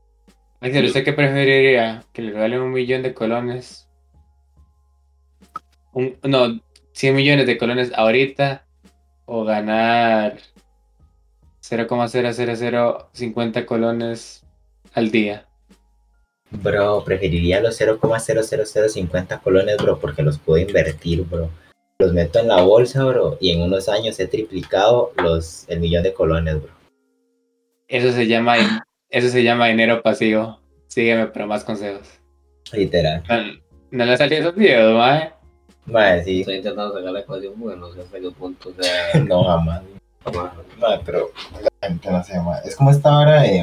Axel, 0.61 0.85
¿usted 0.85 1.05
qué 1.05 1.13
preferiría? 1.13 2.05
¿Que 2.13 2.23
le 2.23 2.33
regalen 2.33 2.61
un 2.61 2.73
millón 2.73 3.03
de 3.03 3.15
colones? 3.15 3.89
Un, 5.93 6.19
no, 6.23 6.61
100 6.93 7.15
millones 7.15 7.47
de 7.47 7.57
colones 7.57 7.93
ahorita 7.95 8.67
o 9.25 9.45
ganar 9.45 10.39
0,00050 11.61 13.65
colones 13.65 14.45
al 14.93 15.11
día. 15.11 15.47
Bro, 16.51 17.05
preferiría 17.05 17.61
los 17.61 17.81
0,00050 17.81 19.41
colones, 19.41 19.77
bro, 19.77 20.01
porque 20.01 20.23
los 20.23 20.39
puedo 20.39 20.59
invertir, 20.59 21.23
bro. 21.23 21.49
Los 22.01 22.15
meto 22.15 22.39
en 22.39 22.49
la 22.49 22.63
bolsa, 22.63 23.05
bro, 23.05 23.37
y 23.43 23.51
en 23.51 23.61
unos 23.61 23.87
años 23.91 24.19
he 24.19 24.27
triplicado 24.27 25.13
los, 25.23 25.69
el 25.69 25.81
millón 25.81 26.03
de 26.03 26.15
colones, 26.15 26.55
bro. 26.63 26.73
Eso 27.89 28.11
se 28.13 28.27
llama, 28.27 28.87
eso 29.11 29.29
se 29.29 29.43
llama 29.43 29.67
dinero 29.67 30.01
pasivo. 30.01 30.59
Sígueme 30.87 31.27
para 31.27 31.45
más 31.45 31.63
consejos. 31.63 32.09
Literal. 32.73 33.23
No, 33.29 33.61
no 33.91 34.05
le 34.07 34.17
salí 34.17 34.37
esos 34.37 34.55
videos, 34.55 34.97
mae. 34.97 35.35
Mae, 35.85 36.25
sí, 36.25 36.41
Estoy 36.41 36.57
intentando 36.57 36.97
sacar 36.97 37.13
la 37.13 37.21
ecuación 37.21 37.53
porque 37.61 37.77
no 37.77 37.93
sé 37.93 38.01
hasta 38.01 38.19
qué 38.19 38.31
punto 38.31 38.71
o 38.71 38.83
sea. 38.83 39.21
no 39.29 39.45
jamás. 39.45 39.83
jamás. 40.25 40.53
Mae, 40.79 41.01
pero 41.05 41.31
la 41.61 41.87
gente 41.87 42.11
no 42.11 42.25
sé, 42.25 42.41
mae. 42.41 42.63
Es 42.65 42.77
como 42.77 42.93
esta 42.93 43.19
hora 43.19 43.43
de 43.43 43.63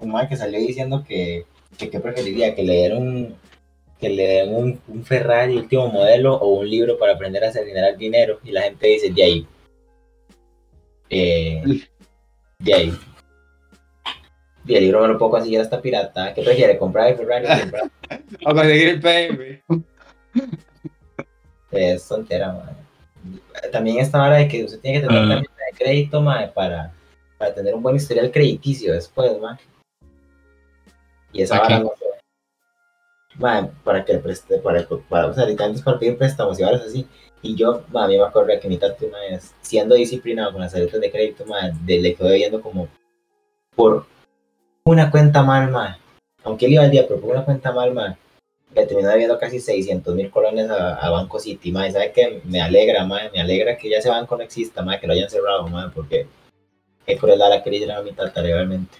un 0.00 0.10
mae 0.10 0.28
que 0.28 0.36
salió 0.36 0.58
diciendo 0.58 1.02
que, 1.02 1.46
que 1.78 1.88
qué 1.88 1.98
preferiría, 1.98 2.54
que 2.54 2.62
le 2.62 2.74
den 2.74 2.96
un 2.98 3.36
que 4.00 4.08
le 4.10 4.26
den 4.26 4.54
un, 4.54 4.80
un 4.88 5.04
Ferrari 5.04 5.56
último 5.56 5.88
modelo 5.88 6.34
o 6.34 6.60
un 6.60 6.68
libro 6.68 6.98
para 6.98 7.12
aprender 7.14 7.42
a 7.44 7.48
hacer 7.48 7.66
generar 7.66 7.96
dinero 7.96 8.38
y 8.44 8.52
la 8.52 8.62
gente 8.62 8.86
dice 8.86 9.10
de 9.10 9.22
ahí 9.22 9.46
eh, 11.08 11.62
de 12.58 12.74
ahí 12.74 12.98
y 14.66 14.74
el 14.74 14.82
libro 14.84 15.00
me 15.02 15.08
lo 15.08 15.18
puedo 15.18 15.30
conseguir 15.32 15.60
hasta 15.60 15.80
pirata 15.80 16.34
¿qué 16.34 16.42
prefiere? 16.42 16.76
comprar 16.78 17.08
el 17.08 17.16
Ferrari 17.16 17.46
o 17.46 17.60
comprar 17.60 17.90
conseguir 18.54 18.88
el 18.88 19.00
PM. 19.00 19.62
es 21.70 22.06
tontera 22.08 22.52
mae. 22.52 23.70
también 23.70 23.98
esta 23.98 24.22
hora 24.22 24.36
de 24.36 24.48
que 24.48 24.64
usted 24.64 24.80
tiene 24.80 25.00
que 25.00 25.06
tener 25.06 25.22
Ah. 25.22 25.28
tarjeta 25.28 25.54
de 25.72 25.78
crédito 25.84 26.20
mae, 26.20 26.48
para, 26.48 26.92
para 27.38 27.54
tener 27.54 27.74
un 27.74 27.82
buen 27.82 27.96
historial 27.96 28.30
crediticio 28.30 28.92
después 28.92 29.38
mae. 29.40 29.56
y 31.32 31.42
esa 31.42 31.56
¿Para 31.60 31.68
vara 31.68 31.84
no 31.84 31.90
sé 31.98 32.04
Mae, 33.38 33.70
para 33.84 34.04
que 34.04 34.14
le 34.14 34.18
preste, 34.20 34.58
para, 34.58 34.86
para, 35.08 35.26
o 35.26 35.34
sea, 35.34 35.44
literalmente 35.44 35.84
para 35.84 35.98
pedir 35.98 36.16
préstamos 36.16 36.58
y 36.58 36.62
varas 36.62 36.82
así. 36.82 37.06
Y 37.42 37.54
yo, 37.54 37.82
mae, 37.92 38.04
a 38.04 38.08
mí 38.08 38.16
me 38.16 38.24
acuerdo 38.24 38.50
que 38.60 38.68
mi 38.68 38.78
tati 38.78 39.04
una 39.04 39.18
vez, 39.20 39.54
siendo 39.60 39.94
disciplinado 39.94 40.52
con 40.52 40.62
las 40.62 40.72
tarjetas 40.72 41.00
de 41.00 41.10
crédito, 41.10 41.44
mae, 41.46 41.72
de, 41.84 42.00
le 42.00 42.14
quedó 42.14 42.32
viendo 42.32 42.60
como 42.60 42.88
por 43.74 44.06
una 44.84 45.10
cuenta 45.10 45.42
mal, 45.42 45.70
mae. 45.70 45.96
Aunque 46.44 46.66
él 46.66 46.72
iba 46.72 46.84
al 46.84 46.90
día, 46.90 47.06
pero 47.06 47.20
por 47.20 47.30
una 47.30 47.44
cuenta 47.44 47.72
mal, 47.72 47.92
mae, 47.92 48.16
le 48.74 48.86
terminó 48.86 49.08
debiendo 49.08 49.38
casi 49.38 49.60
600 49.60 50.14
mil 50.14 50.30
colones 50.30 50.70
a, 50.70 50.94
a 50.94 51.10
Banco 51.10 51.38
City, 51.38 51.70
mae. 51.72 51.92
¿Sabe 51.92 52.12
qué? 52.12 52.40
Me 52.44 52.60
alegra, 52.60 53.04
mae, 53.04 53.30
me 53.30 53.40
alegra 53.40 53.76
que 53.76 53.90
ya 53.90 53.98
ese 53.98 54.08
banco 54.08 54.36
no 54.36 54.42
exista, 54.42 54.82
mae, 54.82 54.98
que 54.98 55.06
lo 55.06 55.12
hayan 55.12 55.28
cerrado, 55.30 55.68
mae, 55.68 55.90
porque 55.90 56.26
es 57.06 57.20
crueldad 57.20 57.50
la 57.50 57.62
quería 57.62 57.80
llenar 57.80 57.98
a 57.98 58.02
mi 58.02 58.12
tata 58.12 58.42
legalmente. 58.42 58.98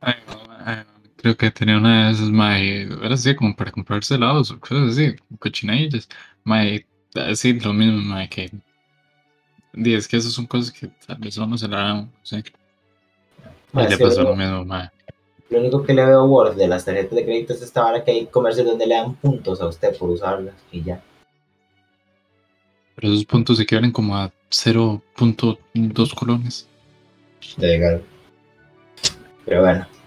Ay, 0.00 0.14
no, 0.28 0.52
ay, 0.64 0.84
no, 0.86 0.97
Creo 1.20 1.36
que 1.36 1.50
tenía 1.50 1.78
una 1.78 2.06
de 2.06 2.12
esas, 2.12 2.30
mae, 2.30 2.82
era 2.82 3.14
así 3.14 3.34
como 3.34 3.54
para 3.54 3.72
comprarse 3.72 4.14
helados 4.14 4.52
o 4.52 4.60
cosas 4.60 4.92
así, 4.92 5.16
cochinillas. 5.40 6.08
Mae, 6.44 6.86
así 7.16 7.58
lo 7.58 7.72
mismo, 7.72 8.00
mae, 8.02 8.28
que. 8.28 8.50
di, 9.72 9.94
es 9.94 10.06
que 10.06 10.16
esas 10.16 10.32
son 10.32 10.46
cosas 10.46 10.70
que 10.70 10.86
tal 11.06 11.18
vez 11.18 11.36
a 11.36 11.44
uno 11.44 11.58
se 11.58 11.66
la 11.66 11.78
dan, 11.78 12.12
sí. 12.22 12.40
Mae, 13.72 13.86
Y 13.86 13.88
le 13.90 13.98
pasó 13.98 14.22
lo 14.22 14.36
mismo, 14.36 14.64
mae. 14.64 14.90
Lo 15.50 15.58
único 15.58 15.82
que 15.82 15.92
le 15.92 16.06
veo 16.06 16.24
worth 16.24 16.56
de 16.56 16.68
las 16.68 16.84
tarjetas 16.84 17.16
de 17.16 17.24
crédito 17.24 17.52
es 17.52 17.62
esta 17.62 17.82
vara 17.82 18.04
que 18.04 18.12
hay 18.12 18.26
comercios 18.26 18.66
donde 18.66 18.86
le 18.86 18.94
dan 18.94 19.14
puntos 19.14 19.60
a 19.60 19.66
usted 19.66 19.96
por 19.98 20.10
usarlas 20.10 20.54
y 20.70 20.84
ya. 20.84 21.02
Pero 22.94 23.12
esos 23.12 23.24
puntos 23.24 23.58
equivalen 23.58 23.90
como 23.90 24.16
a 24.16 24.30
0.2 24.50 26.14
colones. 26.14 26.68
Legal. 27.56 28.04
Pero 29.44 29.62
bueno. 29.62 29.97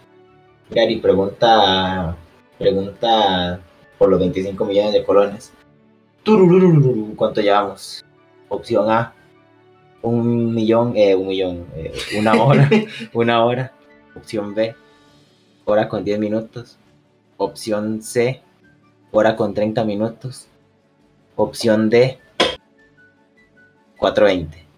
Gary, 0.72 1.02
pregunta, 1.02 2.16
pregunta 2.58 3.60
por 3.98 4.10
los 4.10 4.20
25 4.22 4.64
millones 4.64 4.94
de 4.94 5.04
colones. 5.04 5.52
¿Cuánto 7.18 7.42
llevamos? 7.42 8.06
Opción 8.48 8.90
A, 8.90 9.14
un 10.02 10.56
millón, 10.56 10.94
eh, 10.96 11.14
un 11.14 11.28
millón, 11.28 11.68
eh, 11.76 11.92
una 12.18 12.42
hora, 12.42 12.70
una 13.14 13.44
hora. 13.44 13.74
Opción 14.16 14.56
B, 14.56 14.74
hora 15.66 15.90
con 15.90 16.06
10 16.06 16.20
minutos. 16.20 16.78
Opción 17.36 18.02
C, 18.02 18.42
hora 19.12 19.36
con 19.36 19.54
30 19.54 19.84
minutos. 19.84 20.48
Opción 21.36 21.90
D, 21.90 22.18
4.20. 23.98 24.71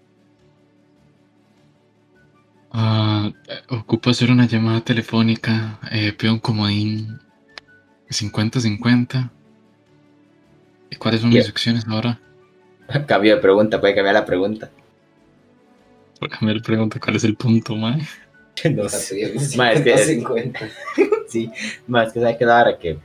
Ah, 2.76 3.30
eh, 3.48 3.52
ocupo 3.70 4.10
hacer 4.10 4.30
una 4.32 4.46
llamada 4.46 4.80
telefónica. 4.80 5.78
Eh, 5.92 6.12
pido 6.12 6.32
un 6.32 6.40
comodín 6.40 7.20
50-50. 8.10 9.30
¿Y 10.90 10.96
cuáles 10.96 11.20
son 11.20 11.30
mis 11.30 11.44
Ya. 11.44 11.50
opciones 11.52 11.86
ahora? 11.86 12.20
Cambio 13.06 13.36
de 13.36 13.40
pregunta, 13.40 13.80
puede 13.80 13.94
cambiar 13.94 14.14
la 14.14 14.24
pregunta. 14.26 14.70
Por 16.18 16.28
cambiar 16.30 16.60
pregunta, 16.62 16.98
¿cuál 16.98 17.16
es 17.16 17.24
el 17.24 17.36
punto, 17.36 17.76
mae? 17.76 18.00
No 18.74 18.88
sé. 18.88 19.38
sí, 19.38 19.56
Ma, 19.56 19.72
es 19.72 19.82
que- 19.82 19.96
50. 19.98 20.60
Sí, 21.28 21.50
más 21.88 22.12
que 22.12 22.20
sabe 22.20 22.36
que 22.38 22.44
la 22.44 22.60
hora 22.60 22.78
que, 22.78 22.98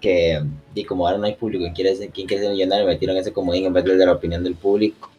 que 0.00 0.40
y 0.74 0.84
como 0.84 1.06
ahora 1.06 1.18
no 1.18 1.24
hay 1.24 1.34
público, 1.34 1.64
¿quién 1.64 1.74
quiere 1.74 1.94
ser, 1.96 2.08
quién 2.10 2.26
quiere 2.26 2.42
ser 2.44 2.52
millonario? 2.52 2.86
Metieron 2.86 3.16
ese 3.18 3.32
comodín 3.32 3.66
en 3.66 3.72
vez 3.74 3.84
de 3.84 3.96
la 4.06 4.12
opinión 4.12 4.42
del 4.44 4.54
público. 4.54 5.10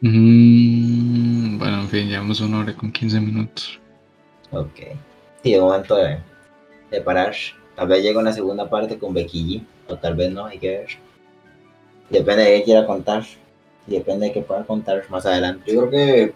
Mm, 0.00 1.58
bueno, 1.58 1.80
en 1.82 1.88
fin, 1.88 2.08
llevamos 2.08 2.40
una 2.40 2.60
hora 2.60 2.74
con 2.74 2.92
15 2.92 3.20
minutos. 3.20 3.80
Ok. 4.50 4.78
Sí, 5.42 5.52
de 5.52 5.60
momento 5.60 5.96
de, 5.96 6.20
parar. 7.02 7.34
Tal 7.74 7.88
vez 7.88 8.02
llegue 8.02 8.16
una 8.18 8.32
segunda 8.32 8.68
parte 8.68 8.98
con 8.98 9.12
Becky 9.14 9.64
o 9.88 9.96
tal 9.96 10.14
vez 10.14 10.32
no, 10.32 10.46
hay 10.46 10.58
que 10.58 10.70
ver. 10.70 10.88
Depende 12.10 12.44
de 12.44 12.58
qué 12.58 12.64
quiera 12.64 12.86
contar. 12.86 13.24
Depende 13.86 14.26
de 14.26 14.32
qué 14.32 14.42
pueda 14.42 14.64
contar 14.64 15.04
más 15.10 15.26
adelante. 15.26 15.72
Yo 15.72 15.86
creo 15.86 15.90
que 15.90 16.34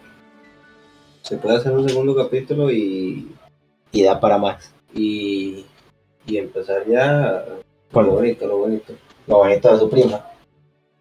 se 1.21 1.37
puede 1.37 1.57
hacer 1.57 1.71
un 1.71 1.87
segundo 1.87 2.15
capítulo 2.15 2.71
y, 2.71 3.31
Y 3.91 4.03
da 4.03 4.19
para 4.19 4.37
más. 4.37 4.73
y, 4.93 5.65
y 6.25 6.37
empezar 6.37 6.85
ya 6.87 7.45
Con 7.91 8.05
lo 8.05 8.13
bonito, 8.13 8.47
lo 8.47 8.57
bonito. 8.59 8.93
lo 9.27 9.37
bonito 9.37 9.71
de 9.73 9.79
su 9.79 9.89
prima. 9.89 10.25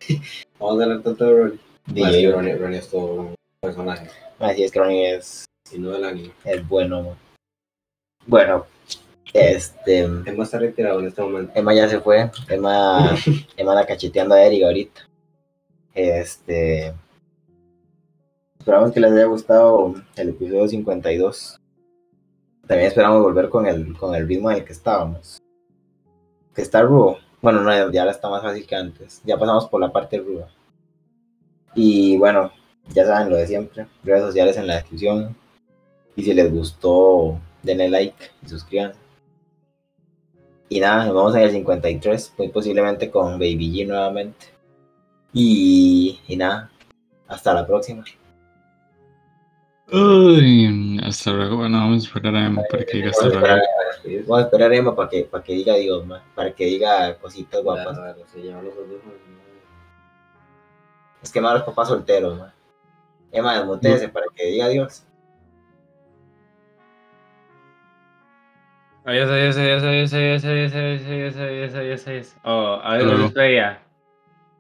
Vamos 0.59 0.81
a 0.81 0.85
hablar 0.85 1.03
tanto 1.03 1.25
de 1.25 1.33
Ronnie. 1.33 1.61
DJ. 1.87 2.23
Que 2.23 2.33
Ronnie, 2.33 2.57
Ronnie 2.57 2.79
es 2.79 2.89
todo 2.89 3.13
un 3.13 3.35
personaje 3.61 4.09
Así 4.39 4.65
es 4.65 4.73
que 4.73 4.79
Ronnie 4.79 5.15
es, 5.15 5.45
y 5.71 5.79
no 5.79 5.91
del 5.91 6.05
anime. 6.05 6.33
es 6.45 6.67
bueno. 6.67 7.03
man. 7.03 7.17
Bueno, 8.27 8.67
este. 9.33 10.01
Emma 10.01 10.45
está 10.45 10.59
retirado 10.59 11.01
en 11.01 11.07
este 11.07 11.23
momento. 11.23 11.53
Emma 11.55 11.75
ya 11.75 11.89
se 11.89 12.01
fue. 12.01 12.31
Emma, 12.49 13.17
Emma 13.57 13.73
anda 13.73 13.87
cacheteando 13.87 14.35
a 14.35 14.43
Eric 14.43 14.65
ahorita. 14.65 15.09
Este. 15.95 16.95
Esperamos 18.59 18.93
que 18.93 19.01
les 19.01 19.13
haya 19.13 19.25
gustado 19.25 19.95
el 20.17 20.29
episodio 20.31 20.69
52. 20.69 21.61
También 22.67 22.89
esperamos 22.89 23.23
volver 23.23 23.49
con 23.49 23.67
el, 23.67 23.97
con 23.97 24.15
el 24.15 24.29
ritmo 24.29 24.51
en 24.51 24.59
el 24.59 24.65
que 24.65 24.73
estábamos. 24.73 25.39
Que 26.55 26.63
está 26.63 26.83
Ruo. 26.83 27.19
Bueno, 27.43 27.63
no, 27.63 27.91
ya 27.91 28.03
ahora 28.03 28.13
está 28.13 28.29
más 28.29 28.43
fácil 28.43 28.67
que 28.67 28.77
antes. 28.77 29.23
Ya 29.25 29.39
pasamos 29.39 29.67
por 29.69 29.81
la 29.81 29.91
parte 29.91 30.19
Ruo. 30.19 30.47
Y 31.75 32.17
bueno, 32.19 32.53
ya 32.95 33.05
saben 33.07 33.31
lo 33.31 33.37
de 33.37 33.47
siempre. 33.47 33.87
Redes 34.03 34.23
sociales 34.25 34.57
en 34.57 34.67
la 34.67 34.77
descripción. 34.77 35.37
Y 36.17 36.23
si 36.25 36.35
les 36.35 36.53
gustó, 36.53 37.39
denle 37.63 37.89
like 37.89 38.31
y 38.45 38.49
suscríbanse. 38.49 38.99
Y 40.69 40.81
nada, 40.81 41.07
nos 41.07 41.15
vemos 41.15 41.35
en 41.35 41.43
el 41.43 41.51
53, 41.53 42.35
muy 42.39 42.49
posiblemente 42.49 43.11
con 43.11 43.33
Baby 43.39 43.73
G 43.73 43.87
nuevamente. 43.89 44.47
Y, 45.33 46.21
y 46.29 46.37
nada, 46.37 46.71
hasta 47.29 47.55
la 47.55 47.67
próxima. 47.67 48.05
Uy, 49.93 51.01
hasta 51.03 51.33
luego. 51.33 51.57
Bueno, 51.59 51.79
vamos 51.79 52.05
a 52.05 52.07
esperar 52.07 52.37
a 52.37 52.47
Emma 52.47 52.63
para 52.71 52.85
que 52.85 52.97
diga 52.99 53.11
hasta 53.11 53.27
Vamos 53.29 53.37
a 53.37 53.41
luego. 53.41 53.57
esperar, 53.57 54.25
vamos 54.27 54.39
a 54.39 54.43
esperar 54.45 54.71
a 54.73 54.77
Emma 54.77 54.97
para 54.97 55.09
que, 55.09 55.25
para 55.25 55.45
que 55.45 55.53
diga 55.55 55.75
Dios, 55.77 56.07
ma, 56.07 56.25
para 56.35 56.53
que 56.55 56.65
diga 56.67 57.17
cositas 57.19 57.63
guapas. 57.63 57.97
Es 61.23 61.31
quemar 61.33 61.53
a 61.53 61.59
los 61.59 61.65
papás 61.65 61.89
solteros, 61.89 62.39
man. 62.39 62.53
Emma, 63.33 63.55
desmutece 63.55 64.09
para 64.09 64.27
que 64.35 64.45
diga 64.47 64.67
adiós. 64.67 65.07
Adiós, 69.05 69.31
adiós, 69.31 69.57
adiós, 69.57 69.83
adiós, 69.83 70.15
adiós, 70.15 70.45
adiós, 70.45 70.75
adiós, 70.75 71.37
adiós, 71.37 71.75
adiós, 71.75 72.09
adiós, 72.09 72.37
Oh, 72.45 72.79
adiós, 72.83 73.19
despedida. 73.19 73.79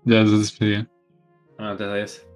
Ya, 0.07 0.27
se 0.27 0.39
despedía. 0.39 0.91
Ah, 1.59 1.73
entonces 1.73 1.93
adiós. 1.93 2.30